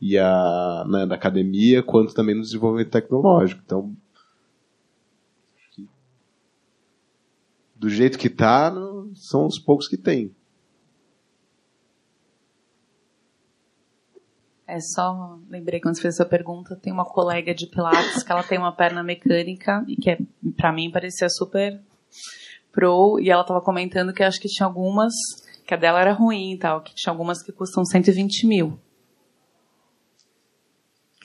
e 0.00 0.18
a 0.18 0.84
né, 0.88 1.06
da 1.06 1.14
academia, 1.14 1.82
quanto 1.82 2.14
também 2.14 2.34
no 2.34 2.42
desenvolvimento 2.42 2.90
tecnológico. 2.90 3.62
Então, 3.64 3.96
do 7.74 7.88
jeito 7.88 8.18
que 8.18 8.28
está, 8.28 8.72
são 9.14 9.46
os 9.46 9.58
poucos 9.58 9.88
que 9.88 9.96
tem. 9.96 10.34
É 14.66 14.80
só, 14.80 15.38
lembrei 15.48 15.80
quando 15.80 15.94
você 15.94 16.02
fez 16.02 16.14
essa 16.14 16.24
pergunta, 16.24 16.74
tem 16.74 16.92
uma 16.92 17.04
colega 17.04 17.54
de 17.54 17.68
Pilates 17.68 18.24
que 18.24 18.32
ela 18.32 18.42
tem 18.42 18.58
uma 18.58 18.72
perna 18.72 19.02
mecânica 19.02 19.84
e 19.86 19.94
que 19.94 20.10
é, 20.10 20.18
para 20.56 20.72
mim 20.72 20.90
parecia 20.90 21.28
super 21.28 21.80
pro 22.72 23.20
e 23.20 23.30
ela 23.30 23.42
estava 23.42 23.60
comentando 23.60 24.12
que 24.12 24.24
acho 24.24 24.40
que 24.40 24.48
tinha 24.48 24.66
algumas 24.66 25.12
que 25.64 25.72
a 25.72 25.76
dela 25.76 26.00
era 26.00 26.12
ruim 26.12 26.54
e 26.54 26.58
tal, 26.58 26.82
que 26.82 26.94
tinha 26.96 27.12
algumas 27.12 27.42
que 27.44 27.52
custam 27.52 27.84
120 27.84 28.46
mil 28.46 28.78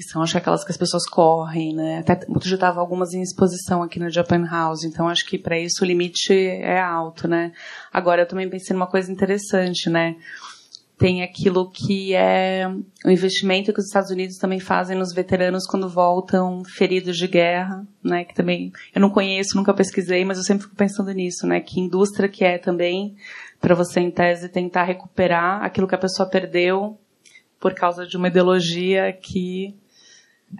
que 0.01 0.09
são 0.09 0.21
acho 0.21 0.33
que 0.33 0.37
aquelas 0.39 0.63
que 0.63 0.71
as 0.71 0.77
pessoas 0.77 1.07
correm, 1.07 1.75
né? 1.75 1.99
Até 1.99 2.25
outro 2.27 2.49
dia 2.49 2.57
tava 2.57 2.79
algumas 2.79 3.13
em 3.13 3.21
exposição 3.21 3.83
aqui 3.83 3.99
no 3.99 4.09
Japan 4.09 4.43
House, 4.49 4.83
então 4.83 5.07
acho 5.07 5.25
que 5.25 5.37
para 5.37 5.59
isso 5.59 5.83
o 5.83 5.85
limite 5.85 6.33
é 6.33 6.79
alto, 6.79 7.27
né? 7.27 7.51
Agora 7.93 8.23
eu 8.23 8.27
também 8.27 8.49
pensei 8.49 8.73
numa 8.73 8.87
coisa 8.87 9.11
interessante, 9.11 9.89
né? 9.89 10.15
Tem 10.97 11.23
aquilo 11.23 11.69
que 11.71 12.13
é 12.13 12.67
o 13.05 13.09
investimento 13.09 13.73
que 13.73 13.79
os 13.79 13.87
Estados 13.87 14.11
Unidos 14.11 14.37
também 14.37 14.59
fazem 14.59 14.97
nos 14.97 15.13
veteranos 15.13 15.65
quando 15.65 15.89
voltam 15.89 16.63
feridos 16.63 17.17
de 17.17 17.27
guerra, 17.27 17.85
né? 18.03 18.23
Que 18.23 18.33
também 18.33 18.71
eu 18.93 19.01
não 19.01 19.09
conheço, 19.09 19.55
nunca 19.55 19.73
pesquisei, 19.73 20.25
mas 20.25 20.37
eu 20.37 20.43
sempre 20.43 20.63
fico 20.63 20.75
pensando 20.75 21.11
nisso, 21.11 21.45
né? 21.45 21.59
Que 21.59 21.79
indústria 21.79 22.29
que 22.29 22.43
é 22.43 22.57
também 22.57 23.15
para 23.59 23.75
você 23.75 23.99
em 23.99 24.09
tese 24.09 24.49
tentar 24.49 24.83
recuperar 24.83 25.63
aquilo 25.63 25.87
que 25.87 25.95
a 25.95 25.99
pessoa 25.99 26.27
perdeu 26.27 26.99
por 27.59 27.75
causa 27.75 28.07
de 28.07 28.17
uma 28.17 28.27
ideologia 28.27 29.13
que 29.13 29.75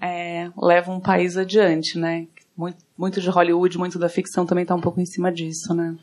é, 0.02 0.50
leva 0.58 0.92
um 0.92 1.00
país 1.00 1.36
adiante, 1.38 1.98
né? 1.98 2.28
muito, 2.56 2.78
muito 2.98 3.20
de 3.22 3.30
Hollywood, 3.30 3.78
muito 3.78 3.98
da 3.98 4.08
ficção 4.10 4.46
também 4.46 4.62
está 4.64 4.76
um 4.76 4.82
pouco 4.82 5.00
em 5.02 5.06
cima 5.06 5.32
disso, 5.32 5.74
né? 5.74 5.96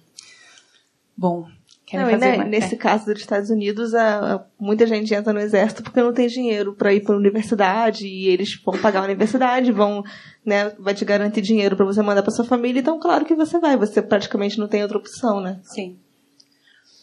Bom, 1.16 1.47
querem 1.86 2.05
Não, 2.06 2.12
fazer 2.12 2.31
né, 2.31 2.36
mais? 2.39 2.51
nesse 2.51 2.74
É. 2.74 2.78
caso 2.78 3.06
dos 3.06 3.20
Estados 3.20 3.51
Unidos, 3.51 3.94
a, 3.94 4.35
a- 4.35 4.44
muita 4.59 4.86
gente 4.86 5.12
entra 5.15 5.32
no 5.32 5.39
exército 5.40 5.82
porque 5.82 6.01
não 6.02 6.12
tem 6.12 6.27
dinheiro 6.27 6.74
para 6.74 6.93
ir 6.93 7.02
para 7.02 7.15
a 7.15 7.19
universidade 7.19 8.06
e 8.06 8.27
eles 8.28 8.60
vão 8.65 8.77
pagar 8.78 9.01
a 9.01 9.05
universidade, 9.05 9.70
vão, 9.70 10.02
né, 10.44 10.70
vai 10.78 10.94
te 10.94 11.05
garantir 11.05 11.40
dinheiro 11.43 11.77
para 11.77 11.86
você 11.86 12.02
mandar 12.02 12.23
para 12.23 12.32
sua 12.32 12.44
família, 12.44 12.81
então 12.81 12.98
claro 12.98 13.24
que 13.24 13.35
você 13.35 13.59
vai, 13.60 13.77
você 13.77 14.01
praticamente 14.02 14.59
não 14.59 14.66
tem 14.69 14.82
outra 14.82 14.98
opção, 14.98 15.40
né? 15.40 15.60
Sim. 15.62 15.98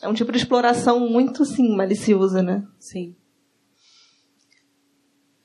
É 0.02 0.07
um 0.10 0.14
tipo 0.14 0.32
de 0.32 0.38
exploração 0.38 0.99
muito, 1.10 1.45
sim, 1.45 1.76
maliciosa, 1.76 2.41
né? 2.41 2.64
Sim. 2.80 3.16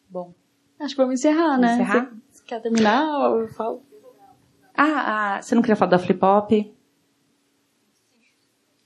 Bom. 0.08 0.34
Acho 0.80 0.94
que 0.94 1.00
vamos 1.02 1.20
encerrar, 1.20 1.56
Vamos 1.56 1.60
né? 1.60 1.74
encerrar? 1.74 2.10
Você, 2.30 2.44
quer 2.46 2.60
terminar? 2.62 3.02
Eu 3.38 3.48
falo. 3.48 3.82
Ah, 4.76 5.36
ah, 5.36 5.42
você 5.42 5.54
não 5.54 5.60
queria 5.62 5.76
falar 5.76 5.90
da 5.90 5.98
Flip 5.98 6.24
Hop? 6.24 6.50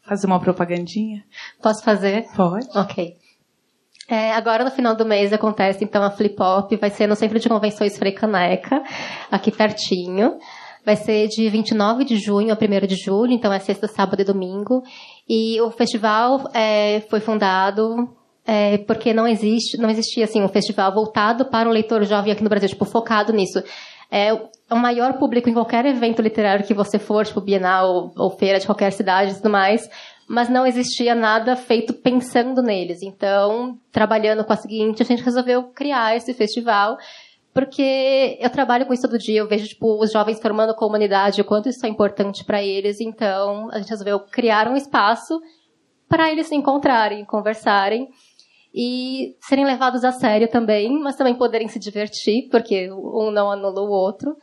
Fazer 0.03 0.27
uma 0.27 0.41
propagandinha? 0.41 1.25
Posso 1.63 1.85
fazer? 1.85 2.27
Pode. 2.35 2.67
Ok. 2.77 3.17
É, 4.09 4.33
agora, 4.33 4.65
no 4.65 4.71
final 4.71 4.95
do 4.95 5.07
mês, 5.07 5.33
acontece, 5.33 5.83
então, 5.83 6.03
a 6.03 6.11
Flip 6.11 6.37
Hop. 6.43 6.73
Vai 6.79 6.91
ser 6.91 7.07
no 7.07 7.15
Centro 7.15 7.39
de 7.39 7.49
Convenções 7.49 7.97
Frei 7.97 8.13
Caneca, 8.13 8.83
aqui 9.31 9.51
pertinho. 9.51 10.39
Vai 10.85 10.97
ser 10.97 11.29
de 11.29 11.49
29 11.49 12.05
de 12.05 12.17
junho 12.17 12.53
a 12.53 12.59
1 12.61 12.87
de 12.87 12.97
julho, 12.97 13.33
então 13.33 13.51
é 13.53 13.59
sexta, 13.59 13.87
sábado 13.87 14.21
e 14.21 14.25
domingo. 14.25 14.83
E 15.27 15.59
o 15.63 15.71
festival 15.71 16.51
é, 16.53 17.01
foi 17.09 17.21
fundado 17.21 18.15
é, 18.47 18.79
porque 18.79 19.13
não 19.15 19.27
existe, 19.27 19.79
não 19.79 19.89
existia 19.89 20.25
assim 20.25 20.43
um 20.43 20.49
festival 20.49 20.93
voltado 20.93 21.47
para 21.47 21.69
o 21.69 21.73
leitor 21.73 22.05
jovem 22.05 22.33
aqui 22.33 22.43
no 22.43 22.51
Brasil, 22.51 22.69
tipo 22.69 22.85
focado 22.85 23.33
nisso. 23.33 23.63
É 24.11 24.33
o 24.71 24.77
maior 24.77 25.15
público 25.15 25.49
em 25.49 25.55
qualquer 25.55 25.87
evento 25.87 26.21
literário 26.21 26.67
que 26.67 26.75
você 26.75 26.99
for, 26.99 27.25
tipo 27.25 27.41
Bienal 27.41 27.93
ou, 27.93 28.13
ou 28.17 28.31
feira 28.31 28.59
de 28.59 28.67
qualquer 28.67 28.93
cidade 28.93 29.33
e 29.33 29.35
tudo 29.37 29.51
mais, 29.51 29.89
mas 30.29 30.49
não 30.49 30.67
existia 30.67 31.15
nada 31.15 31.57
feito 31.57 31.95
pensando 31.95 32.63
neles. 32.63 33.03
Então, 33.03 33.79
trabalhando 33.91 34.45
com 34.45 34.53
a 34.53 34.57
seguinte, 34.57 35.03
a 35.03 35.07
gente 35.07 35.23
resolveu 35.23 35.65
criar 35.65 36.17
esse 36.17 36.33
festival 36.35 36.99
porque 37.55 38.37
eu 38.41 38.51
trabalho 38.51 38.85
com 38.85 38.93
isso 38.93 39.09
todo 39.09 39.17
dia, 39.17 39.39
eu 39.39 39.47
vejo 39.47 39.69
tipo 39.69 40.03
os 40.03 40.11
jovens 40.11 40.41
formando 40.41 40.75
comunidade, 40.75 41.41
o 41.41 41.45
quanto 41.45 41.69
isso 41.69 41.87
é 41.87 41.89
importante 41.89 42.45
para 42.45 42.61
eles. 42.61 43.01
Então, 43.01 43.71
a 43.71 43.79
gente 43.79 43.91
resolveu 43.91 44.19
criar 44.19 44.69
um 44.69 44.77
espaço 44.77 45.41
para 46.09 46.31
eles 46.31 46.49
se 46.49 46.57
encontrarem, 46.57 47.25
conversarem 47.25 48.09
e 48.75 49.37
serem 49.41 49.65
levados 49.65 50.03
a 50.03 50.11
sério 50.11 50.49
também, 50.49 50.99
mas 50.99 51.15
também 51.15 51.37
poderem 51.37 51.69
se 51.69 51.79
divertir, 51.79 52.49
porque 52.51 52.91
um 52.91 53.31
não 53.31 53.51
anula 53.51 53.81
o 53.81 53.91
outro. 53.91 54.37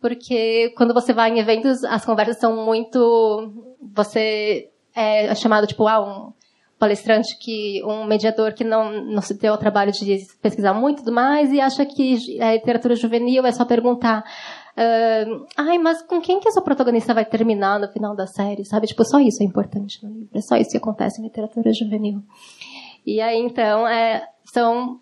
Porque 0.00 0.72
quando 0.76 0.94
você 0.94 1.12
vai 1.12 1.30
em 1.30 1.40
eventos, 1.40 1.82
as 1.82 2.04
conversas 2.04 2.38
são 2.38 2.64
muito. 2.64 3.52
Você 3.94 4.70
é 4.94 5.34
chamado 5.34 5.66
tipo, 5.66 5.88
ah, 5.88 6.00
um 6.00 6.32
palestrante 6.78 7.38
que 7.38 7.82
um 7.84 8.04
mediador 8.04 8.52
que 8.52 8.62
não 8.62 8.90
não 9.06 9.22
se 9.22 9.38
deu 9.38 9.52
ao 9.52 9.58
trabalho 9.58 9.90
de 9.92 10.26
pesquisar 10.42 10.74
muito 10.74 10.98
tudo 10.98 11.12
mais 11.12 11.52
e 11.52 11.60
acha 11.60 11.86
que 11.86 12.40
a 12.40 12.52
literatura 12.52 12.96
juvenil 12.96 13.46
é 13.46 13.52
só 13.52 13.64
perguntar 13.64 14.24
ah, 14.76 15.24
ai 15.56 15.78
mas 15.78 16.02
com 16.02 16.20
quem 16.20 16.40
que 16.40 16.48
essa 16.48 16.60
protagonista 16.60 17.14
vai 17.14 17.24
terminar 17.24 17.78
no 17.78 17.88
final 17.88 18.14
da 18.14 18.26
série 18.26 18.64
sabe 18.64 18.88
tipo 18.88 19.04
só 19.04 19.20
isso 19.20 19.42
é 19.42 19.46
importante 19.46 20.04
no 20.04 20.12
livro 20.12 20.36
é 20.36 20.40
só 20.40 20.56
isso 20.56 20.72
que 20.72 20.76
acontece 20.76 21.20
em 21.20 21.24
literatura 21.24 21.72
juvenil 21.72 22.20
e 23.04 23.20
aí 23.20 23.38
então 23.38 23.86
é, 23.86 24.26
são 24.44 25.00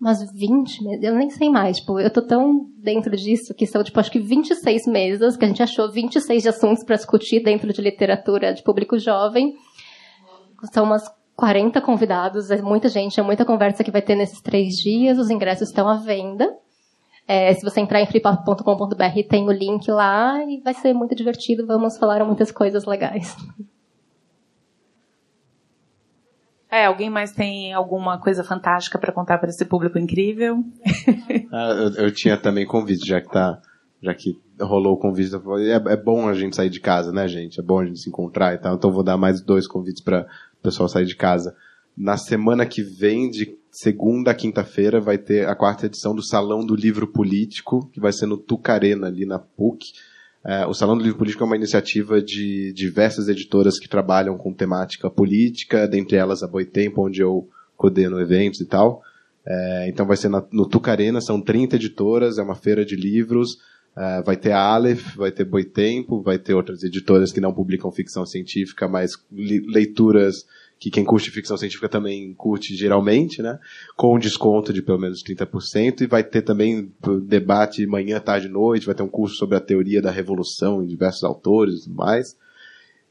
umas 0.00 0.30
20 0.32 0.84
mesas, 0.84 1.04
eu 1.04 1.14
nem 1.14 1.30
sei 1.30 1.48
mais, 1.48 1.78
tipo, 1.78 1.98
eu 1.98 2.10
tô 2.10 2.20
tão 2.20 2.66
dentro 2.78 3.16
disso 3.16 3.54
que 3.54 3.66
são, 3.66 3.82
tipo, 3.82 3.98
acho 3.98 4.10
que 4.10 4.18
26 4.18 4.86
mesas, 4.86 5.36
que 5.36 5.44
a 5.44 5.48
gente 5.48 5.62
achou 5.62 5.90
26 5.90 6.42
de 6.42 6.48
assuntos 6.48 6.84
para 6.84 6.96
discutir 6.96 7.42
dentro 7.42 7.72
de 7.72 7.80
literatura 7.80 8.52
de 8.52 8.62
público 8.62 8.98
jovem. 8.98 9.56
São 10.72 10.84
umas 10.84 11.10
40 11.34 11.80
convidados, 11.80 12.50
é 12.50 12.60
muita 12.60 12.88
gente, 12.88 13.18
é 13.18 13.22
muita 13.22 13.44
conversa 13.44 13.82
que 13.82 13.90
vai 13.90 14.02
ter 14.02 14.14
nesses 14.14 14.40
três 14.40 14.74
dias, 14.74 15.18
os 15.18 15.30
ingressos 15.30 15.68
estão 15.68 15.88
à 15.88 15.96
venda. 15.96 16.56
É, 17.28 17.52
se 17.54 17.62
você 17.62 17.80
entrar 17.80 18.00
em 18.00 18.06
flipop.com.br 18.06 19.28
tem 19.28 19.48
o 19.48 19.52
link 19.52 19.90
lá 19.90 20.44
e 20.44 20.60
vai 20.60 20.74
ser 20.74 20.92
muito 20.94 21.14
divertido, 21.14 21.66
vamos 21.66 21.98
falar 21.98 22.24
muitas 22.24 22.52
coisas 22.52 22.84
legais. 22.84 23.36
É, 26.76 26.84
alguém 26.84 27.08
mais 27.08 27.32
tem 27.32 27.72
alguma 27.72 28.18
coisa 28.18 28.44
fantástica 28.44 28.98
para 28.98 29.10
contar 29.10 29.38
para 29.38 29.48
esse 29.48 29.64
público 29.64 29.98
incrível? 29.98 30.62
Ah, 31.52 31.70
eu, 31.70 32.06
eu 32.06 32.12
tinha 32.12 32.36
também 32.36 32.66
convite, 32.66 33.06
já 33.06 33.20
que 33.20 33.30
tá, 33.30 33.58
já 34.02 34.12
que 34.12 34.38
rolou 34.60 34.94
o 34.94 34.98
convite, 34.98 35.34
é, 35.34 35.92
é 35.92 35.96
bom 35.96 36.28
a 36.28 36.34
gente 36.34 36.56
sair 36.56 36.68
de 36.68 36.80
casa, 36.80 37.12
né, 37.12 37.26
gente? 37.28 37.60
É 37.60 37.62
bom 37.62 37.80
a 37.80 37.86
gente 37.86 38.00
se 38.00 38.08
encontrar 38.08 38.52
e 38.52 38.58
tal. 38.58 38.74
Então 38.74 38.90
vou 38.90 39.02
dar 39.02 39.16
mais 39.16 39.40
dois 39.40 39.66
convites 39.66 40.02
para 40.02 40.26
o 40.58 40.62
pessoal 40.62 40.88
sair 40.88 41.06
de 41.06 41.16
casa. 41.16 41.54
Na 41.96 42.16
semana 42.18 42.66
que 42.66 42.82
vem, 42.82 43.30
de 43.30 43.56
segunda 43.70 44.32
a 44.32 44.34
quinta-feira, 44.34 45.00
vai 45.00 45.16
ter 45.16 45.48
a 45.48 45.54
quarta 45.54 45.86
edição 45.86 46.14
do 46.14 46.22
Salão 46.22 46.66
do 46.66 46.74
Livro 46.74 47.06
Político, 47.06 47.88
que 47.92 48.00
vai 48.00 48.12
ser 48.12 48.26
no 48.26 48.36
Tucarena, 48.36 49.06
ali 49.06 49.24
na 49.24 49.38
PUC. 49.38 49.92
É, 50.46 50.64
o 50.64 50.72
Salão 50.72 50.96
do 50.96 51.02
Livro 51.02 51.18
Político 51.18 51.42
é 51.42 51.46
uma 51.46 51.56
iniciativa 51.56 52.22
de 52.22 52.72
diversas 52.72 53.28
editoras 53.28 53.80
que 53.80 53.88
trabalham 53.88 54.38
com 54.38 54.52
temática 54.52 55.10
política, 55.10 55.88
dentre 55.88 56.16
elas 56.16 56.42
a 56.42 56.46
Boitempo, 56.46 57.04
onde 57.04 57.20
eu 57.20 57.48
coordeno 57.76 58.20
eventos 58.20 58.60
e 58.60 58.64
tal. 58.64 59.02
É, 59.44 59.88
então 59.88 60.06
vai 60.06 60.16
ser 60.16 60.28
na- 60.28 60.44
no 60.52 60.68
Tucarena, 60.68 61.20
são 61.20 61.40
30 61.40 61.74
editoras, 61.74 62.38
é 62.38 62.42
uma 62.42 62.54
feira 62.54 62.84
de 62.84 62.94
livros. 62.94 63.58
É, 63.96 64.22
vai 64.22 64.36
ter 64.36 64.52
a 64.52 64.60
Aleph, 64.60 65.16
vai 65.16 65.32
ter 65.32 65.44
Boitempo, 65.44 66.22
vai 66.22 66.38
ter 66.38 66.54
outras 66.54 66.84
editoras 66.84 67.32
que 67.32 67.40
não 67.40 67.52
publicam 67.52 67.90
ficção 67.90 68.24
científica, 68.24 68.86
mas 68.86 69.12
leituras 69.32 70.44
que 70.78 70.90
quem 70.90 71.04
curte 71.04 71.30
ficção 71.30 71.56
científica 71.56 71.88
também 71.88 72.34
curte 72.34 72.76
geralmente, 72.76 73.40
né? 73.40 73.58
Com 73.96 74.18
desconto 74.18 74.72
de 74.72 74.82
pelo 74.82 74.98
menos 74.98 75.22
30%, 75.22 76.02
e 76.02 76.06
vai 76.06 76.22
ter 76.22 76.42
também 76.42 76.92
debate 77.22 77.86
manhã, 77.86 78.20
tarde 78.20 78.46
e 78.46 78.50
noite, 78.50 78.86
vai 78.86 78.94
ter 78.94 79.02
um 79.02 79.08
curso 79.08 79.36
sobre 79.36 79.56
a 79.56 79.60
teoria 79.60 80.02
da 80.02 80.10
revolução 80.10 80.82
em 80.82 80.86
diversos 80.86 81.24
autores 81.24 81.80
e 81.80 81.84
tudo 81.84 81.96
mais. 81.96 82.36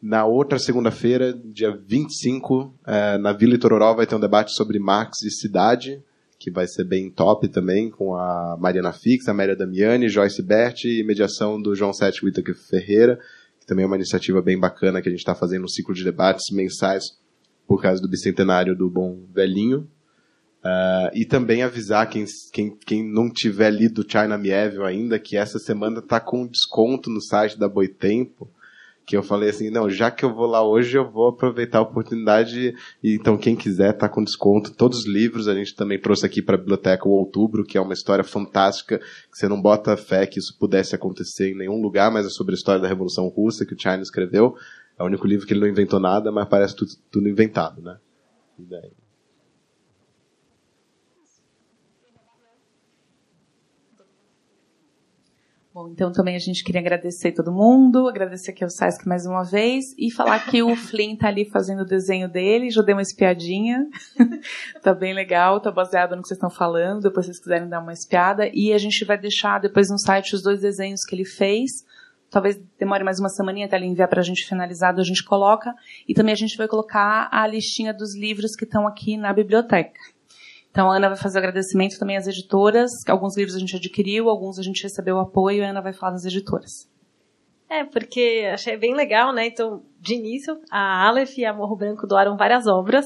Na 0.02 0.26
outra 0.26 0.60
segunda-feira, 0.60 1.34
dia 1.34 1.76
25, 1.76 2.72
eh, 2.86 3.18
na 3.18 3.34
Vila 3.34 3.56
Itororó 3.56 3.96
vai 3.96 4.06
ter 4.06 4.16
um 4.16 4.20
debate 4.20 4.52
sobre 4.52 4.78
Marx 4.78 5.24
e 5.24 5.32
cidade, 5.32 6.00
que 6.38 6.52
vai 6.52 6.68
ser 6.68 6.84
bem 6.84 7.10
top 7.10 7.48
também, 7.48 7.90
com 7.90 8.14
a 8.14 8.56
Mariana 8.60 8.94
Fix, 8.94 9.28
a 9.28 9.34
Maria 9.34 9.56
Damiani, 9.56 10.08
Joyce 10.08 10.44
Berti 10.44 11.00
e 11.00 11.04
mediação 11.04 11.60
do 11.60 11.74
João 11.74 11.92
Sete 11.92 12.24
Whittaker 12.24 12.54
Ferreira, 12.54 13.20
que 13.60 13.66
também 13.66 13.84
é 13.84 13.88
uma 13.88 13.96
iniciativa 13.96 14.44
bem 14.44 14.60
bacana 14.60 15.02
que 15.02 15.10
a 15.10 15.12
gente 15.12 15.22
está 15.22 15.34
fazendo 15.34 15.64
um 15.64 15.68
ciclo 15.68 15.96
de 15.96 16.04
debates 16.04 16.54
mensais 16.54 17.18
por 17.68 17.82
causa 17.82 18.02
do 18.02 18.08
bicentenário 18.08 18.76
do 18.76 18.90
Bom 18.90 19.20
Velhinho. 19.34 19.88
Ah, 20.68 21.12
e 21.14 21.26
também 21.26 21.62
avisar 21.62 22.10
quem, 22.10 22.26
quem, 22.52 22.76
quem 22.76 23.08
não 23.08 23.30
tiver 23.30 23.70
lido 23.70 24.04
China 24.10 24.36
Mieville 24.36 24.84
ainda, 24.84 25.20
que 25.20 25.38
essa 25.38 25.60
semana 25.60 26.02
tá 26.02 26.20
com 26.20 26.48
desconto 26.48 27.08
no 27.08 27.22
site 27.22 27.60
da 27.60 27.70
Boitempo, 27.70 28.50
que 29.06 29.16
eu 29.16 29.22
falei 29.22 29.50
assim, 29.50 29.70
não, 29.70 29.88
já 29.88 30.10
que 30.10 30.26
eu 30.26 30.34
vou 30.34 30.48
lá 30.48 30.68
hoje, 30.68 30.98
eu 30.98 31.08
vou 31.08 31.28
aproveitar 31.28 31.78
a 31.78 31.84
oportunidade, 31.84 32.74
e 33.04 33.14
então 33.14 33.38
quem 33.38 33.56
quiser 33.56 33.94
tá 33.94 34.10
com 34.10 34.24
desconto, 34.24 34.74
todos 34.74 35.02
os 35.02 35.06
livros, 35.06 35.48
a 35.48 35.54
gente 35.54 35.76
também 35.76 36.02
trouxe 36.02 36.26
aqui 36.26 36.42
para 36.42 36.56
a 36.56 36.58
biblioteca 36.58 37.08
o 37.08 37.12
Outubro, 37.12 37.64
que 37.64 37.78
é 37.78 37.82
uma 37.82 37.94
história 37.94 38.24
fantástica, 38.24 38.98
que 38.98 39.38
você 39.38 39.48
não 39.48 39.62
bota 39.62 39.96
fé 39.96 40.26
que 40.26 40.40
isso 40.40 40.58
pudesse 40.58 40.96
acontecer 40.96 41.52
em 41.52 41.58
nenhum 41.58 41.80
lugar, 41.80 42.12
mas 42.12 42.26
é 42.26 42.30
sobre 42.30 42.56
a 42.56 42.58
história 42.58 42.82
da 42.82 42.88
Revolução 42.88 43.28
Russa, 43.28 43.68
que 43.68 43.76
o 43.76 43.80
China 43.80 44.02
escreveu, 44.02 44.56
é 44.98 45.04
o 45.04 45.06
único 45.06 45.28
livro 45.28 45.46
que 45.46 45.54
ele 45.54 45.62
não 45.62 45.68
inventou 45.68 46.00
nada, 46.00 46.32
mas 46.32 46.48
parece 46.48 46.76
tudo, 46.76 46.92
tudo 47.12 47.30
inventado, 47.30 47.82
né? 47.82 47.98
E 48.58 48.64
daí- 48.64 48.92
Bom, 55.76 55.90
então 55.90 56.10
também 56.10 56.38
a 56.38 56.40
gente 56.40 56.64
queria 56.64 56.80
agradecer 56.80 57.34
todo 57.34 57.52
mundo, 57.52 58.08
agradecer 58.08 58.52
aqui 58.52 58.64
ao 58.64 58.70
Sesc 58.70 59.06
mais 59.06 59.26
uma 59.26 59.44
vez 59.44 59.94
e 59.98 60.10
falar 60.10 60.40
que 60.50 60.64
o 60.64 60.74
Flynn 60.74 61.18
tá 61.18 61.28
ali 61.28 61.44
fazendo 61.44 61.82
o 61.82 61.86
desenho 61.86 62.30
dele, 62.30 62.70
já 62.70 62.82
deu 62.82 62.96
uma 62.96 63.02
espiadinha. 63.02 63.86
tá 64.82 64.94
bem 64.94 65.14
legal, 65.14 65.60
tá 65.60 65.70
baseado 65.70 66.16
no 66.16 66.22
que 66.22 66.30
vocês 66.30 66.38
estão 66.38 66.50
falando, 66.50 67.02
depois 67.02 67.26
vocês 67.26 67.40
quiserem 67.42 67.68
dar 67.68 67.82
uma 67.82 67.92
espiada. 67.92 68.50
E 68.54 68.72
a 68.72 68.78
gente 68.78 69.04
vai 69.04 69.18
deixar 69.18 69.60
depois 69.60 69.90
no 69.90 70.00
site 70.00 70.34
os 70.34 70.42
dois 70.42 70.62
desenhos 70.62 71.04
que 71.04 71.14
ele 71.14 71.26
fez. 71.26 71.84
Talvez 72.36 72.62
demore 72.78 73.02
mais 73.02 73.18
uma 73.18 73.30
semaninha 73.30 73.66
até 73.66 73.78
ele 73.78 73.86
enviar 73.86 74.10
pra 74.10 74.22
gente 74.22 74.46
finalizado, 74.46 75.00
a 75.00 75.06
gente 75.06 75.24
coloca. 75.24 75.74
E 76.06 76.14
também 76.14 76.34
a 76.34 76.36
gente 76.36 76.58
vai 76.58 76.68
colocar 76.68 77.30
a 77.32 77.48
listinha 77.48 77.94
dos 77.94 78.14
livros 78.14 78.58
que 78.58 78.66
estão 78.66 78.86
aqui 78.86 79.16
na 79.16 79.32
biblioteca. 79.32 79.98
Então 80.70 80.92
a 80.92 80.98
Ana 80.98 81.08
vai 81.08 81.18
fazer 81.18 81.38
o 81.38 81.40
agradecimento 81.40 81.98
também 81.98 82.18
às 82.18 82.28
editoras, 82.28 82.92
alguns 83.08 83.38
livros 83.38 83.56
a 83.56 83.60
gente 83.60 83.78
adquiriu, 83.78 84.30
alguns 84.30 84.60
a 84.60 84.64
gente 84.64 84.84
recebeu 84.84 85.18
apoio, 85.18 85.60
e 85.60 85.64
a 85.64 85.70
Ana 85.70 85.80
vai 85.80 85.94
falar 85.94 86.12
das 86.12 86.26
editoras. 86.26 86.90
É, 87.70 87.86
porque 87.86 88.50
achei 88.54 88.76
bem 88.76 88.94
legal, 88.94 89.32
né? 89.32 89.48
Então, 89.48 89.82
de 90.02 90.16
início, 90.16 90.60
a 90.70 91.08
Aleph 91.08 91.38
e 91.38 91.46
a 91.46 91.54
Morro 91.54 91.78
Branco 91.78 92.06
doaram 92.06 92.36
várias 92.36 92.68
obras. 92.68 93.06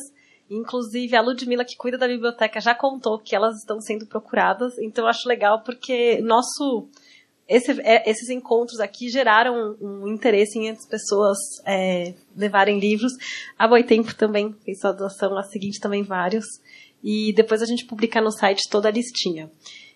Inclusive, 0.49 1.15
a 1.15 1.21
Ludmilla, 1.21 1.63
que 1.63 1.77
cuida 1.77 1.99
da 1.99 2.07
biblioteca, 2.07 2.59
já 2.59 2.73
contou 2.73 3.19
que 3.19 3.35
elas 3.35 3.59
estão 3.59 3.79
sendo 3.79 4.07
procuradas. 4.07 4.79
Então, 4.79 5.05
acho 5.05 5.29
legal 5.29 5.61
porque 5.61 6.19
nosso 6.19 6.89
esse, 7.49 7.71
é, 7.81 8.07
esses 8.07 8.29
encontros 8.29 8.79
aqui 8.79 9.09
geraram 9.09 9.75
um, 9.81 10.03
um 10.03 10.07
interesse 10.07 10.59
em 10.59 10.69
as 10.69 10.87
pessoas 10.87 11.37
é, 11.65 12.13
levarem 12.37 12.79
livros. 12.79 13.11
A 13.57 13.67
Boitempo 13.67 14.13
também 14.13 14.55
fez 14.63 14.79
sua 14.79 14.91
doação, 14.91 15.35
a 15.35 15.41
seguinte 15.41 15.79
também 15.79 16.03
vários. 16.03 16.45
E 17.03 17.33
depois 17.33 17.63
a 17.63 17.65
gente 17.65 17.85
publica 17.85 18.21
no 18.21 18.31
site 18.31 18.69
toda 18.69 18.87
a 18.87 18.91
listinha. 18.91 19.49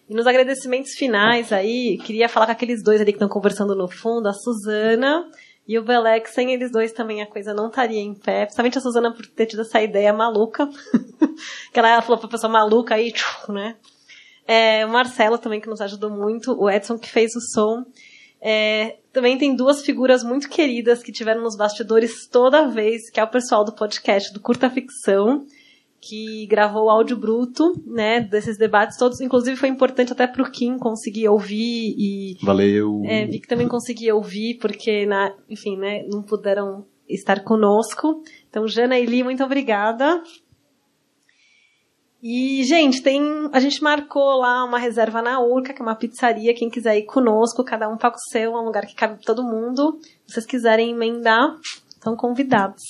E 0.10 0.16
nos 0.16 0.26
agradecimentos 0.26 0.94
finais 0.94 1.54
aí, 1.54 2.00
queria 2.00 2.28
falar 2.28 2.48
com 2.48 2.54
aqueles 2.54 2.82
dois 2.82 3.00
ali 3.00 3.12
que 3.12 3.18
estão 3.18 3.30
conversando 3.30 3.76
no 3.76 3.88
fundo, 3.88 4.28
a 4.28 4.34
Suzana 4.34 5.30
e 5.68 5.78
o 5.78 5.84
Belec. 5.84 6.30
Sem 6.32 6.54
eles 6.54 6.72
dois 6.72 6.92
também 6.92 7.22
a 7.22 7.28
coisa 7.28 7.54
não 7.54 7.68
estaria 7.68 8.02
em 8.02 8.16
pé. 8.16 8.46
Principalmente 8.46 8.80
a 8.80 8.82
Suzana 8.82 9.14
por 9.14 9.28
ter 9.28 9.46
tido 9.46 9.62
essa 9.62 9.80
ideia 9.80 10.12
maluca. 10.12 10.68
que 11.72 11.80
ela, 11.80 12.02
falou 12.02 12.18
pra 12.18 12.30
pessoa 12.30 12.52
maluca 12.52 12.96
aí, 12.96 13.14
né? 13.48 13.76
É, 14.48 14.86
o 14.86 14.90
Marcelo 14.90 15.38
também 15.38 15.62
que 15.62 15.70
nos 15.70 15.82
ajudou 15.82 16.10
muito. 16.10 16.54
O 16.60 16.70
Edson 16.70 16.98
que 16.98 17.10
fez 17.10 17.36
o 17.36 17.42
som. 17.42 17.86
É, 18.42 18.98
também 19.14 19.38
tem 19.38 19.56
duas 19.56 19.82
figuras 19.84 20.24
muito 20.24 20.50
queridas 20.50 21.02
que 21.02 21.14
tiveram 21.14 21.42
nos 21.42 21.56
bastidores 21.56 22.28
toda 22.28 22.68
vez, 22.68 23.10
que 23.10 23.20
é 23.20 23.24
o 23.24 23.30
pessoal 23.30 23.64
do 23.64 23.72
podcast 23.72 24.34
do 24.34 24.42
Curta 24.42 24.70
Ficção 24.70 25.46
que 26.06 26.46
gravou 26.48 26.86
o 26.86 26.90
áudio 26.90 27.16
bruto, 27.16 27.82
né, 27.86 28.20
desses 28.20 28.58
debates 28.58 28.98
todos. 28.98 29.22
Inclusive 29.22 29.56
foi 29.56 29.70
importante 29.70 30.12
até 30.12 30.28
para 30.28 30.44
o 30.44 30.52
Kim 30.52 30.78
conseguir 30.78 31.30
ouvir 31.30 31.96
e 31.98 32.38
valeu. 32.42 33.02
É, 33.06 33.26
vi 33.26 33.40
que 33.40 33.48
também 33.48 33.70
conseguia 33.70 34.14
ouvir 34.14 34.56
porque, 34.60 35.06
na, 35.06 35.34
enfim, 35.50 35.78
né, 35.78 36.04
não 36.12 36.22
puderam 36.22 36.86
estar 37.08 37.42
conosco. 37.44 38.22
Então, 38.50 38.68
Jana 38.68 39.00
e 39.00 39.06
Li, 39.06 39.24
muito 39.24 39.44
obrigada. 39.44 40.22
E, 42.26 42.64
gente, 42.64 43.04
tem. 43.04 43.22
A 43.52 43.60
gente 43.60 43.84
marcou 43.84 44.40
lá 44.40 44.64
uma 44.64 44.80
reserva 44.80 45.22
na 45.22 45.42
Urca, 45.42 45.74
que 45.74 45.82
é 45.82 45.86
uma 45.86 45.94
pizzaria. 45.94 46.56
Quem 46.56 46.70
quiser 46.70 46.98
ir 46.98 47.04
conosco, 47.04 47.66
cada 47.66 47.90
um 47.90 47.98
paga 47.98 48.16
o 48.16 48.32
seu, 48.32 48.56
é 48.56 48.62
um 48.62 48.64
lugar 48.64 48.86
que 48.86 48.96
cabe 48.96 49.22
todo 49.22 49.44
mundo. 49.44 50.00
Se 50.26 50.36
vocês 50.36 50.46
quiserem 50.46 50.92
emendar, 50.92 51.54
estão 51.90 52.16
convidados. 52.16 52.82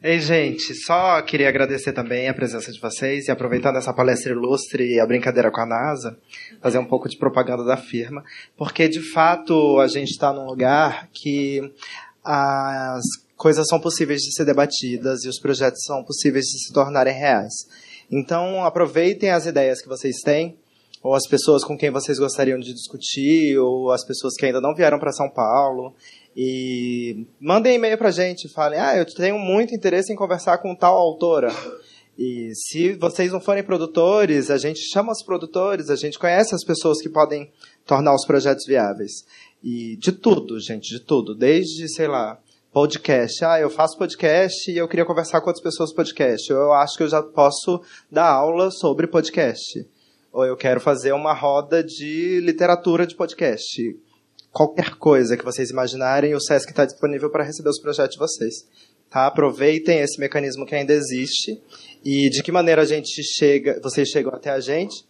Ei, 0.00 0.20
gente, 0.20 0.72
só 0.72 1.20
queria 1.22 1.48
agradecer 1.48 1.92
também 1.92 2.28
a 2.28 2.34
presença 2.34 2.70
de 2.70 2.80
vocês 2.80 3.26
e 3.26 3.30
aproveitando 3.32 3.76
essa 3.76 3.92
palestra 3.92 4.30
ilustre 4.30 4.94
e 4.94 5.00
a 5.00 5.06
brincadeira 5.06 5.50
com 5.50 5.60
a 5.60 5.66
NASA, 5.66 6.16
fazer 6.60 6.78
um 6.78 6.84
pouco 6.84 7.08
de 7.08 7.18
propaganda 7.18 7.64
da 7.64 7.76
firma, 7.76 8.24
porque 8.56 8.88
de 8.88 9.00
fato 9.00 9.78
a 9.80 9.86
gente 9.86 10.10
está 10.10 10.32
num 10.32 10.46
lugar 10.46 11.08
que 11.12 11.60
as 12.24 13.02
coisas 13.36 13.66
são 13.68 13.80
possíveis 13.80 14.22
de 14.22 14.32
ser 14.32 14.44
debatidas 14.44 15.24
e 15.24 15.28
os 15.28 15.38
projetos 15.38 15.82
são 15.84 16.02
possíveis 16.04 16.46
de 16.46 16.66
se 16.66 16.72
tornarem 16.72 17.14
reais. 17.14 17.52
Então, 18.12 18.62
aproveitem 18.62 19.30
as 19.30 19.46
ideias 19.46 19.80
que 19.80 19.88
vocês 19.88 20.20
têm, 20.22 20.58
ou 21.02 21.14
as 21.14 21.26
pessoas 21.26 21.64
com 21.64 21.78
quem 21.78 21.90
vocês 21.90 22.18
gostariam 22.18 22.60
de 22.60 22.74
discutir, 22.74 23.58
ou 23.58 23.90
as 23.90 24.06
pessoas 24.06 24.34
que 24.34 24.44
ainda 24.44 24.60
não 24.60 24.74
vieram 24.74 24.98
para 24.98 25.10
São 25.12 25.30
Paulo, 25.30 25.94
e 26.36 27.26
mandem 27.40 27.76
e-mail 27.76 27.96
pra 27.96 28.10
gente, 28.10 28.48
falem, 28.48 28.78
ah, 28.78 28.96
eu 28.96 29.06
tenho 29.06 29.38
muito 29.38 29.74
interesse 29.74 30.12
em 30.12 30.16
conversar 30.16 30.58
com 30.58 30.74
tal 30.74 30.96
autora. 30.96 31.50
E 32.18 32.52
se 32.54 32.92
vocês 32.92 33.32
não 33.32 33.40
forem 33.40 33.64
produtores, 33.64 34.50
a 34.50 34.58
gente 34.58 34.80
chama 34.92 35.12
os 35.12 35.24
produtores, 35.24 35.88
a 35.88 35.96
gente 35.96 36.18
conhece 36.18 36.54
as 36.54 36.62
pessoas 36.62 37.00
que 37.00 37.08
podem 37.08 37.50
tornar 37.86 38.14
os 38.14 38.26
projetos 38.26 38.66
viáveis. 38.66 39.24
E 39.64 39.96
de 39.96 40.12
tudo, 40.12 40.60
gente, 40.60 40.90
de 40.90 41.00
tudo. 41.00 41.34
Desde, 41.34 41.88
sei 41.88 42.06
lá, 42.06 42.38
podcast. 42.72 43.44
Ah, 43.44 43.60
eu 43.60 43.70
faço 43.70 43.98
podcast 43.98 44.70
e 44.70 44.76
eu 44.76 44.88
queria 44.88 45.04
conversar 45.04 45.40
com 45.40 45.48
outras 45.48 45.62
pessoas 45.62 45.92
podcast. 45.92 46.50
Eu 46.50 46.72
acho 46.72 46.96
que 46.96 47.02
eu 47.02 47.08
já 47.08 47.22
posso 47.22 47.82
dar 48.10 48.28
aula 48.28 48.70
sobre 48.70 49.06
podcast. 49.06 49.86
Ou 50.32 50.44
eu 50.44 50.56
quero 50.56 50.80
fazer 50.80 51.12
uma 51.12 51.34
roda 51.34 51.84
de 51.84 52.40
literatura 52.40 53.06
de 53.06 53.14
podcast 53.14 53.82
qualquer 54.52 54.96
coisa 54.96 55.36
que 55.36 55.44
vocês 55.44 55.70
imaginarem, 55.70 56.34
o 56.34 56.40
SESC 56.40 56.70
está 56.70 56.84
disponível 56.84 57.30
para 57.30 57.42
receber 57.42 57.70
os 57.70 57.80
projetos 57.80 58.12
de 58.12 58.18
vocês. 58.18 58.66
Tá? 59.10 59.26
Aproveitem 59.26 60.00
esse 60.00 60.20
mecanismo 60.20 60.66
que 60.66 60.74
ainda 60.74 60.92
existe 60.92 61.60
e 62.04 62.28
de 62.28 62.42
que 62.42 62.52
maneira 62.52 62.82
a 62.82 62.84
gente 62.84 63.22
chega, 63.22 63.80
vocês 63.82 64.08
chegam 64.08 64.32
até 64.32 64.50
a 64.50 64.60
gente. 64.60 65.04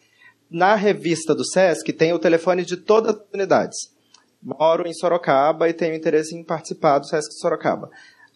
Na 0.50 0.74
revista 0.74 1.34
do 1.34 1.44
SESC 1.44 1.92
tem 1.92 2.12
o 2.12 2.18
telefone 2.18 2.64
de 2.64 2.76
todas 2.76 3.16
as 3.16 3.22
unidades. 3.32 3.91
Moro 4.42 4.88
em 4.88 4.92
Sorocaba 4.92 5.68
e 5.68 5.72
tenho 5.72 5.94
interesse 5.94 6.34
em 6.34 6.42
participar 6.42 6.98
do 6.98 7.06
SESC 7.06 7.32
Sorocaba. 7.34 7.90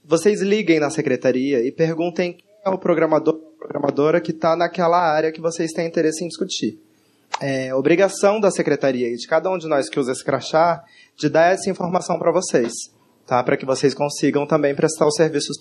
Vocês 0.04 0.40
liguem 0.40 0.78
na 0.78 0.90
secretaria 0.90 1.66
e 1.66 1.72
perguntem 1.72 2.34
quem 2.34 2.46
é 2.64 2.70
o 2.70 2.78
programador 2.78 3.40
programadora 3.58 4.20
que 4.20 4.30
está 4.30 4.54
naquela 4.54 4.98
área 4.98 5.32
que 5.32 5.40
vocês 5.40 5.72
têm 5.72 5.88
interesse 5.88 6.22
em 6.22 6.28
discutir 6.28 6.78
é, 7.40 7.74
obrigação 7.74 8.40
da 8.40 8.50
secretaria 8.50 9.08
e 9.08 9.16
de 9.16 9.26
cada 9.26 9.50
um 9.50 9.58
de 9.58 9.66
nós 9.66 9.88
que 9.88 10.00
usa 10.00 10.12
esse 10.12 10.24
crachá 10.24 10.82
de 11.16 11.28
dar 11.28 11.52
essa 11.52 11.68
informação 11.70 12.18
para 12.18 12.32
vocês, 12.32 12.72
tá? 13.26 13.42
Para 13.42 13.56
que 13.56 13.66
vocês 13.66 13.94
consigam 13.94 14.46
também 14.46 14.74
prestar 14.74 15.06
os 15.06 15.14
serviços 15.14 15.56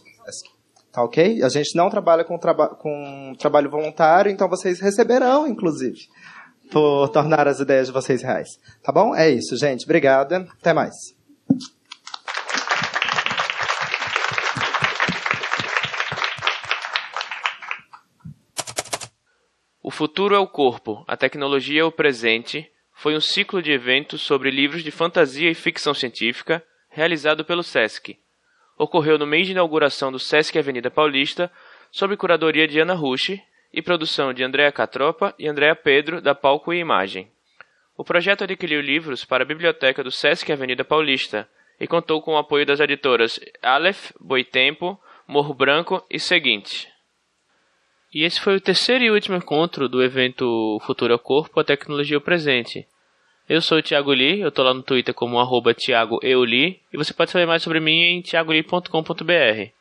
Tá 0.92 1.04
ok? 1.04 1.44
A 1.44 1.50
gente 1.50 1.76
não 1.76 1.90
trabalha 1.90 2.24
com, 2.24 2.38
traba 2.38 2.70
com 2.70 3.34
trabalho 3.38 3.70
voluntário, 3.70 4.32
então 4.32 4.48
vocês 4.48 4.80
receberão, 4.80 5.46
inclusive, 5.46 6.08
por 6.72 7.10
tornar 7.10 7.48
as 7.48 7.60
ideias 7.60 7.88
de 7.88 7.94
vocês 7.94 8.22
reais. 8.22 8.60
Tá 8.84 8.92
bom? 8.92 9.16
É 9.16 9.30
isso, 9.30 9.56
gente. 9.58 9.86
Obrigada. 9.86 10.48
Até 10.60 10.74
mais. 10.74 10.94
O 19.82 19.92
futuro 19.92 20.36
é 20.36 20.40
o 20.40 20.48
corpo, 20.48 21.06
a 21.08 21.16
tecnologia 21.16 21.82
é 21.82 21.84
o 21.84 21.92
presente 21.92 22.70
foi 22.96 23.16
um 23.16 23.22
ciclo 23.22 23.62
de 23.62 23.72
eventos 23.72 24.22
sobre 24.22 24.50
livros 24.50 24.82
de 24.82 24.90
fantasia 24.90 25.52
e 25.52 25.54
ficção 25.54 25.94
científica 25.94 26.66
realizado 26.90 27.44
pelo 27.44 27.62
SESC. 27.62 28.18
Ocorreu 28.80 29.20
no 29.20 29.28
mês 29.28 29.46
de 29.46 29.52
inauguração 29.52 30.12
do 30.12 30.18
SESC 30.18 30.58
Avenida 30.58 30.90
Paulista, 30.90 31.52
sob 31.92 32.16
curadoria 32.18 32.68
de 32.68 32.80
Ana 32.80 32.94
Rushi 32.94 33.40
e 33.76 33.82
produção 33.82 34.34
de 34.34 34.42
Andréa 34.42 34.72
Catropa 34.72 35.36
e 35.38 35.50
Andréa 35.50 35.76
Pedro, 35.76 36.22
da 36.22 36.34
Palco 36.34 36.74
e 36.74 36.80
Imagem. 36.80 37.28
O 37.98 38.06
projeto 38.06 38.46
adquiriu 38.46 38.80
livros 38.80 39.26
para 39.26 39.44
a 39.44 39.46
biblioteca 39.46 40.02
do 40.02 40.10
SESC 40.10 40.50
Avenida 40.50 40.86
Paulista 40.86 41.46
e 41.78 41.86
contou 41.86 42.22
com 42.22 42.36
o 42.36 42.38
apoio 42.38 42.66
das 42.66 42.80
editoras 42.80 43.38
Aleph, 43.62 44.14
Boitempo, 44.18 44.98
Morro 45.28 45.54
Branco 45.54 46.02
e 46.10 46.18
Seguinte. 46.18 46.88
E 48.14 48.24
esse 48.24 48.40
foi 48.40 48.56
o 48.56 48.62
terceiro 48.62 49.04
e 49.04 49.12
último 49.12 49.36
encontro 49.36 49.90
do 49.90 50.02
evento 50.02 50.80
Futuro 50.86 51.12
ao 51.12 51.20
Corpo, 51.20 51.60
a 51.60 51.64
Tecnologia 51.66 52.16
ao 52.16 52.22
Presente. 52.22 52.88
Eu 53.48 53.60
sou 53.60 53.80
o 53.80 53.84
Thiago 53.84 54.14
Lee, 54.14 54.40
eu 54.40 54.54
tô 54.54 54.64
lá 54.64 54.74
no 54.74 54.84
Twitter 54.84 55.14
como 55.14 55.38
arroba 55.38 55.74
Thiago 55.74 56.18
Euli, 56.24 56.80
e 56.94 56.98
você 56.98 57.14
pode 57.14 57.30
saber 57.30 57.46
mais 57.46 57.62
sobre 57.62 57.82
mim 57.82 58.00
em 58.00 58.22
thiagoli.com.br. 58.22 59.75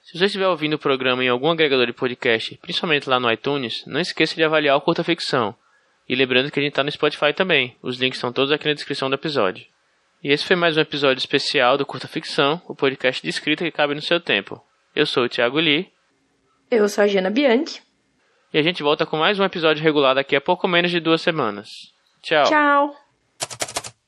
Se 0.00 0.18
você 0.18 0.26
estiver 0.26 0.46
ouvindo 0.46 0.74
o 0.74 0.78
programa 0.78 1.24
em 1.24 1.28
algum 1.28 1.50
agregador 1.50 1.86
de 1.86 1.92
podcast, 1.92 2.56
principalmente 2.62 3.10
lá 3.10 3.18
no 3.18 3.32
iTunes, 3.32 3.84
não 3.84 4.00
esqueça 4.00 4.36
de 4.36 4.44
avaliar 4.44 4.76
o 4.76 4.80
Curta 4.80 5.02
Ficção. 5.02 5.56
E 6.08 6.14
lembrando 6.14 6.50
que 6.50 6.58
a 6.58 6.62
gente 6.62 6.72
está 6.72 6.84
no 6.84 6.90
Spotify 6.90 7.32
também. 7.32 7.76
Os 7.82 7.98
links 7.98 8.18
estão 8.18 8.32
todos 8.32 8.52
aqui 8.52 8.66
na 8.66 8.74
descrição 8.74 9.08
do 9.08 9.14
episódio. 9.14 9.66
E 10.22 10.30
esse 10.30 10.44
foi 10.44 10.56
mais 10.56 10.76
um 10.76 10.80
episódio 10.80 11.18
especial 11.18 11.76
do 11.76 11.84
Curta 11.86 12.08
Ficção, 12.08 12.60
o 12.66 12.74
podcast 12.74 13.22
de 13.22 13.28
escrita 13.28 13.64
que 13.64 13.70
cabe 13.70 13.94
no 13.94 14.02
seu 14.02 14.20
tempo. 14.20 14.62
Eu 14.94 15.06
sou 15.06 15.24
o 15.24 15.28
Thiago 15.28 15.58
Lee. 15.58 15.90
Eu 16.70 16.88
sou 16.88 17.04
a 17.04 17.06
Jana 17.06 17.30
Bianchi. 17.30 17.82
E 18.52 18.58
a 18.58 18.62
gente 18.62 18.82
volta 18.82 19.04
com 19.04 19.16
mais 19.16 19.38
um 19.38 19.44
episódio 19.44 19.82
regular 19.82 20.14
daqui 20.14 20.36
a 20.36 20.40
pouco 20.40 20.68
menos 20.68 20.90
de 20.90 21.00
duas 21.00 21.20
semanas. 21.20 21.68
Tchau. 22.22 22.44
Tchau. 22.44 23.73